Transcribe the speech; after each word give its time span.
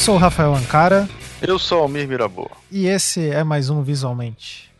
sou 0.00 0.14
o 0.14 0.18
Rafael 0.18 0.54
Ancara. 0.54 1.06
Eu 1.42 1.58
sou 1.58 1.82
Almir 1.82 2.08
Mirabô. 2.08 2.50
E 2.70 2.86
esse 2.86 3.28
é 3.28 3.44
mais 3.44 3.68
um 3.68 3.82
Visualmente. 3.82 4.70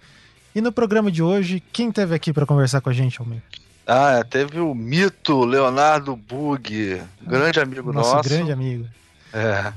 E 0.55 0.63
no 0.63 0.73
programa 0.73 1.11
de 1.11 1.23
hoje, 1.23 1.63
quem 1.73 1.93
teve 1.93 2.15
aqui 2.15 2.33
para 2.33 2.47
conversar 2.47 2.81
com 2.81 2.89
a 2.89 2.93
gente, 2.93 3.21
Almir? 3.21 3.43
Ah, 3.87 4.13
é, 4.19 4.25
teve 4.25 4.59
o 4.61 4.75
mito 4.75 5.45
Leonardo 5.45 6.17
Bug, 6.17 7.03
grande 7.21 7.61
amigo 7.61 7.93
nosso. 7.93 8.15
Nosso 8.15 8.29
grande 8.31 8.51
amigo. 8.51 8.87
É. 9.31 9.71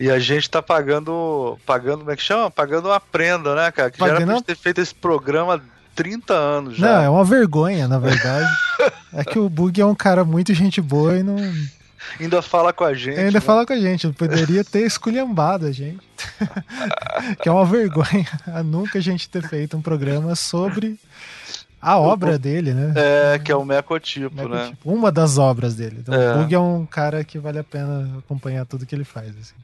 E 0.00 0.10
a 0.10 0.18
gente 0.18 0.48
tá 0.48 0.62
pagando, 0.62 1.58
pagando, 1.66 1.98
como 1.98 2.10
é 2.10 2.16
que 2.16 2.22
chama? 2.22 2.50
Pagando 2.50 2.88
uma 2.88 2.98
prenda, 2.98 3.54
né, 3.54 3.70
cara? 3.70 3.90
Que 3.90 3.98
Pagando- 3.98 4.16
já 4.16 4.22
era 4.22 4.26
pra 4.26 4.34
gente 4.36 4.46
ter 4.46 4.56
feito 4.56 4.80
esse 4.80 4.94
programa 4.94 5.56
há 5.56 5.60
30 5.94 6.32
anos 6.32 6.78
já. 6.78 6.86
Não, 6.94 7.02
é 7.02 7.10
uma 7.10 7.24
vergonha, 7.24 7.86
na 7.86 7.98
verdade. 7.98 8.48
é 9.12 9.22
que 9.22 9.38
o 9.38 9.50
Bug 9.50 9.78
é 9.78 9.84
um 9.84 9.94
cara 9.94 10.24
muito 10.24 10.54
gente 10.54 10.80
boa 10.80 11.14
e 11.18 11.22
não. 11.22 11.36
Ainda 12.20 12.42
fala 12.42 12.72
com 12.72 12.84
a 12.84 12.94
gente. 12.94 13.18
ainda 13.18 13.32
né? 13.32 13.40
fala 13.40 13.66
com 13.66 13.72
a 13.72 13.80
gente. 13.80 14.08
Poderia 14.08 14.64
ter 14.64 14.86
esculhambado 14.86 15.66
a 15.66 15.72
gente. 15.72 16.00
que 17.42 17.48
é 17.48 17.52
uma 17.52 17.64
vergonha 17.64 18.26
nunca 18.64 18.98
a 18.98 19.02
gente 19.02 19.28
ter 19.28 19.46
feito 19.46 19.76
um 19.76 19.82
programa 19.82 20.34
sobre 20.34 20.98
a 21.80 21.98
obra 21.98 22.38
dele, 22.38 22.72
né? 22.74 22.92
É, 22.96 23.38
que 23.38 23.52
é 23.52 23.56
o 23.56 23.64
mecotipo, 23.64 24.48
né? 24.48 24.72
uma 24.84 25.12
das 25.12 25.38
obras 25.38 25.74
dele. 25.74 25.98
Então, 26.00 26.14
É. 26.14 26.34
o 26.34 26.38
Bug 26.38 26.54
é 26.54 26.58
um 26.58 26.86
cara 26.86 27.22
que 27.22 27.38
vale 27.38 27.58
a 27.58 27.64
pena 27.64 28.18
acompanhar 28.18 28.64
tudo 28.66 28.86
que 28.86 28.94
ele 28.94 29.04
faz. 29.04 29.28
assim. 29.28 29.54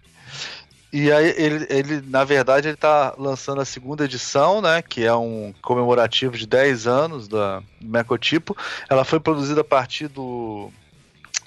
E 0.93 1.11
aí 1.11 1.35
ele, 1.39 1.67
ele, 1.71 2.03
na 2.07 2.23
verdade, 2.23 2.69
ele 2.69 2.77
tá 2.77 3.15
lançando 3.17 3.63
a 3.63 3.65
segunda 3.65 4.05
edição, 4.05 4.61
né? 4.61 4.83
Que 4.83 5.05
é 5.05 5.15
um 5.15 5.55
comemorativo 5.63 6.37
de 6.37 6.47
10 6.47 6.87
anos 6.87 7.27
da 7.27 7.61
do 7.81 7.89
Mecotipo. 7.89 8.55
Ela 8.91 9.03
foi 9.03 9.19
produzida 9.19 9.63
a 9.63 9.65
partir 9.65 10.09
do, 10.09 10.71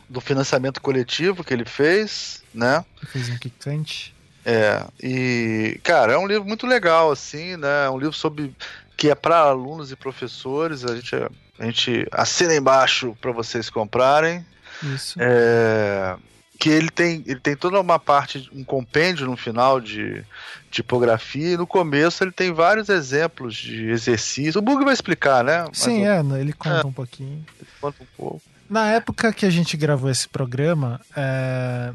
do 0.10 0.22
financiamento 0.22 0.82
coletivo 0.82 1.44
que 1.44 1.54
ele 1.54 1.66
fez, 1.66 2.44
né? 2.54 2.84
Ele 3.02 3.12
fez 3.12 3.30
um 3.30 3.38
quicante. 3.38 4.16
É, 4.46 4.86
e, 5.02 5.80
cara, 5.84 6.14
é 6.14 6.18
um 6.18 6.28
livro 6.28 6.48
muito 6.48 6.68
legal, 6.68 7.12
assim, 7.12 7.58
né? 7.58 7.86
É 7.86 7.90
um 7.90 7.98
livro 7.98 8.14
sobre. 8.14 8.56
que 8.96 9.10
é 9.10 9.16
para 9.16 9.38
alunos 9.38 9.92
e 9.92 9.96
professores. 9.96 10.86
A 10.86 10.96
gente, 10.96 11.16
a 11.60 11.66
gente 11.66 12.08
assina 12.12 12.56
embaixo 12.56 13.18
para 13.20 13.32
vocês 13.32 13.70
comprarem. 13.70 14.46
Isso. 14.84 15.18
É, 15.20 16.16
que 16.60 16.70
ele 16.70 16.90
tem, 16.90 17.24
ele 17.26 17.40
tem 17.40 17.56
toda 17.56 17.80
uma 17.80 18.00
parte, 18.00 18.50
um 18.54 18.64
compêndio 18.64 19.26
no 19.26 19.36
final 19.36 19.82
de 19.82 20.24
tipografia, 20.70 21.54
e 21.54 21.58
no 21.58 21.66
começo 21.66 22.24
ele 22.24 22.32
tem 22.32 22.52
vários 22.52 22.90
exemplos 22.90 23.56
de 23.56 23.90
exercício. 23.90 24.60
O 24.60 24.62
Bug 24.62 24.84
vai 24.84 24.94
explicar, 24.94 25.44
né? 25.44 25.64
Mas 25.68 25.78
Sim, 25.78 26.06
é, 26.06 26.20
ele 26.40 26.54
conta 26.54 26.88
um 26.88 26.94
pouquinho. 26.94 27.46
Conta 27.82 28.04
um 28.04 28.08
pouco. 28.18 28.42
Na 28.70 28.92
época 28.92 29.32
que 29.32 29.46
a 29.46 29.50
gente 29.50 29.78
gravou 29.78 30.10
esse 30.10 30.28
programa, 30.28 31.00
é, 31.16 31.92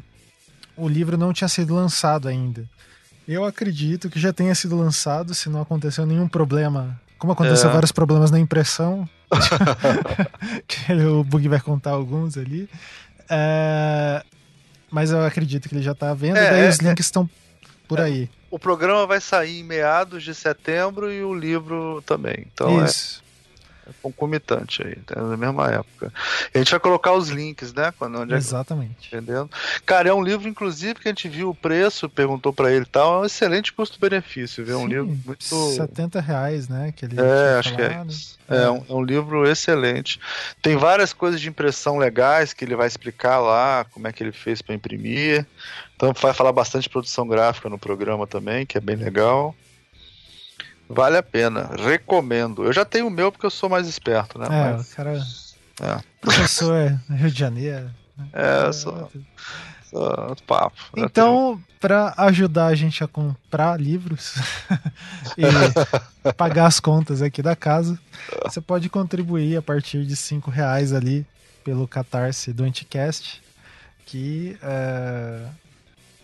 o 0.77 0.87
livro 0.87 1.17
não 1.17 1.33
tinha 1.33 1.47
sido 1.47 1.75
lançado 1.75 2.27
ainda. 2.27 2.63
Eu 3.27 3.45
acredito 3.45 4.09
que 4.09 4.19
já 4.19 4.31
tenha 4.33 4.55
sido 4.55 4.77
lançado, 4.77 5.33
se 5.33 5.49
não 5.49 5.61
aconteceu 5.61 6.05
nenhum 6.05 6.27
problema. 6.27 6.99
Como 7.17 7.33
aconteceu 7.33 7.69
É. 7.69 7.73
vários 7.73 7.91
problemas 7.91 8.31
na 8.31 8.39
impressão, 8.39 9.07
que 10.67 10.91
o 10.93 11.23
Bug 11.23 11.47
vai 11.47 11.59
contar 11.59 11.91
alguns 11.91 12.37
ali. 12.37 12.67
É, 13.29 14.23
mas 14.89 15.11
eu 15.11 15.23
acredito 15.23 15.69
que 15.69 15.75
ele 15.75 15.83
já 15.83 15.93
tá 15.93 16.13
vendo, 16.13 16.37
É, 16.37 16.49
daí 16.51 16.61
é, 16.65 16.69
os 16.69 16.77
links 16.77 17.05
estão 17.05 17.29
por 17.87 17.99
aí. 17.99 18.29
O 18.49 18.57
programa 18.59 19.05
vai 19.05 19.21
sair 19.21 19.59
em 19.59 19.63
meados 19.63 20.23
de 20.23 20.33
setembro 20.33 21.11
e 21.11 21.23
o 21.23 21.33
livro 21.33 22.01
também. 22.05 22.47
Então 22.53 22.81
é, 22.81 22.85
Isso. 22.85 23.21
é 23.21 23.30
concomitante 24.01 24.85
aí, 24.85 24.95
tá 24.97 25.21
na 25.21 25.37
mesma 25.37 25.71
época. 25.71 26.11
A 26.53 26.57
gente 26.57 26.71
vai 26.71 26.79
colocar 26.79 27.13
os 27.13 27.29
links, 27.29 27.73
né? 27.73 27.93
Quando, 27.97 28.19
onde 28.19 28.33
é 28.33 28.37
Exatamente. 28.37 29.07
Entendendo? 29.07 29.49
Cara, 29.85 30.09
é 30.09 30.13
um 30.13 30.23
livro, 30.23 30.47
inclusive, 30.47 30.95
que 30.95 31.07
a 31.07 31.11
gente 31.11 31.27
viu 31.29 31.49
o 31.49 31.55
preço, 31.55 32.09
perguntou 32.09 32.53
pra 32.53 32.71
ele 32.71 32.83
e 32.83 32.87
tal, 32.87 33.15
é 33.15 33.21
um 33.21 33.25
excelente 33.25 33.73
custo-benefício, 33.73 34.63
viu? 34.63 34.75
É 34.75 34.77
um 34.77 34.87
livro 34.87 35.17
muito. 35.25 35.75
70 35.75 36.19
reais, 36.19 36.67
né? 36.67 36.93
Que 36.95 37.05
ele 37.05 37.17
É, 37.19 37.59
acho 37.59 37.75
que 37.75 37.81
é 37.81 38.05
isso. 38.07 38.39
É, 38.47 38.69
um, 38.69 38.83
é 38.89 38.93
um 38.93 39.03
livro 39.03 39.49
excelente. 39.49 40.19
Tem 40.61 40.75
várias 40.75 41.13
coisas 41.13 41.39
de 41.39 41.47
impressão 41.47 41.97
legais 41.97 42.53
que 42.53 42.65
ele 42.65 42.75
vai 42.75 42.87
explicar 42.87 43.39
lá, 43.39 43.85
como 43.91 44.07
é 44.07 44.11
que 44.11 44.21
ele 44.21 44.33
fez 44.33 44.61
pra 44.61 44.75
imprimir. 44.75 45.45
Então 45.95 46.13
vai 46.13 46.33
falar 46.33 46.51
bastante 46.51 46.83
de 46.83 46.89
produção 46.89 47.27
gráfica 47.27 47.69
no 47.69 47.77
programa 47.77 48.27
também, 48.27 48.65
que 48.65 48.77
é 48.77 48.81
bem 48.81 48.95
legal. 48.95 49.55
Vale 50.93 51.17
a 51.17 51.23
pena, 51.23 51.69
recomendo. 51.77 52.63
Eu 52.63 52.73
já 52.73 52.83
tenho 52.85 53.07
o 53.07 53.11
meu 53.11 53.31
porque 53.31 53.45
eu 53.45 53.49
sou 53.51 53.69
mais 53.69 53.87
esperto, 53.87 54.37
né? 54.39 54.45
É, 54.47 54.71
Mas, 54.73 54.91
o 54.91 54.95
cara. 54.95 55.21
É. 55.81 55.99
Professor 56.21 56.75
é 56.75 56.99
Rio 57.15 57.31
de 57.31 57.39
Janeiro. 57.39 57.89
é, 58.33 58.65
eu 58.67 58.73
sou, 58.73 59.11
sou 59.89 60.01
outro 60.29 60.43
papo. 60.45 60.75
Tenho- 60.93 61.05
Então, 61.05 61.61
para 61.79 62.13
ajudar 62.17 62.67
a 62.67 62.75
gente 62.75 63.03
a 63.03 63.07
comprar 63.07 63.79
livros 63.79 64.35
e 65.37 66.31
pagar 66.33 66.67
as 66.67 66.79
contas 66.79 67.21
aqui 67.21 67.41
da 67.41 67.55
casa, 67.55 67.97
você 68.43 68.61
pode 68.61 68.89
contribuir 68.89 69.57
a 69.57 69.61
partir 69.61 70.05
de 70.05 70.15
cinco 70.15 70.51
reais 70.51 70.93
ali 70.93 71.25
pelo 71.63 71.87
Catarse 71.87 72.53
do 72.53 72.63
Anticast, 72.63 73.41
que 74.05 74.57
é, 74.61 75.45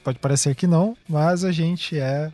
pode 0.04 0.20
parecer 0.20 0.54
que 0.56 0.68
não, 0.68 0.96
mas 1.10 1.44
a 1.44 1.52
gente 1.52 1.98
é, 2.00 2.32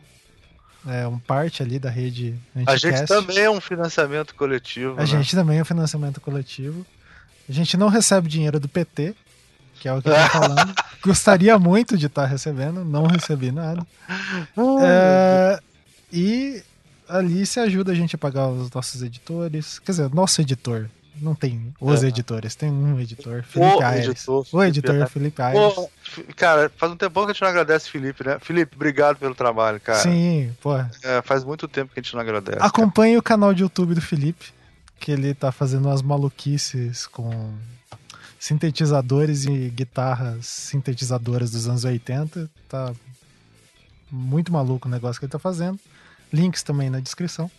é 0.88 1.08
um 1.08 1.18
parte 1.18 1.64
ali 1.64 1.80
da 1.80 1.90
rede 1.90 2.36
A 2.56 2.60
Anticast. 2.60 2.88
gente 2.88 3.08
também 3.08 3.40
é 3.40 3.50
um 3.50 3.62
financiamento 3.62 4.36
coletivo. 4.36 4.94
A 4.94 5.02
né? 5.02 5.06
gente 5.06 5.36
também 5.36 5.60
é 5.60 5.64
financiamento 5.64 6.20
coletivo. 6.20 6.86
A 7.48 7.52
gente 7.52 7.78
não 7.78 7.88
recebe 7.88 8.28
dinheiro 8.28 8.60
do 8.60 8.68
PT, 8.68 9.16
que 9.80 9.88
é 9.88 9.94
o 9.94 10.02
que 10.02 10.10
eu 10.10 10.14
tô 10.14 10.20
falando. 10.30 10.74
Gostaria 11.04 11.58
muito 11.60 11.98
de 11.98 12.08
estar 12.08 12.26
recebendo, 12.26 12.86
não 12.86 13.06
recebi 13.06 13.52
nada. 13.52 13.86
É, 14.82 15.60
e 16.12 16.64
ali 17.08 17.46
se 17.46 17.60
ajuda 17.60 17.92
a 17.92 17.96
gente 17.96 18.16
a 18.16 18.18
pagar 18.18 18.48
os 18.48 18.72
nossos 18.72 19.02
editores. 19.02 19.80
Quer 19.80 19.92
dizer, 19.92 20.14
nosso 20.14 20.42
editor. 20.42 20.90
Não 21.22 21.36
tem 21.36 21.74
os 21.80 22.04
É. 22.04 22.08
editores, 22.08 22.56
tem 22.56 22.72
um 22.72 23.00
editor, 23.00 23.44
Felipe 23.44 23.76
O 23.76 23.82
Aires. 23.84 24.06
editor, 24.08 24.46
o 24.52 24.64
editor 24.64 24.94
Felipe 24.96 25.12
Felipe 25.12 25.42
Aires. 25.42 25.74
Pô, 25.76 25.90
cara, 26.36 26.72
faz 26.76 26.92
um 26.92 26.96
tempão 26.98 27.24
que 27.26 27.32
a 27.32 27.34
gente 27.34 27.42
não 27.44 27.50
agradece 27.50 27.88
o 27.88 27.92
Felipe, 27.92 28.26
né? 28.26 28.38
Felipe, 28.40 28.76
obrigado 28.76 29.18
pelo 29.18 29.36
trabalho, 29.36 29.80
cara. 29.80 30.00
Sim, 30.00 30.52
pô. 30.62 30.76
É, 31.04 31.22
faz 31.24 31.44
muito 31.44 31.68
tempo 31.68 31.94
que 31.94 32.00
a 32.00 32.04
gente 32.04 32.14
não 32.14 32.22
agradece. 32.22 32.58
cara. 32.58 32.68
Acompanhe 32.68 33.18
o 33.18 33.22
canal 33.22 33.54
de 33.54 33.62
YouTube 33.62 33.94
do 33.94 34.02
Felipe, 34.02 34.48
que 35.00 35.12
ele 35.12 35.34
tá 35.34 35.52
fazendo 35.52 35.88
umas 35.88 36.02
maluquices 36.02 37.06
com 37.08 37.54
sintetizadores 38.40 39.46
e 39.46 39.70
guitarras 39.70 40.46
sintetizadoras 40.48 41.52
dos 41.52 41.68
anos 41.68 41.84
80. 41.86 42.50
Tá 42.68 42.92
muito 44.12 44.52
maluco 44.52 44.88
o 44.88 44.92
negócio 44.92 45.20
que 45.20 45.26
ele 45.26 45.32
tá 45.32 45.40
fazendo. 45.40 45.80
Links 46.32 46.64
também 46.64 46.90
na 46.90 47.00
descrição. 47.00 47.50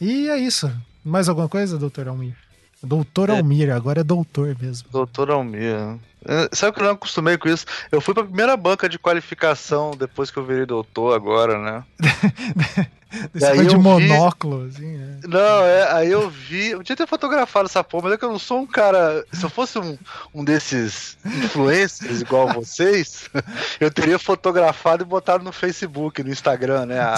E 0.00 0.28
é 0.28 0.36
isso. 0.38 0.70
Mais 1.04 1.28
alguma 1.28 1.48
coisa, 1.48 1.78
doutor 1.78 2.08
Almir? 2.08 2.36
Doutor 2.84 3.30
É. 3.30 3.36
Almir, 3.38 3.70
agora 3.70 4.00
é 4.00 4.04
doutor 4.04 4.56
mesmo. 4.60 4.88
Doutor 4.90 5.30
Almir. 5.30 5.96
É, 6.26 6.48
Sabe 6.52 6.74
que 6.74 6.80
eu 6.80 6.84
não 6.86 6.92
acostumei 6.92 7.36
com 7.36 7.48
isso? 7.48 7.66
Eu 7.92 8.00
fui 8.00 8.14
pra 8.14 8.24
primeira 8.24 8.56
banca 8.56 8.88
de 8.88 8.98
qualificação 8.98 9.90
depois 9.92 10.30
que 10.30 10.38
eu 10.38 10.44
virei 10.44 10.64
doutor 10.66 11.14
agora, 11.14 11.58
né? 11.58 11.84
Esse 13.32 13.44
aí 13.46 13.58
de 13.58 13.66
eu 13.74 13.78
vi- 13.80 13.84
monóculo, 14.08 14.66
assim, 14.66 14.96
é. 14.96 15.28
Não, 15.28 15.64
é, 15.64 15.92
aí 15.92 16.10
eu 16.10 16.28
vi. 16.28 16.70
Eu 16.70 16.78
podia 16.78 16.96
ter 16.96 17.06
fotografado 17.06 17.66
essa 17.66 17.84
porra, 17.84 18.04
mas 18.04 18.14
é 18.14 18.16
que 18.18 18.24
eu 18.24 18.30
não 18.32 18.40
sou 18.40 18.58
um 18.60 18.66
cara. 18.66 19.24
Se 19.32 19.44
eu 19.44 19.48
fosse 19.50 19.78
um, 19.78 19.96
um 20.34 20.42
desses 20.44 21.16
influencers 21.24 22.20
igual 22.22 22.48
vocês, 22.52 23.30
eu 23.78 23.88
teria 23.88 24.18
fotografado 24.18 25.04
e 25.04 25.06
botado 25.06 25.44
no 25.44 25.52
Facebook, 25.52 26.24
no 26.24 26.30
Instagram, 26.30 26.86
né? 26.86 26.98
A, 26.98 27.14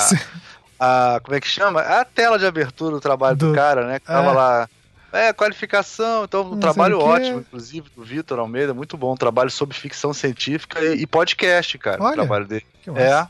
a- 1.14 1.20
como 1.22 1.34
é 1.34 1.40
que 1.40 1.48
chama? 1.48 1.80
A 1.80 2.04
tela 2.04 2.38
de 2.38 2.44
abertura 2.44 2.90
do 2.96 3.00
trabalho 3.00 3.36
do, 3.36 3.48
Do- 3.48 3.54
cara, 3.54 3.86
né? 3.86 3.98
Que 3.98 4.06
tava 4.06 4.30
é. 4.32 4.34
lá. 4.34 4.68
É, 5.16 5.32
qualificação, 5.32 6.24
então 6.24 6.42
um 6.42 6.50
Não 6.50 6.60
trabalho 6.60 6.98
o 6.98 7.02
ótimo, 7.04 7.40
inclusive, 7.40 7.88
do 7.96 8.04
Vitor 8.04 8.38
Almeida, 8.38 8.74
muito 8.74 8.96
bom, 8.96 9.12
um 9.12 9.16
trabalho 9.16 9.50
sobre 9.50 9.76
ficção 9.76 10.12
científica 10.12 10.80
e, 10.80 11.02
e 11.02 11.06
podcast, 11.06 11.78
cara, 11.78 12.02
o 12.02 12.04
Olha, 12.04 12.14
trabalho 12.14 12.46
dele. 12.46 12.66
É, 12.94 13.26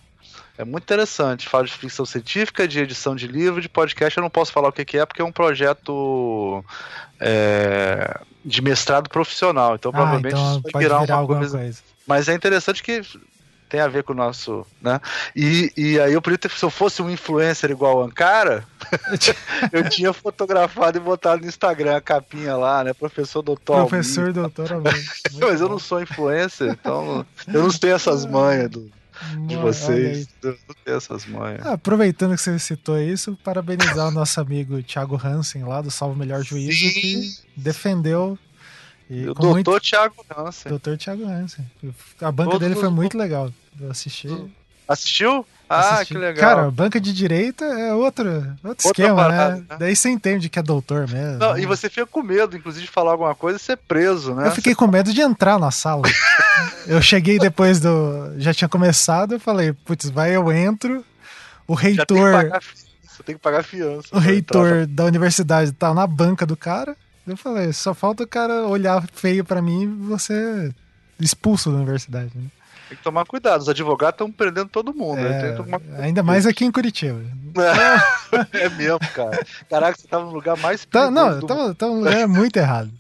é 0.59 0.65
muito 0.65 0.85
interessante. 0.85 1.49
Fala 1.49 1.65
de 1.65 1.73
ficção 1.73 2.05
científica, 2.07 2.67
de 2.67 2.81
edição 2.81 3.15
de 3.15 3.27
livro, 3.27 3.61
de 3.61 3.69
podcast. 3.69 4.17
Eu 4.17 4.23
não 4.23 4.31
posso 4.31 4.53
falar 4.53 4.69
o 4.69 4.73
que, 4.73 4.99
é, 4.99 5.05
porque 5.07 5.21
é 5.21 5.25
um 5.25 5.33
projeto 5.33 6.65
é, 7.21 8.21
de 8.45 8.63
mestrado 8.63 9.09
profissional. 9.09 9.75
Então, 9.75 9.91
Ah, 9.91 9.97
provavelmente 9.97 10.35
então 10.35 10.51
isso 10.53 10.63
vai 10.73 10.83
virar, 10.83 11.01
virar 11.01 11.15
uma 11.15 11.21
alguma 11.21 11.39
coisa. 11.39 11.59
coisa. 11.59 11.83
Mas 12.07 12.29
é 12.29 12.35
interessante 12.35 12.83
que 12.83 13.03
tem 13.69 13.81
a 13.81 13.89
ver 13.89 14.03
com 14.03 14.13
o 14.13 14.17
nosso, 14.17 14.67
né? 14.81 15.01
E, 15.35 15.73
e 15.77 16.01
aí 16.01 16.13
eu 16.13 16.23
podia 16.23 16.39
ter, 16.39 16.51
se 16.51 16.65
eu 16.65 16.71
fosse 16.71 17.03
um 17.03 17.11
influencer 17.11 17.71
igual 17.71 17.99
o 17.99 18.03
Ankara, 18.03 18.65
eu 19.73 19.89
tinha 19.89 20.13
fotografado 20.13 20.99
e 20.99 21.01
botado 21.01 21.43
no 21.43 21.49
Instagram 21.49 21.97
a 21.97 22.01
capinha 22.01 22.57
lá, 22.57 22.85
né? 22.85 22.93
Professor 22.93 23.43
doutor. 23.43 23.87
Professor 23.87 24.33
doutor 24.33 24.73
Almir. 24.73 24.93
Muito 25.33 25.47
Mas 25.47 25.61
eu 25.61 25.69
não 25.69 25.79
sou 25.79 26.01
influencer, 26.01 26.71
então 26.71 27.27
eu 27.53 27.63
não 27.63 27.71
tenho 27.71 27.95
essas 27.95 28.25
manhas 28.25 28.71
do, 28.71 28.91
de 29.47 29.57
vocês. 29.57 30.29
Eu 30.43 30.57
não 30.69 30.75
tenho 30.85 30.97
essas 30.97 31.27
manhas. 31.27 31.65
Ah, 31.65 31.73
aproveitando 31.73 32.35
que 32.35 32.43
você 32.43 32.59
citou 32.59 32.99
isso, 32.99 33.37
parabenizar 33.43 34.09
o 34.09 34.11
nosso 34.11 34.41
amigo 34.41 34.83
Thiago 34.83 35.21
Hansen 35.23 35.65
lá 35.65 35.81
do 35.81 35.91
Salvo 35.91 36.17
Melhor 36.17 36.43
Juízo, 36.43 36.71
que 36.71 37.35
defendeu 37.57 38.39
E 39.09 39.23
o 39.23 39.35
doutor 39.35 39.53
muito... 39.53 39.81
Thiago 39.81 40.27
Hansen. 40.37 40.71
Doutor 40.71 40.97
Thiago 40.97 41.25
Hansen. 41.25 41.65
A 42.21 42.33
banca 42.33 42.59
dele 42.59 42.75
foi 42.75 42.89
muito 42.89 43.17
legal. 43.17 43.53
Eu 43.81 43.91
assisti. 43.91 44.29
Assistiu? 44.89 45.45
Ah, 45.69 45.95
Assisti. 45.95 46.15
que 46.15 46.21
legal. 46.21 46.41
Cara, 46.41 46.71
banca 46.71 47.01
de 47.01 47.13
direita 47.13 47.65
é 47.65 47.93
outro, 47.93 48.57
outro 48.63 48.87
esquema, 48.87 49.17
parada, 49.17 49.57
né? 49.57 49.65
né? 49.69 49.77
Daí 49.81 49.97
você 49.97 50.09
entende 50.09 50.49
que 50.49 50.61
é 50.61 50.63
doutor 50.63 51.09
mesmo. 51.09 51.39
Não, 51.39 51.55
né? 51.55 51.61
E 51.61 51.67
você 51.67 51.91
fica 51.91 52.07
com 52.07 52.23
medo, 52.23 52.57
inclusive, 52.57 52.87
de 52.87 52.91
falar 52.91 53.11
alguma 53.11 53.35
coisa 53.35 53.57
e 53.57 53.61
ser 53.61 53.77
preso, 53.77 54.33
né? 54.33 54.47
Eu 54.47 54.53
fiquei 54.53 54.77
com 54.77 54.87
medo 54.87 55.13
de 55.13 55.21
entrar 55.21 55.59
na 55.59 55.73
sala. 55.73 56.03
eu 56.87 57.03
cheguei 57.03 57.39
depois 57.39 57.81
do. 57.81 58.35
Já 58.39 58.55
tinha 58.55 58.69
começado, 58.69 59.35
eu 59.35 59.41
falei, 59.41 59.73
putz, 59.73 60.09
vai, 60.09 60.37
eu 60.37 60.53
entro. 60.53 61.05
O 61.67 61.75
reitor. 61.75 62.49
Você 63.03 63.23
tem 63.25 63.35
que 63.35 63.41
pagar 63.41 63.65
fiança. 63.65 64.09
O 64.13 64.21
reitor 64.21 64.87
da 64.87 65.05
universidade 65.05 65.73
tá 65.73 65.93
na 65.93 66.07
banca 66.07 66.47
do 66.47 66.57
cara. 66.57 66.97
Eu 67.27 67.37
falei, 67.37 67.73
só 67.73 67.93
falta 67.93 68.23
o 68.23 68.27
cara 68.27 68.67
olhar 68.67 69.05
feio 69.13 69.45
para 69.45 69.61
mim 69.61 69.83
e 69.83 69.87
você 69.87 70.73
expulso 71.19 71.71
da 71.71 71.77
universidade. 71.79 72.31
Né? 72.35 72.45
Tem 72.89 72.97
que 72.97 73.03
tomar 73.03 73.27
cuidado, 73.27 73.63
os 73.63 73.69
advogados 73.69 74.15
estão 74.15 74.31
prendendo 74.31 74.69
todo 74.69 74.95
mundo. 74.95 75.19
É, 75.19 75.53
tomar... 75.53 75.81
Ainda 75.99 76.23
mais 76.23 76.47
aqui 76.47 76.65
em 76.65 76.71
Curitiba. 76.71 77.21
É, 78.53 78.63
é 78.67 78.69
mesmo, 78.69 79.01
cara. 79.13 79.45
Caraca, 79.69 79.99
você 79.99 80.07
tava 80.07 80.25
no 80.27 80.33
lugar 80.33 80.57
mais 80.59 80.85
tá, 80.85 81.11
Não, 81.11 81.41
tava, 81.41 81.75
tava 81.75 81.93
no 81.93 81.99
lugar 82.01 82.29
muito 82.29 82.57
errado. 82.57 82.91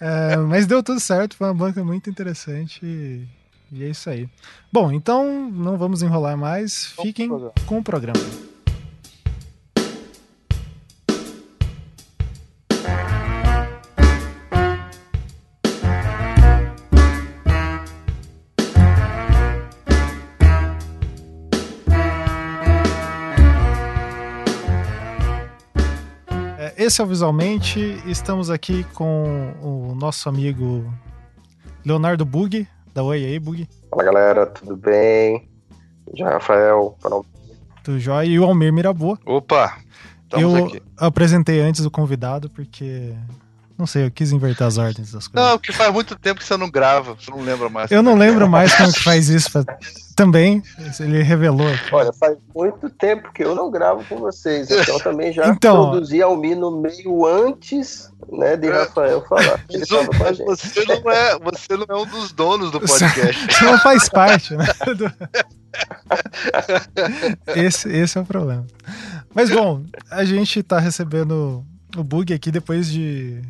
É, 0.00 0.36
mas 0.36 0.66
deu 0.66 0.82
tudo 0.82 0.98
certo, 0.98 1.36
foi 1.36 1.46
uma 1.46 1.54
banca 1.54 1.84
muito 1.84 2.10
interessante 2.10 2.80
e, 2.84 3.24
e 3.70 3.84
é 3.84 3.88
isso 3.88 4.10
aí. 4.10 4.28
Bom, 4.72 4.90
então 4.90 5.48
não 5.50 5.76
vamos 5.76 6.02
enrolar 6.02 6.36
mais, 6.36 6.92
fiquem 7.00 7.28
com 7.66 7.78
o 7.78 7.84
programa. 7.84 8.20
Esse 26.84 27.00
é 27.00 27.04
o 27.04 27.06
Visualmente. 27.06 27.80
Estamos 28.04 28.50
aqui 28.50 28.84
com 28.92 29.54
o 29.62 29.94
nosso 29.94 30.28
amigo 30.28 30.84
Leonardo 31.82 32.26
Bug, 32.26 32.68
da 32.92 33.02
Oi 33.02 33.24
aí, 33.24 33.38
Bug. 33.38 33.66
Fala 33.88 34.04
galera, 34.04 34.46
tudo 34.46 34.76
bem? 34.76 35.48
Já 36.14 36.28
Rafael, 36.28 36.94
Tudo 37.82 37.98
jóia. 37.98 38.26
E 38.26 38.38
o 38.38 38.44
Almir 38.44 38.70
Mirabô. 38.70 39.16
Opa! 39.24 39.78
Eu 40.32 40.66
aqui. 40.66 40.82
apresentei 40.98 41.60
antes 41.60 41.86
o 41.86 41.90
convidado 41.90 42.50
porque 42.50 43.14
não 43.76 43.86
sei, 43.86 44.06
eu 44.06 44.10
quis 44.10 44.30
inverter 44.30 44.66
as 44.66 44.78
ordens 44.78 45.10
das 45.10 45.26
coisas. 45.26 45.50
Não, 45.50 45.58
que 45.58 45.72
faz 45.72 45.92
muito 45.92 46.14
tempo 46.16 46.40
que 46.40 46.46
você 46.46 46.56
não 46.56 46.70
grava, 46.70 47.14
você 47.14 47.30
não 47.30 47.40
lembra 47.40 47.68
mais. 47.68 47.90
Eu 47.90 48.02
não 48.02 48.14
lembro 48.14 48.48
mais 48.48 48.72
como 48.74 48.92
que 48.92 49.02
faz 49.02 49.28
isso. 49.28 49.50
Também, 50.14 50.62
ele 51.00 51.22
revelou. 51.24 51.66
Olha, 51.90 52.12
faz 52.12 52.38
muito 52.54 52.88
tempo 52.88 53.32
que 53.32 53.42
eu 53.42 53.52
não 53.52 53.68
gravo 53.68 54.04
com 54.04 54.16
vocês, 54.18 54.70
então 54.70 54.98
também 55.00 55.32
já 55.32 55.48
então, 55.48 55.90
produzi 55.90 56.22
Almi 56.22 56.54
no 56.54 56.80
meio 56.80 57.26
antes 57.26 58.12
né, 58.30 58.56
de 58.56 58.70
Rafael 58.70 59.24
falar. 59.26 59.64
Ele 59.68 59.84
você, 59.84 60.84
não 60.84 61.10
é, 61.10 61.38
você 61.40 61.76
não 61.76 61.86
é 61.88 62.00
um 62.00 62.06
dos 62.06 62.30
donos 62.30 62.70
do 62.70 62.78
podcast. 62.78 63.46
Você 63.52 63.64
não 63.64 63.78
faz 63.78 64.08
parte, 64.08 64.54
né? 64.54 64.66
Esse, 67.56 67.88
esse 67.90 68.16
é 68.16 68.20
o 68.20 68.24
problema. 68.24 68.64
Mas 69.34 69.50
bom, 69.50 69.82
a 70.10 70.24
gente 70.24 70.62
tá 70.62 70.78
recebendo 70.78 71.64
o 71.96 72.04
bug 72.04 72.32
aqui 72.32 72.50
depois 72.50 72.90
de 72.90 73.42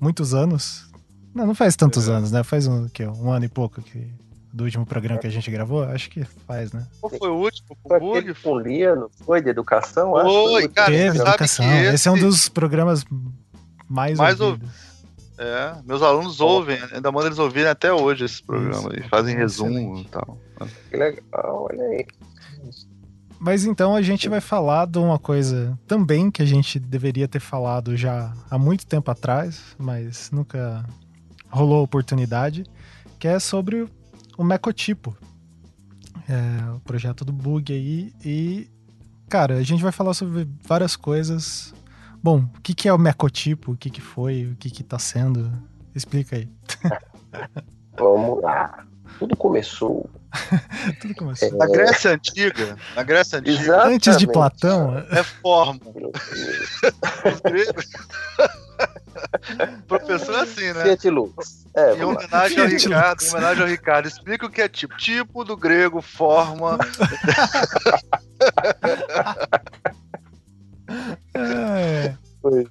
muitos 0.00 0.34
anos. 0.34 0.88
Não, 1.34 1.46
não 1.46 1.54
faz 1.54 1.76
tantos 1.76 2.08
é. 2.08 2.12
anos, 2.12 2.30
né? 2.30 2.42
Faz 2.42 2.66
um, 2.66 2.88
que, 2.88 3.04
um 3.04 3.30
ano 3.30 3.44
e 3.44 3.48
pouco 3.48 3.82
que, 3.82 4.08
do 4.52 4.64
último 4.64 4.86
programa 4.86 5.20
que 5.20 5.26
a 5.26 5.30
gente 5.30 5.50
gravou. 5.50 5.82
Acho 5.84 6.08
que 6.08 6.24
faz, 6.46 6.72
né? 6.72 6.86
Qual 7.00 7.10
foi 7.10 7.28
o 7.28 7.34
último? 7.34 7.76
Foi 7.86 8.34
com 8.34 8.58
Lia, 8.58 8.94
foi? 9.24 9.42
De 9.42 9.50
educação? 9.50 10.12
Foi, 10.12 10.68
cara. 10.68 10.92
Teve, 10.92 11.18
educação. 11.18 11.64
Esse... 11.66 11.94
esse... 11.94 12.08
é 12.08 12.10
um 12.10 12.18
dos 12.18 12.48
programas 12.48 13.04
mais, 13.88 14.18
mais 14.18 14.40
ouvidos. 14.40 14.94
É, 15.36 15.74
meus 15.84 16.00
alunos 16.00 16.40
ouvem, 16.40 16.78
ainda 16.92 17.10
mandam 17.10 17.26
eles 17.26 17.40
ouvirem 17.40 17.68
até 17.68 17.92
hoje 17.92 18.24
esse 18.24 18.40
programa 18.40 18.90
e 18.96 19.02
fazem 19.08 19.34
resumo 19.34 19.98
e 19.98 20.04
tal. 20.04 20.38
Que 20.88 20.96
legal, 20.96 21.68
olha 21.68 21.82
aí. 21.82 22.06
Mas 23.44 23.66
então 23.66 23.94
a 23.94 24.00
gente 24.00 24.26
vai 24.26 24.40
falar 24.40 24.86
de 24.86 24.98
uma 24.98 25.18
coisa 25.18 25.78
também 25.86 26.30
que 26.30 26.40
a 26.40 26.46
gente 26.46 26.78
deveria 26.78 27.28
ter 27.28 27.40
falado 27.40 27.94
já 27.94 28.32
há 28.50 28.58
muito 28.58 28.86
tempo 28.86 29.10
atrás, 29.10 29.76
mas 29.78 30.30
nunca 30.30 30.82
rolou 31.50 31.80
a 31.80 31.82
oportunidade, 31.82 32.64
que 33.18 33.28
é 33.28 33.38
sobre 33.38 33.86
o 34.38 34.42
Mecotipo. 34.42 35.14
É, 36.26 36.72
o 36.72 36.80
projeto 36.80 37.22
do 37.22 37.34
Bug 37.34 37.70
aí. 37.70 38.14
E, 38.24 38.66
cara, 39.28 39.56
a 39.56 39.62
gente 39.62 39.82
vai 39.82 39.92
falar 39.92 40.14
sobre 40.14 40.48
várias 40.66 40.96
coisas. 40.96 41.74
Bom, 42.22 42.48
o 42.56 42.60
que, 42.62 42.72
que 42.72 42.88
é 42.88 42.94
o 42.94 42.98
Mecotipo? 42.98 43.72
O 43.72 43.76
que, 43.76 43.90
que 43.90 44.00
foi? 44.00 44.46
O 44.46 44.56
que, 44.56 44.70
que 44.70 44.82
tá 44.82 44.98
sendo? 44.98 45.52
Explica 45.94 46.36
aí. 46.36 46.48
Vamos 47.94 48.42
lá. 48.42 48.86
Tudo 49.18 49.36
começou. 49.36 50.08
Tudo 51.00 51.14
começou. 51.14 51.52
Na 51.56 51.66
Grécia 51.66 52.10
Antiga. 52.12 52.76
Na 52.94 53.02
Grécia 53.02 53.38
Antiga. 53.38 53.60
Exatamente. 53.60 53.94
Antes 53.94 54.16
de 54.18 54.26
Platão. 54.26 54.98
É 55.10 55.22
forma. 55.22 55.80
Os 55.84 57.40
gregos. 57.40 57.86
Professor 59.86 60.34
é 60.34 60.40
assim, 60.40 60.72
né? 60.72 60.82
Fiat 60.82 61.10
Lux. 61.10 61.66
É, 61.74 61.94
em 61.96 62.02
homenagem 62.04 62.58
ao 62.60 62.66
Ricardo, 62.66 63.22
em 63.22 63.30
homenagem 63.30 63.62
ao 63.62 63.68
Ricardo, 63.68 64.08
explica 64.08 64.46
o 64.46 64.50
que 64.50 64.62
é 64.62 64.68
tipo. 64.68 64.96
Tipo 64.96 65.44
do 65.44 65.56
grego, 65.56 66.02
forma. 66.02 66.78
é. 71.34 72.14
Foi, 72.40 72.66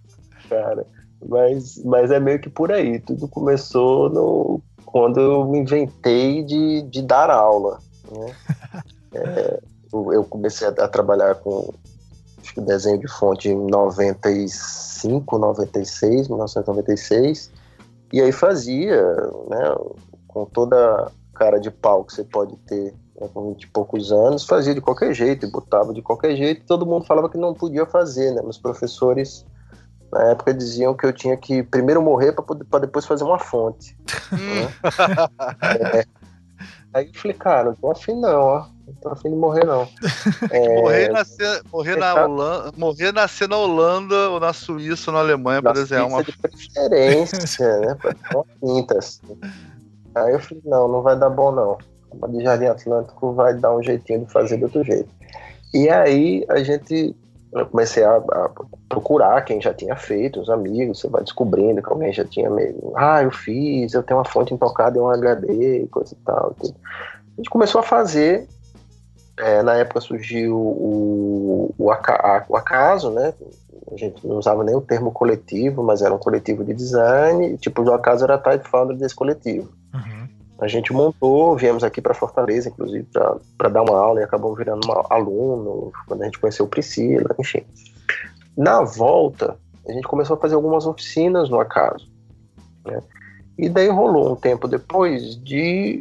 cara. 0.50 0.86
Mas, 1.26 1.82
mas 1.86 2.12
é 2.12 2.20
meio 2.20 2.40
que 2.40 2.50
por 2.50 2.72
aí. 2.72 3.00
Tudo 3.00 3.28
começou 3.28 4.10
no 4.10 4.62
quando 4.94 5.20
eu 5.20 5.46
me 5.46 5.58
inventei 5.58 6.44
de, 6.44 6.84
de 6.84 7.02
dar 7.02 7.32
aula. 7.32 7.80
Né? 8.12 8.36
é, 9.16 9.60
eu 9.92 10.24
comecei 10.26 10.68
a, 10.68 10.70
a, 10.70 10.88
trabalhar 10.88 11.34
com 11.36 11.74
desenho 12.58 13.00
de 13.00 13.08
fonte 13.08 13.50
em 13.50 13.56
95, 13.56 15.40
96, 15.40 16.28
1996, 16.28 17.52
e 18.14 18.22
aí 18.22 18.32
fazia, 18.32 19.02
né, 19.50 19.76
com 20.28 20.46
toda 20.46 21.12
cara 21.34 21.60
de 21.60 21.72
pau 21.72 22.04
que 22.04 22.14
você 22.14 22.24
pode 22.24 22.56
ter 22.58 22.94
né, 23.20 23.28
com 23.34 23.50
20 23.50 23.64
e 23.64 23.68
poucos 23.70 24.12
anos, 24.12 24.46
fazia 24.46 24.76
de 24.76 24.82
qualquer 24.82 25.12
jeito, 25.16 25.48
e 25.48 25.50
botava 25.50 25.92
de 25.92 26.04
qualquer 26.04 26.36
jeito, 26.36 26.68
todo 26.68 26.86
mundo 26.86 27.08
falava 27.08 27.30
que 27.30 27.38
não 27.38 27.56
podia 27.56 27.88
fazer, 27.88 28.32
né? 28.36 28.44
Os 28.46 28.60
professores 28.60 29.44
na 30.14 30.32
época 30.32 30.54
diziam 30.54 30.94
que 30.94 31.06
eu 31.06 31.12
tinha 31.12 31.36
que 31.36 31.64
primeiro 31.64 32.02
morrer 32.02 32.34
para 32.70 32.80
depois 32.80 33.06
fazer 33.06 33.24
uma 33.24 33.40
fonte. 33.40 33.98
Né? 34.32 34.70
é. 36.00 36.06
Aí 36.94 37.08
eu 37.08 37.14
falei, 37.20 37.36
cara, 37.36 37.64
não 37.70 37.76
tô 37.76 37.92
afim 37.92 38.20
não, 38.20 38.40
ó. 38.40 38.66
Não 38.86 38.94
tô 39.02 39.10
afim 39.10 39.32
de 39.32 39.36
morrer, 39.36 39.66
não. 39.66 39.88
É... 40.52 40.82
morrer, 40.82 41.10
nascer, 41.10 41.64
morrer, 41.72 41.96
na 41.96 42.14
Holanda, 42.14 42.72
morrer 42.78 43.12
nascer 43.12 43.50
na 43.50 43.58
Holanda 43.58 44.30
ou 44.30 44.40
na 44.40 44.54
Suíça 44.54 45.10
ou 45.10 45.16
na 45.16 45.22
Alemanha 45.22 45.62
para 45.62 45.74
desenhar 45.74 46.06
uma. 46.06 46.24
de 46.24 46.38
preferência, 46.38 47.80
né? 47.80 47.98
Pra 48.00 48.16
uma 48.36 48.46
pinta, 48.62 49.00
assim. 49.00 49.40
Aí 50.14 50.34
eu 50.34 50.40
falei, 50.40 50.62
não, 50.66 50.88
não 50.88 51.02
vai 51.02 51.18
dar 51.18 51.32
bom, 51.32 51.52
não. 51.52 51.78
A 52.22 52.28
de 52.28 52.44
Jardim 52.44 52.66
Atlântico 52.66 53.34
vai 53.34 53.56
dar 53.56 53.76
um 53.76 53.82
jeitinho 53.82 54.26
de 54.26 54.32
fazer 54.32 54.58
de 54.58 54.66
outro 54.66 54.84
jeito. 54.84 55.10
E 55.74 55.90
aí 55.90 56.46
a 56.50 56.62
gente 56.62 57.16
eu 57.56 57.66
comecei 57.68 58.04
a, 58.04 58.18
a, 58.18 58.52
procurar 58.90 59.42
quem 59.44 59.62
já 59.62 59.74
tinha 59.74 59.96
feito, 59.96 60.40
os 60.40 60.50
amigos, 60.50 61.00
você 61.00 61.08
vai 61.08 61.24
descobrindo 61.24 61.82
que 61.82 61.90
alguém 61.90 62.12
já 62.12 62.26
tinha 62.26 62.50
meio, 62.50 62.94
ah, 62.96 63.22
eu 63.22 63.32
fiz, 63.32 63.94
eu 63.94 64.04
tenho 64.04 64.20
uma 64.20 64.26
fonte 64.26 64.54
intocada 64.54 64.98
em 64.98 65.02
um 65.02 65.10
HD, 65.10 65.88
coisa 65.92 66.14
e 66.14 66.26
tal. 66.26 66.54
Tudo. 66.60 66.76
A 66.86 67.36
gente 67.38 67.50
começou 67.50 67.80
a 67.80 67.84
fazer, 67.84 68.48
é, 69.38 69.62
na 69.62 69.76
época 69.76 70.02
surgiu 70.02 70.56
o, 70.56 71.74
o, 71.78 71.92
o 72.50 72.56
acaso, 72.56 73.12
né? 73.12 73.34
A 73.92 73.98
gente 73.98 74.26
não 74.26 74.38
usava 74.38 74.64
nem 74.64 74.76
o 74.76 74.82
termo 74.82 75.12
coletivo, 75.12 75.84
mas 75.84 76.02
era 76.02 76.14
um 76.14 76.20
coletivo 76.20 76.64
de 76.64 76.74
design, 76.74 77.58
tipo, 77.58 77.84
o 77.84 77.94
acaso 77.94 78.24
era 78.24 78.38
type 78.38 78.68
founder 78.68 78.98
desse 78.98 79.16
coletivo. 79.16 79.72
Uhum. 79.94 80.23
A 80.64 80.68
gente 80.68 80.94
montou, 80.94 81.58
viemos 81.58 81.84
aqui 81.84 82.02
para 82.02 82.14
Fortaleza, 82.14 82.70
inclusive, 82.70 83.06
para 83.58 83.70
dar 83.70 83.82
uma 83.82 83.98
aula 83.98 84.22
e 84.22 84.24
acabou 84.24 84.56
virando 84.56 84.88
um 84.88 85.14
aluno, 85.14 85.92
quando 86.08 86.22
a 86.22 86.26
gente 86.26 86.40
conheceu 86.40 86.66
Priscila, 86.68 87.36
enfim. 87.38 87.64
Na 88.56 88.82
volta, 88.82 89.58
a 89.86 89.92
gente 89.92 90.08
começou 90.08 90.38
a 90.38 90.40
fazer 90.40 90.56
algumas 90.56 90.86
oficinas 90.86 91.50
no 91.50 91.60
acaso. 91.60 92.10
Né? 92.86 93.02
E 93.58 93.68
daí 93.68 93.90
rolou 93.90 94.32
um 94.32 94.36
tempo 94.38 94.66
depois 94.66 95.36
de 95.44 96.00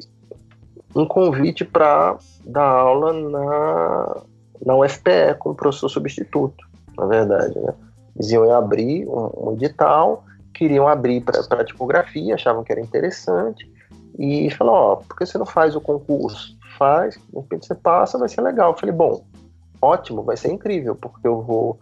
um 0.94 1.06
convite 1.06 1.64
para 1.64 2.16
dar 2.44 2.62
aula 2.62 3.12
na, 3.12 4.22
na 4.64 4.76
UFPE 4.76 5.34
como 5.40 5.56
professor 5.56 5.88
substituto, 5.88 6.64
na 6.96 7.06
verdade. 7.06 7.58
Né? 7.58 7.74
Eles 8.14 8.30
iam 8.30 8.48
abrir 8.52 9.08
um, 9.08 9.48
um 9.48 9.52
edital 9.54 10.24
queriam 10.52 10.86
abrir 10.86 11.22
para 11.22 11.64
tipografia, 11.64 12.34
achavam 12.34 12.62
que 12.62 12.70
era 12.70 12.80
interessante, 12.80 13.68
e 14.18 14.50
falou, 14.50 14.74
ó, 14.74 14.96
por 14.96 15.16
que 15.16 15.26
você 15.26 15.38
não 15.38 15.46
faz 15.46 15.74
o 15.74 15.80
concurso? 15.80 16.56
Faz, 16.78 17.14
de 17.14 17.36
repente 17.38 17.66
você 17.66 17.74
passa, 17.74 18.18
vai 18.18 18.28
ser 18.28 18.40
legal. 18.40 18.72
Eu 18.72 18.78
falei, 18.78 18.94
bom, 18.94 19.24
ótimo, 19.80 20.22
vai 20.22 20.36
ser 20.36 20.52
incrível, 20.52 20.94
porque 20.94 21.26
eu 21.26 21.42
vou 21.42 21.78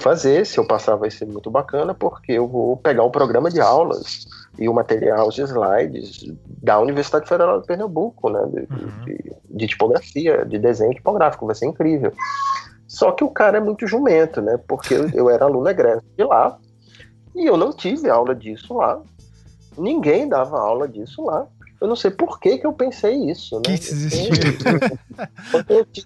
fazer, 0.00 0.44
se 0.44 0.58
eu 0.58 0.66
passar 0.66 0.96
vai 0.96 1.10
ser 1.10 1.26
muito 1.26 1.50
bacana, 1.50 1.94
porque 1.94 2.32
eu 2.32 2.48
vou 2.48 2.76
pegar 2.76 3.04
um 3.04 3.10
programa 3.10 3.50
de 3.50 3.60
aulas 3.60 4.26
e 4.58 4.68
o 4.68 4.74
material, 4.74 5.28
os 5.28 5.38
slides 5.38 6.24
da 6.62 6.80
Universidade 6.80 7.28
Federal 7.28 7.60
de 7.60 7.66
Pernambuco, 7.66 8.28
né, 8.28 8.44
de, 8.46 8.60
uhum. 8.60 9.04
de, 9.04 9.36
de 9.50 9.66
tipografia, 9.66 10.44
de 10.44 10.58
desenho 10.58 10.94
tipográfico, 10.94 11.46
vai 11.46 11.54
ser 11.54 11.66
incrível. 11.66 12.12
Só 12.86 13.12
que 13.12 13.24
o 13.24 13.30
cara 13.30 13.58
é 13.58 13.60
muito 13.60 13.86
jumento, 13.86 14.40
né, 14.40 14.58
porque 14.66 14.94
eu, 14.94 15.08
eu 15.10 15.30
era 15.30 15.44
aluno 15.44 15.68
egresso 15.68 16.04
de 16.16 16.24
lá, 16.24 16.58
e 17.34 17.46
eu 17.46 17.56
não 17.56 17.72
tive 17.72 18.08
aula 18.08 18.34
disso 18.34 18.74
lá, 18.74 19.00
ninguém 19.76 20.28
dava 20.28 20.58
aula 20.58 20.86
disso 20.88 21.24
lá, 21.24 21.46
eu 21.84 21.88
não 21.88 21.94
sei 21.96 22.10
por 22.10 22.40
que, 22.40 22.56
que 22.56 22.66
eu 22.66 22.72
pensei 22.72 23.14
isso, 23.30 23.56
né? 23.56 23.62
Que 23.64 23.72
desespero. 23.72 24.98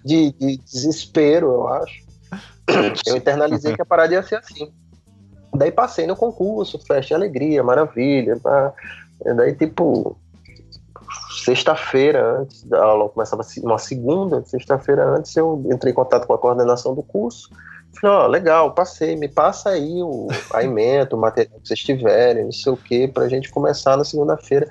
de, 0.03 0.33
de 0.33 0.57
desespero, 0.57 1.47
eu 1.47 1.67
acho. 1.69 2.03
Eu 3.07 3.15
internalizei 3.15 3.73
que 3.73 3.81
a 3.81 3.85
parada 3.85 4.13
ia 4.13 4.21
ser 4.21 4.35
assim. 4.35 4.69
Daí 5.55 5.71
passei 5.71 6.05
no 6.05 6.17
concurso, 6.17 6.77
festa 6.85 7.15
alegria, 7.15 7.63
maravilha. 7.63 8.37
Tá? 8.41 8.73
Daí, 9.37 9.55
tipo, 9.55 10.17
sexta-feira 11.45 12.41
antes 12.41 12.61
da 12.65 12.83
aula, 12.83 13.07
começava 13.07 13.41
uma 13.63 13.77
segunda, 13.77 14.43
sexta-feira 14.43 15.05
antes, 15.05 15.33
eu 15.37 15.63
entrei 15.71 15.93
em 15.93 15.95
contato 15.95 16.27
com 16.27 16.33
a 16.33 16.37
coordenação 16.37 16.93
do 16.93 17.03
curso. 17.03 17.49
Falei, 18.01 18.17
ó, 18.17 18.25
oh, 18.25 18.27
legal, 18.27 18.73
passei, 18.73 19.15
me 19.15 19.29
passa 19.29 19.69
aí 19.69 20.03
o, 20.03 20.27
a 20.53 20.61
emenda, 20.61 21.15
o 21.15 21.19
material 21.19 21.57
que 21.61 21.69
vocês 21.69 21.79
tiverem, 21.79 22.43
não 22.43 22.51
sei 22.51 22.73
o 22.73 22.77
que, 22.77 23.07
pra 23.07 23.29
gente 23.29 23.49
começar 23.49 23.95
na 23.95 24.03
segunda-feira. 24.03 24.69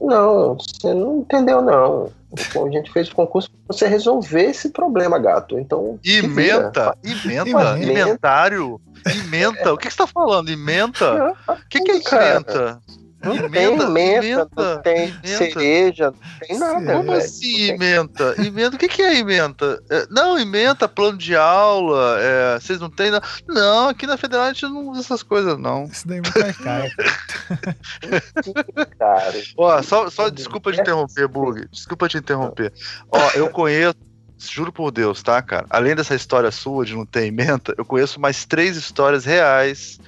Não, 0.00 0.56
você 0.56 0.94
não 0.94 1.18
entendeu, 1.18 1.60
não. 1.60 2.10
A 2.32 2.70
gente 2.70 2.92
fez 2.92 3.08
o 3.08 3.14
concurso 3.14 3.50
para 3.50 3.74
você 3.74 3.86
resolver 3.86 4.44
esse 4.44 4.68
problema, 4.68 5.18
gato. 5.18 5.58
Então. 5.58 5.98
Imenta, 6.04 6.96
imenta, 7.02 7.78
inventário, 7.78 8.80
imenta. 9.24 9.72
O 9.72 9.78
que, 9.78 9.88
que 9.88 9.94
você 9.94 10.02
está 10.02 10.06
falando? 10.06 10.50
Imenta? 10.50 11.34
O 11.48 11.56
que, 11.68 11.80
que 11.80 11.90
é 11.90 11.96
imenta? 11.96 12.80
Não 13.22 13.34
emenda, 13.34 13.84
tem 13.84 13.92
menta, 13.92 14.48
não 14.56 14.82
tem 14.82 15.12
cereja, 15.24 16.12
não 16.12 16.46
tem 16.46 16.58
nada. 16.58 16.92
Como 16.92 17.10
velho. 17.10 17.12
assim 17.14 17.62
emenda? 17.70 18.34
Emenda, 18.38 18.76
o 18.76 18.78
que, 18.78 18.86
que 18.86 19.02
é 19.02 19.18
emenda? 19.18 19.82
É, 19.90 20.06
não, 20.08 20.38
emenda, 20.38 20.88
plano 20.88 21.18
de 21.18 21.34
aula, 21.34 22.16
é, 22.20 22.60
vocês 22.60 22.78
não 22.78 22.88
têm. 22.88 23.10
Não. 23.10 23.20
não, 23.48 23.88
aqui 23.88 24.06
na 24.06 24.16
Federal 24.16 24.44
a 24.44 24.52
gente 24.52 24.62
não 24.66 24.88
usa 24.88 25.00
essas 25.00 25.24
coisas, 25.24 25.58
não. 25.58 25.86
Isso 25.86 26.06
daí 26.06 26.18
é 26.18 26.22
muito 26.22 26.62
caro. 26.62 26.90
cara. 28.98 29.42
Ó, 29.56 29.82
só, 29.82 30.08
só 30.08 30.28
desculpa 30.28 30.70
te 30.72 30.80
interromper, 30.80 31.26
Bug. 31.26 31.66
Desculpa 31.72 32.08
te 32.08 32.18
interromper. 32.18 32.72
Ó, 33.10 33.30
eu 33.34 33.50
conheço. 33.50 33.96
Juro 34.40 34.72
por 34.72 34.92
Deus, 34.92 35.20
tá, 35.20 35.42
cara? 35.42 35.66
Além 35.68 35.96
dessa 35.96 36.14
história 36.14 36.52
sua 36.52 36.84
de 36.84 36.94
não 36.94 37.04
ter 37.04 37.24
emenda, 37.24 37.74
eu 37.76 37.84
conheço 37.84 38.20
mais 38.20 38.44
três 38.44 38.76
histórias 38.76 39.24
reais 39.24 39.98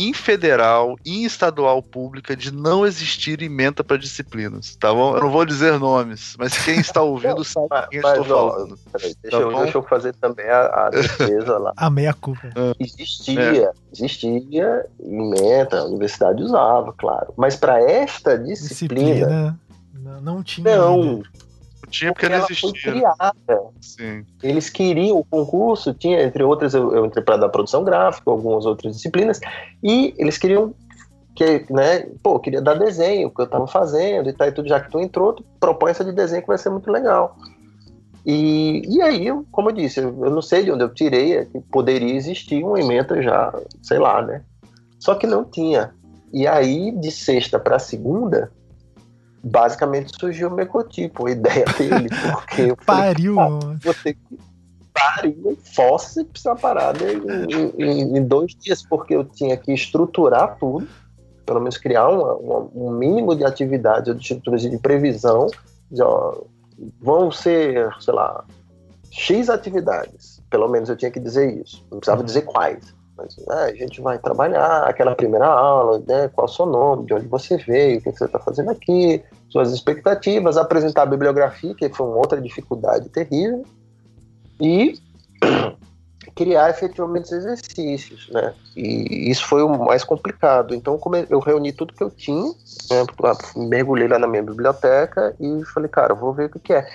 em 0.00 0.14
federal 0.14 0.96
e 1.04 1.22
em 1.22 1.24
estadual 1.24 1.82
pública 1.82 2.34
de 2.34 2.52
não 2.52 2.86
existir 2.86 3.42
emenda 3.42 3.84
para 3.84 3.98
disciplinas, 3.98 4.76
tá 4.76 4.92
bom? 4.92 5.14
Eu 5.14 5.22
não 5.22 5.30
vou 5.30 5.44
dizer 5.44 5.78
nomes, 5.78 6.36
mas 6.38 6.56
quem 6.56 6.80
está 6.80 7.02
ouvindo 7.02 7.44
sabe 7.44 7.68
quem 7.90 8.00
mas, 8.00 8.18
estou 8.18 8.36
ó, 8.36 8.50
falando. 8.50 8.78
Peraí, 8.92 9.14
deixa, 9.22 9.36
tá 9.36 9.42
eu, 9.42 9.58
deixa, 9.58 9.78
eu, 9.78 9.82
fazer 9.82 10.14
também 10.14 10.48
a, 10.48 10.86
a 10.86 10.90
defesa 10.90 11.58
lá. 11.58 11.72
a 11.76 11.90
meia 11.90 12.14
culpa. 12.14 12.48
Ah. 12.56 12.72
Existia, 12.80 13.40
é. 13.40 13.72
existia 13.92 14.86
emenda, 14.98 15.80
a 15.80 15.84
universidade 15.84 16.42
usava, 16.42 16.92
claro. 16.94 17.34
Mas 17.36 17.56
para 17.56 17.80
esta 17.82 18.38
disciplina, 18.38 19.26
disciplina 19.26 19.60
não, 19.94 20.20
não 20.20 20.42
tinha. 20.42 20.76
Não. 20.76 21.00
Ainda 21.02 21.28
tinha 21.90 22.12
porque, 22.12 22.26
porque 22.26 22.34
ela 22.34 22.46
existia. 22.50 22.70
Foi 22.70 22.92
criada. 22.92 23.34
Sim. 23.80 24.24
Eles 24.42 24.70
queriam 24.70 25.18
o 25.18 25.24
concurso, 25.24 25.92
tinha, 25.92 26.22
entre 26.22 26.42
outras, 26.42 26.74
eu, 26.74 26.94
eu 26.94 27.06
entrei 27.06 27.22
para 27.22 27.36
dar 27.36 27.48
produção 27.48 27.84
gráfica, 27.84 28.30
algumas 28.30 28.64
outras 28.64 28.94
disciplinas, 28.96 29.40
e 29.82 30.14
eles 30.16 30.38
queriam 30.38 30.74
que, 31.34 31.64
né, 31.70 32.06
pô, 32.22 32.38
queria 32.38 32.60
dar 32.60 32.74
desenho, 32.74 33.28
o 33.28 33.30
que 33.30 33.40
eu 33.40 33.46
estava 33.46 33.66
fazendo 33.66 34.28
e 34.28 34.32
tal, 34.32 34.48
e 34.48 34.52
tudo, 34.52 34.68
já 34.68 34.80
que 34.80 34.90
tu 34.90 35.00
entrou, 35.00 35.32
tu 35.32 35.44
propõe 35.58 35.90
essa 35.90 36.04
de 36.04 36.12
desenho 36.12 36.42
que 36.42 36.48
vai 36.48 36.58
ser 36.58 36.70
muito 36.70 36.90
legal. 36.90 37.36
E, 38.26 38.82
e 38.86 39.00
aí, 39.00 39.26
como 39.50 39.70
eu 39.70 39.74
disse, 39.74 40.00
eu, 40.00 40.24
eu 40.24 40.30
não 40.30 40.42
sei 40.42 40.62
de 40.64 40.70
onde 40.70 40.84
eu 40.84 40.92
tirei, 40.92 41.38
é 41.38 41.44
que 41.44 41.60
poderia 41.60 42.14
existir 42.14 42.62
uma 42.62 42.78
emenda 42.78 43.22
já, 43.22 43.52
sei 43.82 43.98
lá, 43.98 44.20
né? 44.22 44.42
Só 44.98 45.14
que 45.14 45.26
não 45.26 45.44
tinha. 45.44 45.94
E 46.32 46.46
aí, 46.46 46.92
de 46.92 47.10
sexta 47.10 47.58
para 47.58 47.78
segunda, 47.78 48.52
basicamente 49.42 50.12
surgiu 50.18 50.48
o 50.48 50.54
mecotipo, 50.54 51.26
a 51.26 51.30
ideia 51.30 51.64
dele, 51.76 52.08
porque 52.32 52.62
eu 52.62 52.76
pariu, 52.76 53.34
falei, 53.34 53.58
ah, 53.62 53.76
você 53.82 54.16
pariu 54.92 55.58
força 55.74 56.26
essa 56.34 56.54
parada 56.54 56.98
em, 57.10 57.82
em, 57.82 58.18
em, 58.18 58.24
dois 58.24 58.54
dias, 58.54 58.82
porque 58.82 59.14
eu 59.14 59.24
tinha 59.24 59.56
que 59.56 59.72
estruturar 59.72 60.56
tudo, 60.58 60.86
pelo 61.46 61.60
menos 61.60 61.78
criar 61.78 62.08
uma, 62.08 62.34
uma, 62.34 62.70
um 62.74 62.90
mínimo 62.90 63.34
de 63.34 63.44
atividade, 63.44 64.14
de 64.14 64.20
estruturas 64.20 64.62
de 64.62 64.78
previsão, 64.78 65.46
de, 65.90 66.02
ó, 66.02 66.42
vão 67.00 67.30
ser, 67.30 67.90
sei 68.00 68.14
lá, 68.14 68.44
X 69.10 69.48
atividades, 69.48 70.40
pelo 70.50 70.68
menos 70.68 70.88
eu 70.88 70.96
tinha 70.96 71.10
que 71.10 71.18
dizer 71.18 71.60
isso, 71.62 71.84
não 71.90 71.98
precisava 71.98 72.22
dizer 72.22 72.42
quais. 72.42 72.94
Mas 73.20 73.36
né, 73.36 73.64
a 73.64 73.74
gente 73.74 74.00
vai 74.00 74.18
trabalhar 74.18 74.84
aquela 74.84 75.14
primeira 75.14 75.46
aula, 75.46 76.02
né, 76.06 76.28
qual 76.28 76.46
o 76.46 76.48
seu 76.48 76.66
nome, 76.66 77.06
de 77.06 77.14
onde 77.14 77.28
você 77.28 77.56
veio, 77.56 77.98
o 77.98 78.02
que, 78.02 78.10
você 78.10 78.24
está 78.24 78.38
fazendo 78.38 78.70
aqui, 78.70 79.22
suas 79.48 79.72
expectativas, 79.72 80.56
apresentar 80.56 81.02
a 81.02 81.06
bibliografia, 81.06 81.74
que 81.74 81.88
foi 81.90 82.06
uma 82.06 82.16
outra 82.16 82.40
dificuldade 82.40 83.08
terrível, 83.10 83.64
e 84.60 84.94
criar 86.34 86.70
efetivamente 86.70 87.24
os 87.24 87.32
exercícios, 87.32 88.30
né? 88.30 88.54
E 88.76 89.30
isso 89.30 89.44
foi 89.46 89.62
o 89.62 89.68
mais 89.68 90.04
complicado. 90.04 90.74
Então 90.74 90.98
eu 91.28 91.40
reuni 91.40 91.72
tudo 91.72 91.92
que 91.92 92.02
eu 92.02 92.10
tinha, 92.10 92.52
né, 92.90 93.04
mergulhei 93.56 94.06
lá 94.08 94.18
na 94.18 94.26
minha 94.26 94.42
biblioteca 94.42 95.34
e 95.40 95.64
falei, 95.66 95.88
cara, 95.88 96.14
vou 96.14 96.32
ver 96.32 96.46
o 96.46 96.60
que 96.60 96.72
é 96.72 96.86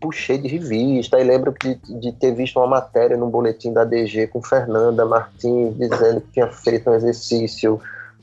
puxei 0.00 0.38
de 0.38 0.48
revista, 0.48 1.18
e 1.18 1.24
lembro 1.24 1.54
de, 1.60 1.74
de, 2.00 2.12
ter 2.12 2.32
visto 2.32 2.58
uma 2.58 2.66
matéria 2.66 3.16
no 3.16 3.28
boletim 3.28 3.72
da 3.72 3.84
DG 3.84 4.26
com 4.28 4.42
Fernanda 4.42 5.04
Martins 5.04 5.76
dizendo 5.76 6.20
que 6.20 6.32
tinha 6.32 6.48
feito 6.48 6.90
um 6.90 6.94
exercício 6.94 7.80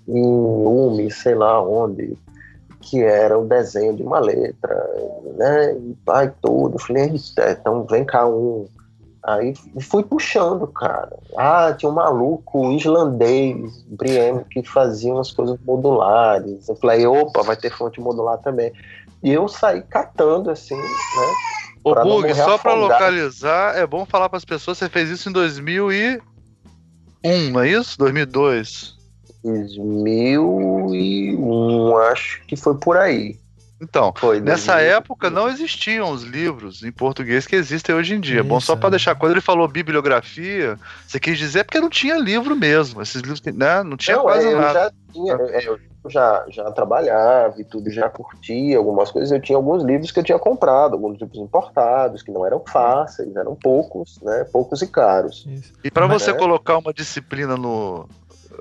em 0.08 0.26
UME, 0.26 1.10
sei 1.12 1.36
lá 1.36 1.62
onde, 1.62 2.18
que 2.82 3.02
era 3.02 3.38
o 3.38 3.46
desenho 3.46 3.96
de 3.96 4.04
uma 4.04 4.20
letra, 4.20 4.76
né? 5.38 5.74
E 5.74 5.96
pai 6.06 6.32
tudo. 6.42 6.78
Falei, 6.78 7.12
então 7.50 7.86
vem 7.86 8.04
cá 8.04 8.28
um. 8.28 8.68
Aí 9.26 9.54
fui 9.80 10.04
puxando, 10.04 10.68
cara. 10.68 11.18
Ah, 11.38 11.74
tinha 11.74 11.90
um 11.90 11.96
maluco 11.96 12.74
islandês, 12.74 13.82
Briem, 13.88 14.44
que 14.52 14.62
fazia 14.64 15.14
umas 15.14 15.32
coisas 15.32 15.58
modulares. 15.66 16.68
Eu 16.68 16.76
falei, 16.76 17.08
opa, 17.08 17.42
vai 17.42 17.56
ter 17.56 17.72
fonte 17.72 18.02
modular 18.02 18.38
também. 18.40 18.74
E 19.24 19.32
eu 19.32 19.48
saí 19.48 19.82
catando, 19.84 20.52
assim, 20.52 20.76
né? 20.76 21.63
Ô, 21.84 21.94
Bug, 21.96 22.34
só 22.34 22.58
para 22.58 22.74
localizar, 22.74 23.76
é 23.76 23.86
bom 23.86 24.06
falar 24.06 24.30
para 24.30 24.38
as 24.38 24.46
pessoas, 24.46 24.78
você 24.78 24.88
fez 24.88 25.10
isso 25.10 25.28
em 25.30 25.34
2001, 25.34 26.22
não 27.52 27.62
é 27.62 27.70
isso? 27.70 27.98
2002? 27.98 28.96
2001, 29.44 31.98
acho 31.98 32.42
que 32.48 32.56
foi 32.56 32.78
por 32.78 32.96
aí. 32.96 33.38
Então, 33.82 34.14
foi 34.16 34.40
nessa 34.40 34.80
época 34.80 35.30
não 35.30 35.50
existiam 35.50 36.10
os 36.10 36.24
livros 36.24 36.84
em 36.84 36.92
português 36.92 37.46
que 37.46 37.58
existem 37.58 37.94
hoje 37.94 38.16
em 38.16 38.22
dia. 38.22 38.40
Isso, 38.40 38.48
Bom, 38.48 38.62
só 38.62 38.78
para 38.78 38.92
deixar, 38.92 39.16
quando 39.16 39.34
ele 39.34 39.42
falou 39.42 39.68
bibliografia, 39.68 40.80
você 41.06 41.20
quis 41.20 41.38
dizer 41.38 41.66
porque 41.66 41.82
não 41.82 41.90
tinha 41.90 42.18
livro 42.18 42.56
mesmo. 42.56 43.02
Esses 43.02 43.22
livros, 43.22 43.42
né? 43.42 43.84
Não 43.84 43.98
tinha 43.98 44.16
não, 44.16 44.24
quase 44.24 44.48
é, 44.48 44.56
nada. 44.56 44.80
Eu 44.80 44.84
já 44.84 44.94
tinha, 45.12 45.34
é, 45.52 45.68
eu 45.68 45.78
já, 46.10 46.46
já 46.50 46.72
trabalhava 46.72 47.60
e 47.60 47.64
tudo, 47.64 47.90
já 47.90 48.10
curtia 48.10 48.78
algumas 48.78 49.12
coisas. 49.12 49.32
Eu 49.32 49.42
tinha 49.42 49.58
alguns 49.58 49.84
livros 49.84 50.12
que 50.12 50.20
eu 50.20 50.24
tinha 50.24 50.40
comprado, 50.40 50.94
alguns 50.94 51.20
livros 51.20 51.40
importados, 51.40 52.22
que 52.22 52.32
não 52.32 52.46
eram 52.46 52.62
fáceis, 52.66 53.36
eram 53.36 53.56
poucos, 53.56 54.20
né? 54.22 54.46
Poucos 54.52 54.82
e 54.82 54.88
caros. 54.88 55.46
Isso. 55.48 55.74
E 55.84 55.92
para 55.92 56.08
você 56.08 56.32
é. 56.32 56.34
colocar 56.34 56.78
uma 56.78 56.94
disciplina 56.94 57.56
no, 57.56 58.08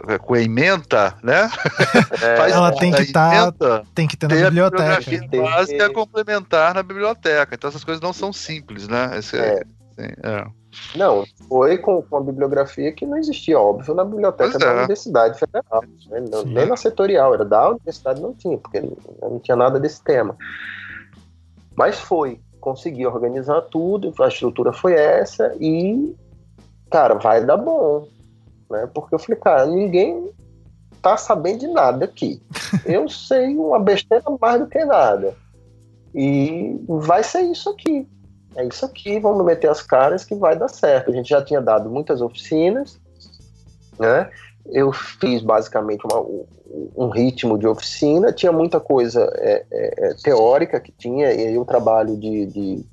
é, 0.08 0.18
com 0.18 0.34
a 0.34 0.40
ementa, 0.40 1.14
né? 1.22 1.50
É, 2.22 2.50
ela 2.50 2.70
tem 2.72 2.92
que 2.92 3.02
estar 3.02 3.50
tá, 3.52 3.82
tem 3.94 4.06
que 4.06 4.16
ter 4.16 4.28
na 4.28 4.36
biblioteca. 4.48 4.82
A 4.84 5.42
básica 5.42 5.90
complementar 5.90 6.74
na 6.74 6.82
biblioteca. 6.82 7.54
Então 7.54 7.68
essas 7.68 7.82
coisas 7.82 8.00
não 8.00 8.12
são 8.12 8.32
simples, 8.32 8.86
né? 8.86 9.10
Esse, 9.18 9.36
é. 9.36 9.62
é. 9.98 10.46
Não, 10.96 11.24
foi 11.48 11.78
com, 11.78 12.02
com 12.02 12.16
a 12.16 12.20
bibliografia 12.20 12.92
que 12.92 13.04
não 13.04 13.18
existia, 13.18 13.58
óbvio, 13.58 13.94
na 13.94 14.04
biblioteca 14.04 14.58
da 14.58 14.66
é. 14.66 14.78
Universidade 14.78 15.38
Federal. 15.38 15.82
Né? 16.08 16.24
Não, 16.30 16.44
nem 16.44 16.66
na 16.66 16.76
setorial, 16.76 17.34
era 17.34 17.44
da 17.44 17.70
universidade, 17.70 18.20
não 18.20 18.34
tinha, 18.34 18.56
porque 18.56 18.80
não 19.20 19.38
tinha 19.38 19.56
nada 19.56 19.78
desse 19.78 20.02
tema. 20.02 20.36
Mas 21.76 21.98
foi, 21.98 22.40
consegui 22.60 23.06
organizar 23.06 23.60
tudo, 23.62 24.14
a 24.18 24.28
estrutura 24.28 24.72
foi 24.72 24.94
essa 24.94 25.54
e, 25.60 26.14
cara, 26.90 27.14
vai 27.14 27.44
dar 27.44 27.56
bom. 27.56 28.06
Né? 28.70 28.88
Porque 28.94 29.14
eu 29.14 29.18
falei, 29.18 29.38
cara, 29.40 29.66
ninguém 29.66 30.30
tá 31.02 31.16
sabendo 31.16 31.60
de 31.60 31.68
nada 31.68 32.04
aqui. 32.04 32.40
Eu 32.86 33.08
sei 33.08 33.56
uma 33.56 33.80
besteira 33.80 34.24
mais 34.40 34.60
do 34.60 34.68
que 34.68 34.82
nada. 34.84 35.34
E 36.14 36.80
vai 36.86 37.22
ser 37.22 37.42
isso 37.42 37.68
aqui. 37.70 38.06
É 38.54 38.64
isso 38.66 38.84
aqui, 38.84 39.18
vamos 39.18 39.44
meter 39.44 39.68
as 39.68 39.82
caras 39.82 40.24
que 40.24 40.34
vai 40.34 40.56
dar 40.56 40.68
certo. 40.68 41.10
A 41.10 41.14
gente 41.14 41.28
já 41.28 41.42
tinha 41.42 41.60
dado 41.60 41.88
muitas 41.88 42.20
oficinas, 42.20 43.00
né? 43.98 44.28
Eu 44.66 44.92
fiz 44.92 45.42
basicamente 45.42 46.04
uma, 46.04 46.24
um 46.96 47.08
ritmo 47.08 47.58
de 47.58 47.66
oficina, 47.66 48.32
tinha 48.32 48.52
muita 48.52 48.78
coisa 48.78 49.28
é, 49.36 49.64
é, 49.70 50.10
é, 50.10 50.14
teórica 50.22 50.78
que 50.78 50.92
tinha, 50.92 51.32
e 51.32 51.48
aí 51.48 51.58
o 51.58 51.64
trabalho 51.64 52.16
de, 52.16 52.46
de, 52.46 52.86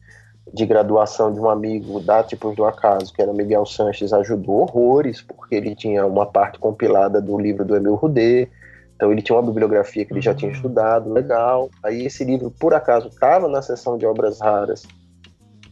de, 0.51 0.65
graduação 0.65 1.31
de 1.31 1.39
um 1.39 1.49
amigo 1.49 1.99
da 1.99 2.23
Tipos 2.23 2.55
do 2.55 2.65
Acaso, 2.65 3.13
que 3.13 3.21
era 3.21 3.31
Miguel 3.33 3.65
Sanches, 3.65 4.11
ajudou 4.13 4.61
horrores, 4.61 5.21
porque 5.21 5.55
ele 5.55 5.75
tinha 5.75 6.05
uma 6.07 6.25
parte 6.25 6.57
compilada 6.57 7.21
do 7.21 7.37
livro 7.37 7.63
do 7.63 7.75
Emil 7.75 7.95
Rudê, 7.95 8.47
então 8.95 9.11
ele 9.11 9.21
tinha 9.21 9.37
uma 9.37 9.45
bibliografia 9.45 10.03
que 10.03 10.11
ele 10.11 10.21
já 10.21 10.33
tinha 10.33 10.49
uhum. 10.49 10.55
estudado, 10.55 11.13
legal. 11.13 11.69
Aí 11.83 12.05
esse 12.05 12.23
livro, 12.25 12.51
por 12.59 12.73
acaso, 12.73 13.09
estava 13.09 13.47
na 13.47 13.61
seção 13.61 13.97
de 13.97 14.05
obras 14.05 14.41
raras 14.41 14.83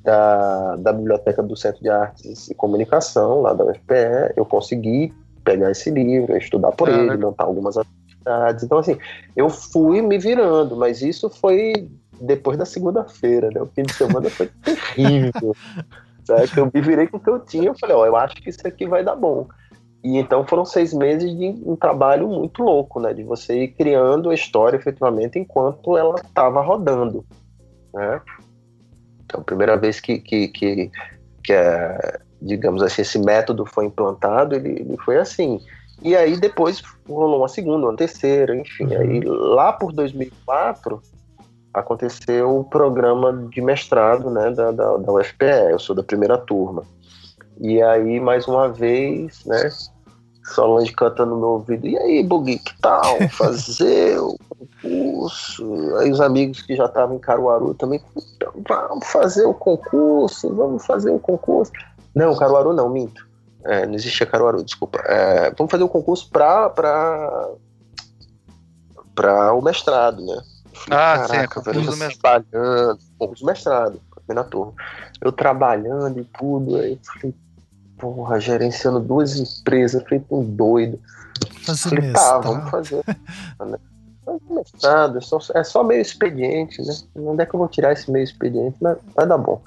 da, 0.08 0.78
da 0.78 0.94
Biblioteca 0.94 1.44
do 1.44 1.58
Centro 1.58 1.82
de 1.82 1.90
Artes 1.90 2.50
e 2.50 2.56
Comunicação, 2.56 3.42
lá 3.42 3.54
da 3.54 3.66
UFPE. 3.66 4.34
Eu 4.38 4.46
consegui 4.46 5.14
pegar 5.44 5.70
esse 5.70 5.92
livro, 5.92 6.38
estudar 6.38 6.72
por 6.72 6.88
ele, 6.88 7.18
montar 7.18 7.44
algumas 7.44 7.78
atividades. 7.78 8.64
Então, 8.64 8.78
assim, 8.78 8.98
eu 9.36 9.50
fui 9.50 10.02
me 10.02 10.18
virando, 10.18 10.78
mas 10.78 11.02
isso 11.02 11.30
foi 11.30 11.92
depois 12.22 12.58
da 12.58 12.66
segunda-feira, 12.66 13.50
né? 13.54 13.62
O 13.62 13.66
fim 13.68 13.84
de 13.84 13.94
semana 13.94 14.30
foi 14.30 14.50
terrível. 14.64 15.54
Sabe? 16.24 16.50
Eu 16.56 16.72
me 16.74 16.82
virei 16.82 17.08
com 17.08 17.18
o 17.18 17.20
que 17.20 17.30
eu 17.30 17.40
tinha, 17.40 17.68
eu 17.68 17.78
falei, 17.78 17.96
ó, 17.98 18.06
eu 18.06 18.16
acho 18.16 18.36
que 18.36 18.50
isso 18.50 18.66
aqui 18.66 18.88
vai 18.88 19.04
dar 19.04 19.16
bom. 19.18 19.46
E 20.02 20.18
então 20.18 20.48
foram 20.48 20.64
seis 20.64 20.94
meses 20.94 21.36
de 21.38 21.48
um 21.66 21.76
trabalho 21.76 22.30
muito 22.30 22.64
louco, 22.64 22.98
né? 23.02 23.14
De 23.14 23.24
você 23.24 23.64
ir 23.64 23.68
criando 23.74 24.30
a 24.30 24.34
história 24.34 24.78
efetivamente 24.78 25.38
enquanto 25.38 25.98
ela 25.98 26.16
estava 26.16 26.62
rodando, 26.62 27.26
né? 27.94 28.22
Então, 29.28 29.42
a 29.42 29.44
primeira 29.44 29.76
vez 29.76 30.00
que, 30.00 30.20
que, 30.20 30.48
que, 30.48 30.90
que 31.44 31.54
é, 31.54 32.20
digamos 32.42 32.82
assim, 32.82 33.02
esse 33.02 33.20
método 33.20 33.66
foi 33.66 33.86
implantado, 33.86 34.56
ele, 34.56 34.70
ele, 34.70 34.98
foi 35.04 35.18
assim. 35.18 35.60
E 36.02 36.16
aí 36.16 36.40
depois 36.40 36.82
rolou 37.08 37.40
uma 37.40 37.50
segunda, 37.50 37.88
uma 37.88 37.96
terceira, 37.96 38.56
enfim. 38.56 38.86
Uhum. 38.86 39.02
Aí 39.02 39.22
lá 39.26 39.74
por 39.74 39.92
2004 39.92 41.02
aconteceu 41.74 42.58
o 42.58 42.64
programa 42.64 43.34
de 43.52 43.62
mestrado 43.62 44.30
né, 44.30 44.50
da, 44.52 44.72
da, 44.72 44.98
da 44.98 45.12
UFPE, 45.12 45.72
eu 45.72 45.80
sou 45.80 45.96
da 45.96 46.04
primeira 46.04 46.38
turma. 46.38 46.84
E 47.60 47.82
aí, 47.82 48.20
mais 48.20 48.48
uma 48.48 48.70
vez, 48.70 49.44
né, 49.46 49.70
Solange 50.54 50.94
cantando 50.94 51.32
no 51.32 51.40
meu 51.40 51.50
ouvido, 51.50 51.88
e 51.88 51.98
aí, 51.98 52.24
Bugui, 52.24 52.60
que 52.60 52.74
tal 52.82 53.18
fazer 53.32 54.18
o 54.20 54.38
concurso? 54.50 55.98
Aí 55.98 56.12
os 56.12 56.22
amigos 56.22 56.62
que 56.62 56.76
já 56.76 56.86
estavam 56.86 57.18
em 57.18 57.20
Caruaru 57.20 57.74
também, 57.74 58.02
então, 58.16 58.54
vamos 58.68 59.06
fazer 59.08 59.46
o 59.46 59.54
concurso, 59.54 60.54
vamos 60.54 60.86
fazer 60.86 61.12
o 61.12 61.20
concurso. 61.20 61.72
Não, 62.16 62.36
Caruaru 62.36 62.74
não, 62.74 62.90
minto. 62.90 63.28
É, 63.66 63.86
não 63.86 63.96
existia 63.96 64.26
Caruaru, 64.26 64.64
desculpa. 64.64 65.00
É, 65.06 65.52
vamos 65.58 65.70
fazer 65.70 65.84
o 65.84 65.90
concurso 65.90 66.30
para 66.30 66.70
para 69.14 69.54
o 69.54 69.62
mestrado, 69.62 70.24
né? 70.24 70.42
Falei, 70.74 71.00
ah, 71.00 71.28
sim, 71.28 71.36
é 71.38 71.48
concurso 71.48 71.92
do 71.92 71.98
mestrado. 71.98 72.46
Trabalhando, 72.46 73.00
concurso 73.18 73.44
do 73.44 73.48
mestrado, 73.48 74.02
na 74.30 74.44
turma. 74.44 74.74
Eu 75.22 75.32
trabalhando 75.32 76.20
e 76.20 76.24
tudo, 76.24 76.78
aí 76.78 77.00
falei, 77.04 77.36
porra, 77.98 78.40
gerenciando 78.40 79.00
duas 79.00 79.36
empresas, 79.36 80.04
feito 80.04 80.26
um 80.36 80.44
doido. 80.44 81.00
Fazer 81.66 81.90
Falei, 81.90 82.14
tá, 82.14 82.40
vamos 82.40 82.70
fazer. 82.70 83.04
mestrado, 84.50 85.18
é 85.18 85.22
só, 85.22 85.40
é 85.54 85.64
só 85.64 85.84
meio 85.84 86.02
expediente, 86.02 86.82
né? 86.82 86.94
Onde 87.16 87.44
é 87.44 87.46
que 87.46 87.54
eu 87.54 87.60
vou 87.60 87.68
tirar 87.68 87.94
esse 87.94 88.10
meio 88.12 88.24
expediente? 88.24 88.78
Mas 88.82 88.98
vai 89.16 89.28
dar 89.28 89.38
bom. 89.38 89.62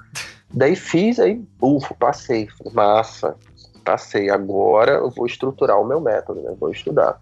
Daí 0.53 0.75
fiz, 0.75 1.19
aí, 1.19 1.35
bufo, 1.59 1.93
passei. 1.95 2.47
Falei, 2.57 2.73
massa, 2.73 3.35
passei. 3.85 4.29
Agora 4.29 4.93
eu 4.93 5.09
vou 5.09 5.25
estruturar 5.25 5.79
o 5.79 5.85
meu 5.85 6.01
método, 6.01 6.41
né? 6.41 6.53
Vou 6.59 6.71
estudar. 6.71 7.21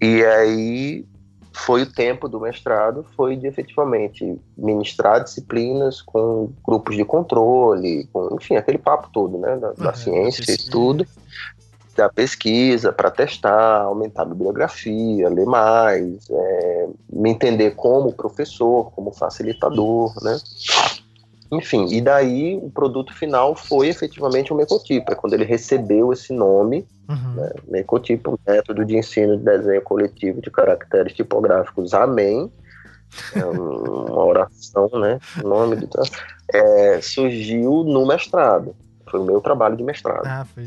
E 0.00 0.24
aí 0.24 1.06
foi 1.56 1.82
o 1.82 1.90
tempo 1.90 2.28
do 2.28 2.38
mestrado, 2.38 3.04
foi 3.16 3.34
de 3.34 3.46
efetivamente 3.46 4.38
ministrar 4.56 5.24
disciplinas 5.24 6.02
com 6.02 6.52
grupos 6.62 6.94
de 6.94 7.04
controle, 7.04 8.06
com, 8.12 8.36
enfim, 8.36 8.56
aquele 8.56 8.76
papo 8.76 9.08
todo, 9.10 9.38
né, 9.38 9.56
da, 9.56 9.72
da 9.72 9.94
ciência 9.94 10.52
e 10.52 10.70
tudo, 10.70 11.06
da 11.96 12.10
pesquisa 12.10 12.92
para 12.92 13.10
testar, 13.10 13.80
aumentar 13.80 14.22
a 14.22 14.26
bibliografia, 14.26 15.30
ler 15.30 15.46
mais, 15.46 16.28
é, 16.30 16.88
me 17.10 17.30
entender 17.30 17.70
como 17.74 18.12
professor, 18.12 18.92
como 18.92 19.10
facilitador, 19.10 20.12
né, 20.22 20.38
enfim, 21.50 21.86
e 21.90 22.00
daí 22.00 22.58
o 22.60 22.70
produto 22.70 23.14
final 23.14 23.54
foi 23.54 23.88
efetivamente 23.88 24.52
o 24.52 24.56
Mecotipo, 24.56 25.12
é 25.12 25.14
quando 25.14 25.34
ele 25.34 25.44
recebeu 25.44 26.12
esse 26.12 26.32
nome, 26.32 26.86
uhum. 27.08 27.34
né, 27.34 27.50
Mecotipo, 27.68 28.38
método 28.46 28.84
de 28.84 28.96
ensino 28.96 29.36
de 29.36 29.44
desenho 29.44 29.82
coletivo 29.82 30.40
de 30.40 30.50
caracteres 30.50 31.12
tipográficos, 31.12 31.94
amém, 31.94 32.50
é 33.34 33.44
uma 33.44 34.24
oração, 34.24 34.88
né, 34.94 35.18
nome 35.42 35.76
do 35.76 35.88
é, 36.52 37.00
surgiu 37.00 37.84
no 37.84 38.06
mestrado, 38.06 38.74
foi 39.08 39.20
o 39.20 39.24
meu 39.24 39.40
trabalho 39.40 39.76
de 39.76 39.82
mestrado. 39.82 40.26
Ah, 40.26 40.44
foi. 40.44 40.64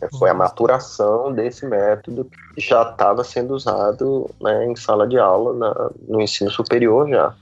É, 0.00 0.08
foi 0.18 0.28
a 0.28 0.34
maturação 0.34 1.32
desse 1.32 1.64
método 1.66 2.28
que 2.54 2.60
já 2.60 2.82
estava 2.82 3.24
sendo 3.24 3.54
usado 3.54 4.28
né, 4.40 4.66
em 4.66 4.76
sala 4.76 5.06
de 5.06 5.18
aula 5.18 5.54
na, 5.54 5.90
no 6.06 6.20
ensino 6.20 6.50
superior 6.50 7.08
já. 7.08 7.34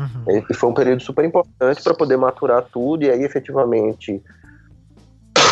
Uhum. 0.00 0.42
E 0.48 0.54
foi 0.54 0.70
um 0.70 0.74
período 0.74 1.02
super 1.02 1.24
importante 1.24 1.82
para 1.82 1.94
poder 1.94 2.16
maturar 2.16 2.64
tudo 2.72 3.04
e 3.04 3.10
aí 3.10 3.22
efetivamente 3.22 4.22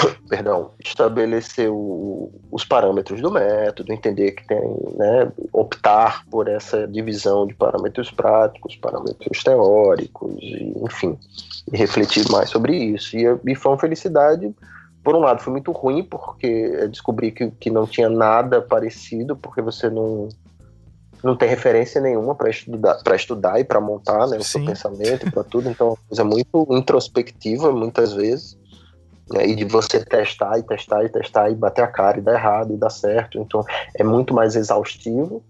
perdão, 0.28 0.70
estabelecer 0.82 1.70
o, 1.70 2.30
os 2.50 2.64
parâmetros 2.64 3.20
do 3.20 3.30
método, 3.30 3.92
entender 3.92 4.32
que 4.32 4.46
tem, 4.46 4.60
né, 4.96 5.30
optar 5.52 6.24
por 6.30 6.48
essa 6.48 6.86
divisão 6.86 7.46
de 7.46 7.54
parâmetros 7.54 8.10
práticos, 8.10 8.76
parâmetros 8.76 9.42
teóricos, 9.42 10.34
e, 10.40 10.74
enfim, 10.82 11.18
e 11.72 11.76
refletir 11.76 12.30
mais 12.30 12.50
sobre 12.50 12.76
isso. 12.76 13.16
E, 13.16 13.24
e 13.46 13.54
foi 13.54 13.72
uma 13.72 13.78
felicidade, 13.78 14.54
por 15.02 15.14
um 15.14 15.20
lado, 15.20 15.42
foi 15.42 15.52
muito 15.52 15.72
ruim, 15.72 16.02
porque 16.02 16.86
descobri 16.88 17.32
que, 17.32 17.50
que 17.52 17.70
não 17.70 17.86
tinha 17.86 18.08
nada 18.08 18.60
parecido, 18.60 19.36
porque 19.36 19.62
você 19.62 19.88
não, 19.88 20.28
não 21.22 21.36
tem 21.36 21.48
referência 21.48 22.00
nenhuma 22.00 22.34
para 22.34 22.50
estudar, 22.50 23.02
para 23.02 23.16
estudar 23.16 23.60
e 23.60 23.64
para 23.64 23.80
montar 23.80 24.26
né, 24.28 24.36
o 24.36 24.42
Sim. 24.42 24.58
seu 24.58 24.64
pensamento 24.64 25.30
para 25.30 25.44
tudo. 25.44 25.68
Então, 25.68 25.88
é 25.88 25.90
uma 25.90 25.98
coisa 26.08 26.24
muito 26.24 26.66
introspectiva, 26.70 27.72
muitas 27.72 28.12
vezes. 28.12 28.56
Né, 29.30 29.48
e 29.48 29.54
de 29.54 29.64
você 29.64 30.04
testar 30.04 30.58
e 30.58 30.62
testar 30.62 31.04
e 31.04 31.08
testar 31.08 31.50
e 31.50 31.54
bater 31.54 31.82
a 31.82 31.88
cara 31.88 32.18
e 32.18 32.22
dar 32.22 32.34
errado 32.34 32.72
e 32.72 32.76
dar 32.76 32.90
certo. 32.90 33.38
Então, 33.38 33.64
é 33.94 34.04
muito 34.04 34.32
mais 34.32 34.56
exaustivo. 34.56 35.42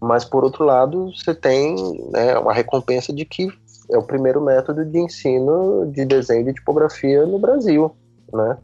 Mas, 0.00 0.24
por 0.24 0.44
outro 0.44 0.64
lado, 0.64 1.10
você 1.14 1.34
tem 1.34 1.74
né, 2.10 2.38
uma 2.38 2.52
recompensa 2.52 3.12
de 3.12 3.24
que 3.24 3.48
é 3.90 3.96
o 3.96 4.02
primeiro 4.02 4.40
método 4.40 4.84
de 4.84 4.98
ensino 4.98 5.90
de 5.90 6.04
desenho 6.04 6.44
de 6.44 6.54
tipografia 6.54 7.24
no 7.24 7.38
Brasil. 7.38 7.94
Né? 8.32 8.58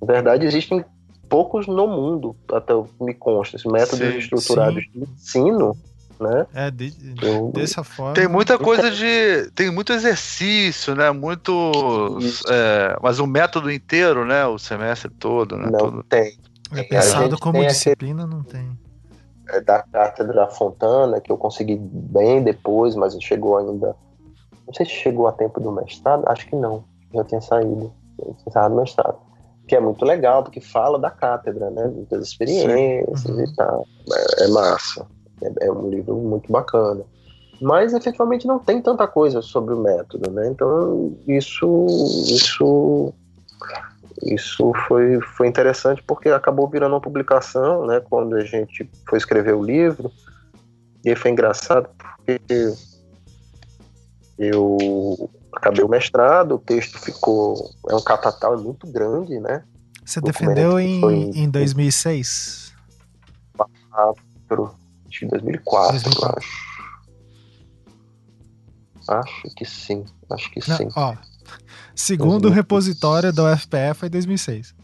Na 0.00 0.06
verdade, 0.06 0.46
existem 0.46 0.84
poucos 1.30 1.68
no 1.68 1.86
mundo, 1.86 2.36
até 2.52 2.74
me 3.00 3.14
consta, 3.14 3.56
esses 3.56 3.70
métodos 3.70 3.98
sim, 3.98 4.18
estruturados 4.18 4.82
sim. 4.82 4.90
de 4.92 5.12
ensino, 5.12 5.76
né? 6.18 6.46
É, 6.52 6.70
de, 6.70 6.92
eu, 7.22 7.52
dessa 7.52 7.84
forma. 7.84 8.12
Tem 8.12 8.28
muita 8.28 8.58
coisa 8.58 8.90
de. 8.90 9.50
Tem 9.54 9.70
muito 9.70 9.92
exercício, 9.92 10.94
né? 10.94 11.10
Muito. 11.12 12.18
É, 12.50 12.98
mas 13.00 13.20
o 13.20 13.26
método 13.26 13.70
inteiro, 13.70 14.26
né? 14.26 14.44
O 14.44 14.58
semestre 14.58 15.08
todo, 15.08 15.56
né? 15.56 15.70
Não 15.70 15.78
todo. 15.78 16.02
tem. 16.02 16.36
É 16.76 16.82
pensado 16.82 17.38
como 17.38 17.64
disciplina, 17.66 18.24
aquele, 18.24 18.36
não 18.36 18.42
tem. 18.42 18.78
É 19.48 19.60
da 19.60 19.82
Cátedra 19.82 20.48
Fontana, 20.48 21.20
que 21.20 21.32
eu 21.32 21.38
consegui 21.38 21.76
bem 21.76 22.42
depois, 22.42 22.94
mas 22.94 23.16
chegou 23.22 23.56
ainda. 23.56 23.96
Não 24.66 24.74
sei 24.74 24.84
se 24.84 24.92
chegou 24.92 25.26
a 25.26 25.32
tempo 25.32 25.58
do 25.58 25.72
mestrado, 25.72 26.24
acho 26.26 26.46
que 26.46 26.56
não. 26.56 26.84
Já 27.14 27.24
tinha 27.24 27.40
saído. 27.40 27.92
Já 28.18 28.34
tinha 28.34 28.52
saído 28.52 28.74
do 28.74 28.80
mestrado 28.80 29.29
que 29.70 29.76
é 29.76 29.80
muito 29.80 30.04
legal, 30.04 30.42
porque 30.42 30.60
fala 30.60 30.98
da 30.98 31.12
cátedra, 31.12 31.70
né? 31.70 31.92
Das 32.10 32.26
experiências 32.26 33.24
uhum. 33.24 33.44
e 33.44 33.54
tal. 33.54 33.86
É, 34.12 34.44
é 34.44 34.48
massa. 34.48 35.06
É, 35.40 35.66
é, 35.66 35.70
um 35.70 35.88
livro 35.88 36.16
muito 36.16 36.50
bacana. 36.50 37.04
Mas 37.62 37.94
efetivamente 37.94 38.48
não 38.48 38.58
tem 38.58 38.82
tanta 38.82 39.06
coisa 39.06 39.40
sobre 39.40 39.72
o 39.72 39.80
método, 39.80 40.28
né? 40.28 40.48
Então 40.48 41.16
isso, 41.28 41.86
isso, 42.26 43.14
isso 44.24 44.72
foi, 44.88 45.20
foi 45.20 45.46
interessante 45.46 46.02
porque 46.02 46.30
acabou 46.30 46.68
virando 46.68 46.94
uma 46.94 47.00
publicação, 47.00 47.86
né? 47.86 48.00
Quando 48.10 48.34
a 48.34 48.44
gente 48.44 48.90
foi 49.08 49.18
escrever 49.18 49.54
o 49.54 49.62
livro. 49.62 50.10
E 51.04 51.14
foi 51.14 51.30
engraçado 51.30 51.88
porque 51.96 52.74
eu 54.36 55.30
acabei 55.54 55.84
o 55.84 55.88
mestrado, 55.88 56.54
o 56.54 56.58
texto 56.58 56.98
ficou. 56.98 57.70
É 57.88 57.94
um 57.94 58.02
catatal 58.02 58.58
muito 58.58 58.86
grande, 58.86 59.38
né? 59.40 59.64
Você 60.04 60.20
defendeu 60.20 60.78
em, 60.78 61.00
foi... 61.00 61.14
em 61.14 61.48
2006? 61.48 62.74
2004. 63.56 64.80
Acho 65.08 65.20
que 65.20 65.26
2004, 65.26 65.92
2004. 66.02 66.38
acho. 66.38 66.70
Acho 69.08 69.54
que 69.56 69.64
sim. 69.64 70.04
Acho 70.30 70.50
que 70.50 70.68
Não, 70.68 70.76
sim. 70.76 70.88
Ó, 70.94 71.16
segundo 71.94 72.46
o 72.46 72.50
repositório 72.50 73.32
da 73.32 73.52
UFPE 73.52 73.94
foi 73.94 74.08
2006. 74.08 74.74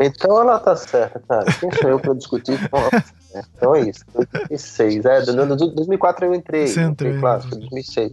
Então 0.00 0.40
ela 0.40 0.58
tá 0.58 0.76
certa, 0.76 1.20
cara. 1.20 1.44
Quem 1.58 1.72
sou 1.72 1.90
eu 1.90 1.98
pra 1.98 2.14
discutir 2.14 2.68
com 2.68 2.76
ela? 2.76 2.90
Então 3.56 3.74
é 3.74 3.80
isso. 3.82 4.02
2006. 4.14 5.04
É, 5.04 5.20
2004 5.20 6.24
eu 6.24 6.34
entrei. 6.34 6.66
Você 6.66 6.80
entrou. 6.80 7.20
Claro, 7.20 7.42
foi 7.42 7.58
2006. 7.58 8.12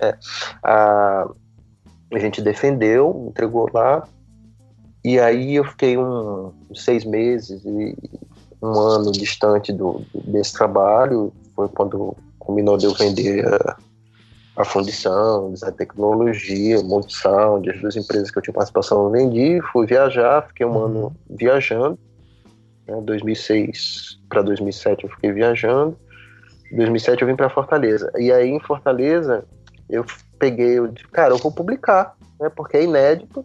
É. 0.00 0.16
A, 0.62 1.28
a 2.12 2.18
gente 2.18 2.40
defendeu, 2.40 3.26
entregou 3.28 3.68
lá. 3.72 4.06
E 5.04 5.20
aí 5.20 5.54
eu 5.54 5.64
fiquei 5.64 5.96
um, 5.96 6.52
seis 6.74 7.04
meses 7.04 7.64
e 7.64 7.96
um 8.60 8.78
ano 8.78 9.12
distante 9.12 9.72
do, 9.72 10.02
desse 10.14 10.52
trabalho. 10.52 11.32
Foi 11.54 11.68
quando 11.68 12.16
culminou 12.38 12.76
de 12.76 12.86
eu 12.86 12.94
vender 12.94 13.46
a, 13.46 13.76
a 14.56 14.64
fundição, 14.64 15.52
a 15.62 15.70
tecnologia, 15.70 16.82
Multisound, 16.82 17.68
as 17.68 17.80
duas 17.80 17.96
empresas 17.96 18.30
que 18.30 18.38
eu 18.38 18.42
tinha 18.42 18.54
participação 18.54 19.04
eu 19.04 19.10
vendi, 19.10 19.60
fui 19.70 19.86
viajar, 19.86 20.46
fiquei 20.48 20.64
um 20.64 20.78
ano 20.78 21.14
viajando, 21.28 21.98
né, 22.88 22.98
2006 23.02 24.18
para 24.28 24.42
2007 24.42 25.04
eu 25.04 25.10
fiquei 25.10 25.32
viajando, 25.32 25.98
2007 26.72 27.20
eu 27.20 27.28
vim 27.28 27.36
para 27.36 27.50
Fortaleza, 27.50 28.10
e 28.16 28.32
aí 28.32 28.48
em 28.48 28.60
Fortaleza 28.60 29.44
eu 29.88 30.04
peguei, 30.38 30.78
eu 30.78 30.88
disse, 30.88 31.08
cara, 31.08 31.34
eu 31.34 31.38
vou 31.38 31.52
publicar, 31.52 32.14
né, 32.40 32.48
porque 32.48 32.76
é 32.76 32.84
inédito, 32.84 33.44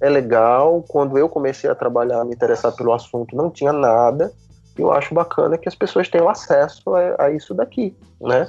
é 0.00 0.08
legal, 0.08 0.82
quando 0.88 1.18
eu 1.18 1.28
comecei 1.28 1.68
a 1.68 1.74
trabalhar, 1.74 2.24
me 2.24 2.34
interessar 2.34 2.72
pelo 2.72 2.92
assunto, 2.92 3.36
não 3.36 3.50
tinha 3.50 3.72
nada, 3.72 4.32
eu 4.78 4.92
acho 4.92 5.14
bacana 5.14 5.58
que 5.58 5.68
as 5.68 5.74
pessoas 5.74 6.08
tenham 6.08 6.28
acesso 6.28 6.94
a, 6.94 7.24
a 7.24 7.30
isso 7.30 7.52
daqui, 7.52 7.94
né? 8.20 8.48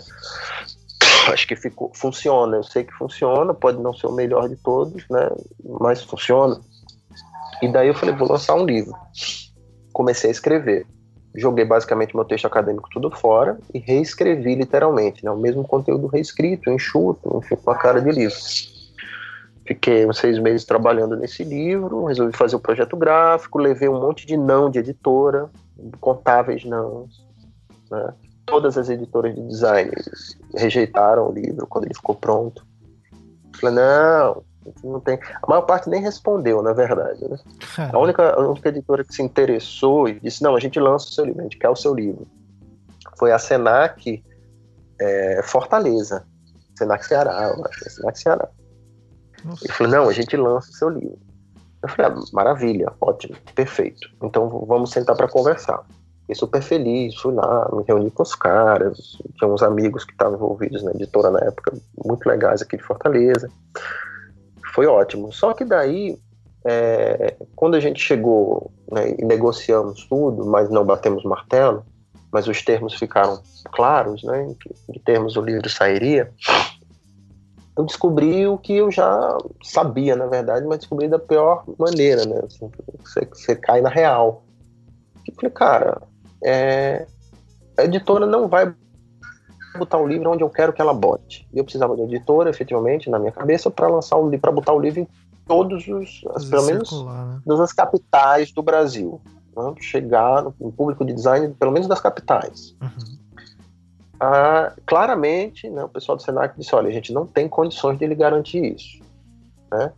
acho 1.32 1.48
que 1.48 1.56
ficou, 1.56 1.92
funciona. 1.94 2.58
Eu 2.58 2.64
sei 2.64 2.84
que 2.84 2.94
funciona, 2.94 3.54
pode 3.54 3.82
não 3.82 3.94
ser 3.94 4.08
o 4.08 4.14
melhor 4.14 4.48
de 4.48 4.56
todos, 4.56 5.04
né? 5.10 5.30
Mas 5.80 6.04
funciona. 6.04 6.60
E 7.62 7.68
daí 7.68 7.90
eu 7.90 7.94
falei, 7.94 8.16
vou 8.16 8.28
lançar 8.28 8.56
um 8.56 8.66
livro. 8.66 8.96
Comecei 9.92 10.30
a 10.30 10.32
escrever. 10.32 10.88
Joguei 11.36 11.64
basicamente 11.64 12.16
meu 12.16 12.26
texto 12.26 12.46
acadêmico 12.46 12.90
tudo 12.92 13.10
fora 13.10 13.58
e 13.74 13.80
reescrevi 13.80 14.56
literalmente, 14.56 15.24
né? 15.24 15.32
O 15.32 15.38
mesmo 15.38 15.64
conteúdo 15.64 16.08
reescrito, 16.08 16.70
enxuto, 16.70 17.38
enfim, 17.38 17.56
com 17.56 17.72
a 17.72 17.76
cara 17.76 18.02
de 18.02 18.12
livro. 18.12 18.36
Fiquei 19.66 20.06
uns 20.06 20.18
seis 20.18 20.38
meses 20.40 20.66
trabalhando 20.66 21.16
nesse 21.16 21.44
livro, 21.44 22.06
resolvi 22.06 22.36
fazer 22.36 22.56
o 22.56 22.60
projeto 22.60 22.98
gráfico, 22.98 23.60
levei 23.60 23.88
um 23.88 24.02
monte 24.02 24.26
de 24.26 24.36
não 24.36 24.70
de 24.70 24.80
editora, 24.80 25.50
contáveis 26.00 26.66
não, 26.66 27.08
né? 27.90 28.14
todas 28.46 28.78
as 28.78 28.90
editoras 28.90 29.34
de 29.34 29.48
design 29.48 29.92
rejeitaram 30.56 31.30
o 31.30 31.32
livro 31.32 31.66
quando 31.68 31.86
ele 31.86 31.94
ficou 31.94 32.16
pronto. 32.16 32.66
Falei, 33.60 33.76
não, 33.76 34.44
não 34.84 35.00
tem. 35.00 35.20
A 35.42 35.48
maior 35.48 35.62
parte 35.64 35.90
nem 35.90 36.02
respondeu, 36.02 36.62
na 36.62 36.74
verdade. 36.74 37.28
Né? 37.28 37.38
A, 37.92 37.98
única, 37.98 38.34
a 38.34 38.48
única 38.48 38.70
editora 38.70 39.04
que 39.04 39.14
se 39.14 39.22
interessou 39.22 40.08
e 40.08 40.20
disse: 40.20 40.44
não, 40.44 40.56
a 40.56 40.60
gente 40.60 40.80
lança 40.80 41.08
o 41.08 41.12
seu 41.12 41.26
livro, 41.26 41.42
a 41.42 41.44
gente 41.44 41.58
quer 41.58 41.70
o 41.70 41.76
seu 41.76 41.94
livro. 41.94 42.28
Foi 43.18 43.32
a 43.32 43.40
Senac 43.40 44.24
é, 45.00 45.42
Fortaleza. 45.44 46.26
Senac 46.78 47.06
Ceará, 47.06 47.54
eu 47.56 47.66
acho. 47.66 47.88
É 47.88 47.90
Senac 47.90 48.20
Ceará. 48.20 48.50
Nossa. 49.44 49.66
Ele 49.66 49.74
falou: 49.74 49.92
não, 49.94 50.10
a 50.10 50.14
gente 50.14 50.38
lança 50.38 50.70
o 50.70 50.74
seu 50.74 50.90
livro. 50.90 51.20
Eu 51.82 51.90
falei: 51.90 52.12
ah, 52.12 52.24
maravilha, 52.34 52.94
ótimo, 53.02 53.36
perfeito. 53.56 54.08
Então 54.22 54.66
vamos 54.68 54.92
sentar 54.92 55.16
para 55.16 55.28
conversar. 55.28 55.84
Fiquei 56.22 56.36
super 56.36 56.62
feliz, 56.62 57.16
fui 57.16 57.34
lá, 57.34 57.68
me 57.74 57.84
reuni 57.84 58.12
com 58.12 58.22
os 58.22 58.36
caras, 58.36 59.18
tinha 59.38 59.50
uns 59.50 59.64
amigos 59.64 60.06
que 60.06 60.12
estavam 60.12 60.36
envolvidos 60.36 60.84
na 60.84 60.92
editora 60.92 61.32
na 61.32 61.40
época, 61.40 61.74
muito 62.06 62.28
legais 62.30 62.62
aqui 62.62 62.78
de 62.78 62.84
Fortaleza. 62.84 63.50
Foi 64.74 64.86
ótimo. 64.86 65.32
Só 65.32 65.54
que 65.54 65.66
daí, 65.66 66.18
é, 66.66 67.36
quando 67.56 67.76
a 67.76 67.80
gente 67.80 68.02
chegou 68.02 68.72
né, 68.92 69.16
e 69.18 69.26
negociamos 69.26 70.06
tudo, 70.06 70.46
mas 70.46 70.70
não 70.70 70.86
batemos 70.86 71.24
martelo, 71.24 71.86
mas 72.32 72.48
os 72.48 72.64
termos 72.64 72.94
ficaram 72.94 73.42
claros, 73.74 74.24
né, 74.24 74.48
em 74.90 75.00
termos 75.00 75.36
o 75.36 75.42
livro 75.42 75.70
sairia, 75.70 76.32
eu 77.78 77.86
descobri 77.86 78.48
o 78.48 78.58
que 78.58 78.76
eu 78.76 78.92
já 78.92 79.38
sabia, 79.64 80.16
na 80.16 80.28
verdade, 80.28 80.66
mas 80.66 80.80
descobri 80.80 81.08
da 81.08 81.20
pior 81.20 81.64
maneira, 81.80 82.26
né? 82.26 82.42
Assim, 82.46 82.70
você, 83.00 83.26
você 83.26 83.56
cai 83.56 83.82
na 83.82 83.90
real. 83.90 84.44
Eu 85.28 85.34
falei, 85.36 85.52
cara, 85.52 86.02
é, 86.44 87.08
a 87.78 87.84
editora 87.84 88.26
não 88.26 88.48
vai 88.48 88.74
botar 89.78 89.98
o 89.98 90.08
livro 90.08 90.32
onde 90.32 90.44
eu 90.44 90.50
quero 90.50 90.74
que 90.74 90.82
ela 90.82 90.94
bote. 90.94 91.48
E 91.54 91.58
eu 91.58 91.64
precisava 91.64 91.96
de 91.96 92.02
editora, 92.04 92.50
efetivamente, 92.50 93.10
na 93.10 93.20
minha 93.20 93.32
cabeça, 93.32 93.70
para 93.70 93.88
lançar 93.88 94.18
o 94.18 94.26
livro, 94.26 94.42
para 94.42 94.52
botar 94.52 94.74
o 94.74 94.80
livro 94.80 95.02
em 95.02 95.08
todos 95.46 95.88
os, 95.88 96.22
as, 96.36 96.46
pelo 96.46 96.66
menos, 96.66 96.90
circular, 96.90 97.26
né? 97.26 97.42
todas 97.46 97.62
as 97.62 97.74
capitais 97.74 98.52
do 98.52 98.62
Brasil. 98.62 99.22
Né? 99.56 99.74
Chegar 99.80 100.44
no, 100.44 100.72
público 100.72 101.04
de 101.04 101.14
design, 101.14 101.54
pelo 101.60 101.72
menos 101.72 101.88
das 101.88 102.00
capitais. 102.00 102.76
Uhum. 102.82 103.18
Ah, 104.20 104.74
claramente, 104.86 105.68
né, 105.70 105.84
o 105.84 105.90
pessoal 105.90 106.16
do 106.16 106.22
Senac 106.22 106.58
disse: 106.58 106.76
olha, 106.76 106.90
a 106.90 106.92
gente 106.92 107.12
não 107.12 107.26
tem 107.26 107.50
condições 107.50 107.98
de 107.98 108.06
lhe 108.06 108.16
garantir 108.16 108.76
isso. 108.76 109.02
Né? 109.72 109.92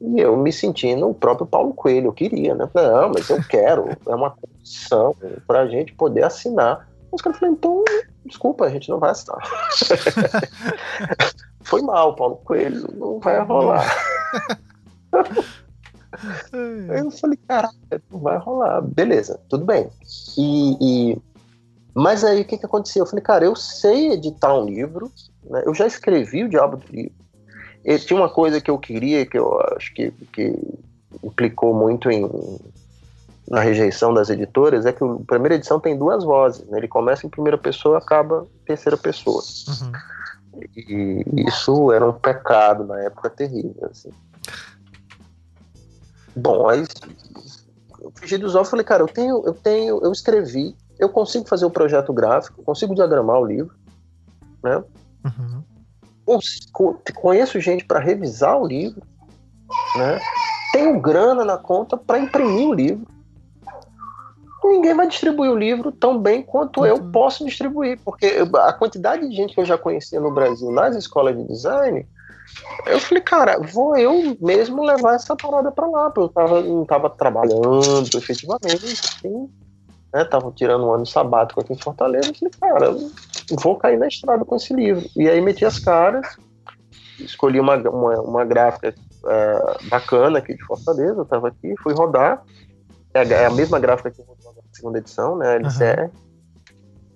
E 0.00 0.20
eu 0.20 0.36
me 0.36 0.52
sentindo 0.52 1.08
o 1.08 1.14
próprio 1.14 1.46
Paulo 1.46 1.74
Coelho, 1.74 2.08
eu 2.08 2.12
queria, 2.12 2.54
né? 2.54 2.66
Falei, 2.72 2.90
não, 2.90 3.12
mas 3.14 3.28
eu 3.28 3.42
quero, 3.44 3.88
é 4.06 4.14
uma 4.14 4.30
condição 4.30 5.14
para 5.46 5.60
a 5.60 5.66
gente 5.66 5.92
poder 5.92 6.24
assinar. 6.24 6.88
Os 7.12 7.20
caras 7.20 7.38
falaram, 7.38 7.56
então, 7.56 7.84
desculpa, 8.24 8.64
a 8.64 8.70
gente 8.70 8.88
não 8.88 8.98
vai 8.98 9.10
assinar. 9.10 9.38
Foi 11.62 11.82
mal, 11.82 12.16
Paulo 12.16 12.36
Coelho, 12.36 12.88
não 12.96 13.20
vai 13.20 13.38
rolar. 13.40 13.84
Aí 16.90 17.00
eu 17.00 17.10
falei, 17.10 17.38
caraca, 17.48 18.02
não 18.10 18.20
vai 18.20 18.38
rolar. 18.38 18.82
Beleza, 18.82 19.40
tudo 19.48 19.64
bem. 19.64 19.88
E, 20.36 21.12
e... 21.12 21.18
Mas 21.94 22.24
aí 22.24 22.42
o 22.42 22.44
que, 22.44 22.58
que 22.58 22.66
aconteceu? 22.66 23.04
Eu 23.04 23.08
falei, 23.08 23.22
cara, 23.22 23.44
eu 23.44 23.56
sei 23.56 24.12
editar 24.12 24.54
um 24.54 24.64
livro, 24.64 25.10
né? 25.44 25.62
eu 25.64 25.74
já 25.74 25.86
escrevi 25.86 26.44
o 26.44 26.48
Diabo 26.48 26.76
do 26.76 26.92
Livro, 26.92 27.14
e 27.84 27.98
tinha 27.98 28.18
uma 28.18 28.28
coisa 28.28 28.60
que 28.60 28.70
eu 28.70 28.78
queria, 28.78 29.24
que 29.24 29.38
eu 29.38 29.58
acho 29.76 29.92
que, 29.94 30.10
que 30.32 30.54
implicou 31.22 31.74
muito 31.74 32.10
em, 32.10 32.28
na 33.50 33.60
rejeição 33.60 34.14
das 34.14 34.30
editoras, 34.30 34.86
é 34.86 34.92
que 34.92 35.02
a 35.02 35.16
primeira 35.26 35.56
edição 35.56 35.80
tem 35.80 35.98
duas 35.98 36.24
vozes. 36.24 36.64
Né? 36.68 36.78
Ele 36.78 36.88
começa 36.88 37.26
em 37.26 37.30
primeira 37.30 37.58
pessoa 37.58 37.98
acaba 37.98 38.46
em 38.62 38.64
terceira 38.64 38.96
pessoa. 38.96 39.42
Uhum. 39.68 39.92
E 40.76 41.44
isso 41.48 41.92
era 41.92 42.08
um 42.08 42.12
pecado 42.12 42.84
na 42.84 43.00
época 43.00 43.28
terrível. 43.28 43.88
Assim. 43.90 44.10
Bom, 46.36 46.68
aí 46.68 46.84
eu 48.00 48.12
fugi 48.14 48.38
dos 48.38 48.54
olhos 48.54 48.68
e 48.68 48.70
falei, 48.70 48.84
cara, 48.84 49.02
eu 49.02 49.08
tenho, 49.08 49.42
eu 49.44 49.52
tenho, 49.52 50.00
eu 50.02 50.12
escrevi, 50.12 50.76
eu 50.98 51.08
consigo 51.08 51.48
fazer 51.48 51.66
o 51.66 51.70
projeto 51.70 52.12
gráfico, 52.12 52.62
consigo 52.62 52.94
diagramar 52.94 53.40
o 53.40 53.46
livro, 53.46 53.74
né? 54.62 54.82
Uhum 55.24 55.64
conheço 57.14 57.58
gente 57.60 57.84
para 57.84 57.98
revisar 57.98 58.56
o 58.56 58.66
livro, 58.66 59.02
né? 59.96 60.20
tenho 60.72 61.00
grana 61.00 61.44
na 61.44 61.56
conta 61.56 61.96
para 61.96 62.18
imprimir 62.18 62.68
o 62.68 62.74
livro. 62.74 63.06
Ninguém 64.62 64.94
vai 64.94 65.08
distribuir 65.08 65.50
o 65.50 65.56
livro 65.56 65.90
tão 65.90 66.18
bem 66.18 66.42
quanto 66.42 66.84
eu 66.84 66.96
uhum. 66.96 67.10
posso 67.10 67.44
distribuir, 67.44 67.98
porque 68.04 68.36
a 68.54 68.72
quantidade 68.72 69.28
de 69.28 69.34
gente 69.34 69.54
que 69.54 69.60
eu 69.60 69.64
já 69.64 69.78
conhecia 69.78 70.20
no 70.20 70.32
Brasil 70.32 70.70
nas 70.70 70.94
escolas 70.94 71.36
de 71.36 71.44
design, 71.44 72.06
eu 72.86 73.00
falei, 73.00 73.22
cara, 73.22 73.58
vou 73.58 73.96
eu 73.96 74.36
mesmo 74.40 74.82
levar 74.82 75.14
essa 75.14 75.36
parada 75.36 75.70
para 75.70 75.86
lá, 75.86 76.10
porque 76.10 76.20
eu 76.20 76.28
tava, 76.28 76.60
não 76.62 76.82
estava 76.82 77.08
trabalhando 77.08 78.08
efetivamente, 78.14 78.84
assim, 78.84 79.48
né? 80.12 80.24
Tava 80.24 80.52
tirando 80.52 80.86
um 80.86 80.92
ano 80.92 81.06
sabático 81.06 81.60
aqui 81.60 81.72
em 81.72 81.78
Fortaleza, 81.78 82.30
eu 82.30 82.34
falei, 82.34 82.52
cara, 82.60 82.96
vou 83.62 83.76
cair 83.76 83.98
na 83.98 84.08
estrada 84.08 84.44
com 84.44 84.56
esse 84.56 84.74
livro. 84.74 85.08
E 85.16 85.28
aí 85.28 85.40
meti 85.40 85.64
as 85.64 85.78
caras, 85.78 86.36
escolhi 87.18 87.60
uma, 87.60 87.76
uma, 87.76 88.20
uma 88.20 88.44
gráfica 88.44 88.94
uh, 89.24 89.88
bacana 89.88 90.38
aqui 90.38 90.54
de 90.54 90.64
Fortaleza, 90.64 91.20
eu 91.20 91.26
tava 91.26 91.48
aqui, 91.48 91.74
fui 91.82 91.94
rodar. 91.94 92.42
É 93.12 93.20
a, 93.20 93.24
é 93.24 93.46
a 93.46 93.50
mesma 93.50 93.78
gráfica 93.78 94.10
que 94.10 94.20
eu 94.20 94.26
segunda 94.80 94.98
edição, 94.98 95.36
né? 95.36 95.48
A 95.48 95.54
LCR. 95.54 96.02
Uhum. 96.02 96.10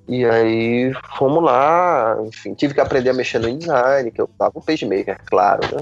E 0.06 0.24
aí 0.24 0.92
fomos 1.16 1.42
lá, 1.42 2.16
enfim, 2.26 2.52
tive 2.52 2.74
que 2.74 2.80
aprender 2.80 3.08
a 3.10 3.14
mexer 3.14 3.38
no 3.38 3.48
InDesign, 3.48 4.10
que 4.10 4.20
eu 4.20 4.28
tava 4.38 4.58
um 4.58 4.60
PageMaker, 4.60 5.18
claro, 5.24 5.62
né? 5.62 5.80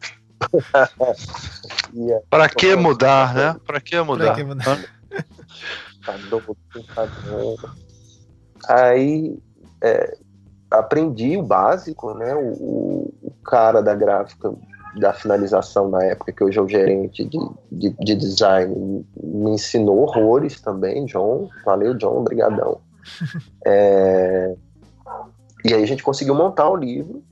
Para 2.30 2.48
que 2.48 2.74
mudar, 2.76 3.34
né? 3.34 3.56
Para 3.66 3.80
que 3.80 4.00
mudar? 4.00 4.26
Pra 4.26 4.34
que 4.34 4.44
mudar? 4.44 4.78
Aí 8.68 9.38
é, 9.82 10.16
aprendi 10.70 11.36
o 11.36 11.42
básico, 11.42 12.14
né? 12.14 12.34
O, 12.34 13.12
o, 13.22 13.32
cara 13.44 13.80
da 13.82 13.94
gráfica 13.94 14.52
da 14.98 15.12
finalização 15.12 15.88
na 15.88 16.02
época, 16.04 16.32
que 16.32 16.42
hoje 16.42 16.58
é 16.58 16.62
o 16.62 16.68
gerente 16.68 17.24
de, 17.24 17.38
de, 17.70 17.90
de 17.90 18.14
design, 18.14 19.04
me 19.22 19.50
ensinou 19.50 19.98
horrores 19.98 20.60
também, 20.60 21.04
John. 21.04 21.48
Valeu, 21.64 21.94
John, 21.94 22.18
obrigadão. 22.18 22.80
É, 23.68 24.54
e 25.64 25.74
aí 25.74 25.82
a 25.82 25.86
gente 25.86 26.02
conseguiu 26.02 26.32
montar 26.32 26.68
o 26.70 26.76
livro, 26.76 27.24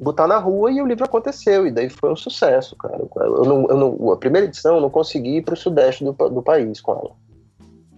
botar 0.00 0.26
na 0.26 0.38
rua 0.38 0.70
e 0.70 0.80
o 0.80 0.86
livro 0.86 1.04
aconteceu. 1.04 1.66
E 1.66 1.70
daí 1.70 1.90
foi 1.90 2.10
um 2.10 2.16
sucesso, 2.16 2.74
cara. 2.76 3.02
Eu 3.16 3.44
não, 3.44 3.66
eu 3.68 3.76
não, 3.76 4.12
a 4.12 4.16
primeira 4.16 4.46
edição 4.46 4.76
eu 4.76 4.80
não 4.80 4.88
consegui 4.88 5.36
ir 5.36 5.42
para 5.42 5.54
o 5.54 5.56
sudeste 5.56 6.04
do, 6.04 6.12
do 6.12 6.42
país 6.42 6.80
com 6.80 6.92
ela. 6.92 7.10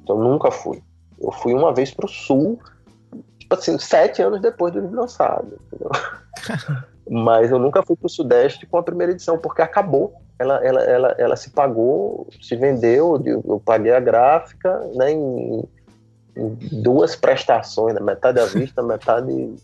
Então 0.02 0.18
nunca 0.18 0.50
fui. 0.50 0.82
Eu 1.20 1.30
fui 1.30 1.54
uma 1.54 1.72
vez 1.72 1.92
para 1.92 2.06
o 2.06 2.08
sul, 2.08 2.58
tipo 3.38 3.54
assim, 3.54 3.78
sete 3.78 4.20
anos 4.20 4.40
depois 4.40 4.72
do 4.72 4.80
livro 4.80 4.96
lançado. 4.96 5.60
Mas 7.08 7.50
eu 7.50 7.58
nunca 7.58 7.82
fui 7.82 7.96
para 7.96 8.06
o 8.06 8.10
sudeste 8.10 8.66
com 8.66 8.78
a 8.78 8.82
primeira 8.82 9.12
edição, 9.12 9.38
porque 9.38 9.62
acabou. 9.62 10.14
Ela, 10.38 10.64
ela, 10.64 10.82
ela, 10.82 11.14
ela 11.18 11.36
se 11.36 11.50
pagou, 11.50 12.28
se 12.40 12.56
vendeu, 12.56 13.22
eu 13.24 13.62
paguei 13.64 13.92
a 13.92 14.00
gráfica 14.00 14.78
né, 14.94 15.12
em, 15.12 15.64
em 16.36 16.82
duas 16.82 17.14
prestações, 17.14 17.94
né, 17.94 18.00
metade 18.00 18.40
à 18.40 18.46
vista, 18.46 18.82
metade 18.82 19.30
em 19.30 19.56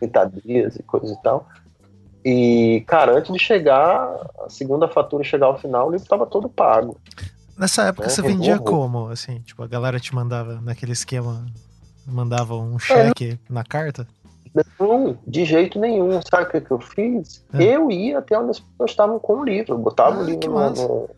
30 0.00 0.32
dias 0.44 0.76
e 0.76 0.82
coisa 0.82 1.12
e 1.12 1.22
tal. 1.22 1.46
E, 2.28 2.84
cara, 2.88 3.16
antes 3.16 3.32
de 3.32 3.38
chegar, 3.38 4.12
a 4.44 4.50
segunda 4.50 4.88
fatura 4.88 5.22
chegar 5.22 5.46
ao 5.46 5.58
final, 5.58 5.86
o 5.86 5.90
livro 5.92 6.02
estava 6.02 6.26
todo 6.26 6.48
pago. 6.48 7.00
Nessa 7.56 7.84
época 7.84 8.08
é, 8.08 8.10
você 8.10 8.20
vendia 8.20 8.58
como? 8.58 9.08
Assim, 9.08 9.38
tipo, 9.40 9.62
a 9.62 9.66
galera 9.68 10.00
te 10.00 10.14
mandava 10.14 10.60
naquele 10.60 10.90
esquema, 10.90 11.46
mandava 12.04 12.56
um 12.56 12.78
cheque 12.78 13.38
é, 13.48 13.52
na 13.52 13.62
carta? 13.62 14.08
Não, 14.78 15.18
de 15.26 15.44
jeito 15.44 15.78
nenhum. 15.78 16.20
Sabe 16.22 16.44
o 16.44 16.50
que, 16.50 16.60
que 16.60 16.70
eu 16.70 16.78
fiz? 16.78 17.44
É. 17.52 17.62
Eu 17.62 17.90
ia 17.90 18.18
até 18.18 18.38
onde 18.38 18.50
as 18.50 18.60
pessoas 18.60 18.90
estavam 18.90 19.18
com 19.18 19.40
o 19.40 19.44
livro. 19.44 19.74
Eu 19.74 19.78
botava 19.78 20.16
ah, 20.16 20.20
o 20.20 20.24
livro 20.24 20.50
no, 20.50 20.70
no, 20.70 21.10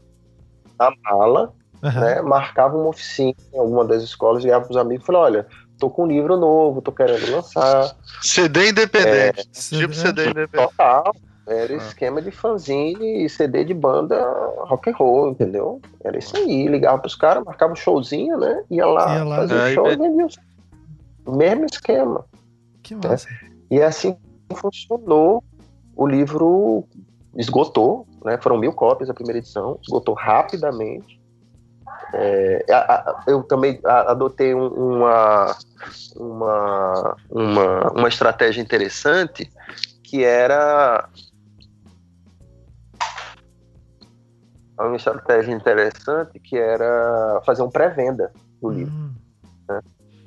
na 0.79 0.92
mala, 1.05 1.53
uhum. 1.83 2.01
né? 2.01 2.22
Marcava 2.22 2.77
uma 2.77 2.88
oficina 2.88 3.35
em 3.53 3.59
alguma 3.59 3.85
das 3.85 4.03
escolas, 4.03 4.42
ligava 4.42 4.64
pros 4.64 4.77
amigos 4.77 5.05
e 5.05 5.07
falava, 5.07 5.24
olha, 5.27 5.46
tô 5.79 5.88
com 5.90 6.05
um 6.05 6.07
livro 6.07 6.37
novo, 6.37 6.83
tô 6.83 6.92
querendo 6.92 7.31
lançar. 7.31 7.94
CD 8.22 8.70
independente. 8.70 9.40
É, 9.40 9.77
tipo 9.79 9.94
CD 9.94 10.31
independente. 10.31 10.77
Total. 10.77 11.14
Era 11.46 11.72
ah. 11.72 11.77
esquema 11.77 12.20
de 12.20 12.31
fanzine 12.31 13.24
e 13.24 13.29
CD 13.29 13.64
de 13.64 13.72
banda 13.72 14.22
rock 14.59 14.90
and 14.90 14.96
roll, 14.96 15.31
entendeu? 15.31 15.81
Era 16.05 16.18
isso 16.18 16.37
aí. 16.37 16.68
Ligava 16.68 16.98
pros 16.98 17.14
caras, 17.14 17.42
marcava 17.42 17.72
um 17.72 17.77
showzinho, 17.77 18.37
né? 18.37 18.62
Ia 18.70 18.87
lá, 18.87 19.16
ia 19.16 19.24
lá 19.24 19.37
fazia 19.37 19.57
é, 19.57 19.74
show 19.74 19.90
e 19.90 19.96
vendia 19.96 20.27
o 21.24 21.37
mesmo 21.37 21.66
esquema. 21.66 22.24
Que 22.88 22.94
né? 22.94 23.09
massa. 23.09 23.29
Né? 23.29 23.51
E 23.70 23.83
assim 23.83 24.16
funcionou. 24.55 25.44
O 25.94 26.07
livro 26.07 26.87
esgotou, 27.37 28.07
né? 28.24 28.38
Foram 28.38 28.57
mil 28.57 28.72
cópias 28.72 29.11
a 29.11 29.14
primeira 29.14 29.38
edição, 29.38 29.79
esgotou 29.83 30.14
rapidamente. 30.14 31.20
É, 32.14 32.64
eu 33.27 33.42
também 33.42 33.81
adotei 33.85 34.55
uma, 34.55 35.57
uma, 36.16 37.16
uma, 37.29 37.92
uma 37.92 38.09
estratégia 38.09 38.62
interessante 38.62 39.51
que 40.05 40.24
era 40.24 41.09
uma 44.79 44.96
estratégia 44.96 45.53
interessante 45.53 46.38
que 46.38 46.57
era 46.57 47.42
fazer 47.44 47.62
um 47.62 47.70
pré-venda 47.70 48.33
do 48.62 48.70
livro. 48.70 48.94
Hum. 48.94 49.14
Né? 49.68 49.81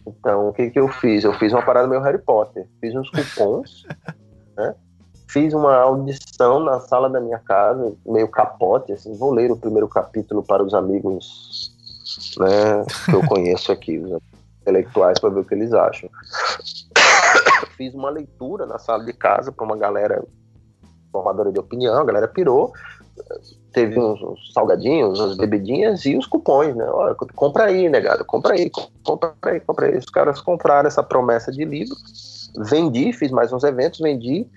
Então, 0.06 0.50
o 0.50 0.54
que, 0.54 0.70
que 0.70 0.80
eu 0.80 0.88
fiz? 0.88 1.24
Eu 1.24 1.34
fiz 1.34 1.54
uma 1.54 1.62
parada 1.62 1.88
meio 1.88 2.02
Harry 2.02 2.18
Potter. 2.18 2.68
Fiz 2.80 2.96
uns 2.96 3.10
cupons, 3.10 3.86
né? 4.58 4.76
Fiz 5.28 5.54
uma 5.54 5.76
audição 5.76 6.60
na 6.60 6.80
sala 6.82 7.10
da 7.10 7.22
minha 7.22 7.40
casa, 7.40 7.94
meio 8.06 8.28
capote, 8.28 8.92
assim, 8.92 9.16
vou 9.16 9.32
ler 9.32 9.50
o 9.50 9.56
primeiro 9.56 9.88
capítulo 9.88 10.44
para 10.44 10.62
os 10.62 10.74
amigos 10.74 11.72
né, 12.38 12.86
que 13.06 13.16
eu 13.16 13.26
conheço 13.26 13.72
aqui, 13.72 13.98
os 13.98 14.22
intelectuais, 14.62 15.20
para 15.20 15.30
ver 15.30 15.40
o 15.40 15.46
que 15.46 15.54
eles 15.54 15.72
acham. 15.72 16.10
Fiz 17.78 17.94
uma 17.94 18.10
leitura 18.10 18.66
na 18.66 18.78
sala 18.78 19.06
de 19.06 19.14
casa 19.14 19.54
para 19.54 19.64
uma 19.64 19.78
galera 19.78 20.22
formadora 21.14 21.50
de 21.50 21.60
opinião, 21.60 21.98
a 21.98 22.06
galera 22.06 22.28
pirou 22.28 22.74
teve 23.72 24.00
uns, 24.00 24.22
uns, 24.22 24.54
salgadinhos, 24.54 25.20
umas 25.20 25.38
bebidinhas 25.38 26.06
e 26.06 26.16
os 26.16 26.28
cupons, 26.28 26.76
né? 26.76 26.86
Olha, 26.86 27.16
compra 27.36 27.66
aí, 27.66 27.90
negado, 27.90 28.26
compra 28.26 28.54
aí, 28.54 28.70
compra 29.04 29.34
aí, 29.44 29.60
compra 29.60 29.88
aí. 29.88 29.98
Os 29.98 30.06
caras 30.06 30.42
compraram 30.42 30.88
essa 30.88 31.04
promessa 31.04 31.52
de 31.52 31.64
livro, 31.64 31.96
vendi, 32.58 33.14
fiz 33.14 33.32
mais 33.32 33.52
uns 33.54 33.64
eventos, 33.64 34.00
vendi, 34.00 34.48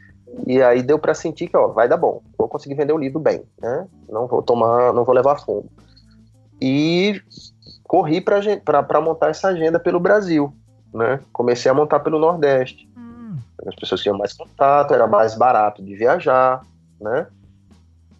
e 0.46 0.60
aí 0.62 0.82
deu 0.82 0.98
para 0.98 1.14
sentir 1.14 1.48
que, 1.48 1.56
ó, 1.56 1.68
vai 1.68 1.88
dar 1.88 1.96
bom, 1.96 2.20
vou 2.36 2.48
conseguir 2.48 2.74
vender 2.74 2.92
o 2.92 2.98
livro 2.98 3.20
bem, 3.20 3.42
né? 3.60 3.86
Não 4.08 4.26
vou 4.26 4.42
tomar, 4.42 4.92
não 4.92 5.04
vou 5.04 5.14
levar 5.14 5.40
fundo. 5.40 5.68
E 6.60 7.20
corri 7.84 8.20
para 8.20 9.00
montar 9.00 9.28
essa 9.28 9.48
agenda 9.48 9.78
pelo 9.78 10.00
Brasil, 10.00 10.52
né? 10.92 11.20
Comecei 11.32 11.70
a 11.70 11.74
montar 11.74 12.00
pelo 12.00 12.18
Nordeste. 12.18 12.88
Hum. 12.96 13.36
As 13.66 13.74
pessoas 13.76 14.00
tinham 14.00 14.18
mais 14.18 14.32
contato, 14.32 14.92
era 14.92 15.06
mais 15.06 15.36
barato 15.36 15.82
de 15.82 15.94
viajar, 15.94 16.62
né? 17.00 17.26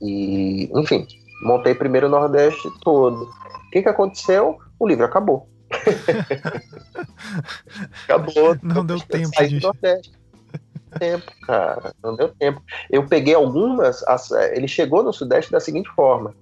E, 0.04 0.70
enfim, 0.74 1.06
montei 1.42 1.74
primeiro 1.74 2.08
o 2.08 2.10
Nordeste 2.10 2.70
todo. 2.82 3.22
O 3.22 3.70
que, 3.72 3.82
que 3.82 3.88
aconteceu? 3.88 4.58
O 4.78 4.86
livro 4.86 5.06
acabou. 5.06 5.48
acabou. 8.04 8.56
Não 8.62 8.84
deu 8.84 9.00
tempo 9.00 9.30
de... 9.48 9.60
Nordeste. 9.60 10.12
tempo, 10.98 11.32
cara. 11.46 11.94
Não 12.02 12.14
deu 12.14 12.28
tempo. 12.28 12.62
Eu 12.90 13.06
peguei 13.06 13.34
algumas. 13.34 14.04
Ele 14.52 14.68
chegou 14.68 15.02
no 15.02 15.12
Sudeste 15.12 15.50
da 15.50 15.58
seguinte 15.58 15.88
forma: 15.96 16.34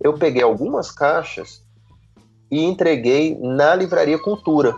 eu 0.00 0.14
peguei 0.14 0.42
algumas 0.42 0.90
caixas 0.90 1.62
e 2.50 2.64
entreguei 2.64 3.38
na 3.38 3.74
livraria 3.74 4.18
Cultura, 4.18 4.74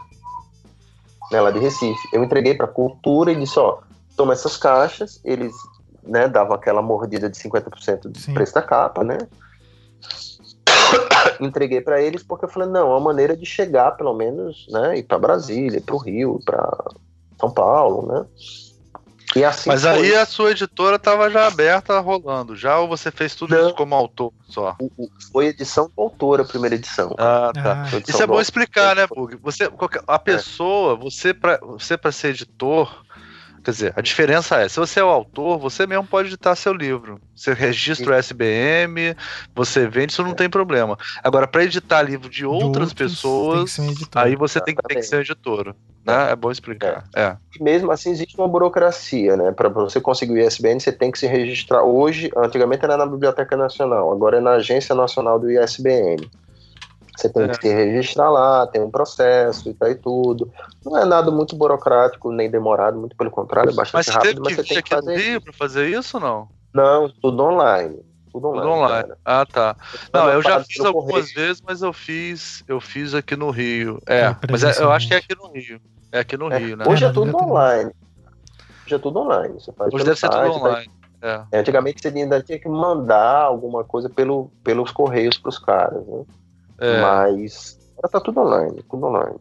nela 1.30 1.52
de 1.52 1.60
Recife. 1.60 2.08
Eu 2.12 2.24
entreguei 2.24 2.54
para 2.54 2.66
Cultura 2.66 3.30
e 3.30 3.36
disse: 3.36 3.58
ó, 3.58 3.78
toma 4.16 4.32
essas 4.32 4.56
caixas. 4.56 5.20
Eles 5.24 5.54
né, 6.02 6.28
dava 6.28 6.54
aquela 6.54 6.82
mordida 6.82 7.28
de 7.28 7.36
50% 7.38 8.08
do 8.08 8.18
Sim. 8.18 8.34
preço 8.34 8.54
da 8.54 8.62
capa, 8.62 9.04
né? 9.04 9.18
Entreguei 11.40 11.80
para 11.80 12.00
eles 12.00 12.22
porque 12.22 12.44
eu 12.44 12.48
falei, 12.48 12.68
não, 12.68 12.88
é 12.88 12.94
uma 12.94 13.00
maneira 13.00 13.36
de 13.36 13.46
chegar, 13.46 13.92
pelo 13.92 14.14
menos, 14.14 14.66
né, 14.70 14.98
ir 14.98 15.04
para 15.04 15.18
Brasília, 15.18 15.80
para 15.80 15.94
o 15.94 15.98
Rio, 15.98 16.40
para 16.44 16.92
São 17.38 17.50
Paulo, 17.50 18.06
né? 18.06 18.26
E 19.34 19.44
assim 19.44 19.70
Mas 19.70 19.82
foi. 19.82 19.90
aí 19.90 20.14
a 20.14 20.26
sua 20.26 20.50
editora 20.50 20.96
estava 20.96 21.30
já 21.30 21.46
aberta, 21.46 21.98
rolando, 22.00 22.54
já 22.54 22.78
ou 22.78 22.88
você 22.88 23.10
fez 23.10 23.34
tudo 23.34 23.54
não. 23.54 23.66
isso 23.66 23.74
como 23.74 23.94
autor 23.94 24.32
só? 24.46 24.76
Foi 25.32 25.46
edição 25.46 25.90
do 25.96 26.02
autor, 26.02 26.42
a 26.42 26.44
primeira 26.44 26.74
edição. 26.74 27.14
Ah, 27.16 27.50
tá. 27.54 27.86
Ah. 27.90 28.02
Isso 28.06 28.22
é 28.22 28.26
bom 28.26 28.40
explicar, 28.40 28.94
né, 28.94 29.06
Bug? 29.06 29.36
Você, 29.42 29.70
a 30.06 30.18
pessoa, 30.18 30.94
é. 30.94 30.96
você 30.96 31.32
para 31.32 31.58
você 31.62 31.96
para 31.96 32.12
ser 32.12 32.28
editor, 32.28 33.02
Quer 33.62 33.70
dizer, 33.70 33.92
a 33.96 34.00
diferença 34.00 34.56
é, 34.60 34.68
se 34.68 34.76
você 34.76 34.98
é 34.98 35.04
o 35.04 35.08
autor, 35.08 35.58
você 35.58 35.86
mesmo 35.86 36.04
pode 36.04 36.28
editar 36.28 36.56
seu 36.56 36.72
livro. 36.72 37.20
Você 37.34 37.52
registra 37.52 38.10
o 38.10 38.14
SBM, 38.14 39.16
você 39.54 39.86
vende, 39.86 40.12
isso 40.12 40.22
não 40.22 40.34
tem 40.34 40.50
problema. 40.50 40.98
Agora, 41.22 41.46
para 41.46 41.64
editar 41.64 42.02
livro 42.02 42.28
de 42.28 42.44
outras 42.44 42.88
de 42.88 42.94
pessoas, 42.96 43.78
aí 44.14 44.34
você 44.34 44.60
tem, 44.60 44.74
tem, 44.74 44.98
que 44.98 45.04
ser 45.04 45.16
um 45.16 45.20
editor. 45.20 45.74
Né? 46.04 46.32
É 46.32 46.36
bom 46.36 46.50
explicar. 46.50 47.04
É. 47.14 47.22
é. 47.22 47.36
Mesmo 47.60 47.92
assim 47.92 48.10
existe 48.10 48.36
uma 48.36 48.48
burocracia, 48.48 49.36
né? 49.36 49.52
Para 49.52 49.68
você 49.68 50.00
conseguir 50.00 50.32
o 50.32 50.38
ISBN, 50.38 50.80
você 50.80 50.90
tem 50.90 51.12
que 51.12 51.18
se 51.18 51.28
registrar. 51.28 51.84
Hoje, 51.84 52.30
antigamente 52.36 52.84
era 52.84 52.96
na 52.96 53.06
Biblioteca 53.06 53.56
Nacional, 53.56 54.10
agora 54.10 54.38
é 54.38 54.40
na 54.40 54.52
Agência 54.52 54.94
Nacional 54.94 55.38
do 55.38 55.48
ISBN. 55.48 56.28
Você 57.16 57.28
tem 57.28 57.42
é. 57.42 57.48
que 57.48 57.56
se 57.56 57.74
registrar 57.74 58.30
lá, 58.30 58.66
tem 58.66 58.82
um 58.82 58.90
processo 58.90 59.68
e 59.68 59.74
tal 59.74 59.90
e 59.90 59.94
tudo. 59.94 60.50
Não 60.84 60.96
é 60.96 61.04
nada 61.04 61.30
muito 61.30 61.54
burocrático 61.54 62.32
nem 62.32 62.50
demorado, 62.50 62.98
muito 62.98 63.16
pelo 63.16 63.30
contrário, 63.30 63.70
é 63.70 63.74
bastante 63.74 64.06
mas 64.06 64.08
rápido, 64.08 64.42
mas 64.44 64.56
você 64.56 64.62
tem 64.62 64.82
que 64.82 64.90
fazer 64.90 65.40
para 65.40 65.52
fazer 65.52 65.88
isso 65.88 66.16
ou 66.16 66.22
não? 66.22 66.48
Não, 66.72 67.08
tudo 67.08 67.42
online. 67.42 68.00
Tudo 68.32 68.48
online. 68.48 68.62
Tudo 68.62 68.72
online. 68.72 69.12
Ah, 69.24 69.44
tá. 69.44 69.76
Não, 70.12 70.30
eu 70.30 70.42
já 70.42 70.64
fiz 70.64 70.80
algumas 70.80 71.30
vezes, 71.32 71.60
mas 71.60 71.82
eu 71.82 71.92
fiz, 71.92 72.64
eu 72.66 72.80
fiz 72.80 73.14
aqui 73.14 73.36
no 73.36 73.50
Rio. 73.50 74.00
É, 74.06 74.34
mas 74.50 74.64
é, 74.64 74.82
eu 74.82 74.90
acho 74.90 75.06
que 75.06 75.14
é 75.14 75.18
aqui 75.18 75.36
no 75.36 75.52
Rio. 75.52 75.80
É 76.10 76.20
aqui 76.20 76.36
no 76.36 76.50
é, 76.50 76.58
Rio, 76.58 76.76
né? 76.76 76.84
Hoje 76.88 77.04
é 77.04 77.12
tudo 77.12 77.36
online. 77.36 77.90
Hoje 78.86 78.94
é 78.94 78.98
tudo 78.98 79.18
online. 79.18 79.54
Você 79.54 79.70
faz 79.72 79.92
hoje 79.92 80.04
deve 80.04 80.18
ser 80.18 80.30
tudo 80.30 80.50
online. 80.50 80.90
É. 81.20 81.42
É, 81.52 81.58
antigamente 81.60 82.00
você 82.00 82.08
ainda 82.08 82.42
tinha 82.42 82.58
que 82.58 82.68
mandar 82.68 83.42
alguma 83.42 83.84
coisa 83.84 84.10
pelo, 84.10 84.50
pelos 84.64 84.90
correios 84.90 85.38
para 85.38 85.50
os 85.50 85.58
caras, 85.58 86.04
né? 86.06 86.24
É. 86.82 87.00
Mas 87.00 87.78
tá 88.10 88.20
tudo 88.20 88.40
online, 88.40 88.82
tudo 88.90 89.06
online. 89.06 89.38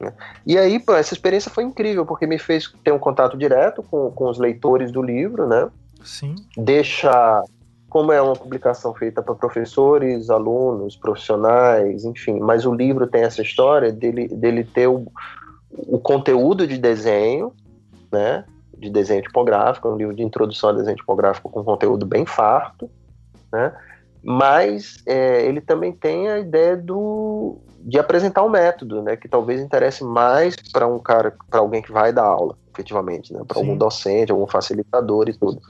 Né? 0.00 0.12
E 0.46 0.56
aí, 0.56 0.78
pô, 0.78 0.94
essa 0.94 1.12
experiência 1.12 1.50
foi 1.50 1.64
incrível, 1.64 2.06
porque 2.06 2.26
me 2.26 2.38
fez 2.38 2.72
ter 2.84 2.92
um 2.92 2.98
contato 2.98 3.36
direto 3.36 3.82
com, 3.82 4.10
com 4.10 4.28
os 4.28 4.38
leitores 4.38 4.92
do 4.92 5.02
livro, 5.02 5.46
né? 5.46 5.68
Sim. 6.04 6.36
Deixa, 6.56 7.42
como 7.88 8.12
é 8.12 8.22
uma 8.22 8.36
publicação 8.36 8.94
feita 8.94 9.20
para 9.20 9.34
professores, 9.34 10.30
alunos, 10.30 10.96
profissionais, 10.96 12.04
enfim, 12.04 12.38
mas 12.38 12.64
o 12.64 12.72
livro 12.72 13.06
tem 13.06 13.22
essa 13.22 13.42
história 13.42 13.92
dele, 13.92 14.28
dele 14.28 14.62
ter 14.62 14.86
o, 14.86 15.06
o 15.70 15.98
conteúdo 15.98 16.66
de 16.66 16.78
desenho, 16.78 17.52
né? 18.12 18.44
de 18.78 18.90
desenho 18.90 19.22
tipográfico, 19.22 19.88
um 19.88 19.96
livro 19.96 20.14
de 20.14 20.22
introdução 20.22 20.70
a 20.70 20.72
desenho 20.72 20.96
tipográfico 20.96 21.50
com 21.50 21.64
conteúdo 21.64 22.06
bem 22.06 22.24
farto, 22.24 22.88
né? 23.52 23.74
Mas 24.22 25.02
é, 25.06 25.46
ele 25.46 25.60
também 25.60 25.92
tem 25.92 26.28
a 26.28 26.38
ideia 26.38 26.76
do, 26.76 27.58
de 27.80 27.98
apresentar 27.98 28.44
um 28.44 28.48
método, 28.48 29.02
né? 29.02 29.16
Que 29.16 29.28
talvez 29.28 29.60
interesse 29.60 30.04
mais 30.04 30.56
para 30.72 30.86
um 30.86 30.98
cara, 30.98 31.34
para 31.48 31.60
alguém 31.60 31.80
que 31.80 31.92
vai 31.92 32.12
dar 32.12 32.24
aula, 32.24 32.56
efetivamente, 32.72 33.32
né? 33.32 33.40
Para 33.46 33.58
algum 33.58 33.76
docente, 33.76 34.32
algum 34.32 34.46
facilitador 34.46 35.28
e 35.28 35.34
tudo. 35.34 35.60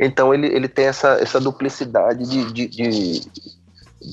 Então 0.00 0.32
ele, 0.32 0.46
ele 0.46 0.68
tem 0.68 0.86
essa, 0.86 1.20
essa 1.20 1.40
duplicidade 1.40 2.28
de, 2.28 2.52
de, 2.52 2.68
de, 2.68 3.20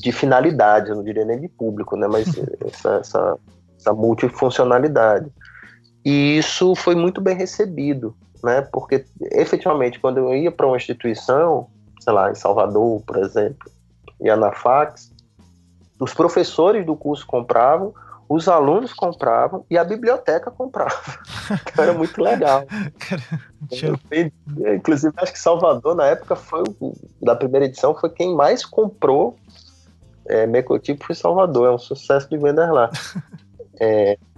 de 0.01 0.11
finalidade, 0.11 0.89
eu 0.89 0.95
não 0.95 1.03
diria 1.03 1.25
nem 1.25 1.39
de 1.39 1.47
público, 1.47 1.95
né? 1.95 2.07
Mas 2.07 2.27
essa, 2.67 2.95
essa, 2.97 3.37
essa 3.79 3.93
multifuncionalidade. 3.93 5.31
E 6.03 6.37
isso 6.37 6.75
foi 6.75 6.95
muito 6.95 7.21
bem 7.21 7.35
recebido, 7.35 8.15
né? 8.43 8.61
Porque 8.73 9.05
efetivamente 9.31 9.99
quando 9.99 10.17
eu 10.17 10.35
ia 10.35 10.51
para 10.51 10.67
uma 10.67 10.77
instituição, 10.77 11.67
sei 12.01 12.11
lá, 12.11 12.29
em 12.29 12.35
Salvador, 12.35 13.01
por 13.03 13.17
exemplo, 13.17 13.71
e 14.19 14.35
na 14.35 14.51
Fax, 14.51 15.11
os 15.97 16.13
professores 16.13 16.85
do 16.85 16.95
curso 16.95 17.25
compravam, 17.25 17.93
os 18.27 18.47
alunos 18.47 18.93
compravam 18.93 19.65
e 19.69 19.77
a 19.77 19.83
biblioteca 19.83 20.51
comprava. 20.51 20.91
Então 21.71 21.83
era 21.83 21.93
muito 21.93 22.21
legal. 22.21 22.63
Inclusive, 24.73 25.13
acho 25.17 25.33
que 25.33 25.39
Salvador, 25.39 25.95
na 25.95 26.05
época, 26.05 26.35
foi 26.35 26.63
o, 26.79 26.93
da 27.21 27.35
primeira 27.35 27.65
edição, 27.65 27.93
foi 27.93 28.09
quem 28.09 28.33
mais 28.33 28.65
comprou 28.65 29.37
é, 30.25 30.45
Mecotipo 30.47 31.05
foi 31.05 31.15
Salvador. 31.15 31.67
É 31.67 31.71
um 31.71 31.77
sucesso 31.77 32.29
de 32.29 32.37
vendas 32.37 32.69
lá. 32.69 32.89
É, 33.79 34.17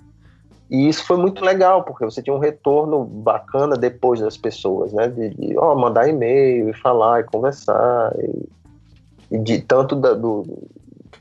e 0.74 0.90
isso 0.90 1.06
foi 1.06 1.18
muito 1.18 1.46
legal, 1.46 1.84
porque 1.84 2.04
você 2.04 2.20
tinha 2.20 2.36
um 2.36 2.40
retorno 2.40 3.06
bacana 3.06 3.78
depois 3.78 4.20
das 4.20 4.36
pessoas, 4.36 4.92
né? 4.92 5.08
De, 5.08 5.30
de 5.30 5.54
mandar 5.54 6.10
e-mail 6.10 6.68
e 6.68 6.74
falar 6.74 7.20
e 7.20 7.24
conversar. 7.26 8.12
E, 8.18 8.50
e 9.36 9.38
de 9.38 9.62
tanto 9.62 9.96
da, 9.96 10.16
do, 10.16 10.44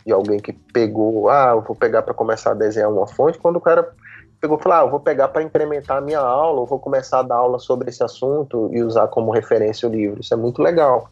de 0.06 0.10
alguém 0.10 0.40
que 0.40 0.54
pegou, 0.54 1.28
ah, 1.28 1.50
eu 1.54 1.60
vou 1.60 1.76
pegar 1.76 2.00
para 2.00 2.14
começar 2.14 2.52
a 2.52 2.54
desenhar 2.54 2.90
uma 2.90 3.06
fonte, 3.06 3.38
quando 3.38 3.56
o 3.56 3.60
cara 3.60 3.92
pegou 4.40 4.58
e 4.58 4.62
falou, 4.62 4.78
ah, 4.78 4.82
eu 4.84 4.90
vou 4.90 5.00
pegar 5.00 5.28
para 5.28 5.42
incrementar 5.42 5.98
a 5.98 6.00
minha 6.00 6.18
aula, 6.18 6.62
eu 6.62 6.66
vou 6.66 6.78
começar 6.78 7.18
a 7.18 7.22
dar 7.22 7.36
aula 7.36 7.58
sobre 7.58 7.90
esse 7.90 8.02
assunto 8.02 8.70
e 8.72 8.82
usar 8.82 9.06
como 9.08 9.32
referência 9.32 9.86
o 9.86 9.92
livro. 9.92 10.22
Isso 10.22 10.32
é 10.32 10.36
muito 10.36 10.62
legal, 10.62 11.10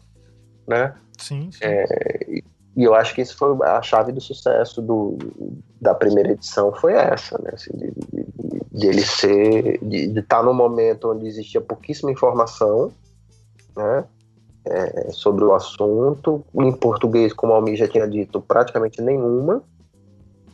né? 0.67 0.95
Sim, 1.15 1.51
sim. 1.51 1.59
É, 1.61 2.41
e 2.75 2.83
eu 2.83 2.95
acho 2.95 3.13
que 3.13 3.21
isso 3.21 3.35
foi 3.37 3.55
a 3.63 3.81
chave 3.81 4.11
do 4.11 4.21
sucesso 4.21 4.81
do, 4.81 5.17
da 5.79 5.93
primeira 5.93 6.31
edição 6.31 6.73
foi 6.73 6.93
essa, 6.93 7.37
né? 7.41 7.51
Assim, 7.53 7.71
de, 7.77 7.91
de, 7.91 8.61
de, 8.71 8.87
ele 8.87 9.01
ser, 9.01 9.79
de 9.81 10.19
estar 10.19 10.37
tá 10.37 10.43
no 10.43 10.53
momento 10.53 11.11
onde 11.11 11.27
existia 11.27 11.59
pouquíssima 11.59 12.11
informação, 12.11 12.91
né? 13.75 14.05
É, 14.63 15.09
sobre 15.11 15.43
o 15.43 15.55
assunto, 15.55 16.45
em 16.53 16.71
português, 16.71 17.33
como 17.33 17.51
a 17.51 17.55
Almir 17.55 17.75
já 17.75 17.87
tinha 17.87 18.07
dito, 18.07 18.39
praticamente 18.39 19.01
nenhuma. 19.01 19.63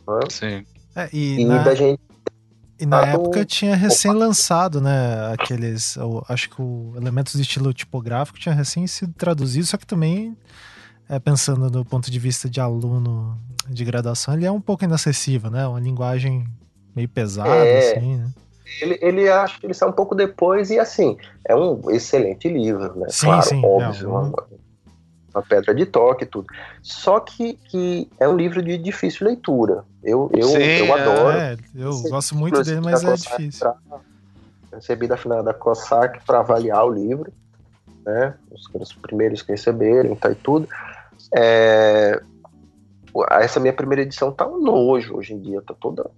Né? 0.08 0.20
Sim. 0.30 0.64
É, 0.96 1.08
e, 1.12 1.42
e 1.42 1.44
na... 1.44 1.62
da 1.62 1.74
gente 1.74 2.00
e 2.80 2.86
na 2.86 3.04
época 3.04 3.44
tinha 3.44 3.74
recém-lançado, 3.74 4.80
né? 4.80 5.32
Aqueles. 5.32 5.96
Eu, 5.96 6.24
acho 6.28 6.48
que 6.48 6.62
o 6.62 6.94
Elementos 6.96 7.32
de 7.32 7.42
Estilo 7.42 7.74
Tipográfico 7.74 8.38
tinha 8.38 8.54
recém 8.54 8.86
sido 8.86 9.12
traduzido, 9.14 9.66
só 9.66 9.76
que 9.76 9.86
também 9.86 10.36
é, 11.08 11.18
pensando 11.18 11.70
do 11.70 11.84
ponto 11.84 12.10
de 12.10 12.18
vista 12.18 12.48
de 12.48 12.60
aluno 12.60 13.38
de 13.68 13.84
graduação, 13.84 14.34
ele 14.34 14.46
é 14.46 14.50
um 14.50 14.60
pouco 14.60 14.84
inacessível, 14.84 15.50
né? 15.50 15.66
Uma 15.66 15.80
linguagem 15.80 16.46
meio 16.94 17.08
pesada, 17.08 17.50
é, 17.50 17.92
assim, 17.92 18.16
né? 18.16 18.30
Ele, 18.82 18.98
ele 19.00 19.28
acho 19.28 19.58
que 19.58 19.66
ele 19.66 19.74
sai 19.74 19.88
um 19.88 19.92
pouco 19.92 20.14
depois 20.14 20.70
e 20.70 20.78
assim, 20.78 21.16
é 21.46 21.54
um 21.56 21.90
excelente 21.90 22.48
livro, 22.48 22.94
né? 22.98 23.06
Sim, 23.08 23.26
claro, 23.26 23.42
sim, 23.42 23.62
óbvio, 23.64 24.06
é, 24.06 24.10
uma, 24.10 24.46
uma, 25.34 25.42
pedra 25.42 25.74
de 25.74 25.86
toque 25.86 26.24
e 26.24 26.26
tudo. 26.26 26.46
Só 26.82 27.18
que, 27.20 27.54
que 27.54 28.10
é 28.20 28.28
um 28.28 28.36
livro 28.36 28.62
de 28.62 28.76
difícil 28.76 29.26
leitura. 29.26 29.84
Eu, 30.02 30.30
eu, 30.34 30.48
sim, 30.48 30.58
eu 30.58 30.94
adoro. 30.94 31.38
É, 31.38 31.56
eu 31.74 32.02
gosto 32.02 32.36
muito 32.36 32.62
dele, 32.62 32.80
mas 32.80 33.02
é 33.02 33.14
difícil. 33.14 33.60
Pra, 33.60 34.00
recebi 34.72 35.06
da 35.06 35.16
final 35.16 35.42
da 35.42 35.54
COSAC 35.54 36.24
para 36.24 36.40
avaliar 36.40 36.84
o 36.84 36.90
livro, 36.90 37.32
né? 38.04 38.34
Os, 38.50 38.68
os 38.74 38.92
primeiros 38.92 39.42
que 39.42 39.52
receberam 39.52 40.14
tá, 40.14 40.30
e 40.30 40.34
tudo. 40.34 40.68
É, 41.34 42.20
essa 43.30 43.60
minha 43.60 43.72
primeira 43.72 44.02
edição 44.02 44.32
tá 44.32 44.46
um 44.46 44.60
nojo 44.60 45.16
hoje 45.16 45.34
em 45.34 45.40
dia, 45.40 45.62
tá 45.62 45.74
toda 45.78 46.08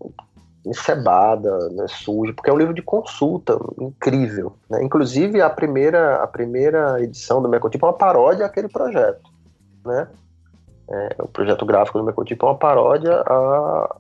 encebada, 0.64 1.70
né, 1.70 1.86
suja, 1.88 2.34
porque 2.34 2.50
é 2.50 2.52
um 2.52 2.58
livro 2.58 2.74
de 2.74 2.82
consulta 2.82 3.58
incrível. 3.80 4.54
Né? 4.68 4.82
Inclusive, 4.82 5.40
a 5.40 5.48
primeira, 5.48 6.22
a 6.22 6.26
primeira 6.26 7.02
edição 7.02 7.40
do 7.40 7.48
Mecotipo 7.48 7.86
é 7.86 7.88
uma 7.88 7.96
paródia 7.96 8.44
àquele 8.44 8.68
projeto. 8.68 9.30
Né? 9.84 10.06
É, 10.90 11.16
o 11.18 11.28
projeto 11.28 11.64
gráfico 11.64 11.98
do 11.98 12.04
Mecotipo 12.04 12.44
é 12.44 12.48
uma 12.50 12.58
paródia 12.58 13.22
a, 13.26 13.96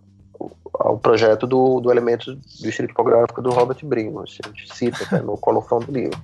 ao 0.74 0.98
projeto 0.98 1.46
do, 1.46 1.80
do 1.80 1.90
elemento 1.90 2.34
do 2.34 2.68
estilo 2.68 2.88
tipográfico 2.88 3.40
do 3.40 3.50
Robert 3.50 3.78
Bringo, 3.82 4.22
a 4.22 4.26
gente 4.26 4.74
cita 4.74 5.06
né, 5.12 5.22
no 5.22 5.38
colofão 5.38 5.78
do 5.78 5.90
livro 5.90 6.18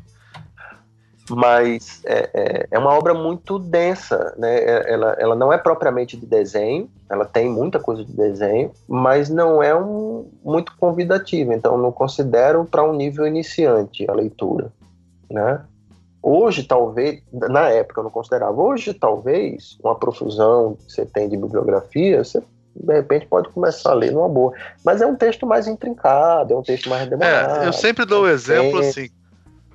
mas 1.31 2.01
é, 2.05 2.31
é, 2.33 2.67
é, 2.71 2.79
uma 2.79 2.93
obra 2.93 3.15
muito 3.15 3.59
densa, 3.59 4.35
né? 4.37 4.59
É, 4.59 4.93
ela, 4.93 5.17
ela 5.19 5.35
não 5.35 5.53
é 5.53 5.59
propriamente 5.59 6.17
de 6.17 6.27
desenho, 6.27 6.89
ela 7.11 7.25
tem 7.25 7.49
muita 7.49 7.79
coisa 7.79 8.05
de 8.05 8.13
desenho, 8.13 8.71
mas 8.89 9.29
não 9.29 9.63
é 9.63 9.75
um, 9.75 10.29
muito 10.45 10.77
convidativa, 10.77 11.55
então 11.55 11.79
não 11.79 11.93
considero 11.93 12.65
para 12.65 12.85
um 12.85 12.93
nível 12.93 13.27
iniciante 13.27 14.09
a 14.09 14.13
leitura, 14.13 14.73
né? 15.31 15.63
Hoje, 16.23 16.65
talvez, 16.65 17.23
na 17.33 17.69
época 17.69 18.01
eu 18.01 18.05
não 18.05 18.11
considerava, 18.11 18.61
hoje, 18.61 18.93
talvez, 18.93 19.79
uma 19.83 19.95
profusão 19.95 20.75
que 20.75 20.93
você 20.93 21.07
tem 21.07 21.29
de 21.29 21.37
bibliografia, 21.37 22.25
você 22.25 22.43
de 22.79 22.93
repente 22.93 23.27
pode 23.27 23.49
começar 23.49 23.93
a 23.93 23.95
ler 23.95 24.13
numa 24.13 24.29
boa. 24.29 24.53
Mas 24.85 25.01
é 25.01 25.07
um 25.07 25.17
texto 25.17 25.47
mais 25.47 25.67
intrincado, 25.67 26.53
é 26.53 26.57
um 26.57 26.63
texto 26.63 26.91
mais 26.91 27.09
demorado. 27.09 27.63
É, 27.63 27.69
eu 27.69 27.73
sempre 27.73 28.05
dou 28.05 28.25
o 28.25 28.29
exemplo 28.29 28.81
assim, 28.81 29.09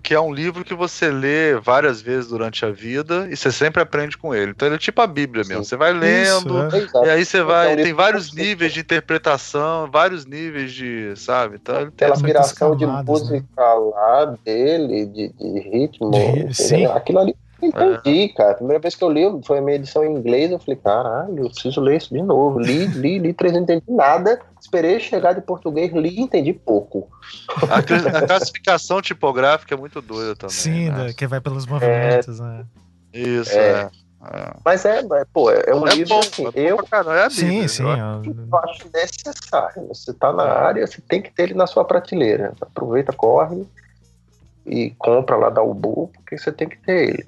que 0.02 0.14
é 0.14 0.20
um 0.20 0.34
livro 0.34 0.64
que 0.64 0.74
você 0.74 1.10
lê 1.10 1.56
várias 1.56 2.02
vezes 2.02 2.28
durante 2.30 2.66
a 2.66 2.72
vida 2.72 3.28
e 3.30 3.36
você 3.36 3.52
sempre 3.52 3.82
aprende 3.82 4.18
com 4.18 4.34
ele. 4.34 4.52
Então 4.52 4.68
ele 4.68 4.76
é 4.76 4.80
tipo 4.80 5.02
a 5.02 5.08
Bíblia 5.08 5.44
mesmo. 5.48 5.64
Sim. 5.64 5.70
Você 5.70 5.76
vai 5.76 5.94
lendo 5.94 6.68
Isso, 6.76 6.98
é. 6.98 7.06
e 7.06 7.10
aí 7.10 7.26
você 7.26 7.42
vai. 7.44 7.74
Então, 7.74 7.84
tem 7.84 7.94
vários 7.94 8.34
níveis 8.34 8.74
de 8.74 8.80
interpretação, 8.80 9.90
vários 9.92 10.26
níveis 10.26 10.72
de. 10.74 11.14
Sabe? 11.16 11.58
Então 11.62 11.82
ele 11.82 11.92
tem 11.92 12.08
Aquela 12.08 12.24
miração 12.24 12.76
de 12.76 12.86
música 12.86 13.42
né? 13.58 13.92
lá 13.94 14.38
dele, 14.44 15.06
de, 15.06 15.30
de 15.30 15.60
ritmo. 15.60 16.12
De, 16.12 16.54
sim. 16.54 16.86
Aquilo 16.86 17.20
ali 17.20 17.36
entendi, 17.62 18.24
é. 18.24 18.28
cara. 18.30 18.52
A 18.52 18.56
primeira 18.56 18.80
vez 18.80 18.96
que 18.96 19.04
eu 19.04 19.10
li, 19.10 19.24
foi 19.46 19.60
a 19.60 19.62
minha 19.62 19.76
edição 19.76 20.04
em 20.04 20.16
inglês, 20.16 20.52
eu 20.52 20.60
falei, 20.60 20.80
caralho, 20.84 21.46
eu 21.46 21.50
preciso 21.50 21.82
ler 21.82 21.98
isso 21.98 22.14
de 22.14 22.22
novo. 22.22 22.60
Li, 22.60 22.86
li, 22.88 23.20
li, 23.20 23.34
três, 23.34 23.54
não 23.54 23.62
entendi 23.62 23.86
nada. 23.88 24.40
Esperei 24.60 25.00
chegar 25.00 25.34
de 25.34 25.42
português, 25.42 25.92
li 25.92 26.10
e 26.10 26.22
entendi 26.22 26.54
pouco. 26.54 27.10
A, 27.70 27.78
a, 28.18 28.28
classificação 28.28 29.02
tipográfica 29.02 29.74
é 29.76 29.78
muito 29.78 30.02
doida 30.02 30.36
também. 30.36 30.56
Sim, 30.56 30.90
né? 30.90 31.14
que 31.14 31.28
vai 31.28 31.42
pelos 31.42 31.66
movimentos, 31.66 32.40
é, 32.40 32.44
né? 32.44 32.66
Isso, 33.14 33.58
é. 33.58 33.90
é. 34.24 34.54
Mas 34.64 34.86
é, 34.86 35.02
pô, 35.34 35.50
é 35.50 35.74
um 35.74 35.88
é 35.88 35.96
livro 35.96 36.14
bom, 36.14 36.20
assim, 36.20 36.46
é 36.46 36.52
eu, 36.56 36.78
é 36.92 36.96
a 36.96 37.28
Bíblia, 37.28 37.30
sim, 37.32 37.68
sim, 37.68 37.84
eu 37.84 38.58
acho 38.60 38.88
necessário. 38.94 39.88
Você 39.88 40.14
tá 40.14 40.32
na 40.32 40.44
área, 40.44 40.86
você 40.86 41.02
tem 41.02 41.22
que 41.22 41.32
ter 41.32 41.44
ele 41.44 41.54
na 41.56 41.66
sua 41.66 41.84
prateleira. 41.84 42.54
Aproveita, 42.62 43.12
corre 43.12 43.66
e 44.66 44.92
compra 44.92 45.36
lá 45.36 45.50
da 45.50 45.64
Ubu, 45.64 46.12
porque 46.14 46.38
você 46.38 46.52
tem 46.52 46.70
que 46.70 46.78
ter 46.78 47.10
ele. 47.10 47.28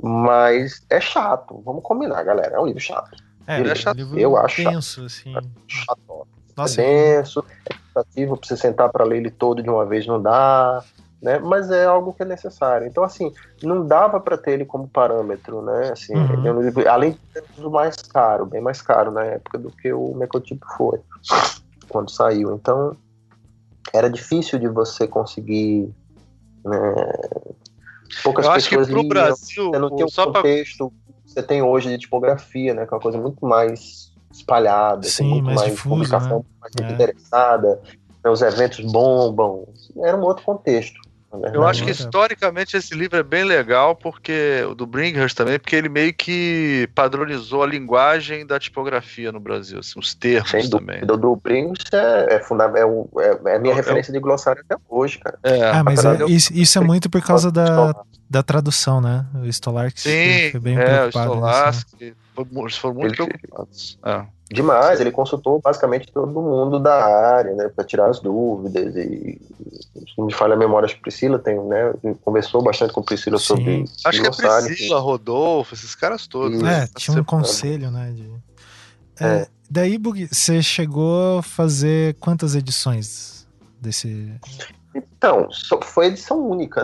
Mas 0.00 0.84
é 0.88 1.00
chato, 1.00 1.60
vamos 1.64 1.82
combinar, 1.82 2.22
galera. 2.22 2.56
É 2.56 2.60
um 2.60 2.66
livro 2.66 2.80
chato. 2.80 3.16
É, 3.46 3.60
é 3.60 3.74
chato. 3.74 3.98
eu 4.16 4.36
acho 4.36 4.62
denso, 4.64 5.04
assim. 5.04 5.34
chato. 5.66 6.26
Nossa, 6.56 6.80
é 6.82 7.16
denso, 7.16 7.44
é 7.68 7.74
cansativo 7.74 8.36
pra 8.36 8.48
você 8.48 8.56
sentar 8.56 8.88
para 8.90 9.04
ler 9.04 9.18
ele 9.18 9.30
todo 9.30 9.62
de 9.62 9.68
uma 9.68 9.84
vez, 9.84 10.06
não 10.06 10.20
dá. 10.20 10.82
Né? 11.20 11.38
Mas 11.38 11.70
é 11.70 11.84
algo 11.84 12.12
que 12.12 12.22
é 12.22 12.26
necessário. 12.26 12.86
Então, 12.86 13.04
assim, 13.04 13.32
não 13.62 13.86
dava 13.86 14.18
para 14.18 14.36
ter 14.36 14.52
ele 14.52 14.64
como 14.64 14.88
parâmetro, 14.88 15.62
né? 15.62 15.90
Assim, 15.92 16.14
uhum. 16.14 16.46
é 16.46 16.52
um 16.52 16.60
livro, 16.60 16.88
além 16.88 17.12
de 17.12 17.18
ser 17.32 17.64
o 17.64 17.70
mais 17.70 17.94
caro, 17.96 18.44
bem 18.44 18.60
mais 18.60 18.82
caro 18.82 19.12
na 19.12 19.24
época 19.24 19.56
do 19.56 19.70
que 19.70 19.92
o 19.92 20.14
Mecotipo 20.14 20.66
foi 20.76 21.00
quando 21.88 22.10
saiu. 22.10 22.54
Então, 22.54 22.96
era 23.92 24.10
difícil 24.10 24.58
de 24.58 24.66
você 24.66 25.06
conseguir 25.06 25.94
né, 26.64 26.94
poucas 28.22 28.44
eu 28.44 28.52
acho 28.52 28.68
pessoas 28.68 28.86
que 28.86 28.92
pro 28.92 29.02
liam, 29.02 29.08
Brasil, 29.08 29.70
você 29.70 29.78
não 29.78 29.94
tem 29.94 30.04
o 30.04 30.08
só 30.08 30.26
contexto 30.26 30.90
pra... 30.90 31.22
que 31.24 31.32
você 31.32 31.42
tem 31.42 31.62
hoje 31.62 31.88
de 31.88 31.98
tipografia, 31.98 32.74
né? 32.74 32.86
Que 32.86 32.92
é 32.92 32.96
uma 32.96 33.02
coisa 33.02 33.18
muito 33.18 33.46
mais 33.46 34.12
espalhada, 34.32 35.06
Sim, 35.06 35.28
muito 35.28 35.44
mais, 35.44 35.60
mais 35.60 35.70
difuso, 35.70 35.94
publicação 35.94 36.38
né? 36.38 36.44
mais 36.60 36.72
é. 36.80 36.94
interessada, 36.94 37.80
né? 38.24 38.30
os 38.30 38.42
eventos 38.42 38.80
bombam. 38.90 39.68
Era 40.02 40.16
um 40.16 40.22
outro 40.22 40.44
contexto. 40.44 41.00
Eu 41.52 41.66
acho 41.66 41.84
que 41.84 41.90
historicamente 41.90 42.76
esse 42.76 42.94
livro 42.94 43.18
é 43.18 43.22
bem 43.22 43.44
legal, 43.44 43.96
porque 43.96 44.64
o 44.68 44.74
do 44.74 44.86
Brinkhurst 44.86 45.36
também, 45.36 45.58
porque 45.58 45.74
ele 45.74 45.88
meio 45.88 46.12
que 46.12 46.88
padronizou 46.94 47.62
a 47.62 47.66
linguagem 47.66 48.44
da 48.46 48.60
tipografia 48.60 49.32
no 49.32 49.40
Brasil, 49.40 49.78
assim, 49.78 49.98
os 49.98 50.14
termos 50.14 50.50
Sem 50.50 50.68
também. 50.68 51.02
O 51.02 51.16
do 51.16 51.36
Brinkhurst 51.36 51.92
é, 51.94 52.34
é, 52.34 52.36
é, 52.36 53.54
é, 53.54 53.58
minha 53.58 53.74
referência 53.74 54.12
de 54.12 54.20
glossário 54.20 54.62
até 54.68 54.80
hoje, 54.88 55.18
cara. 55.18 55.38
É, 55.42 55.70
ah, 55.70 55.82
mas 55.82 56.04
é, 56.04 56.24
isso, 56.26 56.52
isso, 56.52 56.78
é 56.78 56.82
muito 56.82 57.08
por 57.08 57.22
causa 57.22 57.50
da, 57.50 57.94
da 58.28 58.42
tradução, 58.42 59.00
né? 59.00 59.24
O 59.34 59.46
Stolark 59.46 59.98
foi 60.00 60.60
bem 60.60 60.78
é, 60.78 60.84
preocupado. 60.84 61.30
O 61.30 61.34
Stolark, 61.34 61.86
né? 62.00 62.12
eles 62.62 62.76
foram 62.76 62.94
muito 62.94 63.22
ele, 63.22 63.38
preocupados. 63.38 63.98
É. 64.04 64.26
Demais, 64.52 65.00
ele 65.00 65.10
consultou 65.10 65.60
basicamente 65.60 66.10
todo 66.12 66.26
mundo 66.28 66.78
da 66.78 67.04
área, 67.04 67.54
né, 67.54 67.68
para 67.68 67.84
tirar 67.84 68.10
as 68.10 68.20
dúvidas 68.20 68.94
e 68.96 69.40
se 69.94 70.18
não 70.18 70.26
me 70.26 70.34
falha 70.34 70.54
a 70.54 70.56
memória, 70.56 70.86
acho 70.86 70.96
que 70.96 71.02
Priscila 71.02 71.38
tem, 71.38 71.58
né, 71.64 71.92
conversou 72.24 72.62
bastante 72.62 72.92
com 72.92 73.02
Priscila 73.02 73.38
Sim. 73.38 73.44
sobre 73.44 73.84
Acho 74.04 74.20
que 74.20 74.26
é 74.26 74.60
Priscila, 74.62 75.00
Rodolfo, 75.00 75.74
esses 75.74 75.94
caras 75.94 76.26
todos. 76.26 76.58
É, 76.60 76.62
né? 76.62 76.88
tinha 76.96 77.20
um 77.20 77.24
conselho, 77.24 77.90
né, 77.90 78.12
de... 78.14 78.30
É, 79.20 79.26
é. 79.26 79.46
Daí, 79.70 79.96
Bug, 79.96 80.28
você 80.30 80.62
chegou 80.62 81.38
a 81.38 81.42
fazer 81.42 82.14
quantas 82.20 82.54
edições 82.54 83.46
desse... 83.80 84.32
Então, 84.94 85.48
foi 85.82 86.06
edição 86.08 86.38
única. 86.46 86.82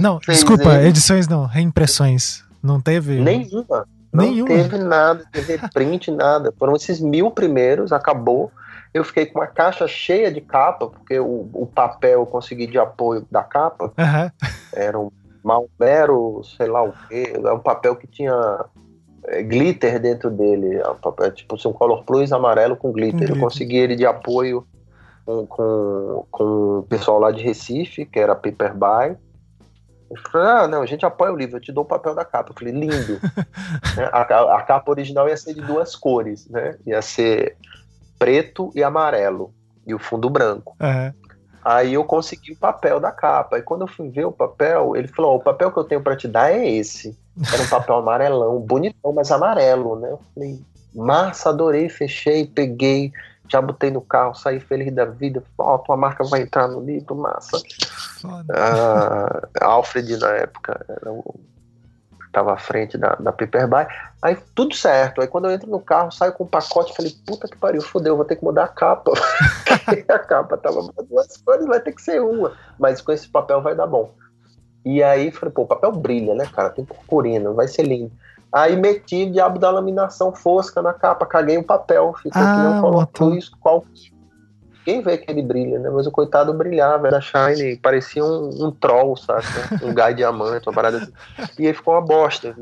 Não, 0.00 0.18
desculpa, 0.26 0.82
edições 0.82 1.28
não, 1.28 1.46
reimpressões. 1.46 2.42
Não 2.62 2.80
teve? 2.80 3.20
Nenhuma. 3.20 3.86
Não 4.12 4.24
Nenhuma. 4.24 4.48
teve 4.48 4.78
nada, 4.78 5.24
teve 5.30 5.58
print, 5.72 6.10
nada. 6.10 6.52
Foram 6.58 6.74
esses 6.74 7.00
mil 7.00 7.30
primeiros, 7.30 7.92
acabou. 7.92 8.50
Eu 8.92 9.04
fiquei 9.04 9.26
com 9.26 9.38
uma 9.38 9.46
caixa 9.46 9.86
cheia 9.86 10.32
de 10.32 10.40
capa, 10.40 10.88
porque 10.88 11.18
o, 11.20 11.48
o 11.52 11.66
papel 11.66 12.20
eu 12.20 12.26
consegui 12.26 12.66
de 12.66 12.78
apoio 12.78 13.24
da 13.30 13.42
capa. 13.42 13.92
Uhum. 13.96 14.30
Era 14.72 14.98
um 14.98 15.10
Malbero, 15.42 16.42
sei 16.44 16.66
lá 16.66 16.82
o 16.82 16.92
quê. 17.08 17.32
É 17.34 17.52
um 17.52 17.60
papel 17.60 17.96
que 17.96 18.06
tinha 18.06 18.64
é, 19.24 19.42
glitter 19.42 20.00
dentro 20.00 20.28
dele. 20.30 20.76
É 20.76 20.94
papel, 20.94 21.30
tipo 21.32 21.54
assim, 21.54 21.68
um 21.68 21.72
color 21.72 22.04
plus 22.04 22.32
amarelo 22.32 22.76
com 22.76 22.90
glitter. 22.90 23.20
glitter. 23.20 23.36
Eu 23.36 23.40
consegui 23.40 23.76
ele 23.76 23.94
de 23.94 24.04
apoio 24.04 24.66
com, 25.24 25.46
com, 25.46 26.26
com 26.30 26.78
o 26.78 26.82
pessoal 26.88 27.20
lá 27.20 27.30
de 27.30 27.42
Recife, 27.42 28.04
que 28.04 28.18
era 28.18 28.34
Paper 28.34 28.74
By. 28.74 29.16
Ele 30.10 30.20
falou, 30.20 30.46
ah, 30.46 30.68
não, 30.68 30.82
a 30.82 30.86
gente 30.86 31.06
apoia 31.06 31.32
o 31.32 31.36
livro, 31.36 31.56
eu 31.56 31.60
te 31.60 31.70
dou 31.70 31.84
o 31.84 31.86
papel 31.86 32.14
da 32.14 32.24
capa. 32.24 32.50
Eu 32.50 32.54
falei, 32.54 32.74
lindo. 32.74 33.20
Né, 33.96 34.08
a, 34.12 34.56
a, 34.56 34.62
capa 34.62 34.90
original 34.90 35.28
ia 35.28 35.36
ser 35.36 35.54
de 35.54 35.60
duas 35.62 35.96
cores, 35.96 36.48
né? 36.48 36.76
Ia 36.86 37.02
ser 37.02 37.56
preto 38.18 38.70
e 38.74 38.84
amarelo, 38.84 39.52
e 39.86 39.94
o 39.94 39.98
fundo 39.98 40.30
branco. 40.30 40.76
Uhum. 40.80 41.12
Aí 41.64 41.94
eu 41.94 42.04
consegui 42.04 42.52
o 42.52 42.56
papel 42.56 43.00
da 43.00 43.10
capa. 43.10 43.58
E 43.58 43.62
quando 43.62 43.82
eu 43.82 43.88
fui 43.88 44.08
ver 44.08 44.26
o 44.26 44.32
papel, 44.32 44.96
ele 44.96 45.08
falou: 45.08 45.32
oh, 45.32 45.36
o 45.36 45.40
papel 45.40 45.72
que 45.72 45.78
eu 45.78 45.84
tenho 45.84 46.02
para 46.02 46.16
te 46.16 46.28
dar 46.28 46.52
é 46.52 46.68
esse. 46.68 47.18
Era 47.52 47.62
um 47.62 47.68
papel 47.68 47.96
amarelão, 47.96 48.60
bonitão, 48.60 49.12
mas 49.12 49.30
amarelo, 49.30 49.98
né? 49.98 50.10
Eu 50.10 50.20
falei, 50.34 50.60
massa, 50.94 51.50
adorei, 51.50 51.88
fechei, 51.88 52.46
peguei, 52.46 53.12
já 53.50 53.60
botei 53.60 53.90
no 53.90 54.00
carro, 54.00 54.34
saí 54.34 54.60
feliz 54.60 54.92
da 54.94 55.04
vida. 55.04 55.42
Ó, 55.58 55.74
oh, 55.74 55.78
tua 55.78 55.96
marca 55.96 56.24
vai 56.24 56.42
entrar 56.42 56.68
no 56.68 56.80
livro, 56.80 57.14
massa. 57.14 57.60
Ah, 58.50 59.48
Alfred, 59.60 60.16
na 60.18 60.30
época, 60.30 60.84
era 60.88 61.12
o 61.12 61.34
estava 62.30 62.54
à 62.54 62.56
frente 62.56 62.96
da, 62.96 63.16
da 63.16 63.32
Paperby. 63.32 63.86
Aí 64.22 64.38
tudo 64.54 64.74
certo. 64.74 65.20
Aí 65.20 65.26
quando 65.26 65.46
eu 65.46 65.50
entro 65.50 65.68
no 65.68 65.80
carro, 65.80 66.10
saio 66.10 66.32
com 66.32 66.44
um 66.44 66.46
pacote, 66.46 66.94
falei, 66.94 67.12
puta 67.26 67.48
que 67.48 67.56
pariu, 67.56 67.82
fodeu, 67.82 68.16
vou 68.16 68.24
ter 68.24 68.36
que 68.36 68.44
mudar 68.44 68.64
a 68.64 68.68
capa. 68.68 69.12
a 70.08 70.18
capa 70.18 70.56
tava 70.56 70.92
duas 71.08 71.36
cores, 71.38 71.66
vai 71.66 71.80
ter 71.80 71.92
que 71.92 72.00
ser 72.00 72.22
uma. 72.22 72.52
Mas 72.78 73.00
com 73.00 73.12
esse 73.12 73.28
papel 73.28 73.60
vai 73.60 73.74
dar 73.74 73.86
bom. 73.86 74.14
E 74.84 75.02
aí 75.02 75.30
falei, 75.30 75.52
pô, 75.52 75.62
o 75.62 75.66
papel 75.66 75.92
brilha, 75.92 76.34
né, 76.34 76.46
cara? 76.46 76.70
Tem 76.70 76.84
purpurina, 76.84 77.50
vai 77.52 77.68
ser 77.68 77.82
lindo. 77.82 78.12
Aí 78.52 78.76
meti 78.76 79.24
o 79.24 79.32
diabo 79.32 79.58
da 79.58 79.70
laminação 79.70 80.34
fosca 80.34 80.82
na 80.82 80.92
capa, 80.92 81.24
caguei 81.24 81.56
o 81.56 81.62
papel, 81.62 82.12
ficou 82.20 82.42
ah, 82.42 82.54
que 82.54 82.62
não 82.62 82.80
colocou 82.80 83.34
isso, 83.34 83.56
qual 83.60 83.84
Quem 84.84 85.02
vê 85.02 85.18
que 85.18 85.30
ele 85.30 85.42
brilha, 85.42 85.78
né? 85.78 85.88
Mas 85.88 86.06
o 86.06 86.10
coitado 86.10 86.52
brilhava, 86.52 87.06
era 87.06 87.20
shine, 87.20 87.76
parecia 87.76 88.24
um, 88.24 88.66
um 88.66 88.70
troll, 88.72 89.16
sabe? 89.16 89.46
Um 89.82 89.94
gai 89.94 90.14
diamante, 90.14 90.68
uma 90.68 90.74
parada 90.74 90.98
assim. 90.98 91.12
E 91.60 91.68
aí 91.68 91.72
ficou 91.72 91.94
uma 91.94 92.00
bosta. 92.00 92.56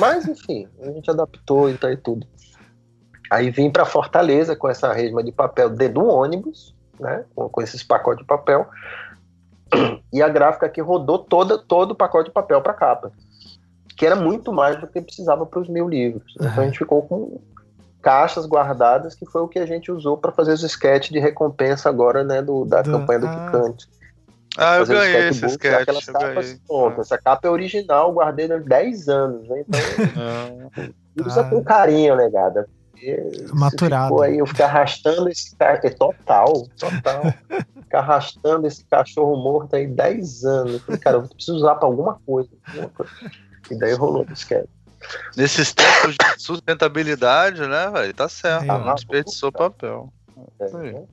Mas, 0.00 0.26
enfim, 0.26 0.66
a 0.82 0.90
gente 0.90 1.08
adaptou 1.08 1.70
e 1.70 1.78
tá 1.78 1.92
e 1.92 1.96
tudo. 1.96 2.26
Aí 3.30 3.50
vim 3.50 3.70
para 3.70 3.84
Fortaleza 3.84 4.56
com 4.56 4.68
essa 4.68 4.92
resma 4.92 5.22
de 5.22 5.30
papel 5.30 5.70
dentro 5.70 6.00
do 6.00 6.06
ônibus, 6.08 6.74
né? 6.98 7.24
Com, 7.32 7.48
com 7.48 7.62
esses 7.62 7.84
pacotes 7.84 8.22
de 8.22 8.26
papel. 8.26 8.66
E 10.12 10.20
a 10.20 10.28
gráfica 10.28 10.68
que 10.68 10.80
rodou 10.80 11.18
toda, 11.18 11.58
todo 11.58 11.92
o 11.92 11.94
pacote 11.94 12.30
de 12.30 12.32
papel 12.32 12.60
para 12.60 12.72
capa 12.72 13.12
que 13.98 14.06
era 14.06 14.14
muito 14.14 14.52
mais 14.52 14.80
do 14.80 14.86
que 14.86 15.02
precisava 15.02 15.44
para 15.44 15.58
os 15.58 15.68
mil 15.68 15.88
livros. 15.88 16.34
Uhum. 16.36 16.46
Então 16.46 16.62
a 16.62 16.66
gente 16.66 16.78
ficou 16.78 17.02
com 17.02 17.40
caixas 18.00 18.46
guardadas, 18.46 19.16
que 19.16 19.26
foi 19.26 19.42
o 19.42 19.48
que 19.48 19.58
a 19.58 19.66
gente 19.66 19.90
usou 19.90 20.16
para 20.16 20.30
fazer 20.30 20.52
os 20.52 20.62
sketches 20.62 21.10
de 21.10 21.18
recompensa 21.18 21.88
agora, 21.88 22.22
né, 22.22 22.40
do, 22.40 22.64
da 22.64 22.80
do... 22.80 22.92
campanha 22.92 23.18
do 23.18 23.26
ah. 23.26 23.44
Picante. 23.44 23.88
Ah, 24.56 24.76
eu 24.76 24.86
ganhei 24.86 25.28
esse 25.28 25.44
sketch. 25.46 25.82
Aquelas 25.82 26.04
capas 26.06 26.60
prontas. 26.66 27.06
Essa 27.06 27.18
capa 27.18 27.48
é 27.48 27.50
original, 27.50 28.12
guardei 28.12 28.46
durante 28.46 28.68
10 28.68 29.08
anos, 29.08 29.48
né? 29.48 29.64
Então, 29.66 30.70
usa 31.26 31.40
ah. 31.40 31.50
com 31.50 31.62
carinho, 31.62 32.16
negada. 32.16 32.68
Né, 33.02 33.16
Maturado. 33.52 34.22
Aí, 34.22 34.38
eu 34.38 34.46
fiquei 34.46 34.64
arrastando 34.64 35.28
esse 35.28 35.54
cara, 35.56 35.80
é 35.82 35.90
total, 35.90 36.66
total. 36.78 37.22
ficar 37.82 38.00
arrastando 38.00 38.66
esse 38.66 38.84
cachorro 38.84 39.36
morto 39.36 39.74
aí 39.74 39.86
10 39.86 40.44
anos. 40.44 40.74
Eu 40.74 40.80
falei, 40.80 41.00
cara, 41.00 41.16
eu 41.16 41.22
preciso 41.22 41.56
usar 41.56 41.74
para 41.76 41.88
alguma 41.88 42.20
coisa. 42.24 42.50
Alguma 42.68 42.88
coisa. 42.90 43.12
E 43.70 43.74
daí 43.76 43.94
rolou 43.94 44.26
o 44.28 44.32
esquema. 44.32 44.66
Nesses 45.36 45.72
tempos 45.72 46.16
de 46.16 46.42
sustentabilidade, 46.42 47.60
né, 47.66 47.90
velho? 47.90 48.14
Tá 48.14 48.28
certo. 48.28 48.70
Ah, 48.70 48.78
não 48.78 48.94
desperdiçou 48.94 49.52
papel. 49.52 50.12
É, 50.60 50.64
é. 50.64 51.04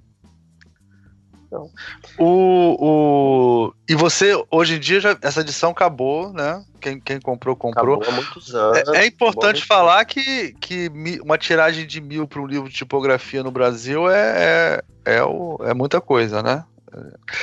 Então. 1.45 1.69
O, 2.17 2.75
o... 2.79 3.73
E 3.87 3.95
você, 3.95 4.33
hoje 4.51 4.75
em 4.75 4.79
dia, 4.79 4.99
já, 4.99 5.17
essa 5.21 5.41
edição 5.41 5.71
acabou, 5.71 6.33
né? 6.33 6.63
Quem, 6.81 6.99
quem 6.99 7.19
comprou, 7.19 7.55
comprou. 7.55 8.01
Acabou 8.01 8.13
há 8.13 8.15
muitos 8.15 8.53
anos. 8.53 8.89
É, 8.89 9.03
é 9.03 9.07
importante 9.07 9.63
falar 9.63 10.03
que, 10.05 10.53
que 10.53 10.91
uma 11.23 11.37
tiragem 11.37 11.85
de 11.85 12.01
mil 12.01 12.27
para 12.27 12.41
um 12.41 12.47
livro 12.47 12.67
de 12.67 12.75
tipografia 12.75 13.43
no 13.43 13.51
Brasil 13.51 14.09
é, 14.09 14.81
é, 15.05 15.15
é, 15.17 15.23
o, 15.23 15.57
é 15.63 15.73
muita 15.73 16.01
coisa, 16.01 16.41
né? 16.41 16.65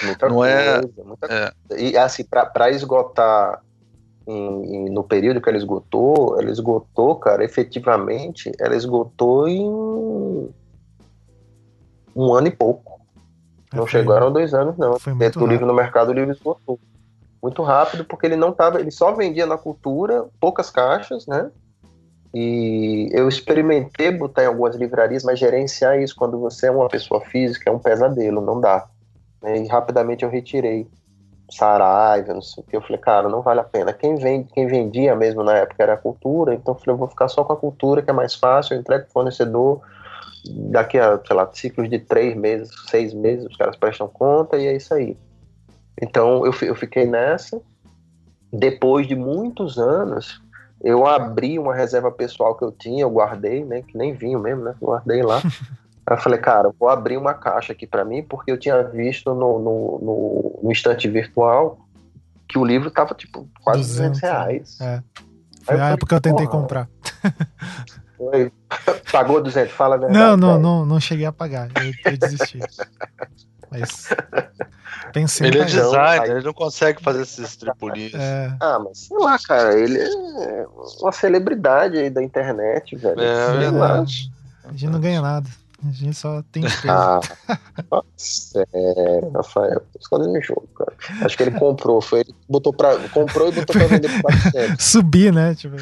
Muita 0.03 0.29
Não 0.29 0.45
é 0.45 0.81
coisa, 0.81 0.93
é, 0.99 1.05
muita 1.05 1.27
é. 1.27 1.53
Coisa. 1.69 1.83
E 1.83 1.97
assim, 1.97 2.25
para 2.25 2.71
esgotar 2.71 3.61
em, 4.27 4.77
em, 4.77 4.91
no 4.91 5.03
período 5.03 5.41
que 5.41 5.49
ela 5.49 5.59
esgotou, 5.59 6.41
ela 6.41 6.51
esgotou, 6.51 7.17
cara, 7.17 7.45
efetivamente, 7.45 8.53
ela 8.59 8.77
esgotou 8.77 9.49
em 9.49 9.69
um 12.15 12.35
ano 12.35 12.47
e 12.47 12.51
pouco. 12.51 13.01
Não 13.73 13.85
okay. 13.85 14.01
chegaram 14.01 14.27
a 14.29 14.31
dois 14.31 14.53
anos, 14.53 14.77
não. 14.77 14.99
Foi 14.99 15.15
muito 15.15 15.43
o 15.43 15.47
livro 15.47 15.67
no 15.67 15.75
mercado, 15.75 16.11
o 16.11 16.13
livro 16.13 16.31
esgotou. 16.31 16.79
Muito 17.43 17.63
rápido, 17.63 18.05
porque 18.05 18.27
ele 18.27 18.37
não 18.37 18.53
tava. 18.53 18.79
Ele 18.79 18.91
só 18.91 19.13
vendia 19.13 19.47
na 19.47 19.57
cultura 19.57 20.27
poucas 20.39 20.71
caixas, 20.71 21.27
né? 21.27 21.51
E 22.35 23.11
eu 23.13 23.29
experimentei 23.29 24.11
botar 24.11 24.45
em 24.45 24.47
algumas 24.47 24.77
livrarias, 24.77 25.23
mas 25.23 25.39
gerenciar 25.39 26.01
isso 26.01 26.15
quando 26.17 26.39
você 26.39 26.67
é 26.67 26.71
uma 26.71 26.89
pessoa 26.89 27.21
física 27.21 27.69
é 27.69 27.73
um 27.73 27.79
pesadelo, 27.79 28.41
não 28.41 28.61
dá. 28.61 28.87
E 29.45 29.67
rapidamente 29.67 30.25
eu 30.25 30.31
retirei. 30.31 30.87
Saraiva, 31.57 32.35
não 32.35 32.43
sei 32.43 32.63
o 32.63 32.67
que. 32.67 32.77
Eu 32.77 32.83
falei, 32.83 32.99
cara, 32.99 33.29
não 33.29 33.43
vale 33.43 33.61
a 33.61 33.65
pena. 33.65 33.93
Quem, 33.93 34.17
vende, 34.17 34.49
quem 34.53 34.67
vendia 34.67 35.15
mesmo 35.15 35.43
na 35.43 35.57
época 35.57 35.83
era 35.83 35.95
a 35.95 35.99
cultura, 35.99 36.55
então 36.55 36.75
eu 36.75 36.79
falei, 36.79 36.95
eu 36.95 36.99
vou 36.99 37.09
ficar 37.09 37.29
só 37.29 37.45
com 37.45 37.53
a 37.53 37.57
cultura, 37.57 38.03
que 38.03 38.11
é 38.11 38.13
mais 38.13 38.35
fácil, 38.35 38.75
eu 38.75 38.81
entrego 38.81 39.07
fornecedor, 39.13 39.81
daqui 40.71 40.99
a, 40.99 41.21
sei 41.25 41.37
lá, 41.37 41.49
ciclos 41.53 41.89
de 41.89 41.99
três 41.99 42.35
meses, 42.37 42.71
seis 42.89 43.15
meses, 43.15 43.47
os 43.47 43.57
caras 43.57 43.77
prestam 43.77 44.09
conta 44.09 44.57
e 44.57 44.67
é 44.67 44.77
isso 44.77 44.93
aí. 44.95 45.17
Então 46.01 46.45
eu, 46.45 46.53
eu 46.63 46.75
fiquei 46.75 47.07
nessa. 47.07 47.61
Depois 48.53 49.07
de 49.07 49.15
muitos 49.15 49.79
anos, 49.79 50.41
eu 50.83 51.07
abri 51.07 51.59
uma 51.59 51.75
reserva 51.75 52.11
pessoal 52.11 52.57
que 52.57 52.65
eu 52.65 52.73
tinha, 52.73 53.03
eu 53.03 53.11
guardei, 53.11 53.65
né? 53.65 53.83
Que 53.83 53.97
nem 53.97 54.13
vinho 54.13 54.39
mesmo, 54.39 54.65
né? 54.65 54.75
Guardei 54.81 55.23
lá. 55.23 55.41
Aí 56.07 56.17
eu 56.17 56.21
falei, 56.21 56.39
cara, 56.39 56.71
vou 56.79 56.89
abrir 56.89 57.17
uma 57.17 57.35
caixa 57.35 57.73
aqui 57.73 57.87
para 57.87 58.05
mim, 58.05 58.23
porque 58.23 58.51
eu 58.51 58.59
tinha 58.59 58.83
visto 58.83 59.35
no, 59.35 59.59
no, 59.59 59.99
no, 60.03 60.61
no 60.65 60.73
instante 60.73 61.09
virtual 61.09 61.79
que 62.49 62.59
o 62.59 62.65
livro 62.65 62.91
tava, 62.91 63.15
tipo, 63.15 63.49
quase 63.63 63.81
200, 63.81 64.21
200 64.21 64.21
reais. 64.21 64.81
É. 64.81 65.03
Foi 65.63 65.81
a 65.81 65.91
época 65.91 66.09
que 66.09 66.15
eu 66.15 66.21
tentei 66.21 66.47
comprar. 66.47 66.89
Foi. 68.17 68.53
Pagou 69.11 69.43
200, 69.43 69.73
fala 69.73 69.95
a 69.95 69.99
verdade. 69.99 70.19
Não, 70.19 70.37
não, 70.37 70.59
não, 70.59 70.87
não 70.87 71.01
cheguei 71.01 71.27
a 71.27 71.33
pagar. 71.33 71.69
Eu, 71.77 72.13
eu 72.13 72.19
desisti. 72.19 72.59
Mas 73.71 74.09
pensei 75.13 75.47
Ele 75.47 75.61
é 75.61 75.65
designer, 75.65 76.31
ele 76.31 76.45
não 76.45 76.53
consegue 76.53 77.03
fazer 77.03 77.23
esses 77.23 77.57
tripulinhos. 77.57 78.15
É. 78.15 78.55
Ah, 78.61 78.79
mas 78.79 79.07
sei 79.07 79.17
lá, 79.19 79.39
cara, 79.39 79.79
ele 79.79 79.99
é 79.99 80.67
uma 81.01 81.13
celebridade 81.13 81.97
aí 81.97 82.11
da 82.11 82.23
internet, 82.23 82.97
velho. 82.97 83.21
É, 83.21 83.51
é 83.51 83.57
verdade. 83.59 84.31
A 84.65 84.73
gente 84.73 84.89
não 84.89 85.01
ganha 85.01 85.23
nada. 85.23 85.49
A 85.85 85.91
gente 85.91 86.17
só 86.17 86.43
tem 86.53 86.63
Ah, 86.89 87.21
sério, 88.17 89.31
Rafael. 89.35 89.83
Escolhe 89.99 90.33
no 90.33 90.41
jogo, 90.41 90.69
cara. 90.77 90.93
Acho 91.25 91.37
que 91.37 91.43
ele 91.43 91.59
comprou, 91.59 92.01
foi 92.01 92.21
ele 92.21 92.35
botou 92.49 92.73
para 92.73 93.09
comprou 93.09 93.49
e 93.49 93.53
botou 93.53 93.75
para 93.75 93.87
vender 93.89 94.09
por 94.09 94.23
400. 94.23 94.85
Subir, 94.85 95.33
né? 95.33 95.55
Tipo, 95.57 95.77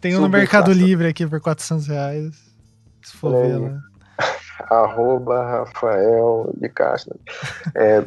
tem 0.00 0.16
um 0.16 0.20
no 0.20 0.28
Mercado 0.28 0.72
Livre 0.72 1.06
aqui 1.08 1.26
por 1.26 1.40
400 1.40 1.86
reais. 1.86 2.34
Se 3.02 3.16
for 3.16 3.34
é. 3.34 3.42
ver 3.42 3.56
lá. 3.56 3.80
Arroba 4.70 5.42
Rafael 5.42 6.52
de 6.60 6.68
Castro. 6.68 7.18
É, 7.74 8.04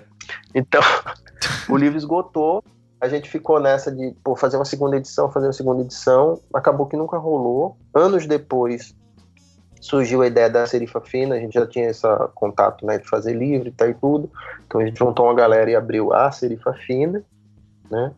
então, 0.54 0.82
o 1.68 1.78
livro 1.78 1.98
esgotou. 1.98 2.64
A 3.00 3.08
gente 3.08 3.28
ficou 3.28 3.60
nessa 3.60 3.92
de 3.92 4.14
pô, 4.24 4.36
fazer 4.36 4.58
uma 4.58 4.66
segunda 4.66 4.96
edição, 4.96 5.32
fazer 5.32 5.48
uma 5.48 5.54
segunda 5.54 5.82
edição. 5.82 6.40
Acabou 6.54 6.86
que 6.86 6.96
nunca 6.96 7.18
rolou. 7.18 7.76
Anos 7.96 8.28
depois, 8.28 8.94
surgiu 9.82 10.22
a 10.22 10.28
ideia 10.28 10.50
da 10.50 10.66
Serifa 10.66 11.02
Fina, 11.02 11.36
a 11.36 11.40
gente 11.40 11.54
já 11.54 11.66
tinha 11.66 11.90
esse 11.90 12.08
contato 12.36 12.86
né, 12.86 13.00
de 13.00 13.10
fazer 13.10 13.34
livro 13.34 13.68
e 13.68 13.72
tal 13.72 13.90
e 13.90 13.94
tudo. 13.96 14.32
Então 14.66 14.80
a 14.80 14.86
gente 14.86 14.98
juntou 14.98 15.26
uma 15.26 15.34
galera 15.34 15.70
e 15.70 15.76
abriu 15.76 16.14
a 16.14 16.32
Serifa 16.32 16.72
Fina, 16.74 17.24
né? 17.90 18.14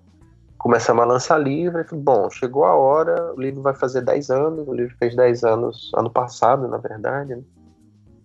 Começamos 0.58 1.02
a 1.04 1.06
lançar 1.06 1.38
livro 1.38 1.82
e 1.82 1.84
falei, 1.86 2.04
bom, 2.04 2.30
chegou 2.30 2.66
a 2.66 2.76
hora, 2.76 3.34
o 3.34 3.42
livro 3.42 3.62
vai 3.62 3.74
fazer 3.74 4.02
10 4.02 4.30
anos, 4.30 4.68
o 4.68 4.74
livro 4.74 4.96
fez 4.98 5.16
10 5.16 5.44
anos 5.44 5.92
ano 5.96 6.10
passado, 6.10 6.68
na 6.68 6.78
verdade, 6.78 7.36
né? 7.36 7.44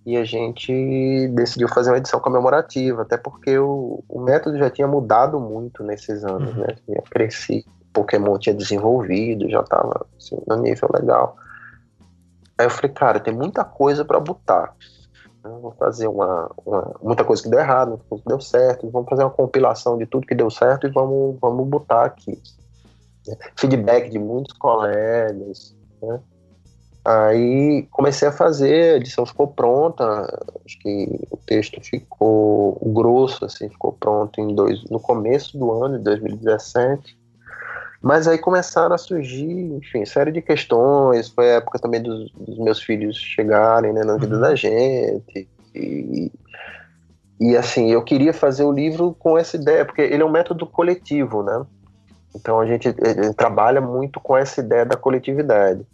E 0.04 0.16
a 0.16 0.24
gente 0.24 1.28
decidiu 1.34 1.68
fazer 1.68 1.90
uma 1.90 1.98
edição 1.98 2.18
comemorativa, 2.18 3.02
até 3.02 3.16
porque 3.16 3.58
o, 3.58 4.02
o 4.08 4.20
método 4.20 4.56
já 4.56 4.70
tinha 4.70 4.88
mudado 4.88 5.38
muito 5.38 5.82
nesses 5.84 6.24
anos, 6.24 6.56
uhum. 6.56 6.62
né? 6.62 6.74
Crescido, 7.10 7.68
Pokémon 7.92 8.38
tinha 8.38 8.54
desenvolvido, 8.54 9.48
já 9.48 9.60
estava 9.60 10.06
assim, 10.16 10.38
no 10.46 10.56
nível 10.56 10.88
legal. 10.92 11.36
Aí 12.58 12.66
eu 12.66 12.70
falei, 12.70 12.90
cara, 12.90 13.20
tem 13.20 13.32
muita 13.32 13.64
coisa 13.64 14.04
para 14.04 14.18
botar. 14.18 14.74
vou 15.42 15.72
fazer 15.78 16.08
uma, 16.08 16.50
uma, 16.66 16.96
muita 17.00 17.24
coisa 17.24 17.42
que 17.42 17.48
deu 17.48 17.60
errado, 17.60 17.90
muita 17.90 18.04
coisa 18.04 18.22
que 18.24 18.28
deu 18.28 18.40
certo. 18.40 18.90
Vamos 18.90 19.08
fazer 19.08 19.22
uma 19.22 19.30
compilação 19.30 19.96
de 19.96 20.06
tudo 20.06 20.26
que 20.26 20.34
deu 20.34 20.50
certo 20.50 20.86
e 20.86 20.90
vamos, 20.90 21.38
vamos 21.40 21.66
botar 21.68 22.04
aqui. 22.04 22.40
Feedback 23.56 24.10
de 24.10 24.18
muitos 24.18 24.54
colegas. 24.54 25.76
Né? 26.02 26.20
Aí 27.04 27.86
comecei 27.90 28.28
a 28.28 28.32
fazer, 28.32 28.94
a 28.94 28.96
edição 28.96 29.24
ficou 29.24 29.48
pronta. 29.48 30.04
Acho 30.66 30.78
que 30.80 31.20
o 31.30 31.36
texto 31.36 31.80
ficou 31.80 32.78
grosso, 32.84 33.44
assim, 33.44 33.68
ficou 33.68 33.92
pronto 33.92 34.40
em 34.40 34.54
dois, 34.54 34.84
no 34.90 35.00
começo 35.00 35.56
do 35.56 35.72
ano 35.72 35.98
de 35.98 36.04
2017. 36.04 37.17
Mas 38.00 38.28
aí 38.28 38.38
começaram 38.38 38.94
a 38.94 38.98
surgir, 38.98 39.72
enfim, 39.74 40.04
série 40.04 40.30
de 40.30 40.40
questões. 40.40 41.28
Foi 41.28 41.50
a 41.50 41.56
época 41.56 41.78
também 41.78 42.00
dos, 42.00 42.30
dos 42.32 42.58
meus 42.58 42.80
filhos 42.80 43.16
chegarem 43.16 43.92
né, 43.92 44.04
na 44.04 44.16
vida 44.16 44.36
uhum. 44.36 44.40
da 44.40 44.54
gente. 44.54 45.48
E, 45.74 46.30
e 47.40 47.56
assim, 47.56 47.90
eu 47.90 48.02
queria 48.02 48.32
fazer 48.32 48.64
o 48.64 48.72
livro 48.72 49.14
com 49.18 49.36
essa 49.36 49.56
ideia, 49.56 49.84
porque 49.84 50.02
ele 50.02 50.22
é 50.22 50.26
um 50.26 50.30
método 50.30 50.64
coletivo, 50.66 51.42
né? 51.42 51.64
Então 52.34 52.60
a 52.60 52.66
gente 52.66 52.94
trabalha 53.36 53.80
muito 53.80 54.20
com 54.20 54.36
essa 54.36 54.60
ideia 54.60 54.84
da 54.84 54.96
coletividade. 54.96 55.84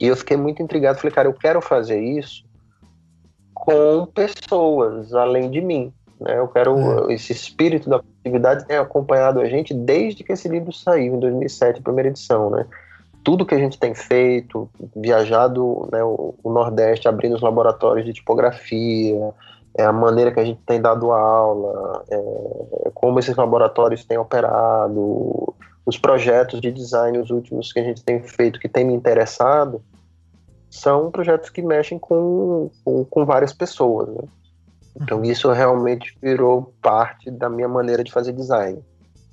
E 0.00 0.06
eu 0.06 0.16
fiquei 0.16 0.36
muito 0.36 0.62
intrigado, 0.62 0.98
falei, 0.98 1.14
cara, 1.14 1.28
eu 1.28 1.34
quero 1.34 1.60
fazer 1.60 2.00
isso 2.00 2.44
com 3.54 4.06
pessoas 4.06 5.14
além 5.14 5.50
de 5.50 5.60
mim. 5.60 5.92
Né? 6.22 6.38
Eu 6.38 6.48
quero 6.48 7.10
é. 7.10 7.14
esse 7.14 7.32
espírito 7.32 7.88
da 7.90 7.96
atividade 7.96 8.66
tem 8.66 8.76
acompanhado 8.76 9.40
a 9.40 9.44
gente 9.46 9.74
desde 9.74 10.22
que 10.24 10.32
esse 10.32 10.48
livro 10.48 10.72
saiu 10.72 11.16
em 11.16 11.20
2007, 11.20 11.80
a 11.80 11.82
primeira 11.82 12.08
edição, 12.08 12.50
né? 12.50 12.66
Tudo 13.24 13.46
que 13.46 13.54
a 13.54 13.58
gente 13.58 13.78
tem 13.78 13.94
feito, 13.94 14.68
viajado 14.96 15.88
né, 15.92 16.02
o, 16.02 16.34
o 16.42 16.50
Nordeste, 16.50 17.06
abrindo 17.06 17.36
os 17.36 17.40
laboratórios 17.40 18.04
de 18.04 18.12
tipografia, 18.12 19.32
é 19.78 19.84
a 19.84 19.92
maneira 19.92 20.32
que 20.32 20.40
a 20.40 20.44
gente 20.44 20.60
tem 20.66 20.80
dado 20.80 21.12
aula, 21.12 22.04
é, 22.10 22.90
como 22.92 23.20
esses 23.20 23.36
laboratórios 23.36 24.04
têm 24.04 24.18
operado, 24.18 25.54
os 25.86 25.96
projetos 25.96 26.60
de 26.60 26.70
design, 26.70 27.18
os 27.18 27.30
últimos 27.30 27.72
que 27.72 27.78
a 27.80 27.84
gente 27.84 28.04
tem 28.04 28.20
feito, 28.22 28.58
que 28.58 28.68
tem 28.68 28.84
me 28.84 28.92
interessado, 28.92 29.80
são 30.70 31.10
projetos 31.10 31.50
que 31.50 31.62
mexem 31.62 31.98
com, 31.98 32.70
com, 32.84 33.04
com 33.04 33.24
várias 33.24 33.52
pessoas. 33.52 34.08
Né? 34.08 34.22
Então 34.94 35.24
isso 35.24 35.50
realmente 35.50 36.16
virou 36.20 36.74
parte 36.82 37.30
da 37.30 37.48
minha 37.48 37.68
maneira 37.68 38.04
de 38.04 38.12
fazer 38.12 38.32
design, 38.32 38.82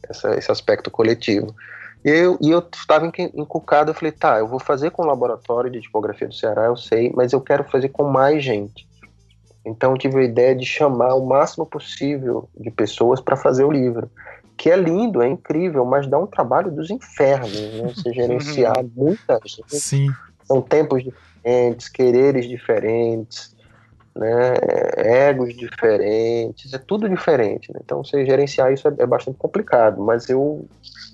essa, 0.08 0.36
esse 0.36 0.52
aspecto 0.52 0.90
coletivo. 0.90 1.54
E 2.04 2.10
eu 2.10 2.38
e 2.42 2.50
eu 2.50 2.60
estava 2.74 3.06
encucado, 3.06 3.92
eu 3.92 3.96
falei, 3.96 4.12
tá, 4.12 4.40
eu 4.40 4.48
vou 4.48 4.60
fazer 4.60 4.92
com 4.92 5.04
o 5.04 5.06
laboratório 5.06 5.70
de 5.70 5.82
tipografia 5.82 6.28
do 6.28 6.34
Ceará, 6.34 6.66
eu 6.66 6.78
sei, 6.78 7.12
mas 7.14 7.34
eu 7.34 7.42
quero 7.42 7.66
fazer 7.66 7.90
com 7.90 8.04
mais 8.04 8.44
gente. 8.44 8.88
Então 9.66 9.92
eu 9.92 9.98
tive 9.98 10.20
a 10.20 10.24
ideia 10.24 10.56
de 10.56 10.66
chamar 10.66 11.16
o 11.16 11.26
máximo 11.26 11.66
possível 11.66 12.50
de 12.58 12.72
pessoas 12.72 13.20
para 13.20 13.36
fazer 13.36 13.66
o 13.66 13.72
livro, 13.72 14.10
que 14.58 14.70
é 14.70 14.78
lindo, 14.78 15.22
é 15.22 15.28
incrível, 15.28 15.86
mas 15.86 16.08
dá 16.08 16.18
um 16.18 16.26
trabalho 16.26 16.72
dos 16.72 16.90
infernos, 16.90 17.52
né? 17.52 17.94
Você 17.94 18.12
gerenciar 18.14 18.84
muita 18.96 19.40
gente. 19.46 19.78
Sim. 19.78 20.08
São 20.46 20.62
tempos 20.62 21.04
diferentes, 21.04 21.90
quereres 21.90 22.48
diferentes, 22.48 23.56
né, 24.16 24.54
egos 24.98 25.56
diferentes, 25.56 26.74
é 26.74 26.78
tudo 26.78 27.10
diferente. 27.10 27.72
Né? 27.74 27.80
Então, 27.84 28.04
você 28.04 28.26
gerenciar 28.26 28.72
isso 28.74 28.88
é, 28.88 28.94
é, 28.98 29.06
bastante 29.06 29.38
complicado, 29.38 30.02
mas 30.02 30.30
eu, 30.30 30.66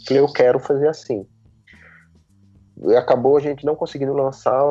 eu 0.09 0.27
quero 0.27 0.59
fazer 0.59 0.87
assim. 0.87 1.25
Acabou 2.97 3.37
a 3.37 3.39
gente 3.39 3.65
não 3.65 3.75
conseguindo 3.75 4.13
lançar 4.13 4.61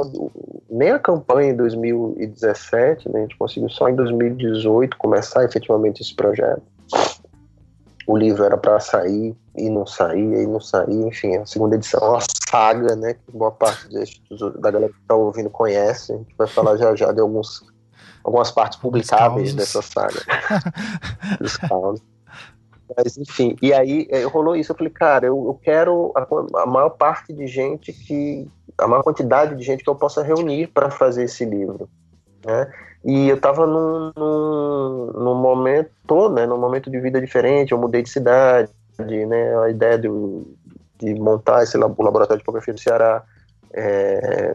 nem 0.69 0.91
a 0.91 0.99
campanha 0.99 1.53
em 1.53 1.57
2017, 1.57 3.09
né? 3.09 3.21
a 3.21 3.23
gente 3.23 3.39
conseguiu 3.39 3.71
só 3.71 3.89
em 3.89 3.95
2018 3.95 4.97
começar 4.99 5.43
efetivamente 5.45 6.03
esse 6.03 6.15
projeto. 6.15 6.63
O 8.07 8.19
livro 8.19 8.45
era 8.45 8.59
para 8.59 8.79
sair 8.81 9.35
e 9.57 9.71
não 9.71 9.87
saía, 9.87 10.43
e 10.43 10.47
não 10.47 10.61
saía, 10.61 11.07
enfim, 11.07 11.37
a 11.37 11.47
segunda 11.47 11.77
edição 11.77 12.01
é 12.03 12.09
uma 12.11 12.21
saga, 12.51 12.95
né? 12.97 13.15
Que 13.15 13.33
boa 13.33 13.51
parte 13.51 13.89
da 14.61 14.71
galera 14.71 14.93
que 14.93 15.01
está 15.01 15.15
ouvindo 15.15 15.49
conhece. 15.49 16.13
A 16.13 16.17
gente 16.17 16.35
vai 16.37 16.47
falar 16.47 16.77
já 16.77 16.95
já 16.95 17.11
de 17.13 17.21
alguns 17.21 17.65
algumas 18.25 18.51
partes 18.51 18.79
publicáveis 18.79 19.55
dessa 19.55 19.83
saga. 19.83 20.21
Dos 21.39 21.59
Mas, 22.97 23.19
enfim, 23.19 23.55
e 23.61 23.73
aí 23.73 24.09
é, 24.11 24.25
rolou 24.25 24.57
isso. 24.57 24.73
Eu 24.73 24.77
falei, 24.77 24.93
cara, 24.93 25.27
eu, 25.27 25.47
eu 25.47 25.61
quero 25.63 26.13
a, 26.17 26.27
a, 26.63 26.67
maior 26.67 26.91
parte 26.91 27.33
de 27.33 27.47
gente 27.47 27.93
que. 27.93 28.49
a 28.79 28.89
maior 28.89 29.03
quantidade 29.03 29.55
de 29.55 29.63
gente 29.63 29.85
que 29.85 29.91
eu 29.91 29.95
possa 29.95 30.23
reunir 30.23 30.69
para 30.69 30.91
fazer 30.91 31.25
esse 31.25 31.45
livro. 31.45 31.89
Né? 32.45 32.73
E 33.05 33.29
eu 33.29 33.37
estava 33.37 33.67
num, 33.67 34.11
num, 34.17 35.13
num, 35.13 35.35
momento, 35.35 36.31
né, 36.31 36.47
num 36.47 36.59
momento 36.59 36.91
de 36.91 36.99
vida 36.99 37.21
diferente, 37.21 37.73
eu 37.73 37.79
mudei 37.79 38.03
de 38.03 38.09
cidade, 38.09 38.71
né, 38.99 39.59
a 39.59 39.69
ideia 39.69 39.99
de, 39.99 40.09
de 40.99 41.15
montar 41.15 41.63
esse 41.63 41.77
laboratório 41.77 42.29
de 42.29 42.39
tipografia 42.39 42.73
do 42.73 42.81
Ceará 42.81 43.23
é, 43.75 44.55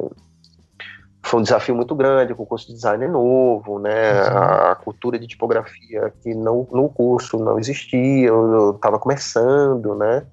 foi 1.30 1.40
um 1.40 1.44
desafio 1.44 1.76
muito 1.76 1.94
grande, 1.94 2.34
o 2.34 2.46
curso 2.46 2.68
de 2.68 2.74
design 2.74 3.06
é 3.06 3.08
novo, 3.08 3.78
né? 3.78 4.24
Uhum. 4.30 4.38
A, 4.38 4.76
cultura 4.76 5.20
de 5.20 5.28
tipografia 5.28 6.12
que 6.24 6.34
não, 6.34 6.68
no 6.72 6.90
curso 6.90 7.38
não 7.38 7.60
existia, 7.60 8.28
eu 8.28 8.72
estava 8.72 8.98
começando, 8.98 9.94
né? 9.94 10.26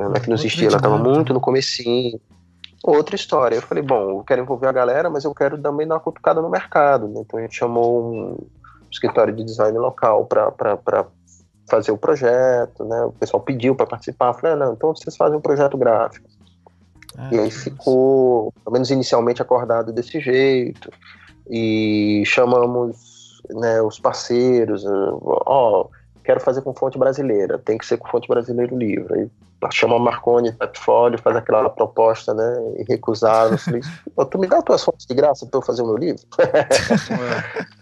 Não 0.00 0.12
é 0.12 0.18
que 0.18 0.28
não 0.28 0.34
existia, 0.34 0.66
ela 0.66 0.78
estava 0.78 0.98
muito 0.98 1.32
no 1.32 1.40
comecinho. 1.40 2.20
Outra 2.82 3.14
história. 3.14 3.54
Eu 3.54 3.62
falei, 3.62 3.84
bom, 3.84 4.18
eu 4.18 4.24
quero 4.24 4.42
envolver 4.42 4.66
a 4.66 4.72
galera, 4.72 5.08
mas 5.08 5.22
eu 5.22 5.32
quero 5.32 5.56
também 5.56 5.86
dar 5.86 5.94
uma 5.94 6.00
cutucada 6.00 6.42
no 6.42 6.50
mercado. 6.50 7.06
Né? 7.06 7.20
Então 7.20 7.38
a 7.38 7.42
gente 7.42 7.54
chamou 7.54 8.12
um 8.12 8.38
escritório 8.90 9.32
de 9.32 9.44
design 9.44 9.78
local 9.78 10.26
para 10.26 11.06
fazer 11.70 11.92
o 11.92 11.96
projeto, 11.96 12.84
né? 12.84 13.04
O 13.04 13.12
pessoal 13.12 13.40
pediu 13.40 13.76
para 13.76 13.86
participar. 13.86 14.30
Eu 14.30 14.34
falei, 14.34 14.52
ah, 14.54 14.56
não, 14.56 14.72
então 14.72 14.92
vocês 14.92 15.16
fazem 15.16 15.38
um 15.38 15.40
projeto 15.40 15.78
gráfico. 15.78 16.28
Ah, 17.16 17.28
e 17.32 17.38
aí 17.38 17.50
ficou, 17.50 18.52
pelo 18.64 18.72
menos 18.72 18.90
inicialmente, 18.90 19.42
acordado 19.42 19.92
desse 19.92 20.20
jeito. 20.20 20.90
E 21.50 22.22
chamamos 22.26 23.40
né, 23.50 23.82
os 23.82 23.98
parceiros, 23.98 24.84
ó, 24.86 25.82
oh, 25.82 25.90
quero 26.24 26.40
fazer 26.40 26.62
com 26.62 26.74
fonte 26.74 26.98
brasileira, 26.98 27.58
tem 27.58 27.76
que 27.76 27.86
ser 27.86 27.96
com 27.96 28.08
fonte 28.08 28.28
brasileira 28.28 28.74
o 28.74 28.78
livro. 28.78 29.14
Aí 29.14 29.28
chama 29.70 29.98
Marconi, 29.98 30.52
Tapfolio, 30.52 31.18
faz 31.20 31.36
aquela 31.36 31.70
proposta, 31.70 32.34
né, 32.34 32.74
irrecusável. 32.78 33.56
Falei, 33.58 33.80
tu 34.30 34.38
me 34.38 34.46
dá 34.46 34.60
tuas 34.62 34.82
fontes 34.82 35.06
de 35.06 35.14
graça 35.14 35.46
para 35.46 35.58
eu 35.58 35.62
fazer 35.62 35.82
o 35.82 35.86
meu 35.86 35.96
livro? 35.96 36.22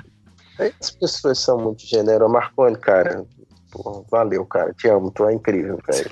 É. 0.58 0.70
As 0.78 0.90
pessoas 0.90 1.38
são 1.38 1.56
muito 1.56 1.86
generosas. 1.86 2.30
Marconi, 2.30 2.76
cara, 2.76 3.24
pô, 3.72 4.04
valeu, 4.10 4.44
cara, 4.44 4.74
te 4.74 4.88
amo, 4.88 5.10
tu 5.10 5.24
é 5.26 5.32
incrível, 5.32 5.78
velho. 5.90 6.10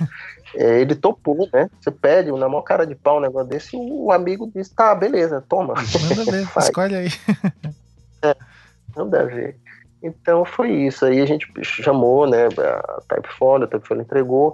É, 0.54 0.80
ele 0.80 0.94
topou, 0.94 1.48
né? 1.52 1.68
Você 1.80 1.90
pede, 1.90 2.30
na 2.32 2.48
maior 2.48 2.62
cara 2.62 2.86
de 2.86 2.94
pau 2.94 3.18
um 3.18 3.20
negócio 3.20 3.48
desse, 3.48 3.76
o 3.76 4.10
amigo 4.12 4.50
diz, 4.54 4.68
tá, 4.68 4.94
beleza, 4.94 5.44
toma. 5.48 5.74
Manda 5.74 6.30
ver, 6.30 6.48
escolhe 6.58 6.96
aí. 6.96 7.08
é, 8.22 8.36
não 8.96 9.08
deve. 9.08 9.56
Então 10.02 10.44
foi 10.44 10.70
isso. 10.70 11.04
Aí 11.04 11.20
a 11.20 11.26
gente 11.26 11.46
chamou, 11.62 12.26
né, 12.26 12.46
a 12.46 13.00
Typefolio, 13.08 13.66
a 13.66 13.70
Typefolio 13.70 14.02
entregou, 14.02 14.52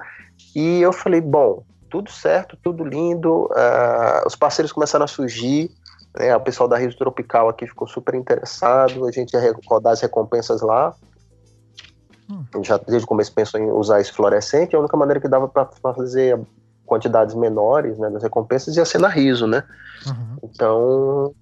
e 0.55 0.81
eu 0.81 0.93
falei, 0.93 1.21
bom, 1.21 1.63
tudo 1.91 2.11
certo, 2.11 2.57
tudo 2.63 2.85
lindo, 2.85 3.45
uh, 3.45 4.27
os 4.27 4.35
parceiros 4.35 4.73
começaram 4.73 5.05
a 5.05 5.09
surgir, 5.09 5.71
né, 6.19 6.35
o 6.35 6.41
pessoal 6.41 6.69
da 6.69 6.77
Riso 6.77 6.97
Tropical 6.97 7.49
aqui 7.49 7.67
ficou 7.67 7.87
super 7.87 8.15
interessado, 8.15 9.07
a 9.07 9.13
gente 9.13 9.33
ia 9.33 9.55
rodar 9.67 9.93
as 9.93 10.01
recompensas 10.01 10.61
lá. 10.61 10.95
Já 12.63 12.79
desde 12.79 13.05
o 13.05 13.09
começo 13.09 13.33
pensou 13.33 13.61
em 13.61 13.71
usar 13.71 14.01
esse 14.01 14.13
fluorescente, 14.13 14.75
a 14.75 14.79
única 14.79 14.97
maneira 14.97 15.21
que 15.21 15.29
dava 15.29 15.49
para 15.49 15.67
fazer 15.95 16.39
quantidades 16.87 17.35
menores 17.35 17.99
né, 17.99 18.11
das 18.11 18.23
recompensas 18.23 18.77
ia 18.77 18.85
ser 18.85 18.99
na 18.99 19.09
riso, 19.09 19.47
né? 19.47 19.65
Uhum. 20.07 20.37
Então, 20.43 21.35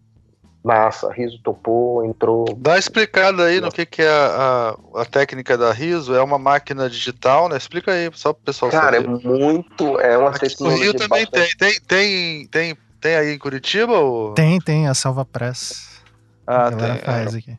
massa, 0.63 1.13
Riso 1.13 1.39
topou, 1.43 2.05
entrou. 2.05 2.45
Dá 2.57 2.73
uma 2.73 2.79
explicada 2.79 3.45
aí 3.45 3.61
no 3.61 3.71
que, 3.71 3.85
que 3.85 4.03
é 4.03 4.09
a, 4.09 4.77
a, 4.95 5.03
a, 5.03 5.05
técnica 5.05 5.59
da 5.59 5.73
Riso. 5.73 6.15
É 6.15 6.23
uma 6.23 6.39
máquina 6.39 6.89
digital, 6.89 7.49
né? 7.49 7.57
Explica 7.57 7.93
aí, 7.93 8.11
só 8.15 8.33
para 8.33 8.41
o 8.41 8.45
pessoal 8.45 8.71
Cara, 8.71 8.97
saber. 8.97 9.09
é 9.09 9.29
muito. 9.29 10.01
É 10.01 10.17
uma 10.17 10.31
Aqui 10.31 10.47
No 10.61 10.71
Rio 10.71 10.95
também 10.95 11.27
tem. 11.27 11.49
Tem, 11.57 11.81
tem, 11.81 12.47
tem. 12.47 12.77
Tem 13.01 13.17
aí 13.17 13.35
em 13.35 13.39
Curitiba? 13.39 13.99
Ou... 13.99 14.33
Tem, 14.33 14.61
tem, 14.61 14.87
a 14.87 14.95
Salva 14.95 15.25
Press. 15.25 16.01
Ah, 16.47 16.69
a 16.69 16.73
tem. 16.73 16.99
Faz 16.99 17.35
é. 17.35 17.39
aqui. 17.39 17.59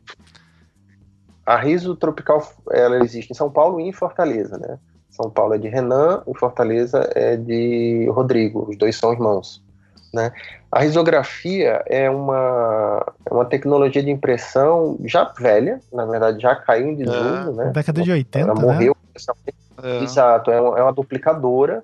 A 1.46 1.58
Riso 1.58 1.96
Tropical 1.96 2.42
ela 2.72 3.04
existe 3.04 3.32
em 3.32 3.36
São 3.36 3.50
Paulo 3.50 3.80
e 3.80 3.84
em 3.84 3.92
Fortaleza, 3.92 4.58
né? 4.58 4.78
São 5.10 5.30
Paulo 5.30 5.54
é 5.54 5.58
de 5.58 5.68
Renan 5.68 6.24
e 6.28 6.38
Fortaleza 6.38 7.08
é 7.14 7.38
de 7.38 8.10
Rodrigo, 8.12 8.68
os 8.70 8.78
dois 8.78 8.96
são 8.96 9.14
irmãos. 9.14 9.64
Né? 10.12 10.32
A 10.72 10.80
risografia 10.80 11.84
é 11.88 12.10
uma, 12.10 13.06
é 13.26 13.34
uma 13.34 13.46
tecnologia 13.46 14.02
de 14.02 14.12
impressão 14.12 14.98
já 15.06 15.24
velha, 15.24 15.80
na 15.92 16.06
verdade 16.06 16.42
já 16.42 16.56
caiu 16.56 16.88
em 16.88 16.96
desuso. 16.96 17.18
É. 17.20 17.66
Né? 17.66 17.72
década 17.74 18.02
de 18.02 18.12
80, 18.12 18.40
Ela 18.40 18.60
morreu. 18.60 18.96
Né? 19.16 19.54
É. 19.84 20.04
Exato, 20.04 20.50
é 20.52 20.62
uma, 20.62 20.80
é 20.80 20.84
uma 20.84 20.94
duplicadora 20.94 21.84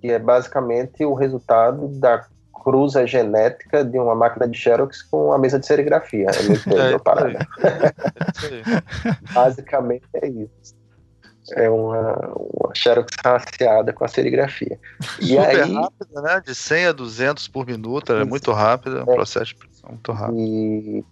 que 0.00 0.10
é 0.10 0.18
basicamente 0.18 1.04
o 1.04 1.14
resultado 1.14 1.88
da 1.88 2.24
cruza 2.62 3.06
genética 3.06 3.84
de 3.84 3.98
uma 3.98 4.14
máquina 4.14 4.48
de 4.48 4.56
Xerox 4.56 5.02
com 5.02 5.32
a 5.32 5.38
mesa 5.38 5.58
de 5.58 5.66
serigrafia. 5.66 6.26
É 6.30 6.42
muito 6.42 6.70
é, 6.78 6.98
parada. 6.98 7.46
É 8.38 9.32
Basicamente 9.32 10.04
é 10.14 10.28
isso. 10.28 10.76
É 11.52 11.68
uma, 11.68 12.12
uma 12.36 12.74
Xerox 12.74 13.10
raciada 13.24 13.92
com 13.92 14.04
a 14.04 14.08
serigrafia. 14.08 14.78
E 15.20 15.28
Super 15.28 15.62
aí, 15.62 15.74
rápida, 15.74 16.22
né? 16.22 16.42
De 16.44 16.54
100 16.54 16.86
a 16.86 16.92
200 16.92 17.48
por 17.48 17.66
minuto, 17.66 18.12
é 18.12 18.24
muito 18.24 18.52
rápida, 18.52 18.98
é 18.98 19.04
um 19.04 19.12
é. 19.12 19.14
processo 19.14 19.46
de 19.46 19.54
pressão 19.56 19.90
muito 19.90 20.12
rápido. 20.12 20.38
E, 20.38 21.04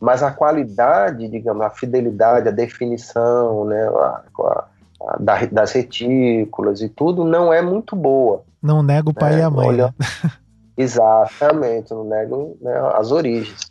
mas 0.00 0.22
a 0.22 0.30
qualidade, 0.30 1.28
digamos, 1.28 1.64
a 1.64 1.70
fidelidade, 1.70 2.48
a 2.48 2.52
definição, 2.52 3.64
né? 3.64 3.88
A, 3.88 4.22
a, 4.40 4.64
a, 5.02 5.46
das 5.50 5.72
retículas 5.72 6.80
e 6.80 6.88
tudo 6.88 7.24
não 7.24 7.52
é 7.52 7.62
muito 7.62 7.94
boa. 7.94 8.42
Não 8.60 8.82
nego 8.82 9.10
o 9.10 9.14
pai 9.14 9.34
né? 9.34 9.38
e 9.38 9.42
a 9.42 9.50
mãe. 9.50 9.68
Olha, 9.68 9.94
né? 9.98 10.30
Exatamente, 10.76 11.90
não 11.92 12.04
nego 12.04 12.56
né, 12.60 12.72
as 12.94 13.10
origens. 13.10 13.70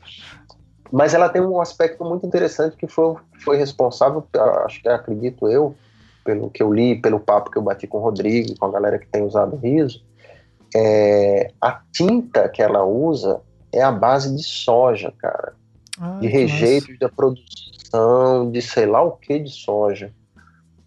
Mas 0.91 1.14
ela 1.14 1.30
tem 1.30 1.41
um 1.41 1.60
aspecto 1.60 2.03
muito 2.03 2.26
interessante 2.26 2.76
que 2.76 2.88
foi, 2.88 3.16
foi 3.43 3.58
responsável, 3.58 4.26
acho 4.66 4.82
que 4.82 4.89
acredito 4.89 5.47
eu, 5.47 5.76
pelo 6.24 6.49
que 6.49 6.64
eu 6.64 6.74
li, 6.74 6.99
pelo 6.99 7.20
papo 7.20 7.51
que 7.51 7.58
eu 7.58 7.62
bati 7.62 7.86
com 7.86 7.99
o 7.99 8.01
Rodrigo, 8.01 8.58
com 8.58 8.66
a 8.66 8.72
galera 8.72 8.97
que 8.97 9.08
tem 9.08 9.24
usado 9.24 9.56
riso, 9.58 10.03
é, 10.76 11.51
a 11.62 11.80
tinta 11.93 12.49
que 12.49 12.62
ela 12.62 12.84
usa 12.84 13.41
é 13.72 13.82
a 13.82 13.91
base 13.91 14.36
de 14.36 14.43
soja, 14.43 15.14
cara. 15.18 15.53
Ah, 15.99 16.18
de 16.20 16.28
rejeitos 16.28 16.97
da 16.99 17.08
produção, 17.08 18.51
de 18.51 18.62
sei 18.62 18.86
lá 18.86 19.01
o 19.01 19.12
que 19.12 19.39
de 19.39 19.49
soja. 19.49 20.12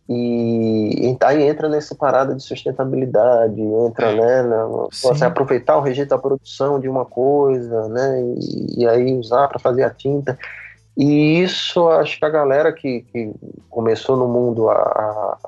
E, 0.08 1.16
aí 1.20 1.42
entra 1.42 1.68
nessa 1.68 1.94
parada 1.94 2.34
de 2.34 2.42
sustentabilidade, 2.42 3.60
entra, 3.60 4.06
é. 4.06 4.16
né, 4.16 4.42
na, 4.42 4.64
você 4.90 5.24
aproveitar 5.24 5.76
o 5.76 5.82
rejeito 5.82 6.08
da 6.08 6.18
produção 6.18 6.80
de 6.80 6.88
uma 6.88 7.04
coisa, 7.04 7.88
né, 7.88 8.22
e, 8.38 8.82
e 8.82 8.88
aí 8.88 9.14
usar 9.14 9.48
para 9.48 9.58
fazer 9.58 9.82
a 9.82 9.90
tinta. 9.90 10.38
E 10.96 11.42
isso 11.42 11.88
acho 11.88 12.18
que 12.18 12.24
a 12.24 12.30
galera 12.30 12.72
que, 12.72 13.02
que 13.02 13.32
começou 13.68 14.16
no 14.16 14.26
mundo 14.26 14.70
a, 14.70 15.38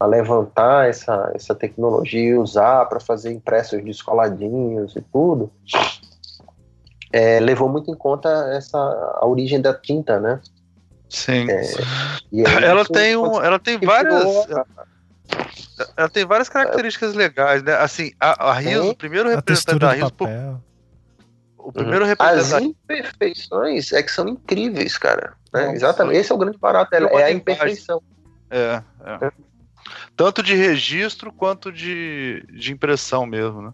a 0.00 0.06
levantar 0.06 0.88
essa, 0.88 1.30
essa 1.34 1.54
tecnologia 1.54 2.40
usar 2.40 2.86
para 2.86 3.00
fazer 3.00 3.32
impressos 3.32 3.82
descoladinhos 3.84 4.96
e 4.96 5.00
tudo, 5.00 5.50
é, 7.12 7.38
levou 7.38 7.68
muito 7.68 7.90
em 7.90 7.94
conta 7.94 8.28
essa 8.52 8.78
a 8.78 9.26
origem 9.26 9.60
da 9.60 9.72
tinta, 9.72 10.18
né? 10.18 10.40
Sim. 11.14 11.46
É, 11.48 12.64
ela 12.64 12.84
tem 12.84 13.16
um, 13.16 13.40
ela 13.40 13.58
tem 13.58 13.78
várias, 13.78 14.24
ela 15.96 16.08
tem 16.08 16.24
várias 16.24 16.48
características 16.48 17.14
legais, 17.14 17.62
né? 17.62 17.74
Assim, 17.76 18.12
a, 18.18 18.50
a 18.50 18.52
Riso, 18.54 18.90
o 18.90 18.96
primeiro 18.96 19.28
representante 19.28 19.78
da 19.78 19.92
Riso, 19.92 20.12
o 21.56 21.72
primeiro 21.72 22.04
uhum. 22.04 22.08
representante. 22.10 22.54
As 22.54 22.62
imperfeições 22.62 23.92
é 23.92 24.02
que 24.02 24.10
são 24.10 24.28
incríveis, 24.28 24.98
cara. 24.98 25.34
Né? 25.52 25.72
Exatamente. 25.72 26.18
Esse 26.18 26.32
é 26.32 26.34
o 26.34 26.38
grande 26.38 26.58
barato 26.58 26.90
dela, 26.90 27.08
é 27.12 27.24
a 27.24 27.30
imperfeição. 27.30 28.02
É, 28.50 28.82
é. 29.04 29.32
Tanto 30.16 30.42
de 30.42 30.54
registro 30.54 31.32
quanto 31.32 31.72
de, 31.72 32.44
de 32.52 32.72
impressão 32.72 33.26
mesmo, 33.26 33.62
né? 33.62 33.72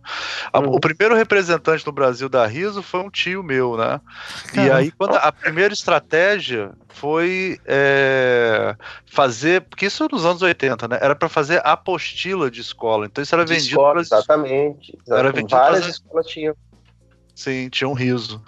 Uhum. 0.54 0.72
O 0.72 0.80
primeiro 0.80 1.14
representante 1.14 1.86
no 1.86 1.92
Brasil 1.92 2.28
da 2.28 2.46
Riso 2.46 2.82
foi 2.82 3.00
um 3.00 3.10
tio 3.10 3.42
meu, 3.42 3.76
né? 3.76 4.00
Caramba. 4.54 4.68
E 4.68 4.70
aí, 4.70 4.90
quando 4.90 5.16
a 5.16 5.30
primeira 5.30 5.74
estratégia 5.74 6.72
foi 6.88 7.60
é, 7.66 8.74
fazer, 9.06 9.62
porque 9.62 9.86
isso 9.86 10.08
nos 10.10 10.24
anos 10.24 10.40
80, 10.40 10.88
né? 10.88 10.98
Era 11.00 11.14
para 11.14 11.28
fazer 11.28 11.60
apostila 11.64 12.50
de 12.50 12.60
escola. 12.60 13.06
Então 13.06 13.22
isso 13.22 13.34
era 13.34 13.44
vendido. 13.44 13.68
Escola, 13.68 14.00
exatamente, 14.00 14.98
exatamente. 15.06 15.12
Era 15.12 15.32
vendido 15.32 15.60
Várias 15.60 15.86
escolas 15.86 16.26
tinham. 16.26 16.54
Sim, 17.40 17.70
tinha 17.70 17.88
um 17.88 17.94
riso. 17.94 18.42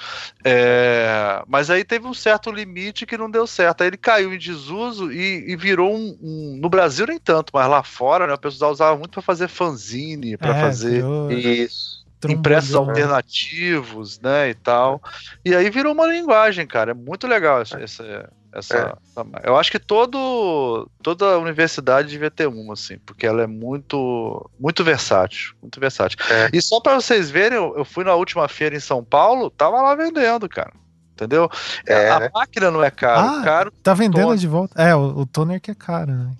É, 0.44 1.42
mas 1.48 1.70
aí 1.70 1.82
teve 1.82 2.06
um 2.06 2.12
certo 2.12 2.50
limite 2.50 3.06
que 3.06 3.16
não 3.16 3.30
deu 3.30 3.46
certo. 3.46 3.80
Aí 3.80 3.88
ele 3.88 3.96
caiu 3.96 4.34
em 4.34 4.38
desuso 4.38 5.10
e, 5.10 5.50
e 5.50 5.56
virou 5.56 5.96
um, 5.96 6.18
um, 6.20 6.58
No 6.60 6.68
Brasil 6.68 7.06
nem 7.06 7.18
tanto, 7.18 7.52
mas 7.54 7.66
lá 7.70 7.82
fora, 7.82 8.26
né? 8.26 8.34
O 8.34 8.38
pessoal 8.38 8.70
usava 8.70 8.94
muito 8.98 9.12
para 9.12 9.22
fazer 9.22 9.48
fanzine, 9.48 10.36
para 10.36 10.54
é, 10.54 10.60
fazer 10.60 11.02
isso. 11.30 12.04
Impressos 12.28 12.74
alternativos, 12.74 14.20
né? 14.20 14.50
E 14.50 14.54
tal. 14.54 15.00
E 15.42 15.54
aí 15.54 15.70
virou 15.70 15.94
uma 15.94 16.06
linguagem, 16.06 16.66
cara. 16.66 16.90
É 16.90 16.94
muito 16.94 17.26
legal 17.26 17.62
essa, 17.62 17.80
essa 17.80 18.30
essa, 18.52 18.98
é. 19.16 19.48
Eu 19.48 19.56
acho 19.56 19.70
que 19.70 19.78
todo, 19.78 20.88
toda 21.02 21.38
universidade 21.38 22.08
devia 22.08 22.30
ter 22.30 22.46
uma, 22.46 22.74
assim, 22.74 22.98
porque 22.98 23.26
ela 23.26 23.42
é 23.42 23.46
muito, 23.46 24.50
muito 24.60 24.84
versátil, 24.84 25.54
muito 25.62 25.80
versátil. 25.80 26.18
É. 26.30 26.50
E 26.52 26.60
só 26.60 26.80
para 26.80 26.94
vocês 26.94 27.30
verem, 27.30 27.56
eu, 27.56 27.74
eu, 27.76 27.84
fui 27.84 28.04
na 28.04 28.14
última 28.14 28.46
feira 28.48 28.76
em 28.76 28.80
São 28.80 29.02
Paulo, 29.02 29.50
tava 29.50 29.80
lá 29.80 29.94
vendendo, 29.94 30.48
cara. 30.48 30.72
Entendeu? 31.14 31.48
É. 31.86 32.10
A 32.10 32.30
máquina 32.32 32.70
não 32.70 32.82
é 32.82 32.90
caro, 32.90 33.40
ah, 33.40 33.42
caro. 33.44 33.72
Tá 33.82 33.94
vendendo 33.94 34.36
de 34.36 34.46
volta. 34.46 34.80
É, 34.80 34.94
o, 34.94 35.20
o 35.20 35.26
toner 35.26 35.60
que 35.60 35.70
é 35.70 35.74
caro, 35.74 36.12
né? 36.12 36.30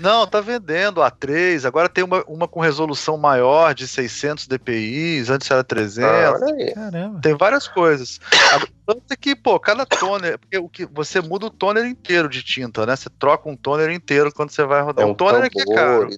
Não, 0.00 0.26
tá 0.26 0.40
vendendo 0.40 1.02
a 1.02 1.10
3. 1.10 1.64
Agora 1.64 1.88
tem 1.88 2.02
uma, 2.02 2.24
uma 2.26 2.48
com 2.48 2.60
resolução 2.60 3.16
maior 3.16 3.74
de 3.74 3.86
600 3.86 4.46
dpi, 4.46 5.24
antes 5.28 5.50
era 5.50 5.62
300. 5.62 6.10
Ah, 6.10 7.20
tem 7.20 7.34
várias 7.34 7.68
coisas. 7.68 8.20
Tanto 8.86 9.02
é 9.10 9.16
que, 9.16 9.34
pô, 9.34 9.58
cada 9.58 9.86
toner, 9.86 10.38
porque 10.38 10.58
o 10.58 10.68
que 10.68 10.84
você 10.86 11.20
muda 11.20 11.46
o 11.46 11.50
toner 11.50 11.86
inteiro 11.86 12.28
de 12.28 12.42
tinta, 12.42 12.84
né? 12.84 12.96
Você 12.96 13.08
troca 13.08 13.48
um 13.48 13.56
toner 13.56 13.90
inteiro 13.90 14.32
quando 14.32 14.50
você 14.50 14.64
vai 14.64 14.82
rodar. 14.82 15.04
É 15.04 15.08
um 15.08 15.12
o 15.12 15.14
toner 15.14 15.44
é 15.44 15.50
que 15.50 15.60
é 15.60 15.74
caro. 15.74 16.08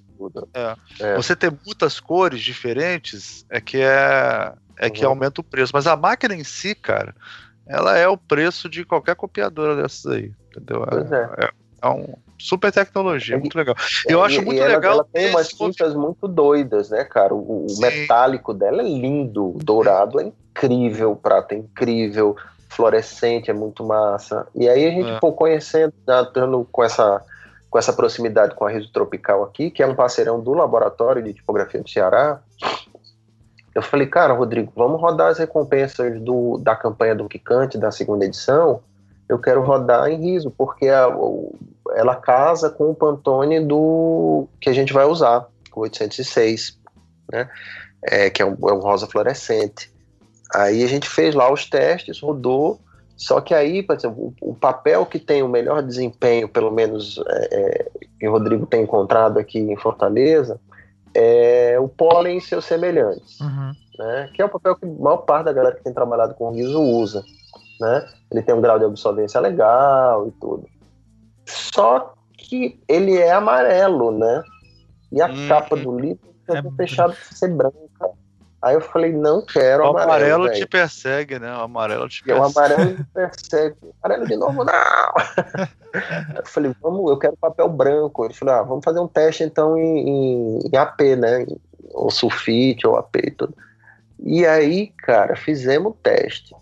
É. 0.54 0.76
É. 1.00 1.16
Você 1.16 1.36
ter 1.36 1.52
muitas 1.64 2.00
cores 2.00 2.40
diferentes 2.40 3.44
é 3.50 3.60
que 3.60 3.78
é 3.78 4.52
é 4.78 4.86
uhum. 4.86 4.92
que 4.92 5.04
aumenta 5.04 5.40
o 5.40 5.44
preço, 5.44 5.72
mas 5.74 5.86
a 5.86 5.96
máquina 5.96 6.34
em 6.34 6.44
si, 6.44 6.74
cara, 6.74 7.14
ela 7.66 7.96
é 7.96 8.06
o 8.06 8.16
preço 8.16 8.68
de 8.68 8.84
qualquer 8.84 9.16
copiadora 9.16 9.74
dessas 9.74 10.12
aí, 10.12 10.32
entendeu? 10.50 10.86
Pois 10.86 11.10
é. 11.10 11.30
é, 11.38 11.50
é 11.82 11.88
um 11.88 12.14
super 12.38 12.72
tecnologia, 12.72 13.38
muito 13.38 13.56
legal. 13.56 13.74
Eu 14.08 14.22
acho 14.22 14.42
muito 14.42 14.60
ela, 14.60 14.74
legal. 14.74 14.92
Ela 14.94 15.06
tem 15.12 15.30
umas 15.30 15.48
tintas 15.48 15.94
muito 15.94 16.28
doidas, 16.28 16.90
né, 16.90 17.04
cara? 17.04 17.34
O, 17.34 17.66
o 17.66 17.80
metálico 17.80 18.52
dela 18.52 18.82
é 18.82 18.84
lindo, 18.84 19.50
o 19.50 19.58
dourado 19.58 20.20
é 20.20 20.24
incrível, 20.24 21.12
o 21.12 21.16
prato 21.16 21.52
é 21.52 21.56
incrível, 21.56 22.36
fluorescente 22.68 23.50
é 23.50 23.54
muito 23.54 23.84
massa. 23.84 24.46
E 24.54 24.68
aí 24.68 24.86
a 24.86 24.90
gente, 24.90 25.10
é. 25.10 25.18
pô, 25.18 25.32
conhecendo, 25.32 25.92
dando 26.34 26.66
com 26.70 26.84
essa 26.84 27.22
com 27.68 27.78
essa 27.78 27.92
proximidade 27.92 28.54
com 28.54 28.64
a 28.64 28.70
Riso 28.70 28.90
Tropical 28.90 29.42
aqui, 29.42 29.70
que 29.70 29.82
é 29.82 29.86
um 29.86 29.94
parceirão 29.94 30.40
do 30.40 30.54
laboratório 30.54 31.22
de 31.22 31.34
tipografia 31.34 31.82
do 31.82 31.90
Ceará, 31.90 32.40
eu 33.74 33.82
falei, 33.82 34.06
cara, 34.06 34.32
Rodrigo, 34.32 34.72
vamos 34.74 34.98
rodar 34.98 35.28
as 35.28 35.38
recompensas 35.38 36.18
do, 36.22 36.56
da 36.56 36.74
campanha 36.74 37.14
do 37.14 37.28
Quicante, 37.28 37.76
da 37.76 37.90
segunda 37.90 38.24
edição, 38.24 38.80
eu 39.28 39.38
quero 39.38 39.62
rodar 39.62 40.08
em 40.08 40.18
riso, 40.18 40.50
porque 40.50 40.88
a, 40.88 41.08
ela 41.96 42.14
casa 42.14 42.70
com 42.70 42.90
o 42.90 42.94
Pantone 42.94 43.60
do 43.60 44.46
que 44.60 44.68
a 44.68 44.72
gente 44.72 44.92
vai 44.92 45.04
usar, 45.04 45.46
o 45.74 45.80
806, 45.80 46.78
né? 47.32 47.48
É, 48.02 48.30
que 48.30 48.42
é 48.42 48.46
um, 48.46 48.56
é 48.68 48.72
um 48.72 48.78
rosa 48.78 49.06
fluorescente. 49.06 49.92
Aí 50.54 50.84
a 50.84 50.86
gente 50.86 51.08
fez 51.08 51.34
lá 51.34 51.52
os 51.52 51.68
testes, 51.68 52.20
rodou, 52.20 52.78
só 53.16 53.40
que 53.40 53.52
aí, 53.52 53.82
por 53.82 53.96
exemplo, 53.96 54.34
o, 54.40 54.54
papel 54.54 55.04
que 55.06 55.18
tem 55.18 55.42
o 55.42 55.48
melhor 55.48 55.82
desempenho, 55.82 56.48
pelo 56.48 56.70
menos 56.70 57.18
é, 57.26 57.48
é, 57.50 57.90
que 58.20 58.28
o 58.28 58.30
Rodrigo 58.30 58.66
tem 58.66 58.82
encontrado 58.82 59.38
aqui 59.38 59.58
em 59.58 59.76
Fortaleza, 59.76 60.60
é 61.14 61.76
o 61.80 61.88
pólen 61.88 62.36
e 62.36 62.40
seus 62.42 62.66
semelhantes, 62.66 63.40
uhum. 63.40 63.72
né? 63.98 64.30
que 64.34 64.42
é 64.42 64.44
o 64.44 64.50
papel 64.50 64.76
que 64.76 64.84
a 64.84 64.88
maior 64.88 65.18
parte 65.18 65.46
da 65.46 65.52
galera 65.52 65.74
que 65.74 65.82
tem 65.82 65.94
trabalhado 65.94 66.34
com 66.34 66.50
riso 66.50 66.80
usa 66.80 67.24
né? 67.80 68.06
Ele 68.30 68.42
tem 68.42 68.54
um 68.54 68.60
grau 68.60 68.78
de 68.78 68.84
absorvência 68.84 69.40
legal 69.40 70.26
e 70.28 70.30
tudo. 70.32 70.66
Só 71.46 72.14
que 72.36 72.80
ele 72.88 73.16
é 73.16 73.32
amarelo, 73.32 74.10
né? 74.16 74.42
E 75.12 75.22
a 75.22 75.28
Hum. 75.30 75.48
capa 75.48 75.76
do 75.76 75.98
livro 75.98 76.20
já 76.48 76.56
É 76.56 76.60
tinha 76.60 76.72
fechado 76.72 77.14
pra 77.14 77.36
ser 77.36 77.48
branca. 77.48 77.76
Aí 78.62 78.74
eu 78.74 78.80
falei, 78.80 79.12
não 79.12 79.44
quero 79.44 79.84
O 79.84 79.88
amarelo. 79.88 80.10
amarelo 80.12 80.44
velho. 80.44 80.56
te 80.56 80.66
persegue, 80.66 81.38
né? 81.38 81.52
O 81.56 81.60
amarelo 81.60 82.08
te 82.08 82.22
E 82.26 82.32
o 82.32 82.36
persegue. 82.40 82.58
amarelo 82.58 82.90
me 82.98 83.04
persegue. 83.14 83.76
Amarelo 84.02 84.26
de 84.26 84.36
novo, 84.36 84.64
não! 84.64 84.74
eu 86.36 86.46
falei, 86.46 86.72
vamos, 86.80 87.10
eu 87.10 87.18
quero 87.18 87.36
papel 87.36 87.68
branco. 87.68 88.24
Ele 88.24 88.34
falou, 88.34 88.54
ah, 88.54 88.62
vamos 88.62 88.84
fazer 88.84 88.98
um 88.98 89.06
teste 89.08 89.44
então 89.44 89.76
em, 89.78 90.08
em- 90.08 90.58
em 90.72 90.76
AP, 90.76 91.00
né? 91.16 91.46
Ou 91.92 92.10
sulfite, 92.10 92.86
ou 92.86 92.96
AP 92.96 93.16
e 93.16 93.30
tudo. 93.30 93.54
E 94.18 94.44
aí, 94.46 94.88
cara, 94.98 95.36
fizemos 95.36 95.92
o 95.92 95.96
teste. 96.02 96.54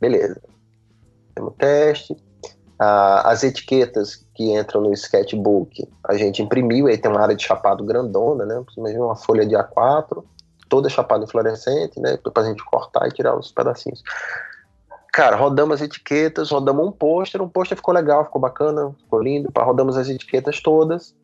Beleza. 0.00 0.42
Fizemos 1.28 1.52
o 1.54 1.56
teste. 1.56 2.16
As 3.24 3.42
etiquetas 3.42 4.26
que 4.34 4.52
entram 4.52 4.80
no 4.80 4.92
sketchbook, 4.92 5.88
a 6.08 6.14
gente 6.14 6.42
imprimiu, 6.42 6.86
aí 6.86 6.98
tem 6.98 7.10
uma 7.10 7.20
área 7.20 7.36
de 7.36 7.44
chapado 7.44 7.84
grandona, 7.84 8.44
né? 8.44 8.64
Imagina 8.76 9.04
uma 9.04 9.16
folha 9.16 9.46
de 9.46 9.54
A4, 9.54 10.24
toda 10.68 10.88
chapada 10.88 11.24
em 11.24 11.28
fluorescente, 11.28 12.00
né? 12.00 12.16
Pra 12.16 12.44
gente 12.44 12.64
cortar 12.64 13.06
e 13.06 13.12
tirar 13.12 13.36
os 13.38 13.52
pedacinhos. 13.52 14.02
Cara, 15.12 15.36
rodamos 15.36 15.76
as 15.76 15.82
etiquetas, 15.82 16.50
rodamos 16.50 16.86
um 16.86 16.90
pôster, 16.90 17.40
um 17.40 17.48
pôster 17.48 17.76
ficou 17.76 17.94
legal, 17.94 18.24
ficou 18.24 18.40
bacana, 18.40 18.92
ficou 18.98 19.22
lindo, 19.22 19.48
rodamos 19.56 19.96
as 19.96 20.08
etiquetas 20.08 20.60
todas. 20.60 21.14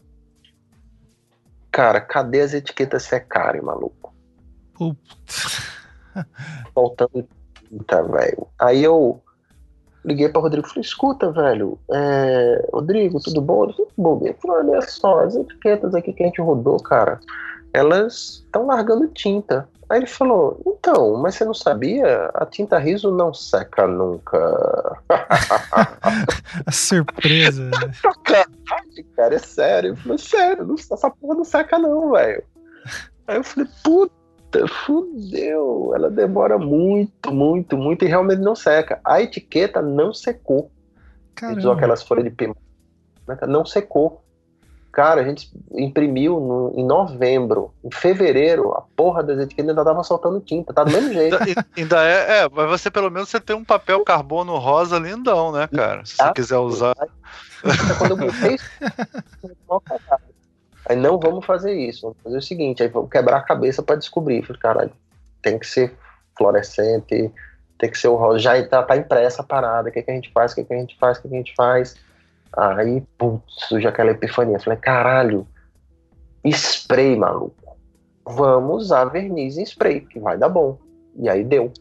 Cara, 1.73 2.01
cadê 2.01 2.41
as 2.41 2.55
etiquetas 2.55 3.03
secarem, 3.03 3.61
maluco? 3.61 4.15
Putz. 4.75 5.61
Faltando 6.73 7.29
tinta, 7.69 8.03
velho. 8.05 8.47
Aí 8.59 8.83
eu 8.83 9.21
liguei 10.05 10.29
pra 10.29 10.41
Rodrigo 10.41 10.67
e 10.67 10.71
falei, 10.71 10.83
escuta, 10.83 11.31
velho, 11.33 11.79
é... 11.93 12.69
Rodrigo, 12.73 13.21
tudo 13.21 13.41
bom? 13.41 13.65
Ele 13.65 13.73
tudo 13.73 13.93
bom. 13.97 14.21
Ele 14.23 14.35
falou, 14.35 14.59
olha 14.59 14.83
só, 14.83 15.21
as 15.21 15.37
etiquetas 15.37 15.95
aqui 15.95 16.13
que 16.13 16.23
a 16.23 16.27
gente 16.27 16.41
rodou, 16.41 16.79
cara, 16.79 17.21
elas 17.73 18.43
estão 18.45 18.67
largando 18.67 19.09
tinta. 19.09 19.69
Aí 19.89 19.99
ele 19.99 20.07
falou, 20.07 20.61
então, 20.65 21.17
mas 21.17 21.35
você 21.35 21.45
não 21.45 21.53
sabia? 21.53 22.31
A 22.35 22.47
tinta 22.47 22.79
riso 22.79 23.11
não 23.11 23.35
seca 23.35 23.89
nunca. 23.89 24.39
A 26.65 26.71
surpresa. 26.71 27.65
né? 27.65 27.93
Sacanagem, 28.01 29.05
cara, 29.17 29.35
é 29.35 29.39
sério. 29.39 29.91
Eu 29.91 29.97
falei, 29.97 30.19
sério, 30.19 30.75
essa 30.79 31.11
porra 31.11 31.35
não 31.35 31.45
seca 31.45 31.77
não, 31.77 32.13
velho. 32.13 32.45
Aí 33.27 33.37
eu 33.37 33.43
falei, 33.45 33.69
puta, 33.83 34.20
fudeu. 34.69 35.93
Ela 35.95 36.11
demora 36.11 36.59
muito, 36.59 37.33
muito, 37.33 37.77
muito 37.77 38.05
e 38.05 38.09
realmente 38.09 38.41
não 38.41 38.55
seca. 38.55 39.01
A 39.05 39.21
etiqueta 39.21 39.81
não 39.83 40.13
secou. 40.13 40.71
A 41.43 41.47
gente 41.49 41.59
usou 41.59 41.71
Caramba. 41.71 41.73
aquelas 41.75 42.03
folhas 42.03 42.25
de 42.25 42.31
pimenta, 42.31 43.47
não 43.47 43.65
secou. 43.65 44.23
Cara, 44.93 45.21
a 45.21 45.25
gente 45.25 45.49
imprimiu 45.73 46.41
no- 46.41 46.73
em 46.77 46.85
novembro. 46.85 47.73
Em 47.85 47.91
fevereiro, 47.95 48.73
a 48.73 48.83
porra 48.97 49.23
das 49.23 49.39
etiquetas 49.39 49.71
ainda 49.71 49.85
tava 49.85 50.03
soltando 50.03 50.41
tinta. 50.41 50.75
Tá 50.75 50.83
do 50.83 50.91
mesmo 50.91 51.13
jeito. 51.13 51.37
Ainda- 51.77 52.05
é, 52.05 52.41
é, 52.43 52.49
mas 52.51 52.69
você 52.69 52.91
pelo 52.91 53.09
menos 53.09 53.29
você 53.29 53.39
tem 53.39 53.55
um 53.55 53.65
papel 53.65 54.03
carbono 54.05 54.59
rosa 54.59 54.99
lindão, 54.99 55.53
né, 55.53 55.69
cara? 55.69 56.05
Se 56.05 56.17
você 56.17 56.33
quiser 56.35 56.59
usar. 56.59 56.97
Quando 57.99 58.11
eu 58.11 58.17
botei 58.17 58.57
não 61.01 61.19
vamos 61.19 61.45
fazer 61.45 61.73
isso, 61.73 62.03
vamos 62.03 62.19
fazer 62.23 62.39
o 62.39 62.43
seguinte, 62.43 62.83
aí 62.83 62.89
vamos 62.89 63.11
quebrar 63.11 63.39
a 63.39 63.43
cabeça 63.43 63.83
pra 63.83 63.97
descobrir. 63.97 64.43
Falei, 64.43 64.61
caralho, 64.61 64.93
tem 65.43 65.59
que 65.59 65.67
ser 65.67 65.97
fluorescente, 66.37 67.33
tem 67.79 67.91
que 67.91 67.99
ser 67.99 68.09
o 68.09 68.17
rosa, 68.17 68.39
já 68.39 68.69
tá, 68.69 68.83
tá 68.83 68.97
impressa 68.97 69.43
a 69.43 69.45
parada, 69.45 69.89
o 69.89 69.93
que, 69.93 70.03
que 70.03 70.11
a 70.11 70.15
gente 70.15 70.31
faz, 70.33 70.53
o 70.53 70.55
que, 70.55 70.65
que 70.65 70.75
a 70.75 70.79
gente 70.79 70.97
faz, 70.99 71.19
o 71.19 71.23
que, 71.23 71.29
que 71.29 71.35
a 71.35 71.39
gente 71.39 71.55
faz. 71.55 71.97
Aí, 72.53 73.03
putz, 73.17 73.43
surge 73.69 73.87
aquela 73.87 74.11
epifania. 74.11 74.59
Falei, 74.59 74.79
caralho, 74.79 75.47
spray, 76.45 77.17
maluco. 77.17 77.55
Vamos 78.27 78.85
usar 78.85 79.07
verniz 79.07 79.57
em 79.57 79.63
spray, 79.63 80.01
que 80.03 80.19
vai 80.19 80.37
dar 80.37 80.49
bom. 80.49 80.79
E 81.17 81.29
aí 81.29 81.45
deu. 81.45 81.73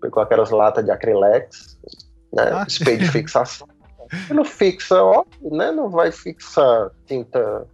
Pegou 0.00 0.22
aquelas 0.22 0.50
latas 0.50 0.84
de 0.84 0.90
acrylex, 0.90 1.78
né? 2.32 2.50
Ah. 2.52 2.66
Spray 2.68 2.98
de 2.98 3.10
fixação. 3.10 3.68
Não 4.30 4.44
fixa, 4.44 5.02
óbvio, 5.02 5.50
né? 5.50 5.70
Não 5.72 5.88
vai 5.88 6.12
fixar 6.12 6.90
tinta 7.06 7.66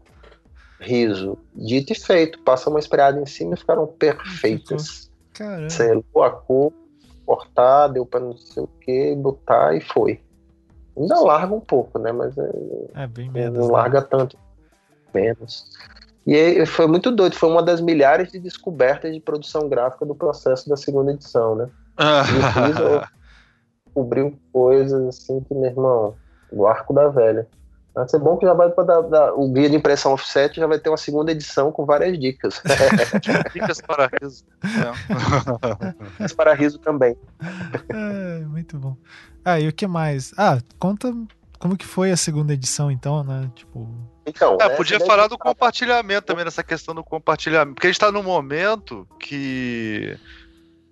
riso. 0.80 1.38
Dito 1.54 1.92
e 1.92 1.94
feito. 1.94 2.40
Passa 2.40 2.70
uma 2.70 2.78
espraiada 2.80 3.20
em 3.20 3.26
cima 3.26 3.54
e 3.54 3.58
ficaram 3.58 3.86
perfeitas. 3.86 5.10
Caramba. 5.34 5.70
Selou 5.70 6.22
a 6.24 6.30
cor, 6.30 6.72
cortar, 7.24 7.88
deu 7.88 8.04
pra 8.04 8.18
não 8.18 8.36
sei 8.36 8.62
o 8.62 8.66
que, 8.66 9.14
botar 9.14 9.76
e 9.76 9.80
foi. 9.80 10.20
Ainda 10.96 11.20
larga 11.20 11.54
um 11.54 11.60
pouco, 11.60 11.98
né? 11.98 12.10
Mas 12.10 12.36
é, 12.36 12.50
É 12.94 13.06
bem 13.06 13.30
menos. 13.30 13.58
não 13.58 13.66
né? 13.68 13.72
larga 13.72 14.02
tanto. 14.02 14.36
Menos. 15.14 15.70
E 16.26 16.34
aí 16.34 16.66
foi 16.66 16.86
muito 16.86 17.10
doido. 17.10 17.34
Foi 17.36 17.48
uma 17.48 17.62
das 17.62 17.80
milhares 17.80 18.30
de 18.32 18.38
descobertas 18.38 19.12
de 19.12 19.20
produção 19.20 19.68
gráfica 19.68 20.04
do 20.04 20.14
processo 20.14 20.68
da 20.68 20.76
segunda 20.76 21.12
edição, 21.12 21.54
né? 21.54 21.68
Descobriu 23.86 24.38
coisas 24.52 25.08
assim 25.08 25.40
que, 25.40 25.54
meu 25.54 25.70
irmão, 25.70 26.14
o 26.52 26.66
arco 26.66 26.92
da 26.92 27.08
velha. 27.08 27.48
Vai 27.94 28.08
ser 28.08 28.18
bom 28.20 28.36
que 28.36 28.46
já 28.46 28.54
vai 28.54 28.70
para 28.70 28.84
dar, 28.84 29.00
dar- 29.02 29.34
o 29.34 29.48
guia 29.52 29.68
de 29.68 29.76
impressão 29.76 30.12
offset 30.12 30.54
já 30.56 30.66
vai 30.66 30.78
ter 30.78 30.88
uma 30.90 30.96
segunda 30.96 31.32
edição 31.32 31.72
com 31.72 31.84
várias 31.84 32.18
dicas. 32.18 32.62
Dicas 33.52 33.80
para 33.80 34.08
riso. 34.20 34.44
É. 34.62 35.94
Mas 36.18 36.32
para 36.32 36.54
riso 36.54 36.78
também. 36.78 37.16
É, 37.88 38.44
muito 38.46 38.78
bom. 38.78 38.96
Ah, 39.44 39.58
e 39.58 39.66
o 39.68 39.72
que 39.72 39.86
mais? 39.86 40.32
Ah, 40.38 40.58
conta 40.78 41.12
como 41.58 41.76
que 41.76 41.84
foi 41.86 42.10
a 42.10 42.16
segunda 42.16 42.54
edição, 42.54 42.90
então, 42.90 43.24
né? 43.24 43.50
Tipo. 43.54 43.88
Então, 44.24 44.56
É, 44.60 44.68
né, 44.68 44.76
podia 44.76 45.00
falar 45.00 45.26
do 45.26 45.36
compartilhamento 45.36 46.26
também, 46.26 46.44
nessa 46.44 46.62
questão 46.62 46.94
do 46.94 47.02
compartilhamento. 47.02 47.74
Porque 47.74 47.86
a 47.86 47.90
gente 47.90 47.96
está 47.96 48.12
num 48.12 48.22
momento 48.22 49.06
que 49.18 50.16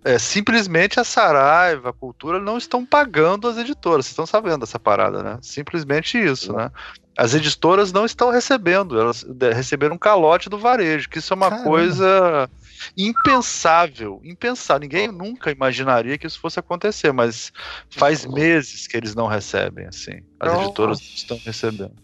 é, 0.05 0.19
simplesmente 0.19 1.01
a 1.01 1.05
Saraiva, 1.05 1.91
a 1.91 1.93
Cultura, 1.93 2.41
não 2.41 2.57
estão 2.57 2.85
pagando 2.85 3.49
as 3.49 3.59
editoras. 3.59 4.07
Vocês 4.07 4.13
estão 4.13 4.27
sabendo 4.27 4.61
dessa 4.61 4.79
parada, 4.79 5.23
né? 5.23 5.39
Simplesmente 5.43 6.19
isso, 6.19 6.53
né? 6.53 6.71
As 7.17 7.35
editoras 7.35 7.93
não 7.93 8.07
estão 8.07 8.31
recebendo, 8.31 8.99
elas 8.99 9.27
receberam 9.53 9.97
um 9.97 9.99
calote 9.99 10.49
do 10.49 10.57
varejo, 10.57 11.09
que 11.09 11.19
isso 11.19 11.33
é 11.33 11.37
uma 11.37 11.51
Caramba. 11.51 11.69
coisa 11.69 12.49
impensável, 12.97 14.21
impensável. 14.23 14.83
Ninguém 14.83 15.09
nunca 15.09 15.51
imaginaria 15.51 16.17
que 16.17 16.29
isso 16.29 16.39
fosse 16.39 16.61
acontecer, 16.61 17.13
mas 17.13 17.53
faz 17.91 18.25
meses 18.25 18.87
que 18.87 18.97
eles 18.97 19.17
não 19.17 19.27
recebem, 19.27 19.87
assim. 19.87 20.23
As 20.39 20.63
editoras 20.63 21.01
estão 21.01 21.41
recebendo. 21.45 21.97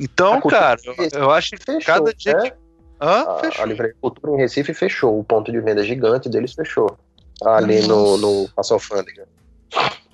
Então, 0.00 0.40
cara, 0.40 0.80
eu, 0.84 0.94
eu 1.12 1.30
acho 1.30 1.50
que 1.50 1.58
Fechou, 1.58 1.80
cada 1.82 2.12
dia 2.12 2.34
né? 2.34 2.50
que. 2.50 2.63
Hã? 3.04 3.24
A, 3.28 3.38
Fechou. 3.40 3.62
a 3.62 3.66
Livraria 3.66 3.94
Cultura 4.00 4.32
em 4.32 4.36
Recife 4.38 4.72
fechou. 4.72 5.18
O 5.20 5.24
ponto 5.24 5.52
de 5.52 5.60
venda 5.60 5.82
gigante 5.84 6.28
deles 6.28 6.54
fechou. 6.54 6.96
Ali 7.44 7.86
no, 7.86 8.16
no 8.16 8.48
Passo 8.54 8.74
Alfândega. 8.74 9.26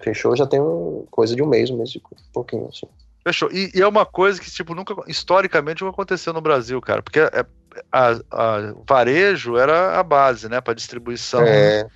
Fechou 0.01 0.35
já 0.35 0.47
tem 0.47 0.61
um, 0.61 1.07
coisa 1.11 1.37
de 1.37 1.43
um 1.43 1.47
mês, 1.47 1.71
um 1.71 1.77
mês 1.77 1.91
e 1.91 1.99
um 1.99 2.33
pouquinho. 2.33 2.69
Assim. 2.69 2.87
Fechou. 3.23 3.51
E, 3.53 3.71
e 3.75 3.83
é 3.83 3.87
uma 3.87 4.07
coisa 4.07 4.41
que, 4.41 4.51
tipo, 4.51 4.75
nunca, 4.75 4.95
historicamente, 5.07 5.83
nunca 5.83 5.95
aconteceu 5.95 6.33
no 6.33 6.41
Brasil, 6.41 6.81
cara. 6.81 7.03
Porque 7.03 7.21
é- 7.21 7.47
a, 7.93 8.11
a- 8.31 8.75
varejo 8.89 9.57
era 9.57 9.99
a 9.99 10.03
base, 10.03 10.49
né, 10.49 10.61
para 10.61 10.75
distribuição. 10.75 11.43
É, 11.43 11.87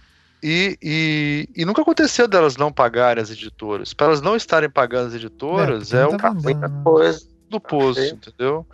E, 0.43 0.79
e, 0.83 1.49
e 1.57 1.65
nunca 1.65 1.81
aconteceu 1.81 2.29
delas 2.29 2.57
não 2.59 2.71
pagarem 2.71 3.23
as 3.23 3.31
editoras. 3.31 3.95
Para 3.95 4.09
elas 4.09 4.21
não 4.21 4.37
estarem 4.37 4.69
pagando 4.69 5.09
as 5.09 5.15
editoras, 5.15 5.93
é, 5.95 6.07
tá 6.07 6.29
fundo 6.29 6.43
vendendo, 6.43 6.69
né? 6.69 6.83
coisa. 6.85 7.27
do 7.49 7.59
poço, 7.59 8.01
entendeu? 8.01 8.67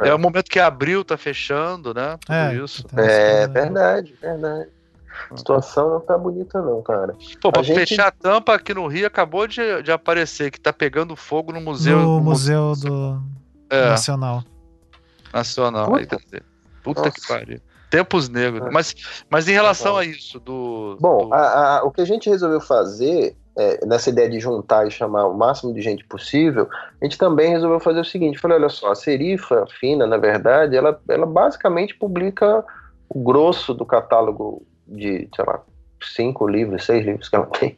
É. 0.00 0.08
É. 0.08 0.14
o 0.14 0.18
momento 0.18 0.50
que 0.50 0.58
abril 0.58 1.04
tá 1.04 1.16
fechando, 1.16 1.92
né? 1.94 2.16
Tudo 2.24 2.34
É, 2.34 2.54
isso. 2.56 2.84
umas 2.92 3.06
É 3.06 3.46
coisas- 3.46 3.52
verdade, 3.52 4.14
verdade. 4.20 4.68
A 5.30 5.36
situação 5.36 5.90
não 5.90 6.00
tá 6.00 6.16
bonita, 6.18 6.60
não, 6.62 6.82
cara. 6.82 7.14
Pô, 7.40 7.52
pra 7.52 7.60
A 7.60 7.64
gente- 7.64 7.76
fechar 7.86 8.08
a 8.08 8.10
tampa 8.10 8.54
aqui 8.54 8.72
no 8.74 8.86
Rio, 8.86 9.06
acabou 9.06 9.46
de, 9.46 9.82
de 9.82 9.92
aparecer 9.92 10.50
que 10.50 10.58
tá 10.60 10.72
pegando 10.72 11.14
fogo 11.14 11.52
no 11.52 11.60
museu. 11.60 11.98
No 11.98 12.16
no 12.18 12.20
Museu 12.24 12.72
do 12.74 13.20
É, 13.70 13.90
Nacional. 13.90 14.42
Nacional. 15.32 15.86
Puta. 15.86 15.98
Aí, 16.00 16.06
quer 16.06 16.16
dizer, 16.18 16.42
Puta 16.82 17.10
que 17.10 17.26
pariu. 17.26 17.60
Tempos 17.90 18.28
negros. 18.28 18.66
É. 18.66 18.70
Mas, 18.70 18.94
mas 19.30 19.46
em 19.46 19.52
relação 19.52 19.92
bom. 19.92 19.98
a 19.98 20.04
isso, 20.04 20.40
do. 20.40 20.96
Bom, 21.00 21.28
do- 21.28 21.34
a- 21.34 21.78
a- 21.78 21.84
o 21.84 21.90
que 21.92 22.00
a 22.00 22.04
gente 22.06 22.28
resolveu 22.28 22.60
fazer, 22.60 23.36
é, 23.56 23.84
nessa 23.86 24.08
ideia 24.10 24.28
de 24.30 24.40
juntar 24.40 24.86
e 24.86 24.90
chamar 24.90 25.26
o 25.26 25.34
máximo 25.36 25.74
de 25.74 25.80
gente 25.82 26.04
possível, 26.04 26.68
a 27.00 27.04
gente 27.04 27.18
também 27.18 27.50
resolveu 27.50 27.78
fazer 27.80 28.00
o 28.00 28.04
seguinte: 28.04 28.38
falei, 28.38 28.56
olha 28.58 28.68
só, 28.68 28.90
a 28.92 28.94
Serifa 28.94 29.66
Fina, 29.78 30.06
na 30.06 30.16
verdade, 30.16 30.76
ela, 30.76 30.98
ela 31.08 31.26
basicamente 31.26 31.94
publica 31.94 32.64
o 33.08 33.20
grosso 33.22 33.74
do 33.74 33.84
catálogo 33.84 34.62
de, 34.86 35.28
sei 35.34 35.44
lá, 35.46 35.60
cinco 36.02 36.48
livros, 36.48 36.84
seis 36.84 37.04
livros 37.04 37.28
que 37.28 37.36
ela 37.36 37.46
tem. 37.46 37.76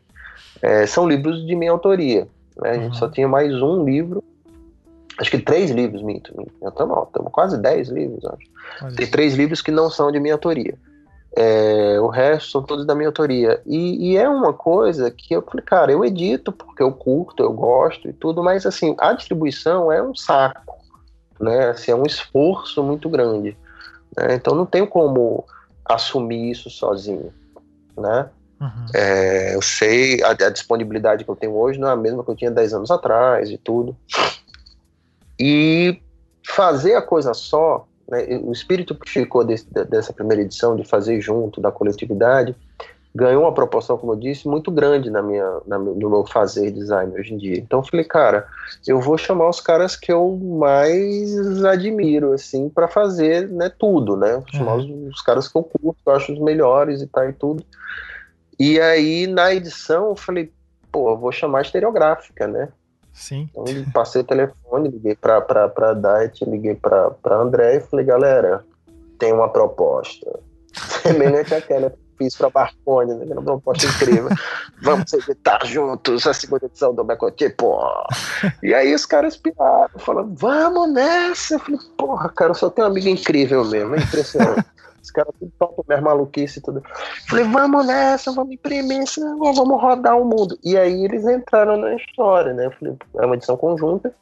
É, 0.63 0.87
são 0.87 1.09
livros 1.09 1.45
de 1.45 1.55
minha 1.57 1.73
autoria. 1.73 2.27
Né? 2.57 2.71
A 2.71 2.75
gente 2.75 2.87
Uhum. 2.87 2.95
só 2.95 3.09
tinha 3.09 3.27
mais 3.29 3.53
um 3.61 3.85
livro. 3.85 4.23
Acho 5.19 5.31
que 5.31 5.39
três 5.39 5.71
livros, 5.71 6.03
minto. 6.03 6.37
minto. 6.37 6.53
Estamos 6.67 7.09
quase 7.31 7.61
dez 7.61 7.89
livros, 7.89 8.25
acho. 8.25 8.47
Olha 8.83 8.95
Tem 8.95 9.03
isso. 9.05 9.13
três 9.13 9.35
livros 9.35 9.61
que 9.61 9.71
não 9.71 9.91
são 9.91 10.11
de 10.11 10.19
minha 10.19 10.35
autoria. 10.35 10.77
É, 11.37 11.99
o 12.01 12.07
resto 12.07 12.51
são 12.51 12.63
todos 12.63 12.87
da 12.87 12.95
minha 12.95 13.09
autoria. 13.09 13.61
E, 13.67 14.13
e, 14.13 14.17
é 14.17 14.29
uma 14.29 14.53
coisa 14.53 15.11
que 15.11 15.35
eu 15.35 15.43
falei, 15.43 15.65
cara, 15.65 15.91
eu 15.91 16.05
edito 16.05 16.53
porque 16.53 16.83
eu 16.83 16.93
curto, 16.93 17.43
eu 17.43 17.53
gosto 17.53 18.09
e 18.09 18.13
tudo, 18.13 18.43
mas 18.43 18.65
assim, 18.65 18.95
a 18.99 19.13
distribuição 19.13 19.91
é 19.91 20.01
um 20.01 20.15
saco, 20.15 20.79
né? 21.41 21.71
Assim, 21.71 21.91
é 21.91 21.95
um 21.95 22.07
esforço 22.07 22.85
muito 22.85 23.09
grande. 23.09 23.57
Né? 24.17 24.35
Então 24.35 24.55
não 24.55 24.65
tenho 24.65 24.87
como 24.87 25.45
assumir 25.85 26.53
isso 26.53 26.71
sozinho, 26.71 27.33
né? 27.97 28.29
Uhum. 28.61 28.87
É, 28.95 29.57
eu 29.57 29.61
sei, 29.61 30.23
a, 30.23 30.31
a, 30.31 30.51
disponibilidade 30.51 31.25
que 31.25 31.31
eu 31.31 31.37
tenho 31.37 31.57
hoje 31.57 31.79
não 31.81 31.89
é 31.89 31.93
a 31.93 31.97
mesma 31.97 32.23
que 32.23 32.31
eu 32.31 32.37
tinha 32.37 32.51
10 32.51 32.75
anos 32.75 32.91
atrás 32.91 33.51
e 33.51 33.59
tudo. 33.59 33.97
E 35.39 36.01
fazer 36.47 36.95
a 36.95 37.03
coisa 37.03 37.35
só 37.35 37.87
né, 38.09 38.39
o 38.43 38.53
espírito 38.53 38.95
que 38.95 39.09
ficou 39.09 39.45
desse, 39.45 39.67
dessa 39.73 40.13
primeira 40.13 40.43
edição, 40.43 40.77
de 40.77 40.85
fazer 40.85 41.21
junto, 41.21 41.61
da 41.61 41.71
coletividade, 41.71 42.55
ganhou 43.15 43.43
uma 43.43 43.55
proporção, 43.55 43.97
como 43.97 44.13
eu 44.13 44.17
disse, 44.17 44.49
muito 44.49 44.73
grande 44.73 45.09
na 45.09 45.23
minha, 45.23 45.61
na, 45.67 45.79
no 45.79 46.11
meu 46.11 46.27
fazer 46.27 46.73
design 46.73 47.15
hoje 47.15 47.33
em 47.33 47.37
dia. 47.37 47.59
Então 47.59 47.79
eu 47.79 47.85
falei, 47.85 48.05
cara, 48.05 48.47
eu 48.87 49.01
vou 49.01 49.17
chamar 49.17 49.49
os 49.49 49.61
caras 49.61 49.95
que 49.95 50.13
eu 50.13 50.37
mais 50.37 51.65
admiro, 51.65 52.33
assim, 52.33 52.69
para 52.69 52.89
fazer 52.89 53.49
né, 53.49 53.71
tudo, 53.79 54.17
né? 54.17 54.35
Vou 54.35 54.49
chamar 54.53 54.77
uhum. 54.79 55.07
os, 55.07 55.15
os, 55.15 55.23
caras 55.23 55.47
que 55.47 55.57
eu 55.57 55.63
curto, 55.63 56.03
que 56.03 56.11
eu 56.11 56.15
acho 56.15 56.33
os 56.33 56.41
melhores 56.41 57.03
e 57.03 57.07
tal 57.07 57.29
e 57.29 57.33
tudo. 57.33 57.65
E 58.59 58.81
aí, 58.81 59.29
na 59.29 59.55
edição, 59.55 60.09
eu 60.09 60.17
falei, 60.17 60.53
pô, 60.91 61.11
eu 61.11 61.17
vou 61.17 61.31
chamar 61.31 61.59
a 61.59 61.63
estereográfica, 61.63 62.49
né? 62.49 62.69
Sim. 63.15 63.49
Então, 63.51 63.65
passei 63.93 64.21
o 64.21 64.25
telefone, 64.25 64.89
liguei 64.89 65.15
pra, 65.15 65.41
pra, 65.41 65.69
pra 65.69 65.95
Diet, 65.95 66.45
liguei 66.45 66.75
pra, 66.75 67.11
pra 67.11 67.37
André 67.37 67.77
e 67.77 67.81
falei, 67.81 68.05
galera, 68.05 68.65
tem 69.19 69.33
uma 69.33 69.49
proposta. 69.49 70.41
Semelhante 71.01 71.55
àquela 71.55 71.91
que 71.91 71.99
fiz 72.19 72.37
pra 72.37 72.51
Marconi, 72.53 73.15
né? 73.15 73.27
Uma 73.31 73.43
proposta 73.43 73.87
incrível. 73.87 74.29
Vamos 74.83 75.13
editar 75.13 75.65
juntos 75.65 76.27
a 76.27 76.35
segunda 76.35 76.67
edição 76.67 76.93
do 76.93 77.05
Becote, 77.05 77.49
pô. 77.51 77.81
E 78.63 78.75
aí 78.75 78.93
os 78.93 79.07
caras 79.07 79.37
piraram, 79.37 79.99
falando, 79.99 80.35
vamos 80.37 80.93
nessa. 80.93 81.55
Eu 81.55 81.59
falei, 81.61 81.81
porra, 81.97 82.29
cara, 82.31 82.51
eu 82.51 82.55
só 82.55 82.69
tenho 82.69 82.89
um 82.89 82.91
amigo 82.91 83.09
incrível 83.09 83.65
mesmo, 83.65 83.95
é 83.95 83.99
impressionante. 83.99 84.67
Os 85.05 85.11
caras 85.11 85.35
tudo 85.39 85.53
topam 85.59 85.85
minhas 85.87 86.03
maluquice 86.03 86.59
e 86.59 86.63
tudo. 86.63 86.83
Falei, 87.29 87.45
vamos 87.45 87.87
nessa, 87.87 88.33
vamos 88.33 88.55
imprimir, 88.55 89.07
senão 89.07 89.39
vamos 89.53 89.81
rodar 89.81 90.19
o 90.19 90.25
mundo. 90.25 90.59
E 90.65 90.79
aí 90.79 91.05
eles 91.05 91.27
entraram 91.27 91.77
na 91.77 91.95
história, 91.95 92.55
né? 92.55 92.71
falei, 92.79 92.97
é 93.19 93.27
uma 93.27 93.37
edição 93.37 93.57
conjunta 93.57 94.13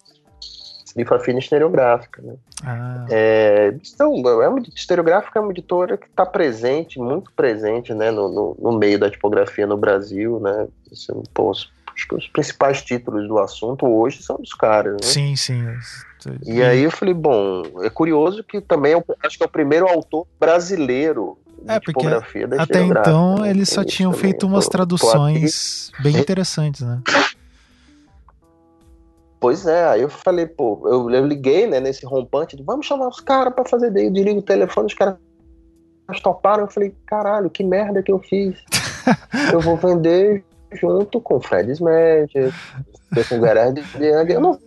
fina 1.24 1.38
estereográfica, 1.38 2.20
né? 2.20 2.34
Ah. 2.64 3.06
É, 3.10 3.74
então, 3.94 4.14
é 4.42 4.48
uma 4.48 4.60
estereográfica 4.74 5.38
é 5.38 5.42
uma 5.42 5.50
editora 5.50 5.96
que 5.96 6.06
está 6.06 6.26
presente, 6.26 6.98
muito 6.98 7.32
presente, 7.32 7.94
né, 7.94 8.10
no, 8.10 8.28
no, 8.28 8.56
no, 8.60 8.78
meio 8.78 8.98
da 8.98 9.10
tipografia 9.10 9.66
no 9.66 9.76
Brasil, 9.76 10.38
né? 10.38 10.68
Assim, 10.90 11.22
pô, 11.32 11.50
os, 11.50 11.72
os, 12.12 12.28
principais 12.28 12.82
títulos 12.82 13.26
do 13.26 13.38
assunto 13.38 13.86
hoje 13.86 14.22
são 14.22 14.36
dos 14.36 14.52
caras, 14.52 14.92
né? 14.92 15.02
Sim, 15.02 15.34
sim. 15.34 15.64
E 16.44 16.62
aí 16.62 16.82
eu 16.82 16.90
falei, 16.90 17.14
bom, 17.14 17.62
é 17.82 17.90
curioso 17.90 18.42
que 18.44 18.60
também 18.60 18.94
é, 18.94 19.04
acho 19.24 19.36
que 19.36 19.42
é 19.42 19.46
o 19.46 19.50
primeiro 19.50 19.88
autor 19.88 20.26
brasileiro 20.38 21.38
é, 21.66 21.78
porque 21.78 22.06
até 22.58 22.82
então 22.82 23.38
né? 23.38 23.50
eles 23.50 23.68
só 23.68 23.84
tinham 23.84 24.12
feito 24.12 24.46
umas 24.46 24.66
traduções 24.66 25.92
bem 26.02 26.16
interessantes, 26.16 26.80
né? 26.80 27.00
Pois 29.38 29.66
é, 29.66 29.84
aí 29.88 30.02
eu 30.02 30.08
falei, 30.08 30.46
pô, 30.46 30.80
eu, 30.84 31.10
eu 31.10 31.26
liguei, 31.26 31.66
né, 31.66 31.80
nesse 31.80 32.06
rompante, 32.06 32.56
de, 32.56 32.62
vamos 32.62 32.86
chamar 32.86 33.08
os 33.08 33.20
caras 33.20 33.52
pra 33.52 33.64
fazer 33.64 33.90
daí, 33.90 34.04
eu 34.04 34.12
desligo 34.12 34.38
o 34.38 34.42
telefone, 34.42 34.86
os 34.86 34.94
caras 34.94 35.16
toparam, 36.22 36.64
eu 36.64 36.70
falei, 36.70 36.94
caralho, 37.06 37.50
que 37.50 37.64
merda 37.64 38.02
que 38.02 38.12
eu 38.12 38.20
fiz. 38.20 38.56
eu 39.52 39.60
vou 39.60 39.76
vender 39.76 40.44
junto 40.74 41.20
com 41.20 41.40
Fred 41.40 41.72
Smash, 41.72 42.32
com 43.28 43.36
o 43.36 43.40
Gerard 43.40 43.80
Young, 43.98 44.32
eu 44.32 44.40
não 44.40 44.58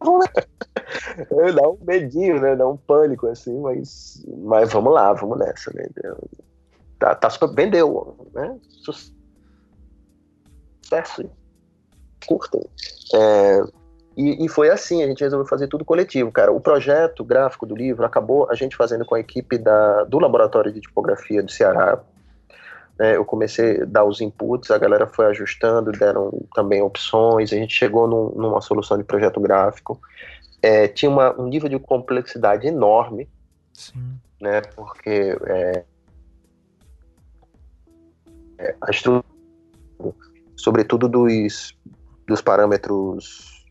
dá 1.54 1.68
um 1.68 1.78
medinho, 1.82 2.40
né? 2.40 2.56
Dá 2.56 2.66
um 2.66 2.76
pânico, 2.76 3.26
assim, 3.26 3.58
mas, 3.60 4.24
mas 4.38 4.72
vamos 4.72 4.92
lá, 4.92 5.12
vamos 5.12 5.38
nessa, 5.38 5.70
né? 5.74 5.86
Tá, 6.98 7.14
tá 7.14 7.28
vendeu, 7.54 8.16
né? 8.32 8.58
Sucesso. 10.88 11.30
Curtem. 12.26 12.62
É, 13.14 13.62
e, 14.16 14.44
e, 14.44 14.48
foi 14.48 14.70
assim, 14.70 15.02
a 15.02 15.06
gente 15.06 15.22
resolveu 15.22 15.46
fazer 15.46 15.68
tudo 15.68 15.84
coletivo, 15.84 16.30
cara. 16.30 16.52
O 16.52 16.60
projeto 16.60 17.24
gráfico 17.24 17.64
do 17.64 17.74
livro 17.74 18.04
acabou 18.04 18.50
a 18.50 18.54
gente 18.54 18.76
fazendo 18.76 19.04
com 19.04 19.14
a 19.14 19.20
equipe 19.20 19.56
da, 19.56 20.04
do 20.04 20.18
Laboratório 20.18 20.72
de 20.72 20.80
Tipografia 20.80 21.42
do 21.42 21.50
Ceará, 21.50 21.98
né, 23.00 23.16
eu 23.16 23.24
comecei 23.24 23.80
a 23.80 23.84
dar 23.86 24.04
os 24.04 24.20
inputs, 24.20 24.70
a 24.70 24.76
galera 24.76 25.06
foi 25.06 25.24
ajustando, 25.24 25.90
deram 25.90 26.30
também 26.54 26.82
opções, 26.82 27.50
a 27.50 27.56
gente 27.56 27.74
chegou 27.74 28.06
num, 28.06 28.28
numa 28.38 28.60
solução 28.60 28.98
de 28.98 29.04
projeto 29.04 29.40
gráfico. 29.40 29.98
É, 30.60 30.86
tinha 30.86 31.10
uma, 31.10 31.34
um 31.40 31.46
nível 31.46 31.70
de 31.70 31.78
complexidade 31.78 32.66
enorme, 32.66 33.26
Sim. 33.72 34.18
né, 34.38 34.60
porque 34.76 35.34
é, 35.46 35.84
é, 38.58 38.76
a 38.82 38.90
estrutura, 38.90 39.24
sobretudo 40.54 41.08
dos, 41.08 41.74
dos 42.26 42.42
parâmetros 42.42 43.66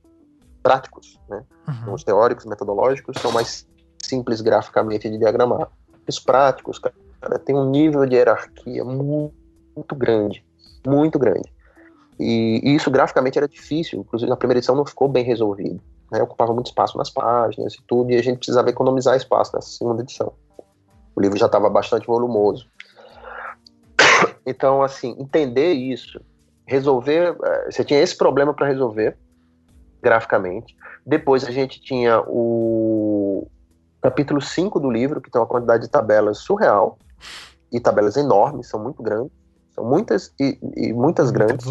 práticos, 0.63 1.19
né, 1.29 1.45
uhum. 1.67 1.93
os 1.93 2.03
teóricos, 2.03 2.45
metodológicos, 2.45 3.21
são 3.21 3.31
mais 3.31 3.69
simples 4.01 4.41
graficamente 4.41 5.07
de 5.07 5.19
diagramar. 5.19 5.67
Os 6.07 6.19
práticos, 6.19 6.81
cara, 7.21 7.39
tem 7.39 7.55
um 7.55 7.69
nível 7.69 8.05
de 8.05 8.15
hierarquia 8.15 8.83
muito, 8.83 9.33
muito 9.75 9.95
grande, 9.95 10.45
muito 10.85 11.19
grande. 11.19 11.51
E, 12.19 12.59
e, 12.63 12.75
isso 12.75 12.91
graficamente 12.91 13.37
era 13.37 13.47
difícil, 13.47 13.99
inclusive 13.99 14.29
na 14.29 14.35
primeira 14.35 14.59
edição 14.59 14.75
não 14.75 14.85
ficou 14.85 15.07
bem 15.07 15.23
resolvido. 15.23 15.81
Né? 16.11 16.21
Ocupava 16.21 16.53
muito 16.53 16.67
espaço 16.67 16.97
nas 16.97 17.09
páginas 17.09 17.75
e 17.75 17.83
tudo, 17.87 18.11
e 18.11 18.15
a 18.15 18.21
gente 18.21 18.37
precisava 18.37 18.69
economizar 18.69 19.15
espaço 19.15 19.55
nessa 19.55 19.69
segunda 19.69 20.01
edição. 20.01 20.33
O 21.15 21.21
livro 21.21 21.37
já 21.37 21.45
estava 21.45 21.69
bastante 21.69 22.07
volumoso. 22.07 22.67
Então, 24.45 24.81
assim, 24.81 25.15
entender 25.19 25.73
isso, 25.73 26.19
resolver. 26.65 27.37
Eh, 27.43 27.71
você 27.71 27.83
tinha 27.83 27.99
esse 27.99 28.17
problema 28.17 28.51
para 28.51 28.65
resolver 28.65 29.15
graficamente. 30.01 30.75
Depois 31.05 31.43
a 31.43 31.51
gente 31.51 31.79
tinha 31.79 32.19
o 32.21 33.47
capítulo 34.01 34.41
5 34.41 34.79
do 34.79 34.89
livro, 34.89 35.21
que 35.21 35.29
tem 35.29 35.39
uma 35.39 35.47
quantidade 35.47 35.83
de 35.83 35.89
tabelas 35.89 36.39
surreal 36.39 36.97
e 37.71 37.79
tabelas 37.79 38.17
enormes, 38.17 38.67
são 38.67 38.81
muito 38.81 39.01
grandes, 39.01 39.31
são 39.73 39.85
muitas 39.85 40.33
e, 40.39 40.57
e 40.75 40.93
muitas 40.93 41.31
grandes. 41.31 41.65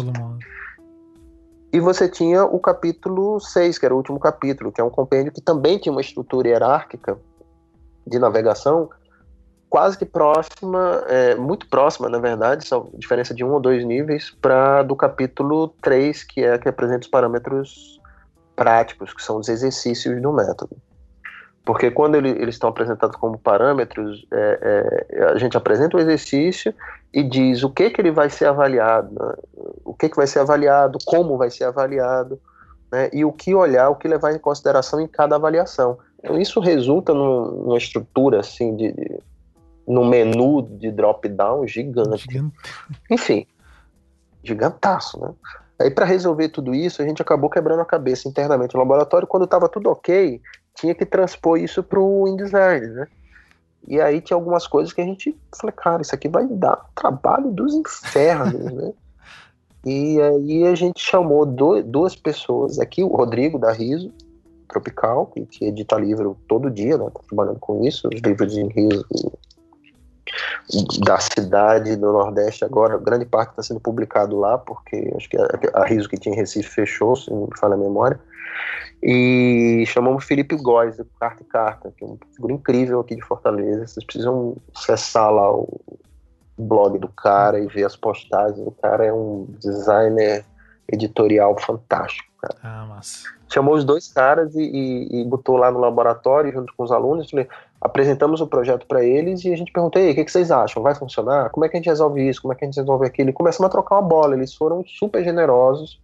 E 1.71 1.79
você 1.79 2.09
tinha 2.09 2.45
o 2.45 2.59
capítulo 2.59 3.39
6, 3.39 3.77
que 3.77 3.85
era 3.85 3.93
o 3.93 3.97
último 3.97 4.19
capítulo, 4.19 4.71
que 4.71 4.81
é 4.81 4.83
um 4.83 4.89
compêndio 4.89 5.31
que 5.31 5.41
também 5.41 5.77
tinha 5.77 5.91
uma 5.91 6.01
estrutura 6.01 6.47
hierárquica 6.47 7.17
de 8.07 8.17
navegação 8.17 8.89
quase 9.69 9.97
que 9.97 10.05
próxima, 10.05 11.03
é, 11.07 11.35
muito 11.35 11.69
próxima, 11.69 12.09
na 12.09 12.17
verdade, 12.17 12.67
só 12.67 12.87
diferença 12.95 13.33
de 13.33 13.43
um 13.43 13.51
ou 13.51 13.59
dois 13.59 13.85
níveis, 13.85 14.31
para 14.41 14.81
do 14.81 14.95
capítulo 14.95 15.67
3, 15.81 16.23
que 16.23 16.43
é 16.43 16.57
que 16.57 16.67
apresenta 16.67 17.01
os 17.01 17.07
parâmetros 17.07 18.01
práticos, 18.55 19.13
que 19.13 19.21
são 19.21 19.37
os 19.37 19.47
exercícios 19.47 20.19
do 20.21 20.33
método. 20.33 20.75
Porque 21.69 21.91
quando 21.91 22.15
ele, 22.15 22.29
eles 22.29 22.55
estão 22.55 22.71
apresentados 22.71 23.15
como 23.15 23.37
parâmetros, 23.37 24.25
é, 24.33 25.05
é, 25.11 25.23
a 25.25 25.37
gente 25.37 25.55
apresenta 25.55 25.97
o 25.97 25.99
exercício 25.99 26.73
e 27.13 27.21
diz 27.21 27.61
o 27.61 27.69
que, 27.69 27.91
que 27.91 28.01
ele 28.01 28.09
vai 28.09 28.27
ser 28.27 28.45
avaliado, 28.45 29.13
né? 29.13 29.35
o 29.85 29.93
que, 29.93 30.09
que 30.09 30.15
vai 30.15 30.25
ser 30.25 30.39
avaliado, 30.39 30.97
como 31.05 31.37
vai 31.37 31.51
ser 31.51 31.65
avaliado, 31.65 32.41
né? 32.91 33.11
e 33.13 33.23
o 33.23 33.31
que 33.31 33.53
olhar, 33.53 33.87
o 33.89 33.95
que 33.95 34.07
levar 34.07 34.33
em 34.33 34.39
consideração 34.39 34.99
em 34.99 35.07
cada 35.07 35.35
avaliação. 35.35 35.99
Então, 36.17 36.41
isso 36.41 36.59
resulta 36.59 37.13
num, 37.13 37.51
numa 37.51 37.77
estrutura, 37.77 38.39
assim, 38.39 38.75
de, 38.75 38.91
de 38.91 39.19
num 39.87 40.09
menu 40.09 40.63
de 40.63 40.89
drop-down 40.89 41.67
gigante. 41.67 42.23
gigante. 42.31 42.55
Enfim, 43.11 43.45
gigantaço, 44.43 45.19
né? 45.19 45.31
Aí, 45.79 45.89
para 45.89 46.03
resolver 46.03 46.49
tudo 46.49 46.75
isso, 46.75 47.01
a 47.01 47.05
gente 47.05 47.21
acabou 47.21 47.49
quebrando 47.49 47.81
a 47.81 47.85
cabeça 47.85 48.27
internamente 48.27 48.73
no 48.73 48.81
laboratório. 48.81 49.25
Quando 49.25 49.45
estava 49.45 49.69
tudo 49.69 49.89
ok, 49.89 50.41
tinha 50.75 50.95
que 50.95 51.05
transpor 51.05 51.57
isso 51.57 51.83
para 51.83 51.99
o 51.99 52.27
InDesign, 52.27 52.87
né? 52.87 53.07
E 53.87 53.99
aí 53.99 54.21
tinha 54.21 54.35
algumas 54.35 54.67
coisas 54.67 54.93
que 54.93 55.01
a 55.01 55.05
gente 55.05 55.35
falou, 55.59 55.73
cara, 55.73 56.01
isso 56.01 56.13
aqui 56.13 56.27
vai 56.27 56.45
dar 56.47 56.85
trabalho 56.95 57.51
dos 57.51 57.73
infernos, 57.73 58.73
né? 58.73 58.93
E 59.85 60.19
aí 60.19 60.67
a 60.67 60.75
gente 60.75 60.99
chamou 60.99 61.45
do, 61.45 61.81
duas 61.81 62.13
pessoas 62.13 62.79
aqui, 62.79 63.01
o 63.01 63.07
Rodrigo 63.07 63.57
da 63.57 63.71
Riso 63.71 64.11
Tropical, 64.67 65.27
que, 65.27 65.45
que 65.45 65.65
edita 65.65 65.95
livro 65.95 66.37
todo 66.49 66.69
dia, 66.69 66.97
né? 66.97 67.09
Tá 67.13 67.21
trabalhando 67.25 67.59
com 67.59 67.85
isso, 67.85 68.09
os 68.13 68.19
livros 68.19 68.57
em 68.57 68.67
riso 68.67 69.05
da 71.03 71.17
cidade 71.19 71.95
do 71.95 72.11
Nordeste 72.11 72.63
agora, 72.63 72.97
grande 72.97 73.25
parte 73.25 73.51
está 73.51 73.63
sendo 73.63 73.79
publicado 73.79 74.37
lá, 74.37 74.57
porque 74.57 75.11
acho 75.15 75.29
que 75.29 75.37
a, 75.37 75.47
a 75.73 75.85
Riso 75.85 76.07
que 76.07 76.17
tinha 76.17 76.35
em 76.35 76.37
Recife 76.37 76.69
fechou, 76.69 77.15
se 77.15 77.31
não 77.31 77.47
me 77.47 77.57
falha 77.57 77.73
a 77.73 77.77
memória. 77.77 78.19
E 79.01 79.83
chamamos 79.87 80.25
Felipe 80.25 80.55
Góes, 80.55 80.97
do 80.97 81.05
Carta 81.19 81.41
e 81.41 81.45
Carta, 81.45 81.93
que 81.97 82.03
é 82.03 82.07
uma 82.07 82.17
figura 82.33 82.53
incrível 82.53 82.99
aqui 82.99 83.15
de 83.15 83.23
Fortaleza. 83.23 83.87
Vocês 83.87 84.05
precisam 84.05 84.57
acessar 84.75 85.31
lá 85.31 85.53
o 85.53 85.79
blog 86.57 86.99
do 86.99 87.07
cara 87.07 87.59
e 87.59 87.67
ver 87.67 87.85
as 87.85 87.95
postagens. 87.95 88.65
O 88.65 88.71
cara 88.71 89.05
é 89.05 89.13
um 89.13 89.45
designer 89.59 90.45
editorial 90.91 91.57
fantástico. 91.59 92.29
Cara. 92.41 92.55
Ah, 92.63 92.85
massa. 92.85 93.27
Chamou 93.51 93.73
os 93.73 93.83
dois 93.83 94.07
caras 94.07 94.55
e, 94.55 94.61
e, 94.61 95.21
e, 95.21 95.25
botou 95.25 95.57
lá 95.57 95.71
no 95.71 95.79
laboratório 95.79 96.51
junto 96.53 96.73
com 96.75 96.83
os 96.83 96.91
alunos. 96.91 97.29
Falei, 97.29 97.47
apresentamos 97.81 98.39
o 98.41 98.47
projeto 98.47 98.85
para 98.85 99.03
eles 99.03 99.43
e 99.43 99.51
a 99.51 99.57
gente 99.57 99.71
perguntou: 99.71 100.01
o 100.01 100.15
que, 100.15 100.23
que 100.23 100.31
vocês 100.31 100.51
acham? 100.51 100.81
Vai 100.81 100.95
funcionar? 100.95 101.49
Como 101.49 101.65
é 101.65 101.69
que 101.69 101.75
a 101.75 101.79
gente 101.79 101.89
resolve 101.89 102.27
isso? 102.27 102.41
Como 102.41 102.53
é 102.53 102.55
que 102.55 102.63
a 102.63 102.67
gente 102.67 102.77
resolve 102.77 103.05
aquilo? 103.05 103.29
E 103.29 103.33
começamos 103.33 103.67
a 103.67 103.71
trocar 103.71 103.95
uma 103.95 104.07
bola. 104.07 104.35
Eles 104.35 104.53
foram 104.53 104.83
super 104.85 105.23
generosos, 105.23 105.99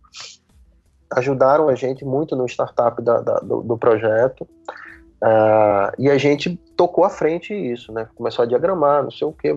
ajudaram 1.12 1.70
a 1.70 1.76
gente 1.76 2.04
muito 2.04 2.36
no 2.36 2.46
startup 2.46 3.02
da, 3.02 3.22
da, 3.22 3.40
do, 3.40 3.62
do, 3.62 3.78
projeto. 3.78 4.48
Uh, 5.22 5.90
e 5.98 6.10
a 6.10 6.18
gente 6.18 6.56
tocou 6.76 7.04
à 7.04 7.10
frente 7.10 7.54
isso, 7.54 7.92
né? 7.92 8.08
Começou 8.16 8.44
a 8.44 8.48
diagramar, 8.48 9.04
não 9.04 9.12
sei 9.12 9.28
o 9.28 9.32
que, 9.32 9.54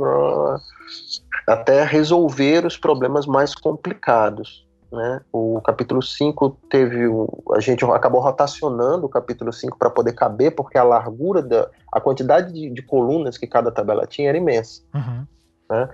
até 1.47 1.85
resolver 1.85 2.65
os 2.65 2.77
problemas 2.77 3.27
mais 3.27 3.55
complicados. 3.55 4.67
Né? 4.91 5.21
O 5.31 5.61
capítulo 5.61 6.03
5 6.03 6.57
teve. 6.71 7.07
O, 7.07 7.29
a 7.53 7.61
gente 7.61 7.85
acabou 7.85 8.21
rotacionando 8.21 9.05
o 9.05 9.09
capítulo 9.09 9.53
5 9.53 9.77
para 9.79 9.91
poder 9.91 10.13
caber, 10.13 10.55
porque 10.55 10.79
a 10.79 10.83
largura 10.83 11.43
da. 11.43 11.69
a 11.93 12.01
quantidade 12.01 12.53
de, 12.53 12.71
de, 12.71 12.83
colunas 12.83 13.37
que 13.37 13.47
cada 13.47 13.71
tabela 13.71 14.07
tinha 14.07 14.31
era 14.31 14.39
imensa. 14.39 14.83
Uhum. 14.95 15.27
Né? 15.71 15.89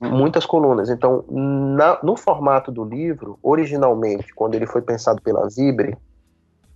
Muitas 0.00 0.46
colunas. 0.46 0.88
Então, 0.88 1.24
na, 1.28 1.98
no 2.02 2.16
formato 2.16 2.72
do 2.72 2.84
livro, 2.84 3.38
originalmente, 3.42 4.32
quando 4.34 4.54
ele 4.54 4.66
foi 4.66 4.80
pensado 4.80 5.20
pela 5.20 5.48
Zibre, 5.48 5.96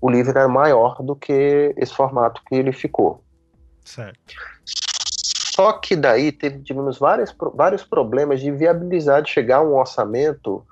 o 0.01 0.11
livro 0.11 0.39
era 0.39 0.47
maior 0.47 1.03
do 1.03 1.17
que 1.17 1.75
esse 1.77 1.95
formato 1.95 2.43
que 2.47 2.55
ele 2.55 2.73
ficou. 2.73 3.23
Certo. 3.83 4.35
Só 5.55 5.73
que 5.73 5.97
daí 5.97 6.33
teve, 6.33 6.63
tivemos 6.63 6.99
vários, 6.99 7.35
vários 7.55 7.83
problemas 7.85 8.41
de 8.41 8.51
viabilizar, 8.51 9.23
de 9.23 9.31
chegar 9.31 9.59
a 9.59 9.63
um 9.63 9.75
orçamento 9.75 10.63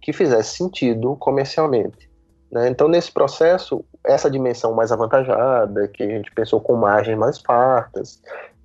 que 0.00 0.12
fizesse 0.12 0.56
sentido 0.56 1.16
comercialmente. 1.16 2.10
Né? 2.50 2.68
Então, 2.68 2.88
nesse 2.88 3.10
processo, 3.10 3.82
essa 4.04 4.30
dimensão 4.30 4.74
mais 4.74 4.92
avantajada, 4.92 5.88
que 5.88 6.02
a 6.02 6.08
gente 6.08 6.30
pensou 6.32 6.60
com 6.60 6.76
margens 6.76 7.16
mais 7.16 7.38
fartas, 7.38 8.20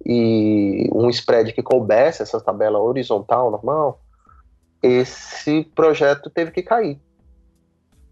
e 0.05 0.89
um 0.93 1.09
spread 1.09 1.53
que 1.53 1.61
coubesse 1.61 2.21
essa 2.21 2.39
tabela 2.39 2.79
horizontal 2.79 3.51
normal, 3.51 3.99
esse 4.81 5.63
projeto 5.75 6.29
teve 6.29 6.51
que 6.51 6.61
cair. 6.61 6.99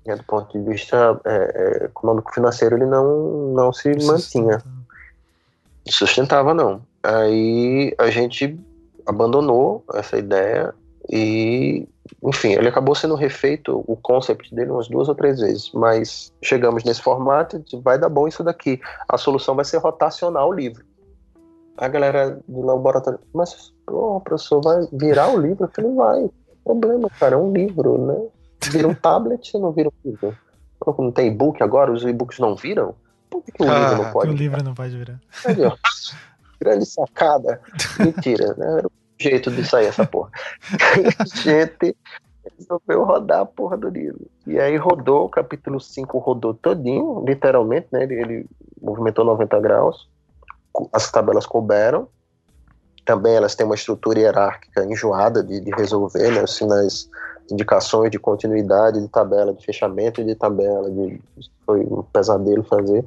Do 0.05 0.23
ponto 0.23 0.51
de 0.57 0.63
vista 0.69 1.19
é, 1.25 1.81
é, 1.83 1.85
econômico-financeiro, 1.85 2.75
ele 2.75 2.85
não, 2.85 3.53
não 3.53 3.73
se 3.73 3.89
mantinha. 4.05 4.61
Sustentava, 5.87 6.53
não. 6.53 6.81
Aí 7.03 7.93
a 7.97 8.09
gente 8.09 8.59
abandonou 9.05 9.83
essa 9.93 10.17
ideia 10.17 10.73
e 11.09 11.87
enfim, 12.23 12.53
ele 12.53 12.67
acabou 12.67 12.93
sendo 12.95 13.15
refeito, 13.15 13.83
o 13.87 13.95
concept 13.95 14.53
dele, 14.53 14.71
umas 14.71 14.87
duas 14.87 15.07
ou 15.07 15.15
três 15.15 15.39
vezes, 15.39 15.71
mas 15.73 16.31
chegamos 16.41 16.83
nesse 16.83 17.01
formato 17.01 17.63
vai 17.81 17.97
dar 17.97 18.09
bom 18.09 18.27
isso 18.27 18.43
daqui. 18.43 18.79
A 19.07 19.17
solução 19.17 19.55
vai 19.55 19.65
ser 19.65 19.77
rotacionar 19.77 20.45
o 20.45 20.53
livro. 20.53 20.83
A 21.77 21.87
galera 21.87 22.39
do 22.47 22.61
laboratório, 22.61 23.19
mas, 23.33 23.73
pô, 23.85 24.21
professor, 24.21 24.61
vai 24.61 24.87
virar 24.93 25.29
o 25.29 25.39
livro? 25.39 25.65
Eu 25.65 25.69
falei, 25.69 25.93
vai. 25.93 26.29
Problema, 26.63 27.09
cara, 27.19 27.35
é 27.35 27.37
um 27.37 27.51
livro, 27.51 27.97
né? 28.05 28.27
Vira 28.71 28.87
um 28.87 28.95
tablet, 28.95 29.53
não 29.57 29.71
vira 29.71 29.89
um 29.89 30.09
livro. 30.09 30.37
Não 30.97 31.11
tem 31.11 31.27
e-book 31.27 31.61
agora, 31.61 31.91
os 31.91 32.03
e-books 32.03 32.39
não 32.39 32.55
viram? 32.55 32.95
Por 33.29 33.43
que, 33.43 33.51
que 33.51 33.63
o 33.63 33.69
ah, 33.69 33.89
livro 33.89 34.03
não 34.03 34.11
pode? 34.11 34.29
O 34.29 34.33
livro 34.33 34.63
não 34.63 34.73
pode 34.73 34.97
virar. 34.97 35.19
Grande 36.59 36.85
sacada. 36.85 37.61
Mentira, 37.99 38.53
né? 38.57 38.79
Era 38.79 38.89
jeito 39.19 39.51
de 39.51 39.63
sair 39.63 39.87
essa 39.87 40.05
porra. 40.05 40.29
a 41.19 41.25
gente 41.37 41.95
resolveu 42.57 43.03
rodar 43.03 43.41
a 43.41 43.45
porra 43.45 43.77
do 43.77 43.89
livro. 43.89 44.27
E 44.45 44.59
aí 44.59 44.77
rodou, 44.77 45.25
o 45.25 45.29
capítulo 45.29 45.79
5 45.79 46.17
rodou 46.19 46.53
todinho, 46.53 47.23
literalmente, 47.25 47.87
né? 47.91 48.03
Ele, 48.03 48.15
ele 48.15 48.45
movimentou 48.81 49.25
90 49.25 49.59
graus, 49.59 50.07
as 50.91 51.11
tabelas 51.11 51.45
couberam. 51.45 52.07
Também 53.05 53.35
elas 53.35 53.55
têm 53.55 53.65
uma 53.65 53.75
estrutura 53.75 54.19
hierárquica 54.19 54.83
enjoada 54.85 55.43
de, 55.43 55.59
de 55.59 55.71
resolver, 55.71 56.31
né? 56.31 56.41
Assim, 56.41 56.65
nas 56.65 57.09
indicações 57.51 58.09
de 58.09 58.17
continuidade 58.17 58.99
de 58.99 59.07
tabela, 59.07 59.53
de 59.53 59.63
fechamento 59.63 60.23
de 60.23 60.35
tabela, 60.35 60.89
de, 60.89 61.21
foi 61.65 61.81
um 61.81 62.03
pesadelo 62.03 62.63
fazer. 62.63 63.05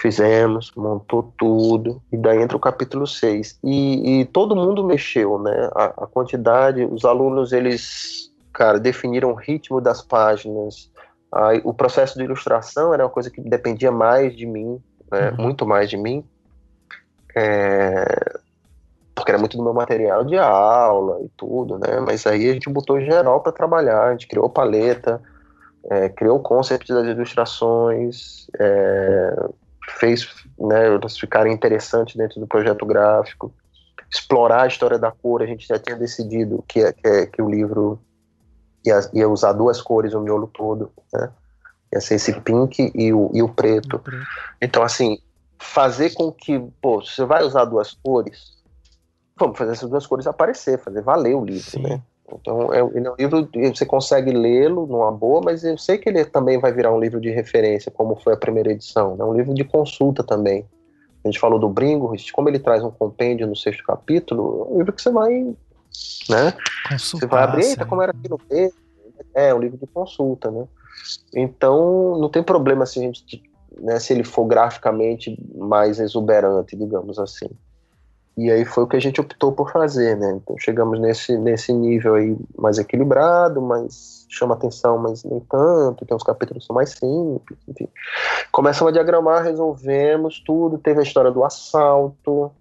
Fizemos, 0.00 0.72
montou 0.76 1.32
tudo, 1.36 2.00
e 2.12 2.16
daí 2.16 2.40
entra 2.40 2.56
o 2.56 2.60
capítulo 2.60 3.06
6. 3.06 3.58
E, 3.64 4.20
e 4.20 4.24
todo 4.26 4.54
mundo 4.54 4.84
mexeu, 4.84 5.38
né? 5.40 5.68
A, 5.74 5.84
a, 5.86 6.06
quantidade, 6.06 6.84
os 6.84 7.04
alunos, 7.04 7.52
eles, 7.52 8.32
cara, 8.52 8.78
definiram 8.78 9.32
o 9.32 9.34
ritmo 9.34 9.80
das 9.80 10.00
páginas. 10.00 10.90
O 11.64 11.74
processo 11.74 12.16
de 12.16 12.24
ilustração 12.24 12.94
era 12.94 13.04
uma 13.04 13.10
coisa 13.10 13.28
que 13.28 13.40
dependia 13.40 13.90
mais 13.90 14.34
de 14.36 14.46
mim, 14.46 14.80
né? 15.10 15.30
Uhum. 15.30 15.44
Muito 15.44 15.66
mais 15.66 15.88
de 15.88 15.96
mim. 15.96 16.24
É, 17.34 18.38
porque 19.14 19.30
era 19.30 19.38
muito 19.38 19.56
do 19.56 19.62
meu 19.62 19.74
material 19.74 20.24
de 20.24 20.36
aula 20.36 21.20
e 21.22 21.28
tudo, 21.36 21.78
né? 21.78 22.00
Mas 22.06 22.26
aí 22.26 22.48
a 22.48 22.52
gente 22.52 22.70
botou 22.70 23.00
geral 23.00 23.40
para 23.40 23.52
trabalhar, 23.52 24.04
a 24.04 24.12
gente 24.12 24.28
criou 24.28 24.48
paleta, 24.48 25.20
é, 25.90 26.08
criou 26.08 26.38
o 26.38 26.42
conceito 26.42 26.86
das 26.94 27.06
ilustrações, 27.06 28.46
é, 28.58 29.48
fez 29.98 30.28
né, 30.58 30.86
elas 30.86 31.18
ficarem 31.18 31.52
interessantes 31.52 32.16
dentro 32.16 32.40
do 32.40 32.46
projeto 32.46 32.84
gráfico, 32.84 33.52
explorar 34.10 34.62
a 34.62 34.66
história 34.66 34.98
da 34.98 35.10
cor. 35.10 35.42
A 35.42 35.46
gente 35.46 35.66
já 35.66 35.78
tinha 35.78 35.96
decidido 35.96 36.64
que, 36.66 36.92
que, 36.92 37.26
que 37.26 37.42
o 37.42 37.48
livro 37.50 37.98
ia, 38.84 39.00
ia, 39.12 39.28
usar 39.28 39.52
duas 39.52 39.80
cores, 39.80 40.14
o 40.14 40.20
miolo 40.20 40.46
todo, 40.46 40.92
né? 41.12 41.30
Ia 41.92 42.00
ser 42.00 42.16
esse 42.16 42.38
pink 42.40 42.92
e 42.94 43.12
o, 43.12 43.30
e 43.32 43.42
o 43.42 43.48
preto. 43.48 44.00
Então, 44.60 44.82
assim, 44.82 45.18
fazer 45.58 46.14
com 46.14 46.30
que, 46.30 46.58
pô, 46.80 47.00
você 47.00 47.24
vai 47.24 47.42
usar 47.42 47.64
duas 47.64 47.94
cores, 48.02 48.58
vamos 49.38 49.56
fazer 49.56 49.72
essas 49.72 49.88
duas 49.88 50.06
cores 50.06 50.26
aparecer, 50.26 50.78
fazer 50.78 51.02
valer 51.02 51.34
o 51.34 51.44
livro, 51.44 51.70
Sim. 51.70 51.82
né? 51.82 52.02
Então, 52.30 52.72
é, 52.72 52.80
ele 52.80 53.06
é 53.06 53.10
um 53.10 53.14
livro, 53.18 53.48
você 53.74 53.86
consegue 53.86 54.30
lê-lo 54.32 54.86
numa 54.86 55.10
boa, 55.10 55.40
mas 55.42 55.64
eu 55.64 55.78
sei 55.78 55.96
que 55.96 56.08
ele 56.08 56.24
também 56.26 56.58
vai 56.58 56.72
virar 56.72 56.92
um 56.92 57.00
livro 57.00 57.20
de 57.20 57.30
referência, 57.30 57.90
como 57.90 58.16
foi 58.16 58.34
a 58.34 58.36
primeira 58.36 58.70
edição. 58.70 59.14
É 59.14 59.16
né? 59.16 59.24
um 59.24 59.32
livro 59.32 59.54
de 59.54 59.64
consulta 59.64 60.22
também. 60.22 60.66
A 61.24 61.28
gente 61.28 61.40
falou 61.40 61.58
do 61.58 61.68
Bringhorst, 61.68 62.30
como 62.32 62.48
ele 62.48 62.58
traz 62.58 62.84
um 62.84 62.90
compêndio 62.90 63.46
no 63.46 63.56
sexto 63.56 63.82
capítulo, 63.82 64.66
é 64.68 64.74
um 64.74 64.78
livro 64.78 64.92
que 64.92 65.02
você 65.02 65.10
vai, 65.10 65.42
né? 66.28 66.54
Consultar, 66.88 67.20
você 67.20 67.26
vai 67.26 67.42
abrir, 67.42 67.64
eita, 67.64 67.86
como 67.86 68.02
era 68.02 68.12
aqui 68.12 68.28
no 68.28 68.38
texto. 68.38 68.78
É, 69.34 69.54
um 69.54 69.58
livro 69.58 69.78
de 69.78 69.86
consulta, 69.86 70.50
né? 70.50 70.66
Então, 71.34 72.18
não 72.18 72.28
tem 72.28 72.42
problema 72.42 72.86
se 72.86 72.98
a 72.98 73.02
gente, 73.02 73.42
né, 73.80 73.98
se 73.98 74.12
ele 74.12 74.24
for 74.24 74.44
graficamente 74.46 75.38
mais 75.54 75.98
exuberante, 75.98 76.76
digamos 76.76 77.18
assim. 77.18 77.48
E 78.36 78.52
aí 78.52 78.64
foi 78.64 78.84
o 78.84 78.86
que 78.86 78.96
a 78.96 79.00
gente 79.00 79.20
optou 79.20 79.50
por 79.50 79.72
fazer, 79.72 80.16
né? 80.16 80.30
Então 80.36 80.56
chegamos 80.58 81.00
nesse, 81.00 81.36
nesse 81.36 81.72
nível 81.72 82.14
aí 82.14 82.36
mais 82.56 82.78
equilibrado, 82.78 83.60
mas 83.60 84.26
chama 84.28 84.54
atenção, 84.54 84.96
mas 84.96 85.24
nem 85.24 85.40
tanto, 85.40 86.06
tem 86.06 86.16
uns 86.16 86.22
capítulos 86.22 86.64
são 86.64 86.72
mais 86.72 86.90
simples, 86.90 87.58
enfim. 87.66 87.88
Começamos 88.52 88.92
a 88.92 88.94
diagramar, 88.94 89.42
resolvemos 89.42 90.40
tudo, 90.46 90.78
teve 90.78 91.00
a 91.00 91.02
história 91.02 91.32
do 91.32 91.44
assalto, 91.44 92.52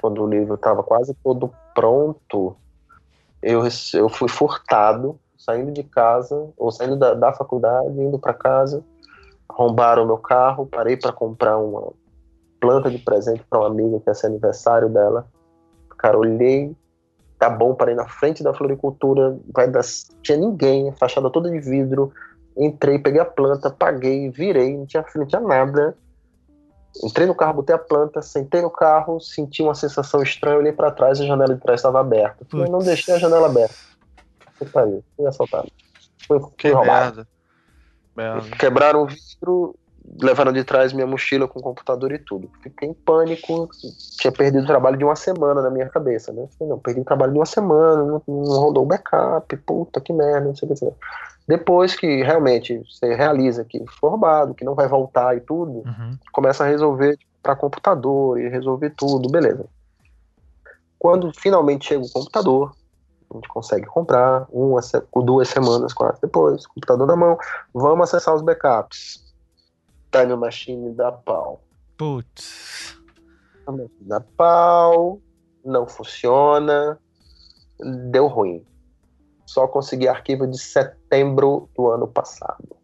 quando 0.00 0.22
o 0.22 0.26
livro 0.26 0.54
estava 0.54 0.82
quase 0.82 1.12
todo 1.22 1.52
pronto, 1.74 2.56
eu, 3.42 3.62
eu 3.94 4.08
fui 4.08 4.28
furtado, 4.28 5.18
saindo 5.44 5.72
de 5.72 5.82
casa, 5.82 6.50
ou 6.56 6.70
saindo 6.70 6.96
da, 6.96 7.14
da 7.14 7.32
faculdade, 7.32 8.00
indo 8.00 8.18
para 8.18 8.32
casa, 8.32 8.82
arrombaram 9.48 10.06
meu 10.06 10.18
carro, 10.18 10.66
parei 10.66 10.96
para 10.96 11.12
comprar 11.12 11.58
uma 11.58 11.92
planta 12.60 12.88
de 12.88 12.98
presente 12.98 13.44
para 13.50 13.58
uma 13.58 13.66
amiga 13.66 13.98
que 13.98 14.08
ia 14.08 14.14
ser 14.14 14.28
aniversário 14.28 14.88
dela. 14.88 15.26
Cara, 15.98 16.16
olhei, 16.16 16.74
tá 17.40 17.50
bom, 17.50 17.74
parei 17.74 17.94
na 17.94 18.06
frente 18.06 18.42
da 18.42 18.54
floricultura, 18.54 19.36
vai 19.52 19.68
dar, 19.68 19.82
tinha 20.22 20.38
ninguém, 20.38 20.92
fachada 20.92 21.28
toda 21.28 21.50
de 21.50 21.58
vidro. 21.58 22.12
Entrei, 22.56 23.00
peguei 23.00 23.20
a 23.20 23.24
planta, 23.24 23.68
paguei, 23.68 24.30
virei, 24.30 24.76
não 24.76 24.86
tinha, 24.86 25.04
não 25.16 25.26
tinha 25.26 25.40
nada. 25.40 25.96
Entrei 27.02 27.26
no 27.26 27.34
carro, 27.34 27.54
botei 27.54 27.74
a 27.74 27.78
planta, 27.78 28.22
sentei 28.22 28.62
no 28.62 28.70
carro, 28.70 29.18
senti 29.18 29.60
uma 29.60 29.74
sensação 29.74 30.22
estranha, 30.22 30.58
olhei 30.58 30.72
para 30.72 30.90
trás 30.90 31.18
e 31.18 31.24
a 31.24 31.26
janela 31.26 31.54
de 31.54 31.60
trás 31.60 31.80
estava 31.80 31.98
aberta. 31.98 32.46
Eu 32.52 32.70
não 32.70 32.78
deixei 32.78 33.14
a 33.14 33.18
janela 33.18 33.46
aberta. 33.46 33.91
Foi, 34.66 35.02
fui 35.16 35.26
assaltado. 35.26 35.68
Foi, 36.26 36.40
que 36.56 36.74
merda. 36.74 37.26
merda. 38.16 38.56
Quebraram 38.56 39.02
o 39.02 39.06
vidro, 39.06 39.74
levaram 40.20 40.52
de 40.52 40.64
trás 40.64 40.92
minha 40.92 41.06
mochila 41.06 41.48
com 41.48 41.60
computador 41.60 42.12
e 42.12 42.18
tudo. 42.18 42.50
Fiquei 42.62 42.88
em 42.88 42.94
pânico, 42.94 43.68
tinha 44.18 44.32
perdido 44.32 44.64
o 44.64 44.66
trabalho 44.66 44.96
de 44.96 45.04
uma 45.04 45.16
semana 45.16 45.62
na 45.62 45.70
minha 45.70 45.88
cabeça, 45.88 46.32
né? 46.32 46.46
Falei, 46.58 46.70
não, 46.70 46.78
perdi 46.78 47.00
o 47.00 47.04
trabalho 47.04 47.32
de 47.32 47.38
uma 47.38 47.46
semana, 47.46 48.04
não, 48.04 48.22
não 48.26 48.60
rodou 48.60 48.84
o 48.84 48.86
backup, 48.86 49.56
puta 49.58 50.00
que 50.00 50.12
merda, 50.12 50.46
não 50.46 50.54
sei 50.54 50.68
o 50.68 50.74
que. 50.74 50.92
Depois 51.46 51.94
que 51.96 52.22
realmente 52.22 52.78
você 52.78 53.14
realiza 53.14 53.64
que 53.64 53.84
foi 53.98 54.10
roubado, 54.10 54.54
que 54.54 54.64
não 54.64 54.74
vai 54.74 54.86
voltar 54.86 55.36
e 55.36 55.40
tudo, 55.40 55.82
uhum. 55.84 56.16
começa 56.32 56.64
a 56.64 56.68
resolver 56.68 57.18
para 57.42 57.56
computador 57.56 58.40
e 58.40 58.48
resolver 58.48 58.90
tudo, 58.90 59.28
beleza. 59.28 59.66
Quando 60.98 61.32
finalmente 61.36 61.88
chega 61.88 62.04
o 62.04 62.10
computador, 62.10 62.72
a 63.32 63.36
gente 63.36 63.48
consegue 63.48 63.86
comprar 63.86 64.46
uma, 64.50 64.80
duas 65.24 65.48
semanas, 65.48 65.92
quase 65.92 66.20
depois, 66.20 66.66
computador 66.66 67.06
na 67.06 67.16
mão, 67.16 67.38
vamos 67.72 68.08
acessar 68.08 68.34
os 68.34 68.42
backups. 68.42 69.32
Time 70.10 70.36
Machine 70.36 70.92
da 70.92 71.10
pau. 71.10 71.62
Putz. 71.96 72.98
Da 74.00 74.20
pau, 74.20 75.20
não 75.64 75.86
funciona, 75.86 76.98
deu 78.10 78.26
ruim. 78.26 78.64
Só 79.46 79.66
consegui 79.66 80.08
arquivo 80.08 80.46
de 80.46 80.58
setembro 80.58 81.68
do 81.74 81.90
ano 81.90 82.06
passado. 82.06 82.76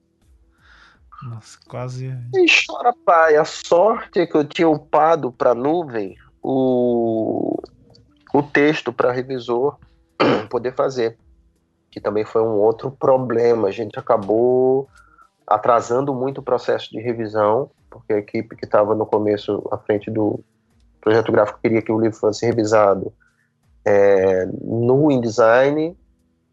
Nossa, 1.23 1.59
quase. 1.69 2.07
E 2.35 2.47
chora 2.67 2.95
pai. 3.05 3.37
A 3.37 3.45
sorte 3.45 4.21
é 4.21 4.27
que 4.27 4.37
eu 4.37 4.45
tinha 4.45 4.69
upado 4.69 5.33
para 5.33 5.55
nuvem 5.55 6.17
o, 6.43 7.61
o 8.33 8.43
texto 8.43 8.93
para 8.93 9.13
revisor 9.13 9.77
poder 10.51 10.75
fazer. 10.75 11.19
Que 11.91 12.01
também 12.01 12.25
foi 12.25 12.43
um 12.43 12.59
outro 12.59 12.91
problema. 12.91 13.69
A 13.69 13.71
gente 13.73 13.99
acabou 13.99 14.89
atrasando 15.47 16.15
muito 16.15 16.39
o 16.39 16.43
processo 16.43 16.91
de 16.91 17.01
revisão, 17.01 17.71
porque 17.91 18.13
a 18.13 18.19
equipe 18.19 18.55
que 18.55 18.67
estava 18.67 18.95
no 18.95 19.07
começo 19.07 19.67
à 19.71 19.79
frente 19.79 20.11
do 20.11 20.41
projeto 21.01 21.33
gráfico 21.33 21.59
queria 21.63 21.81
que 21.81 21.91
o 21.91 21.99
livro 21.99 22.19
fosse 22.19 22.45
revisado 22.45 23.13
é, 23.85 24.45
no 24.63 25.11
InDesign 25.11 25.97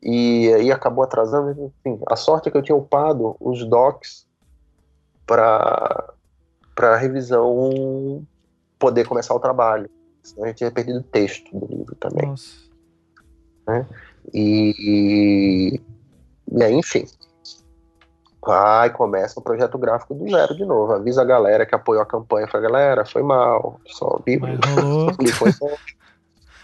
e 0.01 0.53
aí 0.53 0.71
acabou 0.71 1.03
atrasando. 1.03 1.73
Enfim, 1.85 1.99
a 2.07 2.15
sorte 2.15 2.47
é 2.47 2.51
que 2.51 2.57
eu 2.57 2.61
tinha 2.61 2.75
upado 2.75 3.35
os 3.39 3.65
docs 3.67 4.25
para 5.25 6.13
para 6.73 6.97
revisão 6.97 8.25
poder 8.77 9.07
começar 9.07 9.33
o 9.33 9.39
trabalho. 9.39 9.89
Senão 10.21 10.43
a 10.43 10.47
gente 10.47 10.57
tinha 10.57 10.71
perdido 10.71 10.99
o 10.99 11.03
texto 11.03 11.57
do 11.57 11.65
livro 11.65 11.95
também. 11.95 12.27
Nossa. 12.27 12.64
Né? 13.67 13.85
E, 14.33 15.79
e 16.51 16.63
aí, 16.63 16.73
enfim, 16.73 17.05
vai, 18.45 18.89
começa 18.91 19.39
o 19.39 19.43
projeto 19.43 19.77
gráfico 19.77 20.13
do 20.13 20.29
zero 20.29 20.55
de 20.55 20.65
novo. 20.65 20.93
Avisa 20.93 21.21
a 21.21 21.25
galera 21.25 21.65
que 21.65 21.75
apoiou 21.75 22.01
a 22.01 22.05
campanha. 22.05 22.47
Fala, 22.47 22.63
galera, 22.63 23.05
foi 23.05 23.23
mal. 23.23 23.79
Só 23.87 24.19
vi. 24.25 24.39
foi 25.33 25.51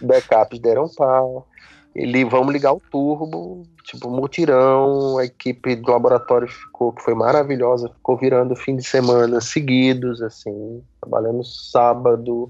Backups 0.01 0.59
deram 0.59 0.89
pau. 0.89 1.47
Ele, 1.93 2.23
vamos 2.23 2.53
ligar 2.53 2.71
o 2.71 2.81
turbo, 2.89 3.63
tipo, 3.83 4.09
mutirão, 4.09 5.17
a 5.17 5.25
equipe 5.25 5.75
do 5.75 5.91
laboratório 5.91 6.47
ficou, 6.47 6.93
que 6.93 7.03
foi 7.03 7.13
maravilhosa, 7.13 7.89
ficou 7.89 8.15
virando 8.15 8.55
fim 8.55 8.77
de 8.77 8.83
semana 8.83 9.41
seguidos, 9.41 10.21
assim, 10.21 10.81
trabalhando 11.01 11.43
sábado, 11.43 12.49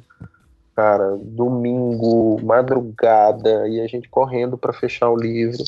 cara, 0.76 1.18
domingo, 1.22 2.40
madrugada, 2.44 3.68
e 3.68 3.82
a 3.82 3.88
gente 3.88 4.10
correndo 4.10 4.58
para 4.58 4.74
fechar 4.74 5.10
o 5.10 5.16
livro. 5.16 5.64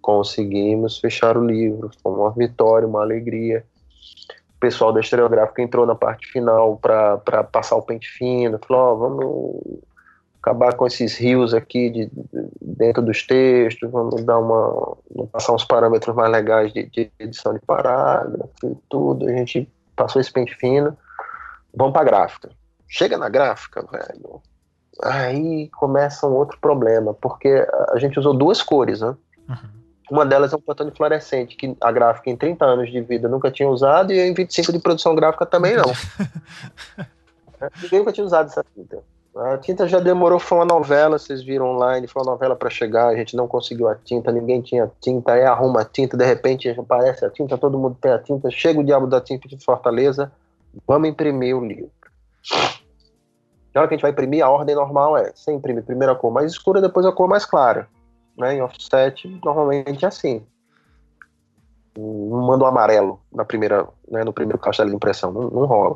Conseguimos 0.00 0.98
fechar 0.98 1.36
o 1.36 1.44
livro, 1.44 1.90
foi 2.02 2.12
uma 2.12 2.30
vitória, 2.30 2.86
uma 2.86 3.02
alegria. 3.02 3.64
O 4.56 4.60
pessoal 4.60 4.92
da 4.92 5.00
estereográfica 5.00 5.62
entrou 5.62 5.84
na 5.84 5.94
parte 5.94 6.26
final 6.28 6.76
para 6.78 7.44
passar 7.44 7.76
o 7.76 7.82
pente 7.82 8.08
fino, 8.08 8.58
falou: 8.66 8.92
oh, 8.92 8.96
vamos 8.96 9.80
acabar 10.40 10.74
com 10.74 10.86
esses 10.86 11.16
rios 11.16 11.52
aqui 11.52 11.90
de, 11.90 12.06
de, 12.06 12.48
dentro 12.62 13.02
dos 13.02 13.26
textos, 13.26 13.90
vamos 13.90 14.22
dar 14.22 14.38
uma 14.38 14.96
passar 15.32 15.52
uns 15.52 15.64
parâmetros 15.64 16.14
mais 16.14 16.30
legais 16.30 16.72
de, 16.72 16.84
de 16.84 17.10
edição 17.18 17.52
de 17.52 17.60
parágrafo 17.60 18.48
e 18.64 18.76
tudo. 18.88 19.28
A 19.28 19.32
gente 19.32 19.68
passou 19.96 20.20
esse 20.20 20.32
pente 20.32 20.54
fino, 20.54 20.96
vamos 21.74 21.92
para 21.92 22.04
gráfica. 22.04 22.50
Chega 22.88 23.16
na 23.16 23.28
gráfica, 23.28 23.84
velho. 23.90 24.40
Aí 25.02 25.68
começa 25.70 26.26
um 26.26 26.34
outro 26.34 26.58
problema, 26.58 27.12
porque 27.14 27.66
a 27.90 27.98
gente 27.98 28.18
usou 28.18 28.32
duas 28.32 28.62
cores, 28.62 29.00
né? 29.00 29.14
Uhum. 29.48 29.76
Uma 30.10 30.24
delas 30.24 30.52
é 30.52 30.56
um 30.56 30.60
pantone 30.60 30.92
fluorescente, 30.92 31.56
que 31.56 31.76
a 31.80 31.90
gráfica 31.90 32.30
em 32.30 32.36
30 32.36 32.64
anos 32.64 32.90
de 32.90 33.00
vida 33.00 33.28
nunca 33.28 33.50
tinha 33.50 33.68
usado, 33.68 34.12
e 34.12 34.20
em 34.20 34.32
25 34.32 34.72
de 34.72 34.78
produção 34.78 35.14
gráfica 35.14 35.44
também 35.44 35.76
não. 35.76 35.84
Ninguém 37.82 37.98
nunca 37.98 38.12
tinha 38.12 38.24
usado 38.24 38.46
essa 38.46 38.64
tinta. 38.74 39.02
A 39.36 39.58
tinta 39.58 39.86
já 39.86 39.98
demorou, 40.00 40.38
foi 40.38 40.56
uma 40.58 40.64
novela, 40.64 41.18
vocês 41.18 41.42
viram 41.42 41.74
online, 41.74 42.06
foi 42.06 42.22
uma 42.22 42.32
novela 42.32 42.56
para 42.56 42.70
chegar, 42.70 43.08
a 43.08 43.16
gente 43.16 43.36
não 43.36 43.46
conseguiu 43.46 43.86
a 43.86 43.94
tinta, 43.94 44.32
ninguém 44.32 44.62
tinha 44.62 44.90
tinta, 44.98 45.32
aí 45.32 45.44
arruma 45.44 45.82
a 45.82 45.84
tinta, 45.84 46.16
de 46.16 46.24
repente 46.24 46.70
aparece 46.70 47.22
a 47.22 47.30
tinta, 47.30 47.58
todo 47.58 47.78
mundo 47.78 47.98
tem 48.00 48.12
a 48.12 48.18
tinta, 48.18 48.50
chega 48.50 48.80
o 48.80 48.84
diabo 48.84 49.06
da 49.06 49.20
tinta 49.20 49.46
de 49.46 49.62
Fortaleza, 49.62 50.32
vamos 50.86 51.10
imprimir 51.10 51.54
o 51.54 51.62
livro. 51.62 51.90
Na 53.74 53.80
hora 53.80 53.88
que 53.88 53.94
a 53.94 53.96
gente 53.96 54.02
vai 54.02 54.10
imprimir, 54.10 54.44
a 54.44 54.48
ordem 54.48 54.74
normal 54.74 55.18
é, 55.18 55.32
você 55.34 55.52
imprime 55.52 55.82
primeiro 55.82 56.12
a 56.12 56.16
cor 56.16 56.32
mais 56.32 56.50
escura, 56.50 56.80
depois 56.80 57.04
a 57.04 57.12
cor 57.12 57.28
mais 57.28 57.44
clara. 57.44 57.88
Né? 58.36 58.54
Em 58.54 58.62
offset, 58.62 59.28
normalmente 59.44 60.04
é 60.04 60.08
assim. 60.08 60.42
Não 61.96 62.46
manda 62.46 62.64
o 62.64 62.66
amarelo 62.66 63.20
na 63.32 63.44
primeira, 63.44 63.86
né, 64.08 64.22
no 64.22 64.32
primeiro 64.32 64.58
caixa 64.58 64.84
de 64.84 64.94
impressão, 64.94 65.32
não, 65.32 65.50
não 65.50 65.64
rola. 65.64 65.94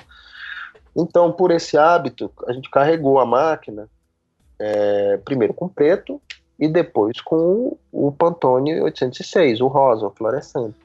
Então, 0.96 1.32
por 1.32 1.50
esse 1.50 1.76
hábito, 1.76 2.30
a 2.46 2.52
gente 2.52 2.70
carregou 2.70 3.18
a 3.18 3.26
máquina 3.26 3.88
é, 4.58 5.16
primeiro 5.18 5.54
com 5.54 5.68
preto 5.68 6.20
e 6.58 6.68
depois 6.68 7.20
com 7.20 7.78
o 7.90 8.12
Pantone 8.12 8.80
806, 8.82 9.60
o 9.60 9.66
rosa, 9.66 10.06
o 10.06 10.10
fluorescente. 10.10 10.76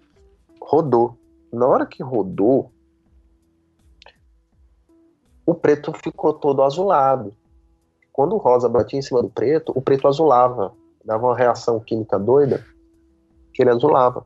Rodou. 0.61 1.17
Na 1.51 1.67
hora 1.67 1.85
que 1.85 2.01
rodou, 2.01 2.71
o 5.45 5.53
preto 5.53 5.93
ficou 5.93 6.33
todo 6.33 6.63
azulado. 6.63 7.33
Quando 8.11 8.33
o 8.33 8.37
rosa 8.37 8.69
batia 8.69 8.99
em 8.99 9.01
cima 9.01 9.21
do 9.21 9.29
preto, 9.29 9.71
o 9.75 9.81
preto 9.81 10.07
azulava. 10.07 10.73
Dava 11.03 11.27
uma 11.27 11.37
reação 11.37 11.79
química 11.79 12.17
doida 12.17 12.65
que 13.53 13.61
ele 13.61 13.69
azulava. 13.69 14.23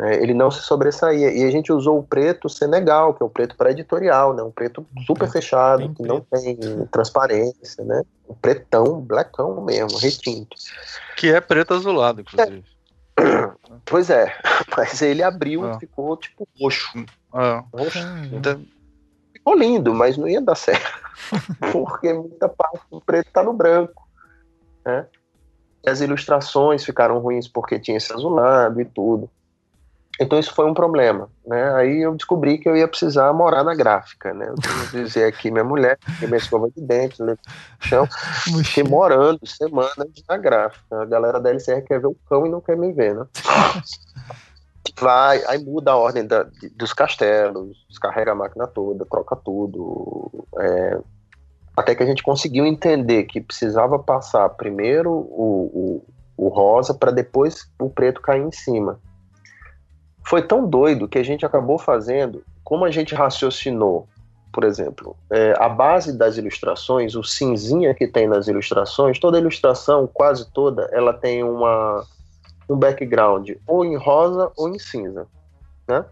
É, 0.00 0.22
ele 0.22 0.34
não 0.34 0.50
se 0.50 0.62
sobressaía. 0.62 1.30
E 1.32 1.44
a 1.44 1.50
gente 1.50 1.72
usou 1.72 1.98
o 1.98 2.02
preto 2.02 2.48
Senegal, 2.48 3.14
que 3.14 3.22
é 3.22 3.26
o 3.26 3.30
preto 3.30 3.56
pré-editorial, 3.56 4.34
né? 4.34 4.42
um 4.42 4.50
preto 4.50 4.84
super 5.06 5.30
fechado, 5.30 5.94
que 5.94 6.02
não 6.02 6.20
tem 6.20 6.58
transparência, 6.90 7.84
né? 7.84 8.02
Um 8.28 8.34
pretão, 8.34 9.00
blackão 9.00 9.62
mesmo, 9.62 9.98
retinto. 9.98 10.56
Que 11.16 11.32
é 11.32 11.40
preto 11.40 11.74
azulado, 11.74 12.20
inclusive. 12.20 12.64
É. 13.18 13.52
Pois 13.86 14.10
é, 14.10 14.32
mas 14.76 15.00
ele 15.00 15.22
abriu 15.22 15.64
ah. 15.64 15.72
e 15.74 15.80
ficou 15.80 16.14
tipo 16.16 16.46
roxo. 16.60 17.04
Ah. 17.32 17.64
roxo. 17.72 17.98
Então... 18.32 18.62
Ficou 19.42 19.58
lindo, 19.58 19.92
mas 19.92 20.16
não 20.16 20.28
ia 20.28 20.40
dar 20.40 20.54
certo. 20.54 21.02
porque 21.72 22.12
muita 22.12 22.48
parte 22.48 22.80
do 22.88 23.00
preto 23.00 23.26
está 23.26 23.42
no 23.42 23.52
branco. 23.52 24.08
Né? 24.84 25.04
E 25.84 25.90
as 25.90 26.00
ilustrações 26.00 26.84
ficaram 26.84 27.18
ruins 27.18 27.48
porque 27.48 27.78
tinha 27.78 27.96
esse 27.96 28.12
azulado 28.12 28.80
e 28.80 28.84
tudo. 28.84 29.28
Então 30.20 30.38
isso 30.38 30.54
foi 30.54 30.66
um 30.66 30.74
problema, 30.74 31.28
né? 31.44 31.74
Aí 31.74 32.02
eu 32.02 32.14
descobri 32.14 32.58
que 32.58 32.68
eu 32.68 32.76
ia 32.76 32.86
precisar 32.86 33.32
morar 33.32 33.64
na 33.64 33.74
gráfica, 33.74 34.32
né? 34.32 34.46
Eu 34.46 34.54
tenho 34.54 34.90
que 34.90 35.02
dizer 35.02 35.24
aqui 35.24 35.50
minha 35.50 35.64
mulher, 35.64 35.98
que 36.20 36.26
minha 36.26 36.36
escova 36.36 36.70
de 36.70 36.82
dente, 36.82 37.20
no 37.20 37.36
chão, 37.80 38.06
fiquei 38.62 38.84
morando 38.84 39.40
semanas 39.46 40.12
na 40.28 40.36
gráfica. 40.36 41.02
A 41.02 41.04
galera 41.06 41.40
da 41.40 41.50
LCR 41.50 41.82
quer 41.82 41.98
ver 41.98 42.08
o 42.08 42.16
cão 42.28 42.46
e 42.46 42.50
não 42.50 42.60
quer 42.60 42.76
me 42.76 42.92
ver, 42.92 43.14
né? 43.14 43.26
Vai, 45.00 45.42
aí 45.46 45.58
muda 45.58 45.92
a 45.92 45.96
ordem 45.96 46.26
da, 46.26 46.46
dos 46.76 46.92
castelos, 46.92 47.84
descarrega 47.88 48.32
a 48.32 48.34
máquina 48.34 48.66
toda, 48.66 49.06
troca 49.06 49.34
tudo. 49.36 50.46
É, 50.58 51.00
até 51.76 51.94
que 51.94 52.02
a 52.02 52.06
gente 52.06 52.22
conseguiu 52.22 52.66
entender 52.66 53.24
que 53.24 53.40
precisava 53.40 53.98
passar 53.98 54.48
primeiro 54.50 55.10
o, 55.10 56.02
o, 56.36 56.46
o 56.46 56.48
rosa 56.48 56.92
para 56.92 57.10
depois 57.10 57.66
o 57.80 57.88
preto 57.88 58.20
cair 58.20 58.42
em 58.42 58.52
cima 58.52 59.00
foi 60.24 60.42
tão 60.42 60.66
doido 60.66 61.08
que 61.08 61.18
a 61.18 61.22
gente 61.22 61.44
acabou 61.44 61.78
fazendo, 61.78 62.44
como 62.64 62.84
a 62.84 62.90
gente 62.90 63.14
raciocinou, 63.14 64.08
por 64.52 64.64
exemplo, 64.64 65.16
é, 65.30 65.54
a 65.58 65.68
base 65.68 66.16
das 66.16 66.36
ilustrações, 66.36 67.14
o 67.14 67.24
cinzinha 67.24 67.94
que 67.94 68.06
tem 68.06 68.26
nas 68.26 68.48
ilustrações, 68.48 69.18
toda 69.18 69.38
ilustração, 69.38 70.06
quase 70.06 70.50
toda, 70.52 70.88
ela 70.92 71.12
tem 71.12 71.42
uma, 71.42 72.04
um 72.72 72.78
background 72.78 73.50
ou 73.66 73.84
em 73.84 73.96
rosa 73.96 74.50
ou 74.56 74.68
em 74.68 74.78
cinza, 74.78 75.26
né? 75.86 76.04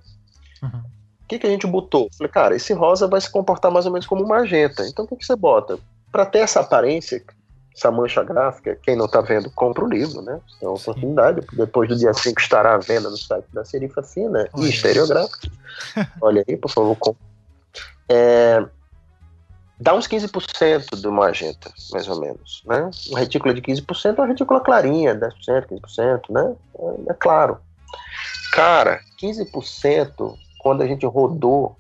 Uhum. 0.63 0.81
O 1.25 1.29
que, 1.29 1.39
que 1.39 1.47
a 1.47 1.51
gente 1.51 1.67
botou? 1.67 2.09
Falei, 2.17 2.33
cara, 2.33 2.57
esse 2.57 2.73
rosa 2.73 3.07
vai 3.07 3.21
se 3.21 3.31
comportar 3.31 3.71
mais 3.71 3.87
ou 3.87 3.93
menos 3.93 4.07
como 4.07 4.27
magenta. 4.27 4.87
Então 4.87 5.05
o 5.05 5.09
que, 5.09 5.17
que 5.17 5.25
você 5.25 5.37
bota? 5.37 5.79
Para 6.11 6.27
ter 6.27 6.41
essa 6.41 6.61
aparência, 6.61 7.23
essa 7.75 7.91
mancha 7.91 8.23
gráfica, 8.25 8.77
quem 8.83 8.97
não 8.97 9.07
está 9.07 9.21
vendo, 9.21 9.51
compra 9.51 9.85
o 9.85 9.89
livro, 9.89 10.23
né? 10.23 10.41
É 10.61 10.67
uma 10.67 10.75
oportunidade. 10.75 11.47
Depois 11.53 11.89
do 11.89 11.97
dia 11.97 12.13
5 12.13 12.41
estará 12.41 12.75
à 12.75 12.79
venda 12.79 13.09
no 13.09 13.17
site 13.17 13.47
da 13.53 13.65
Serifa 13.65 14.03
Fina 14.03 14.49
e 14.57 14.69
Estereográfica. 14.69 15.49
Olha 16.21 16.45
aí, 16.47 16.57
por 16.57 16.71
favor, 16.71 16.97
compre 16.97 17.23
É, 18.09 18.65
dá 19.81 19.95
uns 19.95 20.07
15% 20.07 21.01
do 21.01 21.11
magenta, 21.11 21.73
mais 21.91 22.07
ou 22.07 22.21
menos. 22.21 22.63
Né? 22.67 22.91
Uma 23.09 23.19
retícula 23.19 23.55
de 23.55 23.63
15% 23.63 24.19
é 24.19 24.21
uma 24.21 24.27
retícula 24.27 24.61
clarinha, 24.61 25.15
10%, 25.15 25.67
15%, 25.67 26.21
né? 26.31 26.55
É, 26.79 27.11
é 27.11 27.15
claro. 27.15 27.59
Cara, 28.53 29.01
15%, 29.21 30.35
quando 30.59 30.83
a 30.83 30.87
gente 30.87 31.07
rodou, 31.07 31.77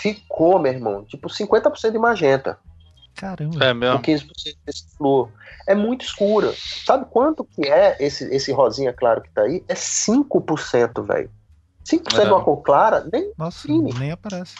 ficou, 0.00 0.58
meu 0.58 0.72
irmão, 0.72 1.04
tipo 1.04 1.28
50% 1.28 1.92
de 1.92 1.98
magenta. 1.98 2.58
Caramba. 3.14 3.64
É 3.64 3.74
mesmo. 3.74 3.98
Com 3.98 4.04
15% 4.04 4.56
desse 4.64 4.96
flor. 4.96 5.30
É 5.66 5.74
muito 5.74 6.04
escura. 6.04 6.52
Sabe 6.84 7.06
quanto 7.10 7.44
que 7.44 7.66
é 7.66 7.96
esse, 7.98 8.24
esse 8.34 8.52
rosinha 8.52 8.92
claro 8.92 9.22
que 9.22 9.30
tá 9.30 9.42
aí? 9.42 9.64
É 9.68 9.74
5%, 9.74 11.02
velho. 11.04 11.30
5% 11.84 12.18
É. 12.18 12.24
de 12.24 12.30
uma 12.30 12.42
cor 12.42 12.62
clara, 12.62 13.06
nem 13.12 13.32
Nossa, 13.36 13.66
Sim. 13.66 13.82
nem 13.98 14.10
aparece. 14.12 14.54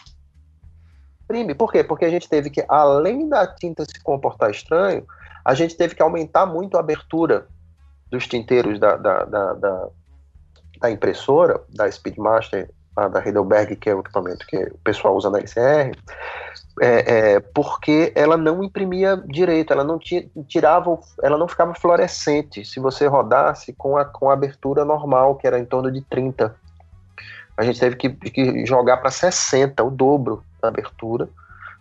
Imprime. 1.27 1.55
Por 1.55 1.70
quê? 1.70 1.82
Porque 1.85 2.05
a 2.05 2.11
gente 2.11 2.28
teve 2.28 2.48
que, 2.48 2.65
além 2.69 3.28
da 3.28 3.47
tinta 3.47 3.85
se 3.85 4.01
comportar 4.03 4.51
estranho, 4.51 5.05
a 5.44 5.55
gente 5.55 5.77
teve 5.77 5.94
que 5.94 6.03
aumentar 6.03 6.47
muito 6.47 6.77
a 6.77 6.81
abertura 6.81 7.47
dos 8.11 8.27
tinteiros 8.27 8.78
da, 8.78 8.97
da, 8.97 9.24
da, 9.24 9.53
da, 9.55 9.89
da 10.81 10.90
impressora, 10.90 11.61
da 11.69 11.90
Speedmaster, 11.90 12.70
da 12.94 13.23
Heidelberg, 13.23 13.77
que 13.77 13.90
é 13.90 13.94
o 13.94 14.01
equipamento 14.01 14.47
que 14.47 14.57
o 14.57 14.78
pessoal 14.78 15.15
usa 15.15 15.28
na 15.28 15.39
LCR, 15.39 15.93
é, 16.81 17.32
é, 17.35 17.40
porque 17.40 18.11
ela 18.15 18.39
não 18.39 18.62
imprimia 18.62 19.23
direito, 19.27 19.73
ela 19.73 19.85
não 19.85 19.98
ti- 19.98 20.31
tirava, 20.48 20.98
ela 21.23 21.36
não 21.36 21.47
ficava 21.47 21.74
fluorescente 21.74 22.65
se 22.65 22.81
você 22.81 23.07
rodasse 23.07 23.74
com 23.74 23.98
a, 23.98 24.05
com 24.05 24.31
a 24.31 24.32
abertura 24.32 24.85
normal, 24.85 25.36
que 25.36 25.47
era 25.47 25.59
em 25.59 25.65
torno 25.65 25.93
de 25.93 26.01
30. 26.03 26.55
A 27.57 27.62
gente 27.62 27.81
teve 27.81 27.97
que, 27.97 28.09
que 28.09 28.65
jogar 28.65 28.98
para 28.98 29.11
60, 29.11 29.82
o 29.85 29.90
dobro 29.90 30.43
da 30.66 30.70
abertura, 30.70 31.28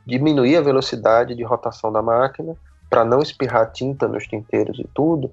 diminuir 0.06 0.58
a 0.58 0.62
velocidade 0.62 1.36
de 1.36 1.44
rotação 1.44 1.92
da 1.92 2.02
máquina 2.02 2.56
para 2.90 3.04
não 3.04 3.20
espirrar 3.20 3.72
tinta 3.72 4.08
nos 4.08 4.26
tinteiros 4.26 4.80
e 4.80 4.88
tudo, 4.94 5.32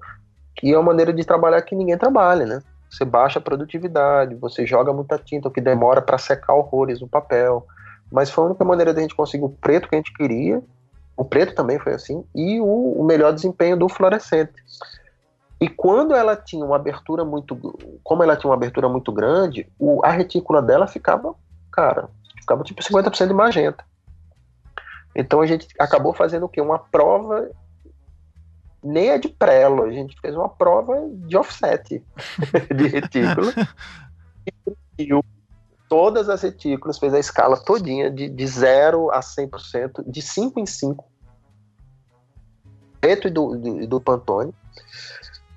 que 0.55 0.73
é 0.73 0.77
uma 0.77 0.87
maneira 0.87 1.13
de 1.13 1.23
trabalhar 1.23 1.61
que 1.61 1.75
ninguém 1.75 1.97
trabalha, 1.97 2.45
né? 2.45 2.61
Você 2.89 3.05
baixa 3.05 3.39
a 3.39 3.41
produtividade, 3.41 4.35
você 4.35 4.67
joga 4.67 4.93
muita 4.93 5.17
tinta, 5.17 5.47
o 5.47 5.51
que 5.51 5.59
demora 5.59 6.01
para 6.01 6.17
secar 6.17 6.53
horrores 6.53 7.01
no 7.01 7.07
papel. 7.07 7.65
Mas 8.11 8.29
foi 8.29 8.43
a 8.43 8.47
única 8.47 8.63
maneira 8.63 8.93
da 8.93 9.01
gente 9.01 9.15
conseguir 9.15 9.45
o 9.45 9.49
preto 9.49 9.89
que 9.89 9.95
a 9.95 9.97
gente 9.97 10.13
queria. 10.13 10.61
O 11.17 11.25
preto 11.25 11.55
também 11.55 11.79
foi 11.79 11.93
assim. 11.93 12.23
E 12.35 12.59
o, 12.59 13.01
o 13.01 13.03
melhor 13.03 13.33
desempenho 13.33 13.75
do 13.75 13.89
fluorescente. 13.89 14.53
E 15.59 15.67
quando 15.67 16.13
ela 16.13 16.35
tinha 16.35 16.63
uma 16.63 16.75
abertura 16.75 17.25
muito. 17.25 17.55
Como 18.03 18.21
ela 18.21 18.35
tinha 18.35 18.49
uma 18.49 18.55
abertura 18.55 18.87
muito 18.87 19.11
grande, 19.11 19.67
o, 19.79 20.05
a 20.05 20.09
retícula 20.11 20.61
dela 20.61 20.85
ficava, 20.85 21.33
cara, 21.71 22.09
ficava 22.43 22.63
tipo 22.63 22.81
50% 22.81 23.27
de 23.27 23.33
magenta. 23.33 23.83
Então 25.15 25.41
a 25.41 25.45
gente 25.45 25.67
acabou 25.79 26.13
fazendo 26.13 26.45
o 26.45 26.49
quê? 26.49 26.61
Uma 26.61 26.79
prova. 26.79 27.49
Nem 28.83 29.11
é 29.11 29.17
de 29.17 29.29
prelo, 29.29 29.83
a 29.83 29.91
gente 29.91 30.19
fez 30.19 30.35
uma 30.35 30.49
prova 30.49 31.07
de 31.09 31.37
offset 31.37 32.03
de 32.75 32.87
retícula. 32.87 33.53
e 34.99 35.07
todas 35.87 36.27
as 36.27 36.41
retículas, 36.41 36.97
fez 36.97 37.13
a 37.13 37.19
escala 37.19 37.55
todinha 37.55 38.09
de, 38.09 38.27
de 38.27 38.47
0 38.47 39.11
a 39.11 39.19
100%, 39.19 40.03
de 40.05 40.21
5 40.21 40.59
em 40.59 40.65
5. 40.65 41.05
Preto 42.99 43.27
e 43.27 43.31
do, 43.31 43.55
do, 43.55 43.87
do 43.87 44.01
Pantone. 44.01 44.53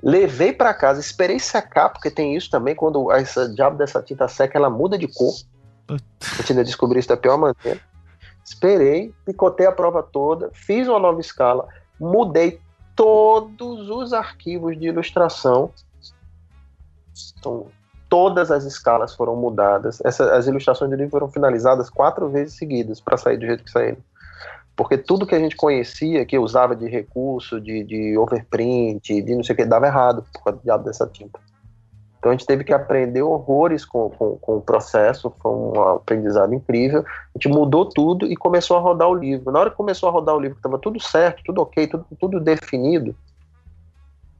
Levei 0.03 0.53
para 0.53 0.75
casa, 0.75 1.01
esperei 1.01 1.39
secar, 1.39 1.89
porque 1.89 2.11
tem 2.11 2.37
isso 2.37 2.51
também, 2.51 2.75
quando 2.75 3.11
essa 3.11 3.49
diabo 3.49 3.79
dessa 3.79 4.03
tinta 4.03 4.29
seca, 4.29 4.59
ela 4.59 4.69
muda 4.69 4.99
de 4.99 5.09
cor. 5.09 5.33
A 5.89 6.43
gente 6.43 6.53
ainda 6.53 6.99
isso 6.99 7.09
da 7.09 7.17
pior 7.17 7.39
maneira. 7.39 7.81
Esperei, 8.45 9.13
picotei 9.25 9.67
a 9.67 9.73
prova 9.73 10.03
toda, 10.03 10.51
fiz 10.53 10.87
uma 10.87 10.99
nova 10.99 11.21
escala, 11.21 11.67
mudei 11.99 12.61
todos 12.95 13.91
os 13.91 14.13
arquivos 14.13 14.79
de 14.79 14.87
ilustração. 14.87 15.71
Então, 17.39 17.67
todas 18.09 18.51
as 18.51 18.65
escalas 18.65 19.15
foram 19.15 19.37
mudadas. 19.37 20.01
Essa, 20.05 20.35
as 20.35 20.47
ilustrações 20.47 20.91
do 20.91 20.97
livro 20.97 21.11
foram 21.11 21.29
finalizadas 21.29 21.91
quatro 21.91 22.29
vezes 22.29 22.55
seguidas 22.57 23.01
para 23.01 23.17
sair 23.17 23.37
do 23.37 23.47
jeito 23.47 23.65
que 23.65 23.71
saíram. 23.71 23.99
Porque 24.77 24.99
tudo 24.99 25.27
que 25.27 25.35
a 25.35 25.39
gente 25.39 25.57
conhecia, 25.57 26.25
que 26.27 26.39
usava 26.39 26.77
de 26.77 26.87
recurso, 26.87 27.61
de, 27.61 27.83
de 27.83 28.19
overprint, 28.19 29.23
de 29.23 29.35
não 29.35 29.43
sei 29.43 29.55
o 29.55 29.57
que, 29.57 29.65
dava 29.65 29.87
errado 29.87 30.25
por 30.33 30.45
causa 30.45 30.85
dessa 30.85 31.07
tinta. 31.07 31.41
Então 32.19 32.33
a 32.33 32.35
gente 32.35 32.47
teve 32.47 32.65
que 32.65 32.73
aprender 32.73 33.23
horrores 33.23 33.85
com, 33.85 34.11
com, 34.11 34.37
com 34.39 34.57
o 34.57 34.61
processo, 34.61 35.33
foi 35.41 35.53
um 35.53 35.81
aprendizado 35.83 36.53
incrível. 36.55 37.05
A 37.07 37.39
gente 37.39 37.49
mudou 37.49 37.89
tudo 37.89 38.27
e 38.27 38.35
começou 38.35 38.77
a 38.77 38.81
rodar 38.81 39.09
o 39.09 39.15
livro. 39.15 39.53
Na 39.53 39.61
hora 39.61 39.71
que 39.71 39.77
começou 39.77 40.09
a 40.09 40.13
rodar 40.13 40.35
o 40.35 40.41
livro, 40.41 40.57
estava 40.57 40.79
tudo 40.79 41.01
certo, 41.01 41.43
tudo 41.45 41.63
ok, 41.63 41.87
tudo, 41.87 42.07
tudo 42.19 42.41
definido, 42.41 43.15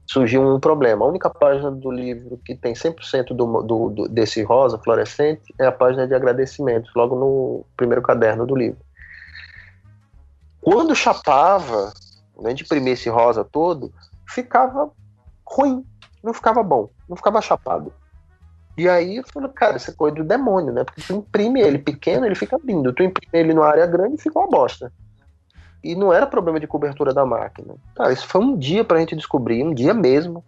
surgiu 0.07 0.41
um 0.41 0.59
problema. 0.59 1.05
A 1.05 1.09
única 1.09 1.29
página 1.29 1.69
do 1.69 1.91
livro 1.91 2.39
que 2.43 2.55
tem 2.55 2.73
100% 2.73 3.27
do, 3.27 3.61
do, 3.61 3.89
do, 3.89 4.07
desse 4.07 4.41
rosa 4.41 4.77
fluorescente 4.79 5.53
é 5.59 5.65
a 5.65 5.71
página 5.71 6.07
de 6.07 6.15
agradecimentos, 6.15 6.91
logo 6.95 7.15
no 7.15 7.65
primeiro 7.75 8.01
caderno 8.01 8.45
do 8.45 8.55
livro. 8.55 8.79
Quando 10.61 10.95
chapava, 10.95 11.93
né, 12.41 12.53
de 12.53 12.63
imprimir 12.63 12.93
esse 12.93 13.09
rosa 13.09 13.43
todo, 13.43 13.93
ficava 14.27 14.89
ruim, 15.45 15.85
não 16.23 16.33
ficava 16.33 16.61
bom, 16.63 16.89
não 17.07 17.15
ficava 17.15 17.41
chapado. 17.41 17.91
E 18.77 18.87
aí 18.87 19.17
eu 19.17 19.23
falei, 19.33 19.49
cara, 19.49 19.77
isso 19.77 19.89
é 19.89 19.93
coisa 19.93 20.15
do 20.17 20.23
demônio, 20.23 20.71
né? 20.71 20.83
Porque 20.83 21.01
tu 21.01 21.13
imprime 21.13 21.61
ele 21.61 21.79
pequeno, 21.79 22.25
ele 22.25 22.35
fica 22.35 22.59
lindo. 22.63 22.93
Tu 22.93 23.03
imprime 23.03 23.31
ele 23.33 23.53
numa 23.53 23.65
área 23.65 23.87
grande, 23.87 24.21
fica 24.21 24.37
uma 24.37 24.47
bosta. 24.47 24.93
E 25.83 25.95
não 25.95 26.13
era 26.13 26.27
problema 26.27 26.59
de 26.59 26.67
cobertura 26.67 27.11
da 27.11 27.25
máquina. 27.25 27.73
Cara, 27.95 28.13
isso 28.13 28.27
foi 28.27 28.41
um 28.41 28.55
dia 28.55 28.83
pra 28.83 28.99
gente 28.99 29.15
descobrir, 29.15 29.63
um 29.63 29.73
dia 29.73 29.95
mesmo, 29.95 30.43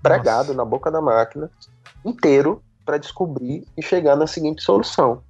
pregado 0.00 0.48
Nossa. 0.48 0.54
na 0.54 0.64
boca 0.64 0.88
da 0.88 1.00
máquina, 1.00 1.50
inteiro, 2.04 2.62
para 2.84 2.98
descobrir 2.98 3.66
e 3.76 3.82
chegar 3.82 4.14
na 4.14 4.26
seguinte 4.26 4.62
solução. 4.62 5.22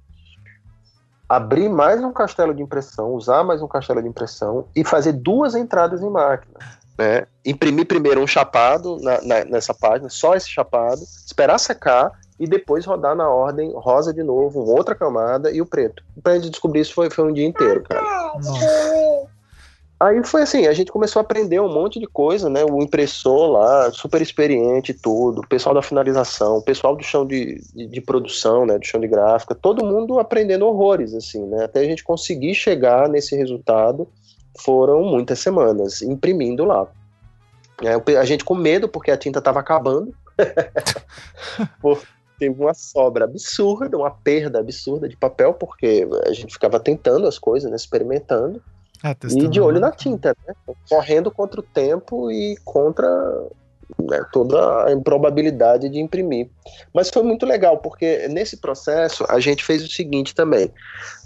Abrir 1.27 1.69
mais 1.69 2.03
um 2.03 2.13
castelo 2.13 2.53
de 2.53 2.61
impressão, 2.61 3.13
usar 3.13 3.43
mais 3.43 3.59
um 3.59 3.67
castelo 3.67 4.03
de 4.03 4.07
impressão 4.07 4.67
e 4.75 4.83
fazer 4.83 5.13
duas 5.13 5.55
entradas 5.55 6.03
em 6.03 6.09
máquina. 6.09 6.59
Né? 6.97 7.25
Imprimir 7.45 7.85
primeiro 7.85 8.21
um 8.21 8.27
chapado 8.27 8.97
na- 9.01 9.21
na- 9.21 9.45
nessa 9.45 9.73
página, 9.73 10.09
só 10.09 10.33
esse 10.33 10.49
chapado, 10.49 11.01
esperar 11.25 11.57
secar 11.59 12.11
e 12.39 12.47
depois 12.47 12.85
rodar 12.85 13.15
na 13.15 13.29
ordem 13.29 13.71
rosa 13.75 14.13
de 14.13 14.23
novo, 14.23 14.61
outra 14.61 14.95
camada 14.95 15.51
e 15.51 15.61
o 15.61 15.65
preto. 15.65 16.03
Pra 16.23 16.35
gente 16.35 16.49
descobrir 16.49 16.81
isso 16.81 16.93
foi, 16.93 17.09
foi 17.09 17.25
um 17.29 17.33
dia 17.33 17.45
inteiro, 17.45 17.83
cara. 17.83 18.01
Nossa. 18.01 19.27
Aí 19.97 20.21
foi 20.25 20.41
assim, 20.41 20.67
a 20.67 20.73
gente 20.73 20.91
começou 20.91 21.21
a 21.21 21.23
aprender 21.23 21.59
um 21.61 21.71
monte 21.71 21.99
de 22.01 22.05
coisa, 22.05 22.49
né? 22.49 22.65
O 22.65 22.81
impressor 22.81 23.49
lá, 23.49 23.89
super 23.91 24.21
experiente 24.21 24.91
e 24.91 24.93
tudo, 24.93 25.39
o 25.39 25.47
pessoal 25.47 25.73
da 25.73 25.81
finalização, 25.81 26.57
o 26.57 26.61
pessoal 26.61 26.97
do 26.97 27.03
chão 27.03 27.25
de, 27.25 27.61
de, 27.73 27.87
de 27.87 28.01
produção, 28.01 28.65
né? 28.65 28.77
Do 28.77 28.85
chão 28.85 28.99
de 28.99 29.07
gráfica, 29.07 29.55
todo 29.55 29.85
mundo 29.85 30.19
aprendendo 30.19 30.67
horrores, 30.67 31.13
assim, 31.13 31.45
né? 31.45 31.63
Até 31.63 31.79
a 31.79 31.85
gente 31.85 32.03
conseguir 32.03 32.53
chegar 32.53 33.07
nesse 33.07 33.37
resultado, 33.37 34.05
foram 34.59 35.03
muitas 35.03 35.39
semanas 35.39 36.01
imprimindo 36.01 36.63
lá. 36.65 36.87
É, 37.81 38.17
a 38.17 38.25
gente 38.25 38.43
com 38.45 38.55
medo, 38.55 38.87
porque 38.87 39.11
a 39.11 39.17
tinta 39.17 39.39
estava 39.39 39.59
acabando. 39.59 40.13
Teve 42.37 42.61
uma 42.61 42.73
sobra 42.73 43.25
absurda, 43.25 43.97
uma 43.97 44.11
perda 44.11 44.59
absurda 44.59 45.07
de 45.07 45.15
papel, 45.15 45.53
porque 45.53 46.07
a 46.25 46.33
gente 46.33 46.53
ficava 46.53 46.79
tentando 46.79 47.27
as 47.27 47.39
coisas, 47.39 47.69
né? 47.69 47.75
Experimentando. 47.77 48.61
É, 49.03 49.15
E 49.45 49.47
de 49.47 49.61
olho 49.61 49.79
na 49.79 49.91
tinta, 49.91 50.35
né? 50.45 50.53
Correndo 50.89 51.31
contra 51.31 51.59
o 51.61 51.63
tempo 51.63 52.29
e 52.31 52.57
contra 52.65 53.07
né, 53.99 54.25
toda 54.33 54.85
a 54.85 54.91
improbabilidade 54.91 55.87
de 55.89 55.99
imprimir. 55.99 56.49
Mas 56.93 57.09
foi 57.09 57.23
muito 57.23 57.45
legal, 57.45 57.77
porque 57.77 58.27
nesse 58.27 58.57
processo 58.57 59.23
a 59.29 59.39
gente 59.39 59.63
fez 59.63 59.83
o 59.83 59.87
seguinte 59.89 60.35
também. 60.35 60.71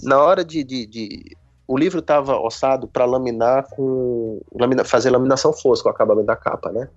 Na 0.03 0.21
hora 0.21 0.43
de. 0.43 0.63
de- 0.63 0.85
de- 0.85 1.37
o 1.69 1.77
livro 1.77 1.99
estava 1.99 2.35
ossado 2.39 2.87
para 2.87 3.05
laminar 3.05 3.69
com. 3.69 4.41
lamina- 4.59 4.83
fazer 4.83 5.11
laminação 5.11 5.53
fosca, 5.53 5.87
o 5.87 5.91
acabamento 5.91 6.25
da 6.25 6.35
capa, 6.35 6.71
né? 6.71 6.89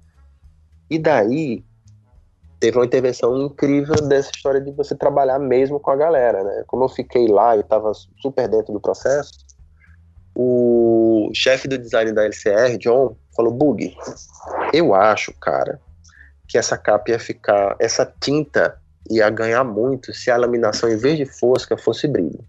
E 0.89 0.99
daí 0.99 1.62
teve 2.59 2.78
uma 2.78 2.86
intervenção 2.86 3.36
incrível 3.36 3.97
dessa 3.97 4.31
história 4.35 4.62
de 4.62 4.73
você 4.73 4.94
trabalhar 4.94 5.39
mesmo 5.39 5.78
com 5.78 5.90
a 5.90 5.97
galera, 5.97 6.43
né? 6.43 6.65
Como 6.66 6.85
eu 6.85 6.89
fiquei 6.89 7.28
lá 7.28 7.55
e 7.55 7.61
estava 7.61 7.93
super 7.93 8.49
dentro 8.49 8.73
do 8.73 8.81
processo, 8.81 9.32
o 10.35 11.31
chefe 11.35 11.69
do 11.69 11.77
design 11.77 12.11
da 12.12 12.24
LCR, 12.24 12.78
John, 12.78 13.15
falou: 13.36 13.53
Bug, 13.53 13.94
eu 14.73 14.94
acho, 14.94 15.35
cara, 15.39 15.82
que 16.49 16.57
essa 16.57 16.78
capa 16.78 17.11
ia 17.11 17.19
ficar. 17.19 17.77
Essa 17.78 18.11
tinta 18.19 18.78
ia 19.11 19.28
ganhar 19.28 19.65
muito 19.65 20.15
se 20.15 20.31
a 20.31 20.36
laminação, 20.39 20.89
em 20.89 20.97
vez 20.97 21.19
de 21.19 21.27
fosca, 21.27 21.77
fosse 21.77 22.09
brilho. 22.09 22.43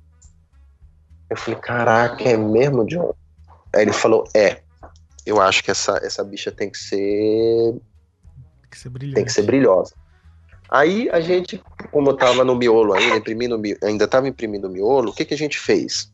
Eu 1.33 1.37
falei: 1.37 1.59
Caraca, 1.59 2.23
é 2.23 2.37
mesmo, 2.37 2.85
John? 2.85 3.13
Aí 3.75 3.81
ele 3.81 3.91
falou: 3.91 4.23
É, 4.35 4.61
eu 5.25 5.41
acho 5.41 5.63
que 5.63 5.71
essa, 5.71 5.99
essa 6.03 6.23
bicha 6.23 6.51
tem 6.51 6.69
que 6.69 6.77
ser 6.77 7.73
Tem 8.61 8.69
que 8.69 8.77
ser 8.77 8.89
brilhante. 8.89 9.15
tem 9.15 9.25
que 9.25 9.31
ser 9.31 9.41
brilhosa. 9.41 9.95
Aí 10.69 11.09
a 11.09 11.19
gente 11.19 11.61
como 11.91 12.11
eu 12.11 12.17
tava 12.17 12.43
no 12.43 12.55
miolo 12.55 12.93
ainda, 12.93 13.15
imprimindo, 13.15 13.59
ainda 13.83 14.05
estava 14.05 14.27
imprimindo 14.27 14.67
o 14.67 14.71
miolo, 14.71 15.09
o 15.09 15.13
que, 15.13 15.25
que 15.25 15.33
a 15.33 15.37
gente 15.37 15.59
fez? 15.59 16.11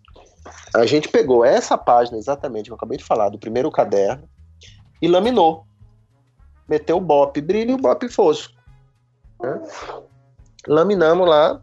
A 0.73 0.85
gente 0.85 1.09
pegou 1.09 1.43
essa 1.43 1.77
página 1.77 2.17
exatamente 2.17 2.65
que 2.65 2.71
eu 2.71 2.75
acabei 2.75 2.97
de 2.97 3.03
falar, 3.03 3.29
do 3.29 3.39
primeiro 3.39 3.69
caderno, 3.71 4.27
e 5.01 5.07
laminou. 5.07 5.65
Meteu 6.67 6.97
o 6.97 7.01
bop 7.01 7.39
brilho 7.41 7.71
e 7.71 7.73
o 7.73 7.77
bop 7.77 8.07
fosco. 8.09 8.53
Né? 9.41 9.61
Laminamos 10.67 11.27
lá 11.27 11.61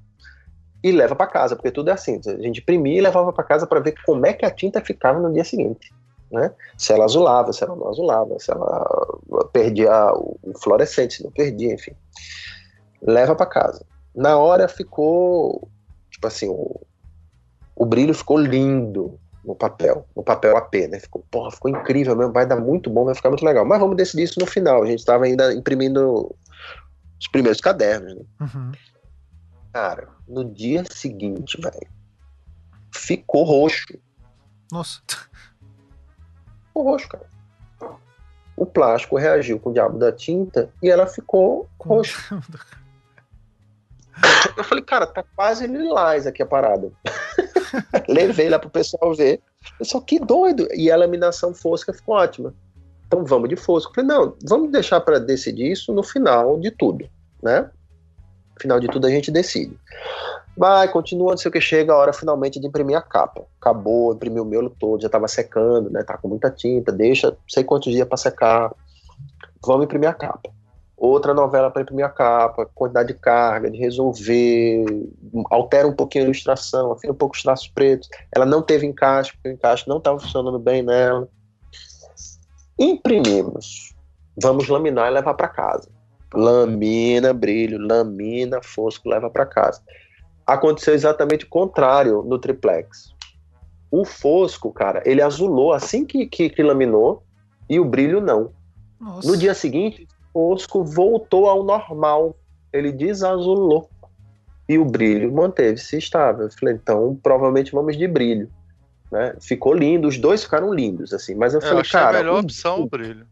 e 0.87 0.93
leva 0.93 1.17
para 1.17 1.27
casa, 1.27 1.57
porque 1.57 1.71
tudo 1.71 1.91
é 1.91 1.93
assim. 1.93 2.21
A 2.27 2.41
gente 2.41 2.61
imprimia 2.61 2.99
e 2.99 3.01
levava 3.01 3.33
para 3.33 3.43
casa 3.43 3.67
para 3.67 3.81
ver 3.81 3.95
como 4.05 4.25
é 4.25 4.33
que 4.33 4.45
a 4.45 4.51
tinta 4.51 4.81
ficava 4.81 5.19
no 5.19 5.33
dia 5.33 5.45
seguinte. 5.45 5.93
Né? 6.31 6.53
Se 6.79 6.93
ela 6.93 7.05
azulava, 7.05 7.53
se 7.53 7.65
ela 7.65 7.75
não 7.75 7.89
azulava, 7.89 8.39
se 8.39 8.51
ela 8.51 9.49
perdia 9.53 10.13
o 10.15 10.39
fluorescente, 10.63 11.15
se 11.15 11.25
não 11.25 11.31
perdia, 11.33 11.75
enfim. 11.75 11.93
Leva 13.03 13.35
para 13.35 13.47
casa. 13.47 13.85
Na 14.15 14.39
hora 14.39 14.69
ficou, 14.69 15.69
tipo 16.11 16.27
assim, 16.27 16.49
o, 16.49 16.81
o 17.75 17.85
brilho 17.85 18.15
ficou 18.15 18.39
lindo 18.39 19.19
no 19.45 19.55
papel, 19.55 20.07
no 20.17 20.23
papel 20.23 20.57
AP, 20.57 20.75
né? 20.89 21.01
Ficou, 21.01 21.25
porra, 21.31 21.51
ficou 21.51 21.71
incrível 21.71 22.17
mesmo, 22.17 22.33
vai 22.33 22.47
dar 22.47 22.57
muito 22.57 22.91
bom, 22.91 23.05
vai 23.05 23.15
ficar 23.15 23.29
muito 23.29 23.45
legal. 23.45 23.65
Mas 23.65 23.81
vamos 23.81 23.97
decidir 23.97 24.25
isso 24.25 24.39
no 24.39 24.47
final. 24.47 24.83
A 24.83 24.87
gente 24.87 25.01
estava 25.01 25.25
ainda 25.25 25.53
imprimindo 25.53 26.35
os 27.21 27.29
primeiros 27.29 27.61
cadernos, 27.61 28.15
né? 28.15 28.23
Uhum. 28.41 28.73
Cara, 29.77 30.09
no 30.27 30.43
dia 30.43 30.83
seguinte, 30.91 31.61
velho, 31.61 31.87
ficou 32.91 33.45
roxo. 33.45 33.99
Nossa. 34.73 35.03
Ficou 36.69 36.83
roxo, 36.83 37.07
cara. 37.07 37.27
O 38.57 38.65
plástico 38.65 39.19
reagiu 39.19 39.61
com 39.61 39.69
o 39.69 39.73
diabo 39.75 39.99
da 39.99 40.11
tinta 40.11 40.71
e 40.83 40.89
ela 40.89 41.07
ficou 41.07 41.69
roxa. 41.79 42.41
Eu 44.57 44.65
falei, 44.65 44.83
cara, 44.83 45.07
tá 45.07 45.23
quase 45.37 45.67
lilás 45.67 46.27
aqui 46.27 46.43
a 46.43 46.47
parada. 46.47 46.91
Levei 48.09 48.49
lá 48.49 48.59
pro 48.59 48.71
pessoal 48.71 49.15
ver. 49.15 49.43
Pessoal, 49.77 50.03
que 50.03 50.19
doido. 50.19 50.67
E 50.73 50.91
a 50.91 50.97
laminação 50.97 51.53
fosca 51.53 51.93
ficou 51.93 52.15
ótima. 52.15 52.55
Então 53.07 53.27
vamos 53.27 53.51
de 53.51 53.57
fosco. 53.57 53.91
Eu 53.91 53.95
falei, 53.97 54.09
não, 54.09 54.35
vamos 54.49 54.73
deixar 54.73 55.03
para 55.03 55.21
decidir 55.21 55.71
isso 55.71 55.93
no 55.93 56.03
final 56.03 56.59
de 56.59 56.71
tudo, 56.71 57.07
né? 57.43 57.71
Final 58.61 58.81
de 58.81 58.89
tudo 58.89 59.07
a 59.07 59.11
gente 59.11 59.31
decide. 59.31 59.79
Vai, 60.57 60.89
continua, 60.89 61.33
não 61.33 61.37
sei 61.37 61.49
o 61.51 61.53
que, 61.53 61.61
chega 61.61 61.93
a 61.93 61.97
hora 61.97 62.13
finalmente 62.13 62.59
de 62.59 62.67
imprimir 62.67 62.97
a 62.97 63.03
capa. 63.03 63.45
Acabou, 63.61 64.15
imprimiu 64.15 64.43
o 64.43 64.47
miolo 64.47 64.71
todo, 64.71 65.03
já 65.03 65.09
tava 65.09 65.29
secando, 65.29 65.91
né? 65.91 66.03
Tá 66.03 66.17
com 66.17 66.29
muita 66.29 66.51
tinta, 66.51 66.91
deixa 66.91 67.37
sei 67.47 67.63
quantos 67.63 67.93
dias 67.93 68.09
para 68.09 68.17
secar. 68.17 68.75
Vamos 69.63 69.85
imprimir 69.85 70.09
a 70.09 70.15
capa 70.15 70.51
outra 70.97 71.35
novela 71.35 71.71
para 71.71 71.83
imprimir 71.83 72.07
a 72.07 72.09
capa, 72.09 72.67
quantidade 72.75 73.09
de 73.13 73.19
carga, 73.19 73.71
de 73.71 73.79
resolver, 73.79 74.85
altera 75.51 75.87
um 75.87 75.93
pouquinho 75.93 76.25
a 76.25 76.27
ilustração, 76.27 76.93
afina 76.93 77.13
um 77.13 77.17
pouco 77.17 77.37
os 77.37 77.43
traços 77.43 77.69
pretos. 77.69 78.09
Ela 78.35 78.47
não 78.47 78.63
teve 78.63 78.87
encaixe, 78.87 79.33
porque 79.33 79.51
o 79.51 79.53
encaixe 79.53 79.87
não 79.87 79.99
estava 79.99 80.19
funcionando 80.19 80.59
bem 80.59 80.83
nela. 80.83 81.29
Imprimimos. 82.79 83.95
Vamos 84.41 84.69
laminar 84.69 85.11
e 85.11 85.15
levar 85.15 85.35
para 85.35 85.49
casa. 85.49 85.89
Lamina, 86.37 87.33
brilho, 87.33 87.79
lamina, 87.79 88.61
fosco, 88.63 89.09
leva 89.09 89.31
para 89.31 89.47
casa. 89.47 89.81
Aconteceu 90.47 90.95
exatamente 90.95 91.45
o 91.45 91.49
contrário 91.49 92.23
no 92.23 92.39
triplex. 92.39 93.15
O 93.91 94.05
fosco, 94.05 94.73
cara, 94.73 95.03
ele 95.05 95.23
azulou 95.23 95.73
assim 95.73 96.05
que, 96.05 96.27
que, 96.27 96.51
que 96.51 96.63
laminou 96.63 97.23
e 97.69 97.81
o 97.81 97.85
brilho 97.85 98.21
não. 98.21 98.53
Nossa. 99.01 99.27
No 99.27 99.37
dia 99.37 99.55
seguinte, 99.55 100.07
fosco 100.33 100.85
voltou 100.85 101.49
ao 101.49 101.65
normal. 101.65 102.37
Ele 102.73 102.93
desazulou. 102.93 103.89
E 104.69 104.79
o 104.79 104.85
brilho 104.85 105.33
manteve-se 105.33 105.97
estável. 105.97 106.47
Eu 106.47 106.51
falei, 106.51 106.75
então 106.75 107.19
provavelmente 107.23 107.73
vamos 107.73 107.97
de 107.97 108.07
brilho. 108.07 108.51
Né? 109.11 109.35
Ficou 109.41 109.73
lindo, 109.73 110.09
os 110.09 110.19
dois 110.19 110.43
ficaram 110.43 110.75
lindos, 110.75 111.13
assim. 111.13 111.35
Mas 111.35 111.55
eu, 111.55 111.61
é, 111.61 111.63
falei, 111.63 111.85
cara. 111.85 112.19
a 112.19 112.23
melhor 112.23 112.41
opção 112.41 112.83
o 112.83 112.89
brilho. 112.89 113.27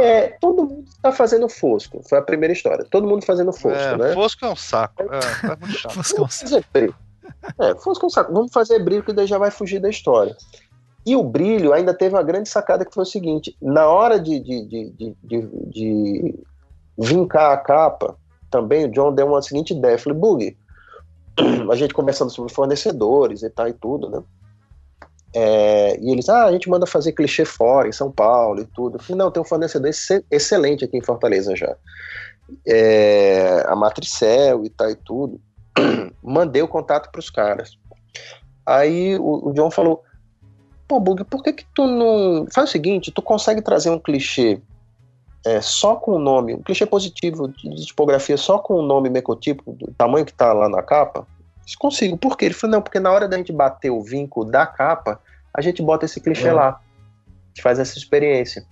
É, 0.00 0.28
todo 0.40 0.64
mundo 0.64 0.88
está 0.88 1.12
fazendo 1.12 1.48
fosco. 1.48 2.02
Foi 2.08 2.18
a 2.18 2.22
primeira 2.22 2.52
história. 2.52 2.84
Todo 2.90 3.06
mundo 3.06 3.24
fazendo 3.24 3.52
fosco, 3.52 3.68
é, 3.68 3.96
né? 3.96 4.14
Fosco 4.14 4.44
é 4.44 4.50
um 4.50 4.56
saco. 4.56 5.02
É, 5.02 5.06
tá 5.46 5.56
muito 5.60 5.78
chato. 5.78 5.94
fosco 5.94 6.20
é 6.20 6.24
um 6.24 6.28
saco. 6.28 6.94
É, 7.58 7.74
fosco 7.76 8.04
é 8.04 8.06
um 8.06 8.10
saco. 8.10 8.32
Vamos 8.32 8.52
fazer 8.52 8.78
brilho 8.80 9.04
que 9.04 9.12
daí 9.12 9.26
já 9.26 9.38
vai 9.38 9.50
fugir 9.50 9.78
da 9.78 9.88
história. 9.88 10.36
E 11.06 11.16
o 11.16 11.22
brilho 11.22 11.72
ainda 11.72 11.94
teve 11.94 12.14
uma 12.14 12.22
grande 12.22 12.48
sacada 12.48 12.84
que 12.84 12.92
foi 12.92 13.04
o 13.04 13.06
seguinte: 13.06 13.56
na 13.62 13.86
hora 13.88 14.18
de, 14.18 14.40
de, 14.40 14.64
de, 14.66 15.16
de, 15.22 15.48
de 15.66 16.38
vincar 16.98 17.52
a 17.52 17.56
capa, 17.56 18.16
também 18.50 18.86
o 18.86 18.90
John 18.90 19.14
deu 19.14 19.28
uma 19.28 19.40
seguinte 19.40 19.72
ideia. 19.72 19.98
Falei, 19.98 20.18
Bug, 20.18 20.56
a 21.70 21.74
gente 21.76 21.94
conversando 21.94 22.30
sobre 22.30 22.52
fornecedores 22.52 23.42
e 23.42 23.50
tal 23.50 23.68
e 23.68 23.72
tudo, 23.72 24.10
né? 24.10 24.22
É, 25.34 25.98
e 26.00 26.10
eles, 26.10 26.28
ah, 26.28 26.46
a 26.46 26.52
gente 26.52 26.68
manda 26.68 26.86
fazer 26.86 27.12
clichê 27.12 27.44
fora, 27.44 27.88
em 27.88 27.92
São 27.92 28.10
Paulo 28.10 28.60
e 28.60 28.66
tudo. 28.66 28.96
Eu 28.96 29.02
falei, 29.02 29.18
não, 29.18 29.30
tem 29.30 29.40
um 29.40 29.46
fornecedor 29.46 29.90
excelente 30.30 30.84
aqui 30.84 30.96
em 30.96 31.02
Fortaleza 31.02 31.54
já. 31.54 31.76
É, 32.66 33.64
a 33.68 33.76
Matricel 33.76 34.64
e 34.64 34.70
tal 34.70 34.90
e 34.90 34.96
tudo. 34.96 35.40
Mandei 36.22 36.62
o 36.62 36.68
contato 36.68 37.10
para 37.10 37.20
os 37.20 37.30
caras. 37.30 37.78
Aí 38.66 39.16
o, 39.18 39.48
o 39.48 39.52
John 39.52 39.70
falou, 39.70 40.02
pô, 40.88 40.98
Bug, 40.98 41.24
por 41.24 41.42
que 41.42 41.52
que 41.52 41.66
tu 41.74 41.86
não... 41.86 42.46
Faz 42.52 42.68
o 42.68 42.72
seguinte, 42.72 43.12
tu 43.12 43.22
consegue 43.22 43.62
trazer 43.62 43.90
um 43.90 43.98
clichê 43.98 44.60
é, 45.46 45.60
só 45.60 45.96
com 45.96 46.12
o 46.12 46.18
nome, 46.18 46.54
um 46.54 46.62
clichê 46.62 46.84
positivo 46.84 47.48
de 47.48 47.86
tipografia 47.86 48.36
só 48.36 48.58
com 48.58 48.74
o 48.74 48.82
nome 48.82 49.08
mecotipo, 49.08 49.72
do 49.72 49.92
tamanho 49.92 50.26
que 50.26 50.34
tá 50.34 50.52
lá 50.52 50.68
na 50.68 50.82
capa? 50.82 51.26
Consigo. 51.78 52.16
Por 52.16 52.36
quê? 52.36 52.46
Ele 52.46 52.54
falou, 52.54 52.76
não, 52.76 52.82
porque 52.82 53.00
na 53.00 53.10
hora 53.10 53.28
da 53.28 53.36
gente 53.36 53.52
bater 53.52 53.90
o 53.90 54.02
vínculo 54.02 54.50
da 54.50 54.66
capa, 54.66 55.20
a 55.52 55.60
gente 55.60 55.82
bota 55.82 56.04
esse 56.04 56.20
clichê 56.20 56.48
é. 56.48 56.52
lá. 56.52 56.68
A 56.68 57.48
gente 57.48 57.62
faz 57.62 57.78
essa 57.78 57.98
experiência. 57.98 58.64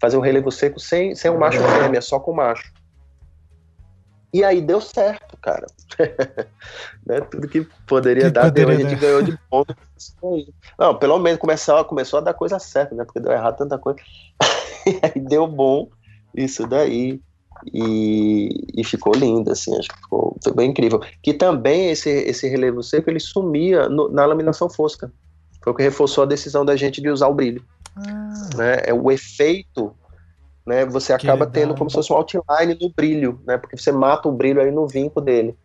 Fazer 0.00 0.16
o 0.16 0.20
relevo 0.20 0.50
seco 0.50 0.80
sem, 0.80 1.14
sem 1.14 1.30
um 1.30 1.38
macho 1.38 1.62
fêmea, 1.62 2.00
só 2.00 2.18
com 2.18 2.32
macho. 2.32 2.72
E 4.32 4.44
aí 4.44 4.60
deu 4.60 4.80
certo, 4.80 5.36
cara. 5.38 5.66
né? 7.04 7.20
Tudo 7.22 7.48
que 7.48 7.66
poderia 7.86 8.24
que 8.24 8.30
dar, 8.30 8.44
poderia 8.44 8.76
deu, 8.76 8.86
a 8.86 8.90
gente 8.90 9.00
ganhou 9.00 9.22
de 9.22 9.36
ponto. 9.50 9.76
Não, 10.78 10.96
pelo 10.96 11.18
menos 11.18 11.40
começou, 11.40 11.84
começou 11.84 12.18
a 12.18 12.22
dar 12.22 12.34
coisa 12.34 12.58
certa, 12.58 12.94
né? 12.94 13.04
Porque 13.04 13.20
deu 13.20 13.32
errado 13.32 13.56
tanta 13.56 13.76
coisa. 13.76 13.98
e 14.86 15.00
aí 15.02 15.20
deu 15.20 15.46
bom 15.46 15.90
isso 16.34 16.66
daí. 16.66 17.20
E, 17.72 18.66
e 18.74 18.84
ficou 18.84 19.14
lindo, 19.14 19.50
assim, 19.50 19.76
acho 19.78 19.88
que 19.88 19.96
ficou, 19.96 20.36
foi 20.42 20.54
bem 20.54 20.70
incrível. 20.70 21.00
Que 21.22 21.34
também 21.34 21.90
esse, 21.90 22.10
esse 22.10 22.48
relevo 22.48 22.82
seco 22.82 23.10
ele 23.10 23.20
sumia 23.20 23.88
no, 23.88 24.08
na 24.08 24.24
laminação 24.26 24.68
fosca. 24.68 25.12
Foi 25.62 25.72
o 25.72 25.76
que 25.76 25.82
reforçou 25.82 26.24
a 26.24 26.26
decisão 26.26 26.64
da 26.64 26.76
gente 26.76 27.00
de 27.00 27.10
usar 27.10 27.28
o 27.28 27.34
brilho. 27.34 27.62
Ah. 27.96 28.56
Né? 28.56 28.76
É 28.86 28.94
o 28.94 29.10
efeito 29.10 29.94
né, 30.66 30.84
você 30.84 31.12
acaba 31.12 31.46
tendo 31.46 31.74
como 31.74 31.90
se 31.90 31.96
fosse 31.96 32.12
um 32.12 32.16
outline 32.16 32.78
no 32.80 32.90
brilho, 32.90 33.40
né, 33.44 33.58
porque 33.58 33.76
você 33.76 33.90
mata 33.90 34.28
o 34.28 34.32
brilho 34.32 34.60
aí 34.60 34.70
no 34.70 34.86
vinco 34.86 35.20
dele. 35.20 35.56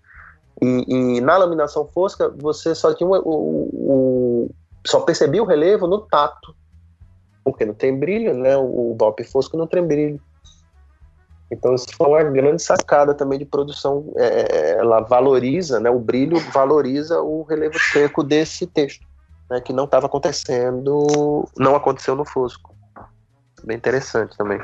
E, 0.61 1.17
e 1.17 1.21
na 1.21 1.37
laminação 1.37 1.87
fosca, 1.93 2.29
você 2.29 2.73
só 2.73 2.93
tinha 2.93 3.07
o, 3.07 3.13
o, 3.13 3.69
o, 3.73 4.51
só 4.85 5.01
percebia 5.01 5.43
o 5.43 5.45
relevo 5.45 5.85
no 5.85 5.99
tato, 5.99 6.55
porque 7.43 7.65
não 7.65 7.73
tem 7.73 7.97
brilho, 7.97 8.33
né, 8.33 8.57
o, 8.57 8.93
o 8.93 8.95
DOP 8.97 9.23
fosco 9.25 9.55
não 9.57 9.67
tem 9.67 9.85
brilho. 9.85 10.19
Então 11.51 11.75
isso 11.75 11.87
foi 11.95 12.07
uma 12.07 12.23
grande 12.23 12.61
sacada 12.61 13.13
também 13.13 13.37
de 13.37 13.45
produção, 13.45 14.11
é, 14.17 14.25
é, 14.25 14.71
ela 14.79 15.01
valoriza, 15.01 15.79
né, 15.79 15.89
o 15.89 15.99
brilho 15.99 16.39
valoriza 16.51 17.21
o 17.21 17.43
relevo 17.43 17.77
seco 17.79 18.23
desse 18.23 18.65
texto, 18.65 19.05
né, 19.49 19.61
que 19.61 19.71
não 19.71 19.85
estava 19.85 20.07
acontecendo, 20.07 21.47
não 21.55 21.75
aconteceu 21.75 22.15
no 22.15 22.25
fosco 22.25 22.75
bem 23.65 23.77
interessante 23.77 24.37
também. 24.37 24.59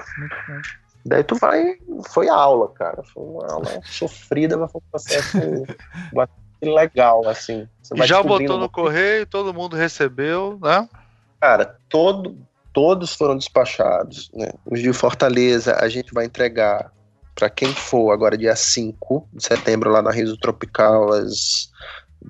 Daí 1.06 1.24
tu 1.24 1.36
vai. 1.36 1.78
Foi 2.10 2.30
aula, 2.30 2.70
cara. 2.70 3.02
Foi 3.04 3.24
uma 3.24 3.52
aula 3.52 3.82
sofrida, 3.84 4.56
mas 4.56 4.72
foi 4.72 4.82
um 4.82 4.92
processo 4.92 5.38
bastante 6.14 6.40
legal, 6.62 7.28
assim. 7.28 7.68
Já 8.04 8.22
botou 8.22 8.58
no 8.58 8.70
correio, 8.70 9.26
todo 9.26 9.54
mundo 9.54 9.76
recebeu, 9.76 10.60
né? 10.62 10.88
Cara, 11.40 11.76
todo, 11.90 12.38
todos 12.74 13.14
foram 13.14 13.38
despachados, 13.38 14.30
né? 14.34 14.50
Os 14.66 14.80
de 14.80 14.92
Fortaleza 14.94 15.76
a 15.80 15.88
gente 15.90 16.14
vai 16.14 16.26
entregar 16.26 16.92
para 17.36 17.50
quem 17.50 17.74
for 17.74 18.12
agora 18.12 18.38
dia 18.38 18.56
5 18.56 19.28
de 19.34 19.44
setembro 19.44 19.90
lá 19.90 20.02
na 20.02 20.12
Riso 20.12 20.38
Tropical 20.38 21.12
às 21.14 21.70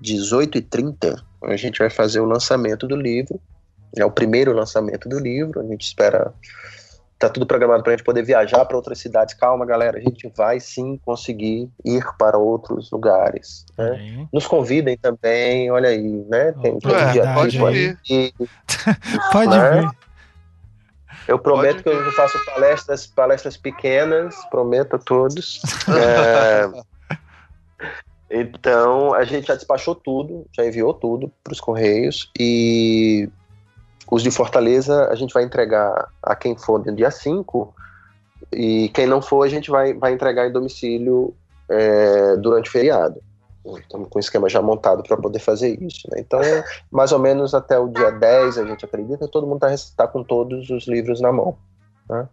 18h30. 0.02 1.22
A 1.44 1.56
gente 1.56 1.80
vai 1.80 1.90
fazer 1.90 2.20
o 2.20 2.26
lançamento 2.26 2.88
do 2.88 2.96
livro. 2.96 3.40
É 3.98 4.06
o 4.06 4.12
primeiro 4.12 4.54
lançamento 4.54 5.10
do 5.10 5.20
livro. 5.20 5.60
A 5.60 5.64
gente 5.64 5.82
espera. 5.82 6.34
Tá 7.20 7.30
tudo 7.30 7.46
programado 7.46 7.84
para 7.84 7.94
a 7.94 7.96
gente 7.96 8.06
poder 8.06 8.24
viajar 8.24 8.66
para 8.66 8.76
outras 8.76 8.98
cidades. 8.98 9.36
Calma, 9.36 9.66
galera. 9.66 9.98
A 9.98 10.02
gente 10.02 10.32
vai 10.36 10.60
sim 10.60 11.00
conseguir 11.06 11.70
ir 11.86 12.04
para 12.18 12.38
outros 12.38 12.90
lugares. 12.90 13.66
Né? 13.78 14.28
Nos 14.34 14.48
convidem 14.48 14.98
também. 14.98 15.70
Olha 15.72 15.90
aí, 15.90 16.26
né? 16.30 16.52
Tem, 16.54 16.80
tem 16.80 16.92
um 16.92 17.12
dia 17.12 17.34
pode 17.34 17.58
ir. 18.10 18.34
pode 19.32 19.58
né? 19.58 19.82
vir. 19.82 20.11
Eu 21.28 21.38
prometo 21.40 21.84
que 21.84 21.90
eu 21.90 22.12
faço 22.14 22.44
palestras, 22.46 23.06
palestras 23.08 23.58
pequenas, 23.58 24.36
prometo 24.50 24.96
a 24.96 25.00
todos. 25.00 25.62
é, 25.88 26.70
Então, 28.34 29.14
a 29.14 29.26
gente 29.26 29.48
já 29.48 29.56
despachou 29.56 29.94
tudo, 29.94 30.46
já 30.54 30.66
enviou 30.66 30.94
tudo 30.94 31.30
para 31.44 31.52
os 31.52 31.60
Correios 31.60 32.32
e 32.40 33.30
os 34.10 34.24
de 34.24 34.32
Fortaleza 34.32 35.10
a 35.10 35.16
gente 35.16 35.34
vai 35.34 35.44
entregar 35.44 36.08
a 36.24 36.34
quem 36.34 36.58
for 36.58 36.84
no 36.86 36.96
dia 36.96 37.12
5 37.12 37.76
e 38.54 38.90
quem 38.90 39.06
não 39.06 39.22
for 39.22 39.44
a 39.44 39.50
gente 39.50 39.70
vai, 39.70 39.94
vai 39.94 40.14
entregar 40.14 40.48
em 40.48 40.52
domicílio 40.52 41.36
é, 41.70 42.38
durante 42.38 42.70
o 42.70 42.72
feriado. 42.72 43.22
Estamos 43.80 44.10
com 44.10 44.18
o 44.18 44.20
esquema 44.20 44.50
já 44.50 44.62
montado 44.62 45.04
para 45.04 45.18
poder 45.18 45.40
fazer 45.40 45.82
isso. 45.82 46.08
Né? 46.12 46.22
Então, 46.22 46.40
mais 46.90 47.12
ou 47.12 47.20
menos 47.20 47.54
até 47.54 47.78
o 47.78 47.88
dia 47.88 48.12
10, 48.12 48.58
a 48.58 48.66
gente 48.66 48.86
acredita, 48.86 49.28
todo 49.28 49.46
mundo 49.46 49.66
está 49.66 50.06
tá 50.06 50.12
com 50.12 50.24
todos 50.24 50.70
os 50.70 50.88
livros 50.88 51.22
na 51.22 51.32
mão. 51.32 51.58
Tá? 52.08 52.28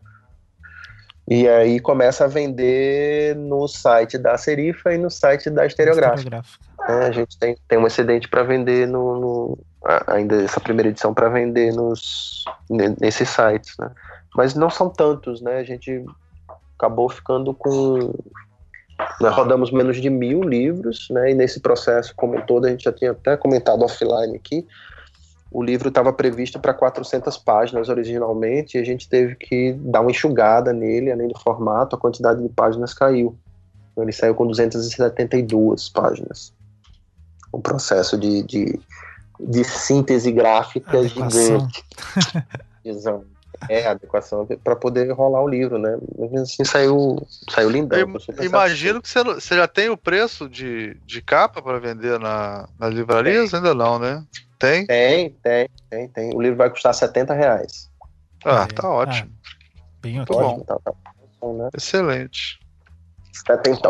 E 1.30 1.46
aí 1.46 1.78
começa 1.78 2.24
a 2.24 2.28
vender 2.28 3.36
no 3.36 3.68
site 3.68 4.16
da 4.16 4.38
Serifa 4.38 4.94
e 4.94 4.98
no 4.98 5.10
site 5.10 5.50
da 5.50 5.66
Estereográfica. 5.66 6.42
É, 6.88 6.92
a 7.06 7.10
gente 7.10 7.38
tem, 7.38 7.54
tem 7.68 7.78
um 7.78 7.86
excedente 7.86 8.26
para 8.28 8.42
vender 8.42 8.88
no, 8.88 9.20
no, 9.20 9.58
ainda 10.06 10.42
essa 10.42 10.58
primeira 10.58 10.88
edição 10.88 11.12
para 11.12 11.28
vender 11.28 11.70
nos 11.74 12.44
nesses 12.70 13.28
sites, 13.28 13.76
né? 13.78 13.90
Mas 14.34 14.54
não 14.54 14.70
são 14.70 14.88
tantos, 14.88 15.42
né? 15.42 15.58
A 15.58 15.64
gente 15.64 16.02
acabou 16.78 17.10
ficando 17.10 17.52
com 17.52 18.14
nós 19.20 19.34
rodamos 19.34 19.70
menos 19.70 20.00
de 20.00 20.10
mil 20.10 20.42
livros, 20.42 21.08
né? 21.10 21.30
E 21.30 21.34
nesse 21.34 21.60
processo 21.60 22.14
como 22.16 22.36
um 22.36 22.40
todo, 22.40 22.66
a 22.66 22.70
gente 22.70 22.84
já 22.84 22.92
tinha 22.92 23.12
até 23.12 23.36
comentado 23.36 23.84
offline 23.84 24.36
aqui, 24.36 24.66
o 25.50 25.62
livro 25.62 25.88
estava 25.88 26.12
previsto 26.12 26.60
para 26.60 26.74
400 26.74 27.38
páginas 27.38 27.88
originalmente, 27.88 28.76
e 28.76 28.80
a 28.80 28.84
gente 28.84 29.08
teve 29.08 29.34
que 29.34 29.72
dar 29.78 30.02
uma 30.02 30.10
enxugada 30.10 30.72
nele, 30.72 31.10
além 31.10 31.28
do 31.28 31.38
formato, 31.38 31.96
a 31.96 31.98
quantidade 31.98 32.42
de 32.42 32.48
páginas 32.50 32.92
caiu. 32.92 33.36
Então, 33.92 34.04
ele 34.04 34.12
saiu 34.12 34.34
com 34.34 34.46
272 34.46 35.88
páginas. 35.88 36.52
Um 37.52 37.60
processo 37.60 38.18
de, 38.18 38.42
de, 38.42 38.78
de 39.40 39.64
síntese 39.64 40.30
gráfica 40.30 41.02
gigante. 41.08 41.82
Exato. 42.84 43.37
É, 43.68 43.86
adequação 43.86 44.46
para 44.62 44.76
poder 44.76 45.10
rolar 45.12 45.42
o 45.42 45.48
livro, 45.48 45.78
né? 45.78 45.98
Mas 46.18 46.42
assim 46.42 46.64
saiu, 46.64 47.16
saiu 47.50 47.70
lindão. 47.70 47.98
Eu 47.98 48.44
imagino 48.44 49.02
que 49.02 49.08
você, 49.08 49.24
você 49.24 49.56
já 49.56 49.66
tem 49.66 49.88
o 49.88 49.96
preço 49.96 50.48
de, 50.48 50.94
de 51.04 51.20
capa 51.20 51.60
para 51.60 51.78
vender 51.80 52.18
na, 52.20 52.68
nas 52.78 52.94
livrarias? 52.94 53.52
Ainda 53.52 53.74
não, 53.74 53.98
né? 53.98 54.24
Tem? 54.58 54.86
Tem, 54.86 55.30
tem, 55.42 55.68
tem, 55.90 56.08
tem. 56.08 56.34
O 56.34 56.40
livro 56.40 56.56
vai 56.56 56.70
custar 56.70 56.94
70 56.94 57.34
reais. 57.34 57.90
Ah, 58.44 58.66
é. 58.68 58.72
tá 58.72 58.88
ótimo. 58.88 59.32
Ah, 59.32 59.50
bem 60.00 60.24
bom. 60.24 60.60
Tá, 60.60 60.78
tá 60.84 60.92
bom 61.40 61.58
né? 61.58 61.68
Excelente. 61.74 62.60
70 63.32 63.88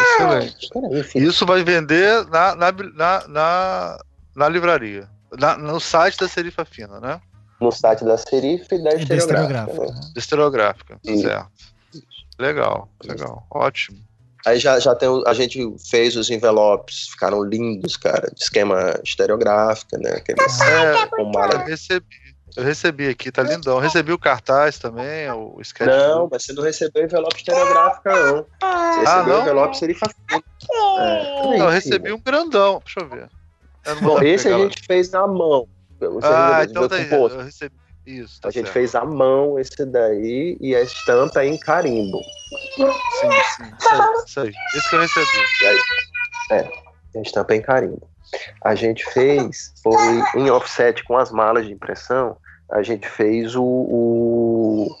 Excelente. 0.00 1.18
Isso 1.18 1.44
vai 1.44 1.64
vender 1.64 2.24
na, 2.26 2.54
na, 2.54 2.72
na, 2.72 3.28
na, 3.28 3.98
na 4.36 4.48
livraria. 4.48 5.08
Na, 5.38 5.56
no 5.56 5.80
site 5.80 6.18
da 6.18 6.28
Serifa 6.28 6.64
Fina, 6.64 7.00
né? 7.00 7.20
No 7.60 7.70
site 7.70 8.04
da 8.04 8.16
Serif 8.16 8.66
e 8.72 8.78
da 8.78 8.90
Estereográfica. 8.90 9.84
Né? 9.84 10.00
Estereográfica, 10.16 11.00
certo. 11.04 11.50
Legal, 12.38 12.88
legal, 13.04 13.46
ótimo. 13.50 13.98
Aí 14.46 14.58
já, 14.58 14.78
já 14.80 14.94
tem, 14.94 15.08
a 15.26 15.34
gente 15.34 15.76
fez 15.90 16.16
os 16.16 16.30
envelopes, 16.30 17.08
ficaram 17.08 17.44
lindos, 17.44 17.96
cara, 17.96 18.30
de 18.34 18.42
esquema 18.42 18.98
estereográfica, 19.04 19.98
né? 19.98 20.12
Aqueles, 20.12 20.60
é, 20.62 21.06
com 21.08 21.24
mala. 21.24 21.52
Eu 21.52 21.66
recebi, 21.66 22.06
eu 22.56 22.64
recebi 22.64 23.08
aqui, 23.08 23.30
tá 23.30 23.42
lindão. 23.42 23.74
Eu 23.74 23.80
recebi 23.80 24.12
o 24.12 24.18
cartaz 24.18 24.78
também, 24.78 25.30
o 25.30 25.60
sketch. 25.60 25.88
Não, 25.88 26.28
mas 26.30 26.44
você 26.44 26.54
não 26.54 26.62
recebeu 26.62 27.04
envelope 27.04 27.36
estereográfico, 27.36 28.08
não. 28.08 28.36
Você 28.36 28.46
ah, 28.62 29.00
recebeu 29.00 29.34
não? 29.34 29.42
envelope 29.42 29.76
serifafinho. 29.76 30.44
É, 30.98 31.42
não, 31.42 31.66
eu 31.66 31.68
recebi 31.68 32.12
um 32.12 32.20
grandão, 32.20 32.80
deixa 32.82 33.00
eu 33.00 33.08
ver. 33.08 33.28
Eu 33.84 34.00
Bom, 34.00 34.22
esse 34.22 34.48
a 34.48 34.56
gente 34.56 34.82
fez 34.86 35.10
na 35.10 35.26
mão. 35.26 35.68
Você 36.08 36.26
ah, 36.26 36.64
então 36.68 36.88
tá 36.88 36.96
eu 36.96 37.44
recebi. 37.44 37.74
Isso, 38.06 38.40
tá 38.40 38.48
a 38.48 38.50
gente 38.50 38.64
certo. 38.64 38.72
fez 38.72 38.94
à 38.94 39.04
mão 39.04 39.58
esse 39.58 39.84
daí 39.84 40.56
e 40.60 40.74
a 40.74 40.80
estampa 40.80 41.42
é 41.42 41.46
em 41.46 41.58
carimbo. 41.58 42.20
Sim, 42.74 42.90
sim, 43.20 43.72
isso 44.26 44.40
aí. 44.40 44.52
Isso 44.74 44.88
que 44.88 44.96
eu 44.96 45.00
recebi. 45.00 45.26
Aí, 45.66 46.58
é, 46.58 47.18
a 47.18 47.22
estampa 47.22 47.54
é 47.54 47.56
em 47.56 47.62
carimbo. 47.62 48.08
A 48.64 48.74
gente 48.74 49.04
fez, 49.12 49.74
foi 49.82 50.40
em 50.40 50.50
offset 50.50 51.04
com 51.04 51.16
as 51.16 51.30
malas 51.30 51.66
de 51.66 51.72
impressão, 51.72 52.36
a 52.70 52.82
gente 52.82 53.08
fez 53.08 53.54
o, 53.56 53.64
o, 53.64 54.96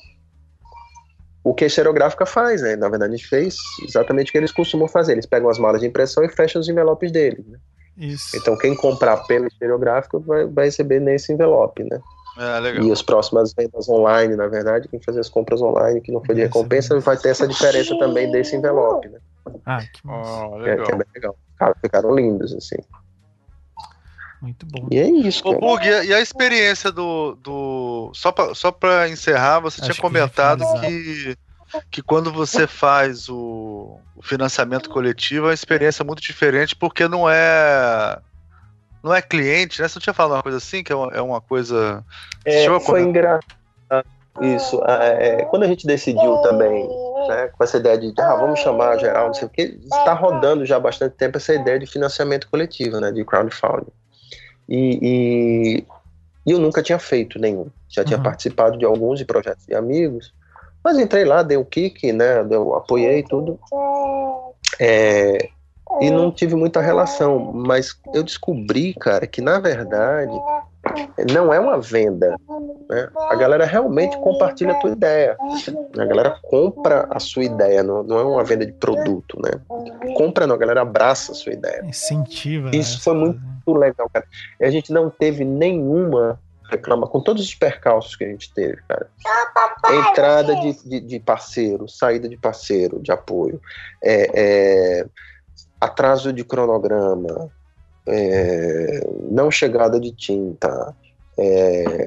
o 1.44 1.54
que 1.54 1.64
a 1.64 1.66
estereográfica 1.68 2.26
faz, 2.26 2.62
né? 2.62 2.76
Na 2.76 2.88
verdade, 2.88 3.14
a 3.14 3.16
gente 3.16 3.28
fez 3.28 3.56
exatamente 3.82 4.28
o 4.28 4.32
que 4.32 4.38
eles 4.38 4.52
costumam 4.52 4.88
fazer. 4.88 5.12
Eles 5.12 5.26
pegam 5.26 5.48
as 5.48 5.58
malas 5.58 5.80
de 5.80 5.86
impressão 5.86 6.24
e 6.24 6.28
fecham 6.28 6.60
os 6.60 6.68
envelopes 6.68 7.12
deles, 7.12 7.46
né? 7.46 7.58
Isso. 7.96 8.36
Então 8.36 8.56
quem 8.56 8.74
comprar 8.74 9.16
pelo 9.24 9.46
estereográfico 9.46 10.20
vai, 10.20 10.46
vai 10.46 10.64
receber 10.66 11.00
nesse 11.00 11.32
envelope, 11.32 11.84
né? 11.84 12.00
É, 12.38 12.60
legal. 12.60 12.84
E 12.84 12.92
as 12.92 13.02
próximas 13.02 13.52
vendas 13.52 13.88
online, 13.88 14.36
na 14.36 14.46
verdade, 14.46 14.88
quem 14.88 15.00
fazer 15.00 15.20
as 15.20 15.28
compras 15.28 15.60
online 15.60 16.00
que 16.00 16.12
não 16.12 16.24
foi 16.24 16.34
de 16.34 16.42
recompensa 16.42 16.98
vai 17.00 17.16
ter 17.16 17.30
essa 17.30 17.46
diferença 17.46 17.98
também 17.98 18.30
desse 18.30 18.56
envelope, 18.56 19.08
né? 19.08 19.18
Ah, 19.66 19.80
que. 19.80 20.00
Oh, 20.04 20.62
que, 20.62 20.70
é, 20.70 20.76
que 20.76 20.92
é 20.92 20.96
bem 20.96 21.06
legal. 21.14 21.36
Cara, 21.58 21.74
ficaram 21.80 22.14
lindos, 22.14 22.54
assim. 22.54 22.76
Muito 24.40 24.64
bom. 24.66 24.88
E 24.90 24.98
é 24.98 25.10
isso. 25.10 25.46
Ô, 25.46 25.58
Bug, 25.58 25.86
e 25.86 26.14
a 26.14 26.20
experiência 26.20 26.90
do. 26.90 27.34
do... 27.42 28.10
Só 28.14 28.32
para 28.32 28.54
só 28.54 28.72
pra 28.72 29.08
encerrar, 29.08 29.60
você 29.60 29.80
Acho 29.82 29.92
tinha 29.92 30.00
comentado 30.00 30.64
que, 30.80 31.36
que 31.90 32.02
quando 32.02 32.32
você 32.32 32.66
faz 32.66 33.28
o, 33.28 33.98
o 34.16 34.22
financiamento 34.22 34.90
coletivo 34.90 35.46
é 35.46 35.48
uma 35.48 35.54
experiência 35.54 36.04
muito 36.04 36.22
diferente, 36.22 36.74
porque 36.74 37.08
não 37.08 37.28
é 37.28 38.18
não 39.02 39.14
é 39.14 39.22
cliente, 39.22 39.80
né? 39.80 39.88
Você 39.88 39.98
não 39.98 40.02
tinha 40.02 40.14
falado 40.14 40.36
uma 40.36 40.42
coisa 40.42 40.58
assim, 40.58 40.82
que 40.82 40.92
é 40.92 40.96
uma, 40.96 41.12
é 41.12 41.20
uma 41.20 41.40
coisa. 41.40 42.04
É, 42.44 42.80
foi 42.80 43.02
engraçado 43.02 43.44
isso. 44.40 44.80
É, 44.86 45.44
quando 45.44 45.64
a 45.64 45.66
gente 45.66 45.86
decidiu 45.86 46.36
também, 46.38 46.88
né, 47.28 47.48
com 47.48 47.64
essa 47.64 47.78
ideia 47.78 47.98
de 47.98 48.12
ah, 48.18 48.36
vamos 48.36 48.60
chamar 48.60 48.98
geral, 48.98 49.28
não 49.28 49.34
sei 49.34 49.46
o 49.46 49.50
que, 49.50 49.62
está 49.82 50.14
rodando 50.14 50.64
já 50.64 50.76
há 50.76 50.80
bastante 50.80 51.14
tempo 51.16 51.36
essa 51.36 51.54
ideia 51.54 51.78
de 51.78 51.86
financiamento 51.86 52.48
coletivo, 52.48 53.00
né? 53.00 53.10
De 53.10 53.24
crowdfunding. 53.24 53.92
E, 54.68 54.98
e, 55.02 55.84
e 56.46 56.52
eu 56.52 56.58
nunca 56.58 56.82
tinha 56.82 56.98
feito 56.98 57.38
nenhum. 57.38 57.66
Já 57.88 58.04
tinha 58.04 58.18
uhum. 58.18 58.22
participado 58.22 58.78
de 58.78 58.84
alguns 58.84 59.18
de 59.18 59.24
projetos 59.24 59.66
de 59.66 59.74
amigos, 59.74 60.32
mas 60.82 60.98
entrei 60.98 61.24
lá, 61.24 61.42
dei 61.42 61.56
um 61.56 61.64
kick, 61.64 62.12
né? 62.12 62.46
Eu 62.50 62.74
apoiei 62.74 63.22
tudo. 63.22 63.58
É, 64.78 65.48
e 66.00 66.10
não 66.10 66.30
tive 66.30 66.54
muita 66.54 66.80
relação, 66.80 67.52
mas 67.52 67.98
eu 68.14 68.22
descobri, 68.22 68.94
cara, 68.94 69.26
que 69.26 69.42
na 69.42 69.58
verdade 69.58 70.32
não 71.30 71.52
é 71.52 71.60
uma 71.60 71.78
venda. 71.78 72.36
Né? 72.88 73.08
A 73.28 73.34
galera 73.36 73.66
realmente 73.66 74.16
compartilha 74.18 74.72
a 74.72 74.74
tua 74.76 74.90
ideia. 74.90 75.36
A 75.98 76.04
galera 76.04 76.38
compra 76.42 77.06
a 77.10 77.18
sua 77.18 77.44
ideia, 77.44 77.82
não, 77.82 78.02
não 78.02 78.18
é 78.18 78.24
uma 78.24 78.44
venda 78.44 78.64
de 78.64 78.72
produto, 78.72 79.38
né? 79.42 79.50
Compra 80.16 80.46
não, 80.46 80.54
a 80.54 80.58
galera 80.58 80.82
abraça 80.82 81.32
a 81.32 81.34
sua 81.34 81.52
ideia. 81.52 81.84
Incentiva. 81.84 82.70
Isso 82.74 82.96
né? 82.96 83.02
foi 83.02 83.14
muito 83.14 83.78
legal, 83.78 84.08
cara. 84.12 84.26
E 84.58 84.64
a 84.64 84.70
gente 84.70 84.92
não 84.92 85.10
teve 85.10 85.44
nenhuma 85.44 86.40
reclama 86.70 87.06
com 87.06 87.20
todos 87.20 87.44
os 87.44 87.54
percalços 87.54 88.16
que 88.16 88.24
a 88.24 88.28
gente 88.28 88.52
teve, 88.52 88.80
cara. 88.88 89.10
Entrada 89.90 90.54
de, 90.56 90.88
de, 90.88 91.00
de 91.00 91.20
parceiro, 91.20 91.88
saída 91.88 92.28
de 92.28 92.36
parceiro, 92.36 93.00
de 93.00 93.10
apoio. 93.10 93.60
É, 94.02 94.30
é, 94.34 95.06
atraso 95.80 96.32
de 96.32 96.44
cronograma, 96.44 97.50
é, 98.06 99.00
não 99.30 99.50
chegada 99.50 99.98
de 99.98 100.12
tinta, 100.12 100.94
é, 101.38 102.06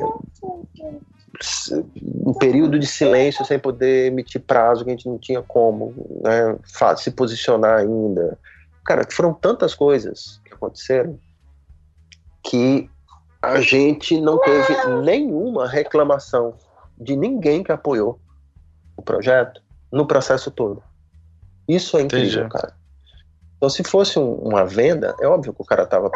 um 2.25 2.33
período 2.33 2.77
de 2.77 2.85
silêncio 2.85 3.43
sem 3.45 3.57
poder 3.57 4.07
emitir 4.07 4.41
prazo 4.41 4.83
que 4.83 4.91
a 4.91 4.93
gente 4.93 5.07
não 5.07 5.17
tinha 5.17 5.41
como 5.41 5.93
né, 6.23 6.55
se 6.97 7.11
posicionar 7.11 7.79
ainda. 7.79 8.37
Cara, 8.85 9.05
foram 9.09 9.33
tantas 9.33 9.73
coisas 9.73 10.39
que 10.45 10.53
aconteceram 10.53 11.19
que 12.43 12.89
a 13.43 13.59
gente 13.59 14.21
não 14.21 14.39
teve 14.39 14.73
nenhuma 15.03 15.67
reclamação 15.67 16.53
de 16.97 17.13
ninguém 17.13 17.61
que 17.61 17.73
apoiou 17.73 18.17
o 18.95 19.01
projeto 19.01 19.61
no 19.91 20.07
processo 20.07 20.49
todo. 20.49 20.81
Isso 21.67 21.97
é 21.97 22.03
incrível, 22.03 22.45
Entendi. 22.45 22.49
cara. 22.49 22.73
Então, 23.57 23.69
se 23.69 23.83
fosse 23.83 24.17
um, 24.17 24.35
uma 24.35 24.65
venda, 24.65 25.13
é 25.19 25.27
óbvio 25.27 25.53
que 25.53 25.61
o 25.61 25.65
cara 25.65 25.85
tava 25.85 26.09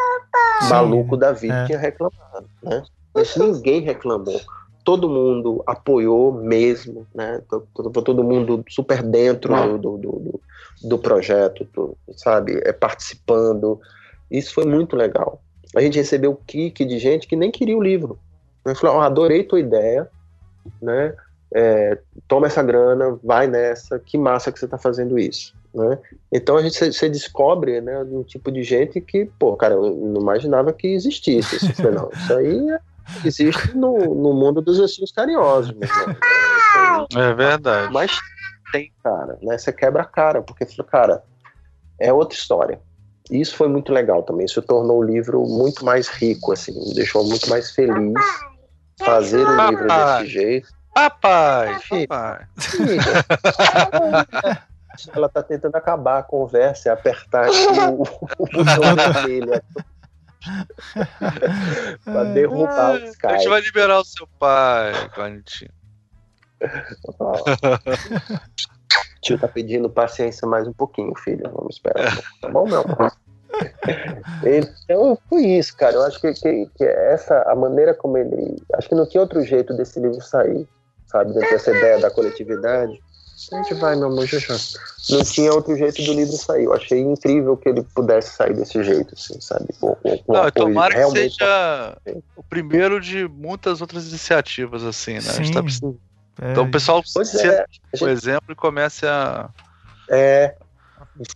Sim, 0.62 0.70
maluco 0.70 1.18
da 1.18 1.32
vida 1.32 1.54
é. 1.54 1.66
tinha 1.66 1.78
reclamado, 1.78 2.48
né? 2.62 2.82
Mas 3.14 3.36
ninguém 3.36 3.82
reclamou. 3.82 4.40
Todo 4.82 5.08
mundo 5.08 5.62
apoiou 5.66 6.32
mesmo, 6.32 7.06
né? 7.14 7.42
Todo, 7.74 7.90
todo 7.90 8.24
mundo 8.24 8.64
super 8.70 9.02
dentro 9.02 9.54
do, 9.78 9.78
do, 9.78 9.98
do, 9.98 10.40
do 10.82 10.98
projeto, 10.98 11.68
do, 11.74 11.94
sabe? 12.16 12.58
É, 12.64 12.72
participando. 12.72 13.78
Isso 14.30 14.54
foi 14.54 14.64
muito 14.64 14.96
legal. 14.96 15.42
A 15.74 15.80
gente 15.80 15.98
recebeu 15.98 16.32
o 16.32 16.36
kick 16.36 16.84
de 16.84 16.98
gente 16.98 17.26
que 17.26 17.36
nem 17.36 17.50
queria 17.50 17.76
o 17.76 17.82
livro. 17.82 18.18
Né? 18.64 18.74
Falou, 18.74 18.96
oh, 18.96 19.00
adorei 19.00 19.44
tua 19.44 19.60
ideia, 19.60 20.08
né? 20.80 21.14
É, 21.54 21.98
toma 22.26 22.46
essa 22.46 22.62
grana, 22.62 23.18
vai 23.24 23.46
nessa, 23.46 23.98
que 23.98 24.18
massa 24.18 24.52
que 24.52 24.58
você 24.58 24.66
está 24.66 24.76
fazendo 24.76 25.18
isso. 25.18 25.54
Né? 25.74 25.98
Então 26.32 26.56
a 26.56 26.62
gente 26.62 26.92
se 26.92 27.08
descobre 27.08 27.80
né, 27.80 27.98
um 28.00 28.22
tipo 28.22 28.50
de 28.50 28.62
gente 28.62 29.00
que, 29.00 29.26
pô, 29.38 29.56
cara, 29.56 29.74
eu 29.74 29.94
não 29.94 30.20
imaginava 30.20 30.72
que 30.72 30.88
existisse. 30.88 31.56
Isso, 31.56 32.32
aí 32.36 32.70
é, 32.70 32.80
existe 33.24 33.76
no, 33.76 34.14
no 34.14 34.34
mundo 34.34 34.60
dos 34.60 34.78
ursinhos 34.78 35.12
carinhosos. 35.12 35.74
Né? 35.74 35.86
É 37.16 37.34
verdade. 37.34 37.92
Mas 37.92 38.18
tem, 38.72 38.92
cara, 39.02 39.38
né? 39.42 39.56
Você 39.56 39.72
quebra 39.72 40.02
a 40.02 40.06
cara, 40.06 40.42
porque, 40.42 40.66
cara, 40.84 41.22
é 41.98 42.12
outra 42.12 42.36
história. 42.36 42.80
E 43.30 43.40
isso 43.40 43.56
foi 43.56 43.68
muito 43.68 43.92
legal 43.92 44.22
também. 44.22 44.46
Isso 44.46 44.62
tornou 44.62 44.98
o 44.98 45.02
livro 45.02 45.44
muito 45.46 45.84
mais 45.84 46.08
rico, 46.08 46.52
assim, 46.52 46.72
me 46.72 46.94
deixou 46.94 47.24
muito 47.24 47.48
mais 47.48 47.70
feliz 47.70 48.14
fazer 48.98 49.46
o 49.46 49.68
livro 49.68 49.86
desse 49.86 50.26
jeito. 50.26 50.68
Papai, 50.94 51.78
papai. 51.88 52.46
Ela 55.14 55.28
tá 55.28 55.42
tentando 55.42 55.76
acabar 55.76 56.18
a 56.18 56.22
conversa 56.22 56.88
e 56.88 56.92
apertar 56.92 57.44
aqui 57.44 57.66
o, 57.88 58.02
o 58.38 58.46
botão 58.46 58.96
vermelho. 58.96 59.62
pra 62.04 62.24
derrubar 62.24 62.94
o 62.94 62.96
Skype. 63.04 63.26
A 63.26 63.36
gente 63.36 63.48
vai 63.48 63.60
liberar 63.60 64.00
o 64.00 64.04
seu 64.04 64.26
pai, 64.38 64.92
Valentim. 65.16 65.68
Tio 69.20 69.38
tá 69.38 69.48
pedindo 69.48 69.90
paciência 69.90 70.46
mais 70.46 70.66
um 70.66 70.72
pouquinho, 70.72 71.12
filho. 71.16 71.50
Vamos 71.52 71.76
esperar. 71.76 72.16
Tá 72.40 72.48
bom, 72.48 72.66
meu 72.66 72.80
amor? 72.80 73.12
Então 74.44 75.18
foi 75.28 75.42
isso, 75.42 75.76
cara. 75.76 75.96
Eu 75.96 76.02
acho 76.02 76.20
que, 76.20 76.32
que, 76.34 76.70
que, 76.76 76.84
essa, 76.84 77.42
a 77.50 77.56
maneira 77.56 77.92
como 77.92 78.16
ele. 78.16 78.62
Acho 78.74 78.88
que 78.88 78.94
não 78.94 79.08
tinha 79.08 79.20
outro 79.20 79.42
jeito 79.42 79.74
desse 79.74 79.98
livro 79.98 80.20
sair 80.20 80.68
sabe? 81.08 81.32
Dentro 81.32 81.50
dessa 81.50 81.70
ideia 81.70 81.98
da 81.98 82.10
coletividade. 82.10 83.00
A 83.52 83.56
gente 83.62 83.74
vai, 83.74 83.94
meu 83.94 84.08
amor, 84.08 84.26
já 84.26 84.38
já. 84.38 84.56
Não 85.10 85.22
tinha 85.22 85.52
outro 85.52 85.76
jeito 85.76 86.02
do 86.02 86.12
livro 86.12 86.36
sair. 86.36 86.64
Eu 86.64 86.74
achei 86.74 87.00
incrível 87.00 87.56
que 87.56 87.68
ele 87.68 87.82
pudesse 87.94 88.34
sair 88.34 88.52
desse 88.52 88.82
jeito, 88.82 89.14
assim, 89.14 89.40
sabe? 89.40 89.68
Com, 89.80 89.94
com 89.94 90.32
Não, 90.32 90.50
tomara 90.50 90.94
que 90.94 91.10
seja 91.10 91.96
o 92.36 92.42
primeiro 92.42 93.00
de 93.00 93.28
muitas 93.28 93.80
outras 93.80 94.08
iniciativas, 94.08 94.82
assim, 94.82 95.14
né? 95.14 95.20
Sim. 95.20 95.52
Tá... 95.52 95.62
É. 96.40 96.52
Então 96.52 96.64
o 96.64 96.70
pessoal 96.70 97.02
pois 97.12 97.28
se 97.28 97.46
é, 97.46 97.64
por 97.92 98.08
gente... 98.08 98.10
exemplo, 98.10 98.52
e 98.52 98.54
comece 98.54 99.06
a. 99.06 99.48
É, 100.10 100.54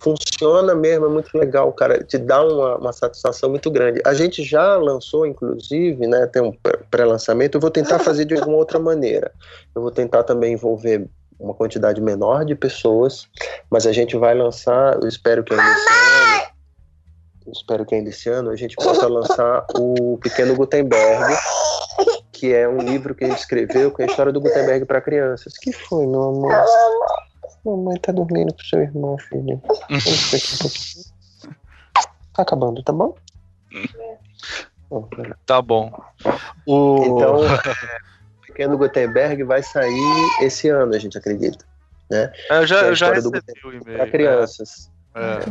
funciona 0.01 0.75
mesmo, 0.75 1.07
é 1.07 1.09
muito 1.09 1.37
legal, 1.37 1.73
cara, 1.73 2.03
te 2.03 2.19
dá 2.19 2.45
uma, 2.45 2.77
uma, 2.77 2.93
satisfação 2.93 3.51
muito 3.51 3.71
grande. 3.71 4.01
A 4.05 4.15
gente 4.15 4.43
já 4.43 4.77
lançou, 4.77 5.27
inclusive, 5.27 6.07
né, 6.07 6.27
tem 6.27 6.43
um 6.43 6.57
pré-lançamento, 6.91 7.57
eu 7.57 7.61
vou 7.61 7.71
tentar 7.71 7.99
fazer 7.99 8.25
de 8.25 8.35
alguma 8.35 8.57
outra 8.57 8.79
maneira. 8.79 9.33
Eu 9.75 9.83
vou 9.83 9.91
tentar 9.91 10.23
também 10.23 10.53
envolver 10.55 11.07
uma 11.39 11.55
quantidade 11.55 12.01
menor 12.01 12.45
de 12.45 12.55
pessoas, 12.55 13.27
mas 13.69 13.87
a 13.87 13.93
gente 13.93 14.17
vai 14.17 14.35
lançar, 14.35 14.95
eu 15.03 15.09
espero 15.09 15.43
que 15.43 15.53
ainda 15.53 15.73
esse 15.73 15.89
ano, 15.89 16.53
eu 17.47 17.53
espero 17.53 17.85
que 17.85 17.95
ainda 17.95 18.11
esse 18.11 18.29
ano 18.29 18.51
a 18.51 18.57
gente 18.57 18.77
possa 18.77 19.09
lançar 19.09 19.67
o 19.77 20.19
Pequeno 20.19 20.55
Gutenberg, 20.55 21.35
que 22.43 22.53
é 22.53 22.69
um 22.69 22.79
livro 22.79 23.15
que 23.15 23.23
a 23.23 23.29
gente 23.29 23.39
escreveu 23.39 23.93
com 23.93 24.03
a 24.03 24.05
história 24.05 24.33
do 24.33 24.41
Gutenberg 24.41 24.85
para 24.85 25.01
crianças. 25.01 25.57
que 25.57 25.71
foi, 25.73 26.05
meu 26.09 26.25
amor? 26.25 26.53
Mamãe 27.65 27.97
tá 28.01 28.11
dormindo 28.11 28.53
com 28.53 28.65
seu 28.65 28.81
irmão, 28.81 29.17
filho. 29.17 29.63
tá 32.35 32.43
acabando, 32.43 32.83
tá 32.83 32.93
bom? 32.93 33.15
Tá 35.47 35.63
bom. 35.63 35.93
O... 36.67 37.05
Então, 37.05 37.37
o 37.37 38.47
Pequeno 38.49 38.77
Gutenberg 38.77 39.45
vai 39.45 39.63
sair 39.63 40.29
esse 40.41 40.69
ano, 40.69 40.97
a 40.97 40.99
gente 40.99 41.17
acredita. 41.17 41.65
Né? 42.11 42.33
É, 42.51 42.59
eu 42.59 42.67
já, 42.67 42.87
é 42.87 42.89
eu 42.89 42.95
já 42.97 43.15
recebi 43.15 43.41
o 43.65 43.73
e-mail. 43.73 43.99
Para 43.99 44.11
crianças. 44.11 44.91
É. 45.15 45.43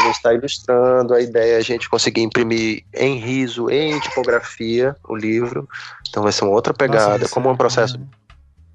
Ele 0.00 0.10
está 0.10 0.34
ilustrando, 0.34 1.14
a 1.14 1.20
ideia 1.20 1.54
é 1.54 1.56
a 1.56 1.62
gente 1.62 1.88
conseguir 1.88 2.20
imprimir 2.20 2.84
em 2.92 3.16
riso, 3.16 3.70
em 3.70 3.98
tipografia, 4.00 4.94
o 5.04 5.16
livro. 5.16 5.68
Então 6.08 6.22
vai 6.22 6.32
ser 6.32 6.44
uma 6.44 6.52
outra 6.52 6.74
pegada. 6.74 7.18
Nossa, 7.18 7.32
Como 7.32 7.48
é 7.48 7.52
um 7.52 7.56
processo 7.56 7.98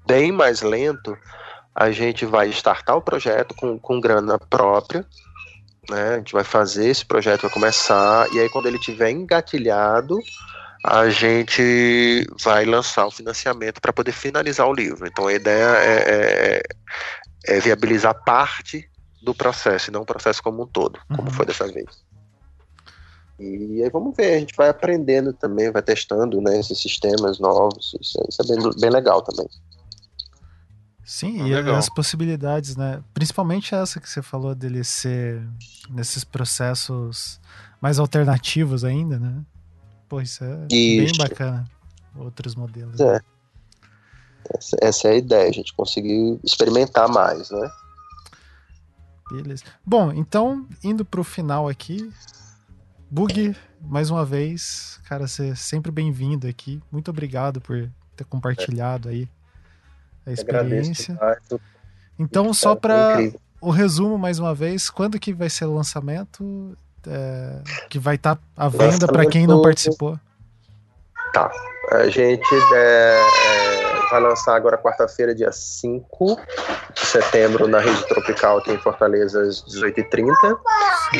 bem 0.06 0.32
mais 0.32 0.62
lento, 0.62 1.16
a 1.74 1.90
gente 1.90 2.26
vai 2.26 2.48
startar 2.48 2.96
o 2.96 3.02
projeto 3.02 3.54
com, 3.54 3.78
com 3.78 4.00
grana 4.00 4.38
própria, 4.38 5.06
né? 5.88 6.14
A 6.14 6.16
gente 6.18 6.32
vai 6.32 6.44
fazer 6.44 6.88
esse 6.88 7.04
projeto, 7.04 7.42
vai 7.42 7.50
começar, 7.50 8.26
e 8.32 8.40
aí 8.40 8.48
quando 8.48 8.66
ele 8.66 8.78
tiver 8.78 9.10
engatilhado, 9.10 10.18
a 10.84 11.08
gente 11.08 12.26
vai 12.42 12.64
lançar 12.64 13.06
o 13.06 13.10
financiamento 13.10 13.80
para 13.80 13.92
poder 13.92 14.12
finalizar 14.12 14.66
o 14.66 14.74
livro. 14.74 15.06
Então 15.06 15.26
a 15.28 15.32
ideia 15.32 15.76
é, 15.76 16.04
é, 16.06 16.62
é, 17.46 17.60
viabilizar 17.60 18.14
parte 18.24 18.88
do 19.28 19.34
processo, 19.34 19.90
e 19.90 19.92
não 19.92 20.00
o 20.00 20.06
processo 20.06 20.42
como 20.42 20.62
um 20.62 20.66
todo, 20.66 20.98
como 21.06 21.28
uhum. 21.28 21.34
foi 21.34 21.44
dessa 21.44 21.68
vez. 21.68 22.02
E 23.38 23.82
aí 23.82 23.90
vamos 23.90 24.16
ver, 24.16 24.34
a 24.34 24.40
gente 24.40 24.56
vai 24.56 24.70
aprendendo 24.70 25.34
também, 25.34 25.70
vai 25.70 25.82
testando 25.82 26.40
né, 26.40 26.58
esses 26.58 26.80
sistemas 26.80 27.38
novos, 27.38 27.94
isso, 28.00 28.18
isso 28.26 28.42
é 28.42 28.46
bem, 28.46 28.70
bem 28.80 28.90
legal 28.90 29.20
também. 29.20 29.46
Sim, 31.04 31.42
ah, 31.42 31.46
e 31.46 31.54
legal. 31.54 31.76
as 31.76 31.88
possibilidades, 31.88 32.74
né? 32.76 33.02
Principalmente 33.14 33.74
essa 33.74 34.00
que 34.00 34.08
você 34.08 34.22
falou 34.22 34.54
dele 34.54 34.82
ser 34.82 35.42
nesses 35.90 36.24
processos 36.24 37.40
mais 37.80 37.98
alternativos 37.98 38.84
ainda, 38.84 39.18
né? 39.18 39.42
Pô, 40.08 40.20
isso 40.20 40.42
é 40.42 40.66
isso. 40.70 41.18
bem 41.18 41.28
bacana. 41.28 41.64
Outros 42.16 42.54
modelos. 42.54 42.98
É. 43.00 43.20
Essa, 44.54 44.76
essa, 44.80 45.08
é 45.08 45.12
a 45.12 45.16
ideia, 45.16 45.48
a 45.48 45.52
gente 45.52 45.74
conseguir 45.74 46.40
experimentar 46.42 47.08
mais, 47.08 47.50
né? 47.50 47.70
Beleza. 49.30 49.64
Bom, 49.84 50.12
então, 50.12 50.66
indo 50.82 51.04
pro 51.04 51.22
final 51.22 51.68
aqui, 51.68 52.10
Bug, 53.10 53.56
mais 53.80 54.10
uma 54.10 54.24
vez, 54.24 55.00
cara, 55.08 55.26
você 55.26 55.50
é 55.50 55.54
sempre 55.54 55.90
bem-vindo 55.90 56.46
aqui. 56.46 56.80
Muito 56.90 57.10
obrigado 57.10 57.60
por 57.60 57.88
ter 58.16 58.24
compartilhado 58.24 59.08
aí 59.08 59.28
a 60.26 60.32
experiência. 60.32 61.18
Então, 62.18 62.52
só 62.52 62.74
para 62.74 63.18
o 63.60 63.70
resumo 63.70 64.18
mais 64.18 64.38
uma 64.38 64.54
vez, 64.54 64.90
quando 64.90 65.18
que 65.18 65.32
vai 65.32 65.48
ser 65.48 65.64
o 65.64 65.74
lançamento? 65.74 66.76
É, 67.06 67.62
que 67.88 67.98
vai 67.98 68.16
estar 68.16 68.36
tá 68.36 68.42
à 68.56 68.68
venda 68.68 69.06
para 69.06 69.24
quem 69.24 69.46
não 69.46 69.62
participou? 69.62 70.18
Tá. 71.32 71.50
A 71.92 72.08
gente 72.08 72.44
é, 72.74 73.20
é, 73.20 73.67
vai 74.10 74.20
lançar 74.20 74.54
agora 74.54 74.78
quarta-feira, 74.78 75.34
dia 75.34 75.50
5 75.52 76.38
de 76.94 77.06
setembro, 77.06 77.68
na 77.68 77.80
Rede 77.80 78.06
Tropical 78.06 78.58
aqui 78.58 78.72
em 78.72 78.78
Fortaleza, 78.78 79.42
às 79.42 79.62
18h30. 79.64 80.58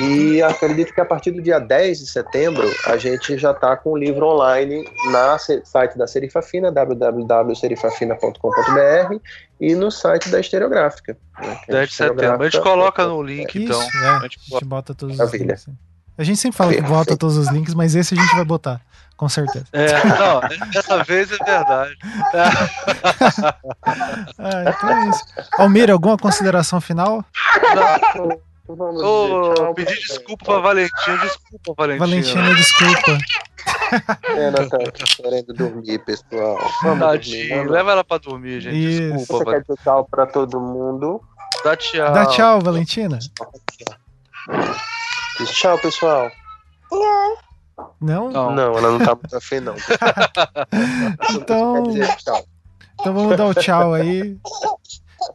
E 0.01 0.43
acredito 0.43 0.93
que 0.93 1.01
a 1.01 1.05
partir 1.05 1.31
do 1.31 1.41
dia 1.43 1.59
10 1.59 1.99
de 2.01 2.07
setembro 2.07 2.69
a 2.87 2.97
gente 2.97 3.37
já 3.39 3.53
está 3.53 3.77
com 3.77 3.93
o 3.93 3.97
livro 3.97 4.27
online 4.27 4.85
na 5.11 5.39
site 5.39 5.97
da 5.97 6.07
Serifafina, 6.07 6.71
www.serifafina.com.br 6.73 9.17
e 9.61 9.75
no 9.75 9.91
site 9.91 10.29
da 10.29 10.39
Estereográfica. 10.41 11.17
Né, 11.41 11.59
10 11.69 11.83
é 11.83 11.87
de 11.87 11.95
setembro. 11.95 12.43
A 12.43 12.51
gente 12.51 12.63
coloca 12.63 13.07
no 13.07 13.23
link, 13.23 13.55
Isso, 13.55 13.65
então. 13.65 13.83
É, 14.03 14.09
a, 14.09 14.21
gente 14.21 14.39
bota 14.65 14.95
todos 14.95 15.17
Maravilha. 15.17 15.55
os 15.55 15.67
links. 15.67 15.89
A 16.19 16.25
gente 16.25 16.39
sempre 16.39 16.57
fala 16.57 16.75
que 16.75 16.83
bota 16.83 17.17
todos 17.17 17.37
os 17.37 17.49
links, 17.49 17.75
mas 17.75 17.95
esse 17.95 18.15
a 18.15 18.17
gente 18.17 18.35
vai 18.35 18.45
botar, 18.45 18.81
com 19.19 19.29
certeza. 19.29 19.67
É, 19.73 19.93
não, 20.07 20.41
dessa 20.71 21.03
vez 21.03 21.31
é 21.33 21.37
verdade. 21.45 21.99
ah, 24.39 24.65
então 24.69 24.89
é 24.91 25.11
isso. 25.11 25.25
Almir, 25.59 25.91
alguma 25.91 26.17
consideração 26.17 26.81
final? 26.81 27.25
Não. 27.75 28.41
Vamos 28.69 29.03
oh, 29.03 29.75
pedir 29.75 29.97
desculpa 29.97 30.45
pra 30.45 30.59
Valentina. 30.59 31.17
Desculpa, 31.23 31.75
Valentina. 31.75 32.07
Valentina, 32.07 32.55
desculpa. 32.55 33.19
Ela 34.37 34.69
tá 34.69 34.79
querendo 35.17 35.55
dormir, 35.55 35.99
pessoal. 36.05 36.59
Vamos 36.83 37.01
Tadinho, 37.01 37.49
dormir, 37.57 37.71
leva 37.71 37.93
ela 37.93 38.05
pra 38.05 38.19
dormir, 38.19 38.61
gente. 38.61 38.77
Isso. 38.77 39.17
Desculpa, 39.17 39.53
Você 39.53 39.63
quer 39.63 39.77
tchau 39.83 40.07
pra 40.11 40.27
todo 40.27 40.61
mundo? 40.61 41.21
Dá 41.65 41.77
tchau. 41.77 42.13
Dá 42.13 42.27
tchau, 42.27 42.61
Valentina. 42.61 43.19
Tchau, 45.47 45.79
pessoal. 45.79 46.31
Não? 46.93 47.48
Não, 48.01 48.31
não 48.31 48.79
ela 48.79 48.91
não 48.93 48.99
tá 48.99 49.15
muito 49.15 49.37
afim, 49.37 49.61
não. 49.61 49.75
então, 51.35 51.85
então 53.01 53.15
vamos 53.15 53.37
dar 53.37 53.47
o 53.47 53.55
tchau 53.55 53.95
aí. 53.95 54.39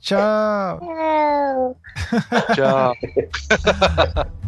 Tchau. 0.02 0.80
Tchau. 2.53 2.94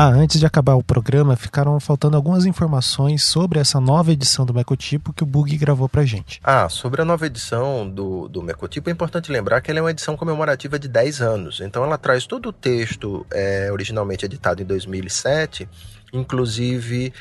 Ah, 0.00 0.10
antes 0.10 0.38
de 0.38 0.46
acabar 0.46 0.74
o 0.74 0.82
programa, 0.82 1.34
ficaram 1.34 1.80
faltando 1.80 2.16
algumas 2.16 2.46
informações 2.46 3.24
sobre 3.24 3.58
essa 3.58 3.80
nova 3.80 4.12
edição 4.12 4.46
do 4.46 4.54
Mecotipo 4.54 5.12
que 5.12 5.24
o 5.24 5.26
Bug 5.26 5.56
gravou 5.56 5.88
pra 5.88 6.04
gente. 6.04 6.40
Ah, 6.44 6.68
sobre 6.68 7.02
a 7.02 7.04
nova 7.04 7.26
edição 7.26 7.90
do, 7.90 8.28
do 8.28 8.40
Mecotipo, 8.40 8.88
é 8.88 8.92
importante 8.92 9.32
lembrar 9.32 9.60
que 9.60 9.72
ela 9.72 9.80
é 9.80 9.82
uma 9.82 9.90
edição 9.90 10.16
comemorativa 10.16 10.78
de 10.78 10.86
10 10.86 11.20
anos. 11.20 11.60
Então 11.60 11.82
ela 11.82 11.98
traz 11.98 12.28
todo 12.28 12.50
o 12.50 12.52
texto 12.52 13.26
é, 13.32 13.70
originalmente 13.72 14.24
editado 14.24 14.62
em 14.62 14.64
2007, 14.64 15.68
inclusive 16.12 17.12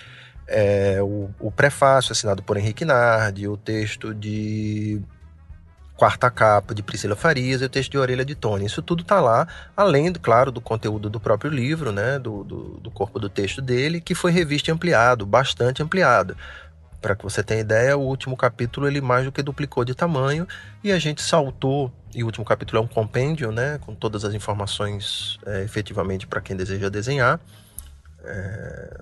é, 0.48 1.02
o, 1.02 1.30
o 1.40 1.52
prefácio 1.52 2.12
assinado 2.12 2.42
por 2.42 2.58
Henrique 2.58 2.86
Nardi, 2.86 3.48
o 3.48 3.58
texto 3.58 4.14
de 4.14 5.02
Quarta 5.98 6.30
Capa, 6.30 6.76
de 6.76 6.84
Priscila 6.84 7.16
Farias, 7.16 7.62
e 7.62 7.66
o 7.66 7.70
texto 7.70 7.92
de 7.92 7.98
Orelha 7.98 8.24
de 8.24 8.36
Tony. 8.36 8.66
Isso 8.66 8.82
tudo 8.82 9.02
está 9.02 9.20
lá, 9.20 9.48
além, 9.76 10.14
claro, 10.14 10.52
do 10.52 10.62
conteúdo 10.62 11.10
do 11.10 11.20
próprio 11.20 11.52
livro, 11.52 11.92
né, 11.92 12.20
do, 12.20 12.44
do, 12.44 12.64
do 12.80 12.92
corpo 12.92 13.20
do 13.20 13.28
texto 13.28 13.62
dele, 13.62 14.00
que 14.00 14.14
foi 14.14 14.32
revisto 14.32 14.70
e 14.70 14.72
ampliado, 14.72 15.26
bastante 15.26 15.82
ampliado. 15.82 16.38
Para 17.02 17.16
que 17.16 17.24
você 17.24 17.44
tenha 17.44 17.62
ideia, 17.62 17.98
o 17.98 18.02
último 18.02 18.38
capítulo 18.38 18.88
ele 18.88 19.02
mais 19.02 19.26
do 19.26 19.32
que 19.32 19.42
duplicou 19.42 19.84
de 19.84 19.94
tamanho 19.94 20.48
e 20.84 20.92
a 20.92 21.00
gente 21.00 21.22
saltou. 21.22 21.92
E 22.14 22.24
o 22.24 22.26
último 22.26 22.46
capítulo 22.46 22.82
é 22.82 22.82
um 22.84 22.88
compêndio, 22.88 23.52
né, 23.52 23.80
com 23.80 23.94
todas 23.94 24.24
as 24.24 24.34
informações 24.34 25.40
é, 25.46 25.64
efetivamente 25.64 26.26
para 26.26 26.42
quem 26.42 26.56
deseja 26.56 26.90
desenhar. 26.90 27.40
É, 28.24 29.02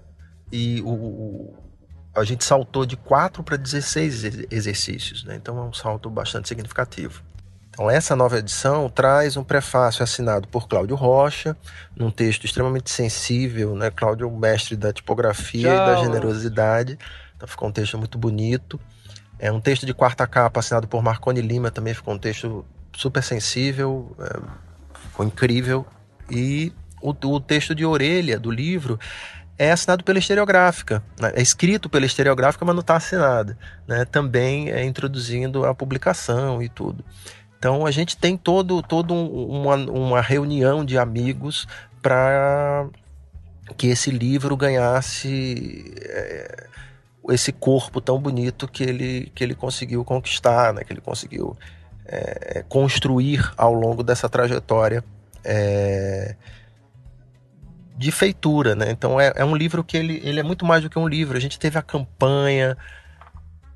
e 0.52 0.82
o, 0.84 1.54
a 2.16 2.24
gente 2.24 2.44
saltou 2.44 2.86
de 2.86 2.96
4 2.96 3.44
para 3.44 3.58
16 3.58 4.48
exercícios, 4.52 5.24
né? 5.24 5.36
então 5.36 5.58
é 5.58 5.62
um 5.62 5.74
salto 5.74 6.10
bastante 6.10 6.48
significativo. 6.48 7.22
Então, 7.76 7.92
essa 7.92 8.16
nova 8.16 8.40
edição 8.40 8.90
traz 8.90 9.36
um 9.36 9.44
prefácio 9.44 10.02
assinado 10.02 10.48
por 10.48 10.66
Cláudio 10.66 10.96
Rocha, 10.96 11.58
num 11.94 12.10
texto 12.10 12.46
extremamente 12.46 12.90
sensível, 12.90 13.76
né? 13.76 13.92
Cláudio, 13.92 14.32
mestre 14.32 14.78
da 14.78 14.94
tipografia 14.94 15.68
Tchau. 15.68 15.84
e 15.84 15.86
da 15.86 15.96
generosidade. 15.98 16.98
Então, 17.36 17.46
ficou 17.46 17.68
um 17.68 17.74
texto 17.74 17.98
muito 17.98 18.18
bonito. 18.18 18.80
É 19.38 19.52
um 19.52 19.60
texto 19.60 19.86
de 19.86 19.94
quarta 19.94 20.26
capa 20.26 20.62
assinado 20.62 20.88
por 20.88 21.04
Marconi 21.04 21.42
Lima, 21.42 21.70
também 21.70 21.94
ficou 21.94 22.14
um 22.14 22.18
texto 22.18 22.66
super 22.96 23.22
sensível, 23.22 24.16
é, 24.22 24.40
ficou 25.10 25.26
incrível. 25.26 25.86
E 26.32 26.72
o, 27.10 27.28
o 27.28 27.40
texto 27.40 27.76
de 27.76 27.86
orelha 27.86 28.40
do 28.40 28.50
livro 28.50 29.00
é 29.58 29.72
assinado 29.72 30.04
pela 30.04 30.20
Estereográfica, 30.20 31.02
né? 31.20 31.32
é 31.36 31.42
escrito 31.42 31.90
pela 31.90 32.06
Estereográfica, 32.06 32.66
mas 32.66 32.76
não 32.76 32.82
está 32.82 32.98
assinado, 32.98 33.56
né? 33.88 34.04
também 34.06 34.70
é 34.70 34.84
introduzindo 34.84 35.66
a 35.66 35.74
publicação 35.74 36.62
e 36.62 36.68
tudo. 36.68 37.06
Então 37.58 37.86
a 37.86 37.92
gente 37.92 38.18
tem 38.18 38.36
todo, 38.36 38.82
todo 38.82 39.14
uma, 39.14 39.76
uma 39.76 40.22
reunião 40.22 40.84
de 40.84 40.98
amigos 40.98 41.68
para 42.02 42.88
que 43.78 43.88
esse 43.88 44.12
livro 44.12 44.56
ganhasse 44.58 45.96
é, 46.02 46.68
esse 47.30 47.52
corpo 47.52 48.02
tão 48.02 48.20
bonito 48.20 48.68
que 48.68 48.84
ele, 48.84 49.32
que 49.34 49.44
ele 49.44 49.56
conseguiu 49.56 50.04
conquistar, 50.04 50.74
né? 50.74 50.84
que 50.84 50.92
ele 50.94 51.02
conseguiu 51.02 51.58
é, 52.06 52.64
construir 52.68 53.52
ao 53.58 53.74
longo 53.74 54.04
dessa 54.04 54.30
trajetória. 54.30 55.04
É, 55.44 56.36
de 57.98 58.12
feitura, 58.12 58.76
né? 58.76 58.92
Então 58.92 59.20
é, 59.20 59.32
é, 59.36 59.46
um 59.46 59.56
livro 59.56 59.84
que 59.84 59.96
ele, 59.96 60.22
ele 60.24 60.40
é 60.40 60.44
muito 60.44 60.66
mais 60.66 60.84
do 60.84 60.90
que 60.90 61.00
um 61.00 61.08
livro. 61.08 61.38
A 61.38 61.42
gente 61.42 61.58
teve 61.58 61.78
a 61.78 61.82
campanha, 61.82 62.78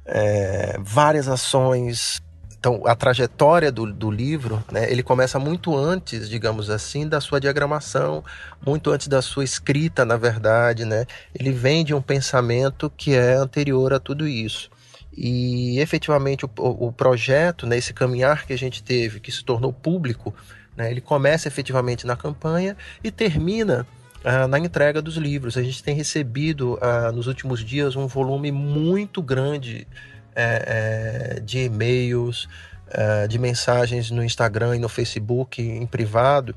é, 0.06 0.78
várias 0.82 1.28
ações. 1.28 2.22
Então 2.58 2.82
a 2.86 2.94
trajetória 2.94 3.72
do, 3.72 3.92
do 3.92 4.12
livro, 4.12 4.62
né? 4.70 4.92
Ele 4.92 5.02
começa 5.02 5.40
muito 5.40 5.76
antes, 5.76 6.30
digamos 6.30 6.70
assim, 6.70 7.08
da 7.08 7.22
sua 7.22 7.40
diagramação, 7.40 8.24
muito 8.66 8.92
antes 8.92 9.08
da 9.08 9.22
sua 9.22 9.46
escrita, 9.46 10.04
na 10.04 10.18
verdade, 10.18 10.84
né? 10.84 11.06
Ele 11.34 11.52
vem 11.52 11.86
de 11.86 11.94
um 11.94 12.02
pensamento 12.02 12.92
que 12.98 13.16
é 13.16 13.36
anterior 13.36 13.94
a 13.94 14.00
tudo 14.00 14.28
isso. 14.28 14.70
E 15.16 15.80
efetivamente 15.80 16.46
o, 16.46 16.50
o 16.58 16.92
projeto, 16.92 17.66
né, 17.66 17.78
esse 17.78 17.94
caminhar 17.94 18.46
que 18.46 18.54
a 18.54 18.58
gente 18.58 18.84
teve, 18.84 19.20
que 19.20 19.32
se 19.32 19.44
tornou 19.44 19.74
público, 19.74 20.34
né, 20.78 20.92
ele 20.92 21.02
começa 21.02 21.48
efetivamente 21.48 22.08
na 22.08 22.16
campanha 22.16 22.78
e 23.04 23.12
termina 23.12 23.86
uh, 24.24 24.48
na 24.48 24.60
entrega 24.60 25.02
dos 25.02 25.16
livros. 25.16 25.58
A 25.58 25.64
gente 25.64 25.84
tem 25.84 25.96
recebido 25.96 26.76
uh, 26.76 27.12
nos 27.14 27.28
últimos 27.28 27.64
dias 27.64 27.96
um 27.96 28.08
volume 28.08 28.52
muito 28.52 29.22
grande 29.22 29.88
é, 30.36 31.36
é, 31.36 31.40
de 31.40 31.60
e-mails, 31.66 32.48
uh, 32.88 33.28
de 33.28 33.38
mensagens 33.38 34.12
no 34.12 34.24
Instagram 34.24 34.76
e 34.76 34.80
no 34.80 34.90
Facebook 34.90 35.62
em 35.62 35.86
privado 35.86 36.56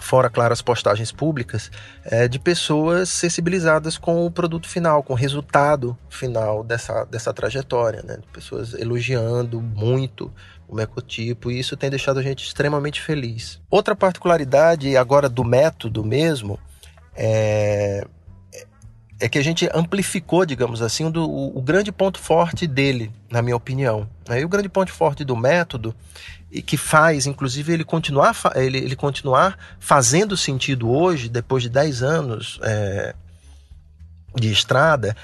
fora, 0.00 0.30
claro, 0.30 0.52
as 0.52 0.62
postagens 0.62 1.12
públicas, 1.12 1.70
é, 2.04 2.28
de 2.28 2.38
pessoas 2.38 3.08
sensibilizadas 3.08 3.98
com 3.98 4.24
o 4.24 4.30
produto 4.30 4.68
final, 4.68 5.02
com 5.02 5.12
o 5.12 5.16
resultado 5.16 5.96
final 6.08 6.62
dessa, 6.62 7.04
dessa 7.04 7.32
trajetória, 7.32 8.02
né? 8.02 8.18
Pessoas 8.32 8.74
elogiando 8.74 9.60
muito 9.60 10.32
o 10.68 10.74
mecotipo, 10.74 11.50
e 11.50 11.58
isso 11.58 11.76
tem 11.76 11.90
deixado 11.90 12.18
a 12.18 12.22
gente 12.22 12.44
extremamente 12.44 13.00
feliz. 13.00 13.60
Outra 13.70 13.96
particularidade 13.96 14.96
agora 14.96 15.28
do 15.28 15.42
método 15.42 16.04
mesmo 16.04 16.58
é, 17.20 18.06
é 19.18 19.28
que 19.28 19.38
a 19.38 19.42
gente 19.42 19.68
amplificou, 19.74 20.46
digamos 20.46 20.80
assim, 20.80 21.10
do, 21.10 21.28
o, 21.28 21.58
o, 21.58 21.60
grande 21.60 21.90
ponto 21.90 22.20
forte 22.20 22.66
dele, 22.66 23.10
na 23.28 23.42
minha 23.42 23.56
opinião. 23.56 24.08
Né? 24.28 24.40
E 24.40 24.44
o 24.44 24.48
grande 24.48 24.68
ponto 24.68 24.92
forte 24.92 25.24
do 25.24 25.36
método, 25.36 25.92
e 26.50 26.62
que 26.62 26.76
faz, 26.76 27.26
inclusive, 27.26 27.72
ele 27.72 27.84
continuar, 27.84 28.36
ele, 28.54 28.78
ele 28.78 28.94
continuar 28.94 29.58
fazendo 29.80 30.36
sentido 30.36 30.88
hoje, 30.88 31.28
depois 31.28 31.64
de 31.64 31.68
10 31.68 32.02
anos 32.04 32.60
é, 32.62 33.14
de 34.36 34.52
estrada, 34.52 35.16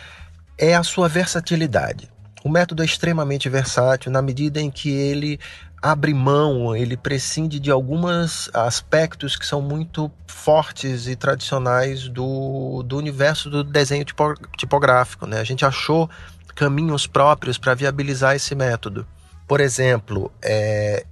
é 0.59 0.75
a 0.75 0.83
sua 0.83 1.09
versatilidade. 1.09 2.11
O 2.43 2.49
método 2.49 2.83
é 2.83 2.85
extremamente 2.85 3.49
versátil 3.49 4.11
na 4.11 4.21
medida 4.21 4.61
em 4.61 4.71
que 4.71 4.91
ele 4.91 5.39
abre 5.85 6.15
mão, 6.15 6.75
ele 6.75 6.97
prescinde 6.97 7.61
de 7.61 7.71
alguns 7.71 8.49
aspectos 8.55 9.37
que 9.37 9.45
são 9.45 9.61
muito 9.61 10.11
fortes 10.27 11.07
e 11.07 11.15
tradicionais 11.15 12.09
do, 12.09 12.83
do 12.83 12.97
universo 12.97 13.51
do 13.51 13.63
desenho 13.63 14.03
tipo, 14.03 14.35
tipográfico. 14.57 15.27
Né? 15.27 15.39
A 15.39 15.45
gente 15.45 15.63
achou 15.63 16.09
caminhos 16.55 17.07
próprios 17.07 17.59
para 17.59 17.75
viabilizar 17.75 18.35
esse 18.35 18.55
método. 18.55 19.07
Por 19.47 19.61
exemplo, 19.61 20.33
é, 20.41 21.05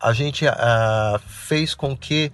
a 0.00 0.12
gente 0.12 0.46
a, 0.46 1.20
fez 1.26 1.74
com 1.74 1.96
que 1.96 2.30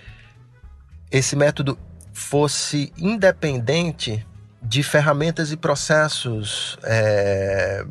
esse 1.11 1.35
método 1.35 1.79
fosse 2.13 2.93
independente 2.99 4.27
de 4.63 4.83
ferramentas 4.83 5.51
e 5.51 5.57
processos 5.57 6.79
é, 6.83 7.87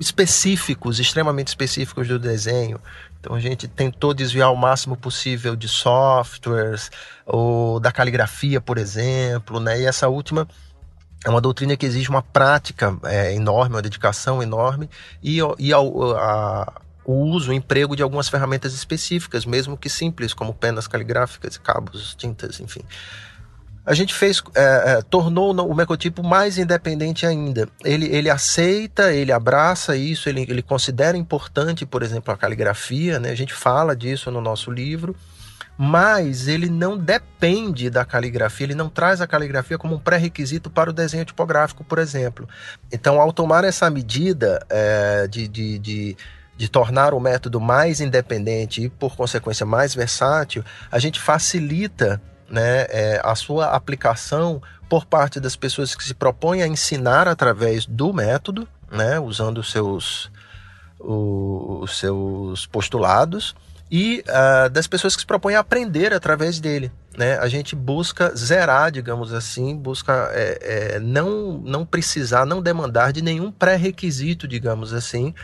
específicos, 0.00 0.98
extremamente 0.98 1.48
específicos 1.48 2.06
do 2.06 2.18
desenho. 2.18 2.80
Então 3.20 3.34
a 3.34 3.40
gente 3.40 3.66
tentou 3.66 4.14
desviar 4.14 4.52
o 4.52 4.56
máximo 4.56 4.96
possível 4.96 5.56
de 5.56 5.68
softwares 5.68 6.90
ou 7.26 7.80
da 7.80 7.90
caligrafia, 7.90 8.60
por 8.60 8.78
exemplo, 8.78 9.58
né? 9.58 9.80
E 9.80 9.86
essa 9.86 10.08
última 10.08 10.46
é 11.24 11.30
uma 11.30 11.40
doutrina 11.40 11.76
que 11.76 11.84
exige 11.84 12.08
uma 12.08 12.22
prática 12.22 12.96
é, 13.04 13.34
enorme, 13.34 13.74
uma 13.74 13.82
dedicação 13.82 14.42
enorme 14.42 14.88
e, 15.22 15.38
e 15.58 15.72
a, 15.72 15.80
o 15.80 17.12
uso, 17.12 17.50
o 17.50 17.54
emprego 17.54 17.96
de 17.96 18.02
algumas 18.02 18.28
ferramentas 18.28 18.72
específicas, 18.72 19.44
mesmo 19.44 19.76
que 19.76 19.88
simples, 19.88 20.32
como 20.32 20.54
penas 20.54 20.86
caligráficas, 20.86 21.58
cabos, 21.58 22.14
tintas, 22.14 22.60
enfim 22.60 22.82
a 23.88 23.94
gente 23.94 24.12
fez, 24.12 24.42
é, 24.54 24.98
é, 24.98 25.02
tornou 25.02 25.50
o 25.50 25.74
mecotipo 25.74 26.22
mais 26.22 26.58
independente 26.58 27.24
ainda. 27.24 27.66
Ele, 27.82 28.04
ele 28.14 28.28
aceita, 28.28 29.14
ele 29.14 29.32
abraça 29.32 29.96
isso, 29.96 30.28
ele, 30.28 30.42
ele 30.42 30.60
considera 30.60 31.16
importante, 31.16 31.86
por 31.86 32.02
exemplo, 32.02 32.32
a 32.32 32.36
caligrafia, 32.36 33.18
né? 33.18 33.30
a 33.30 33.34
gente 33.34 33.54
fala 33.54 33.96
disso 33.96 34.30
no 34.30 34.42
nosso 34.42 34.70
livro, 34.70 35.16
mas 35.78 36.48
ele 36.48 36.68
não 36.68 36.98
depende 36.98 37.88
da 37.88 38.04
caligrafia, 38.04 38.66
ele 38.66 38.74
não 38.74 38.90
traz 38.90 39.22
a 39.22 39.26
caligrafia 39.26 39.78
como 39.78 39.94
um 39.94 39.98
pré-requisito 39.98 40.68
para 40.68 40.90
o 40.90 40.92
desenho 40.92 41.24
tipográfico, 41.24 41.82
por 41.82 41.98
exemplo. 41.98 42.46
Então, 42.92 43.18
ao 43.18 43.32
tomar 43.32 43.64
essa 43.64 43.88
medida 43.88 44.62
é, 44.68 45.26
de, 45.26 45.48
de, 45.48 45.78
de 45.78 46.16
de 46.58 46.68
tornar 46.68 47.14
o 47.14 47.20
método 47.20 47.60
mais 47.60 48.00
independente 48.00 48.82
e, 48.82 48.88
por 48.88 49.14
consequência, 49.14 49.64
mais 49.64 49.94
versátil, 49.94 50.64
a 50.90 50.98
gente 50.98 51.20
facilita 51.20 52.20
né, 52.48 52.86
é, 52.88 53.20
a 53.22 53.34
sua 53.34 53.66
aplicação 53.66 54.62
por 54.88 55.04
parte 55.04 55.38
das 55.38 55.54
pessoas 55.54 55.94
que 55.94 56.02
se 56.02 56.14
propõem 56.14 56.62
a 56.62 56.66
ensinar 56.66 57.28
através 57.28 57.84
do 57.84 58.12
método, 58.12 58.66
né, 58.90 59.20
usando 59.20 59.58
os 59.58 59.70
seus, 59.70 60.30
os 60.98 61.98
seus 61.98 62.66
postulados, 62.66 63.54
e 63.90 64.22
uh, 64.28 64.68
das 64.68 64.86
pessoas 64.86 65.14
que 65.14 65.22
se 65.22 65.26
propõem 65.26 65.56
a 65.56 65.60
aprender 65.60 66.12
através 66.12 66.60
dele. 66.60 66.92
Né? 67.16 67.36
A 67.38 67.48
gente 67.48 67.74
busca 67.74 68.34
zerar, 68.36 68.92
digamos 68.92 69.32
assim, 69.32 69.76
busca 69.76 70.30
é, 70.32 70.58
é, 70.94 71.00
não, 71.00 71.58
não 71.58 71.84
precisar, 71.84 72.46
não 72.46 72.62
demandar 72.62 73.12
de 73.12 73.22
nenhum 73.22 73.50
pré-requisito, 73.50 74.46
digamos 74.46 74.92
assim, 74.92 75.34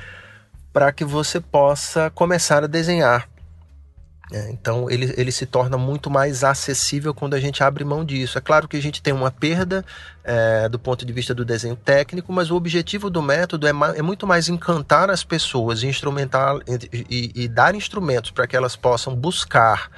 para 0.73 0.93
que 0.93 1.05
você 1.05 1.41
possa 1.41 2.11
começar 2.11 2.63
a 2.63 2.69
desenhar. 2.69 3.29
É, 4.33 4.51
então 4.51 4.91
ele, 4.91 5.13
ele 5.19 5.31
se 5.31 5.45
torna 5.45 5.77
muito 5.77 6.11
mais 6.11 6.43
acessível 6.43 7.13
quando 7.13 7.35
a 7.35 7.41
gente 7.41 7.63
abre 7.63 7.85
mão 7.85 8.05
disso. 8.05 8.39
É 8.39 8.41
claro 8.41 8.67
que 8.67 8.77
a 8.77 8.83
gente 8.83 9.03
tem 9.03 9.13
uma 9.13 9.31
perda 9.31 9.85
é, 10.23 10.69
do 10.69 10.79
ponto 10.79 11.05
de 11.05 11.13
vista 11.13 11.35
do 11.35 11.45
desenho 11.45 11.77
técnico, 11.77 12.33
mas 12.33 12.51
o 12.51 12.57
objetivo 12.57 13.11
do 13.11 13.21
método 13.23 13.67
é, 13.67 13.71
é 13.97 14.03
muito 14.03 14.27
mais 14.27 14.49
encantar 14.49 15.11
as 15.11 15.23
pessoas 15.23 15.83
e, 15.83 15.87
instrumentar, 15.87 16.57
e, 16.93 17.33
e 17.35 17.49
dar 17.49 17.75
instrumentos 17.75 18.31
para 18.31 18.47
que 18.47 18.57
elas 18.57 18.75
possam 18.75 19.15
buscar 19.15 19.91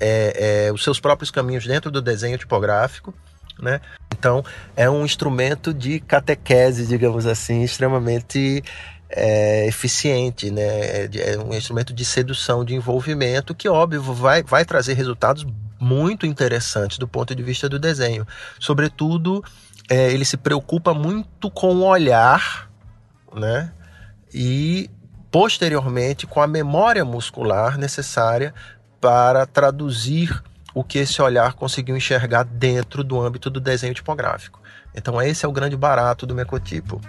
é, 0.00 0.66
é, 0.66 0.72
os 0.72 0.82
seus 0.82 0.98
próprios 0.98 1.30
caminhos 1.30 1.64
dentro 1.66 1.90
do 1.90 2.02
desenho 2.02 2.38
tipográfico. 2.38 3.14
Né? 3.60 3.80
Então 4.12 4.42
é 4.74 4.90
um 4.90 5.04
instrumento 5.04 5.72
de 5.72 6.00
catequese, 6.00 6.86
digamos 6.86 7.26
assim, 7.26 7.62
extremamente 7.62 8.64
é, 9.10 9.66
eficiente, 9.66 10.50
né? 10.50 10.62
É, 10.62 11.10
é, 11.32 11.38
um 11.38 11.52
instrumento 11.54 11.92
de 11.92 12.04
sedução, 12.04 12.64
de 12.64 12.74
envolvimento, 12.74 13.54
que 13.54 13.68
óbvio 13.68 14.02
vai, 14.02 14.42
vai 14.42 14.64
trazer 14.64 14.94
resultados 14.94 15.46
muito 15.80 16.26
interessantes 16.26 16.98
do 16.98 17.08
ponto 17.08 17.34
de 17.34 17.42
vista 17.42 17.68
do 17.68 17.78
desenho. 17.78 18.26
Sobretudo, 18.58 19.42
é, 19.88 20.12
ele 20.12 20.24
se 20.24 20.36
preocupa 20.36 20.94
muito 20.94 21.50
com 21.50 21.74
o 21.76 21.84
olhar, 21.84 22.70
né? 23.34 23.72
E 24.32 24.88
posteriormente 25.30 26.26
com 26.26 26.40
a 26.40 26.46
memória 26.46 27.04
muscular 27.04 27.78
necessária 27.78 28.52
para 29.00 29.46
traduzir 29.46 30.42
o 30.74 30.84
que 30.84 30.98
esse 30.98 31.20
olhar 31.20 31.54
conseguiu 31.54 31.96
enxergar 31.96 32.44
dentro 32.44 33.02
do 33.02 33.20
âmbito 33.20 33.50
do 33.50 33.60
desenho 33.60 33.94
tipográfico. 33.94 34.60
Então 34.94 35.20
esse 35.20 35.44
é 35.44 35.48
o 35.48 35.52
grande 35.52 35.76
barato 35.76 36.26
do 36.26 36.34
mecotipo. 36.34 37.00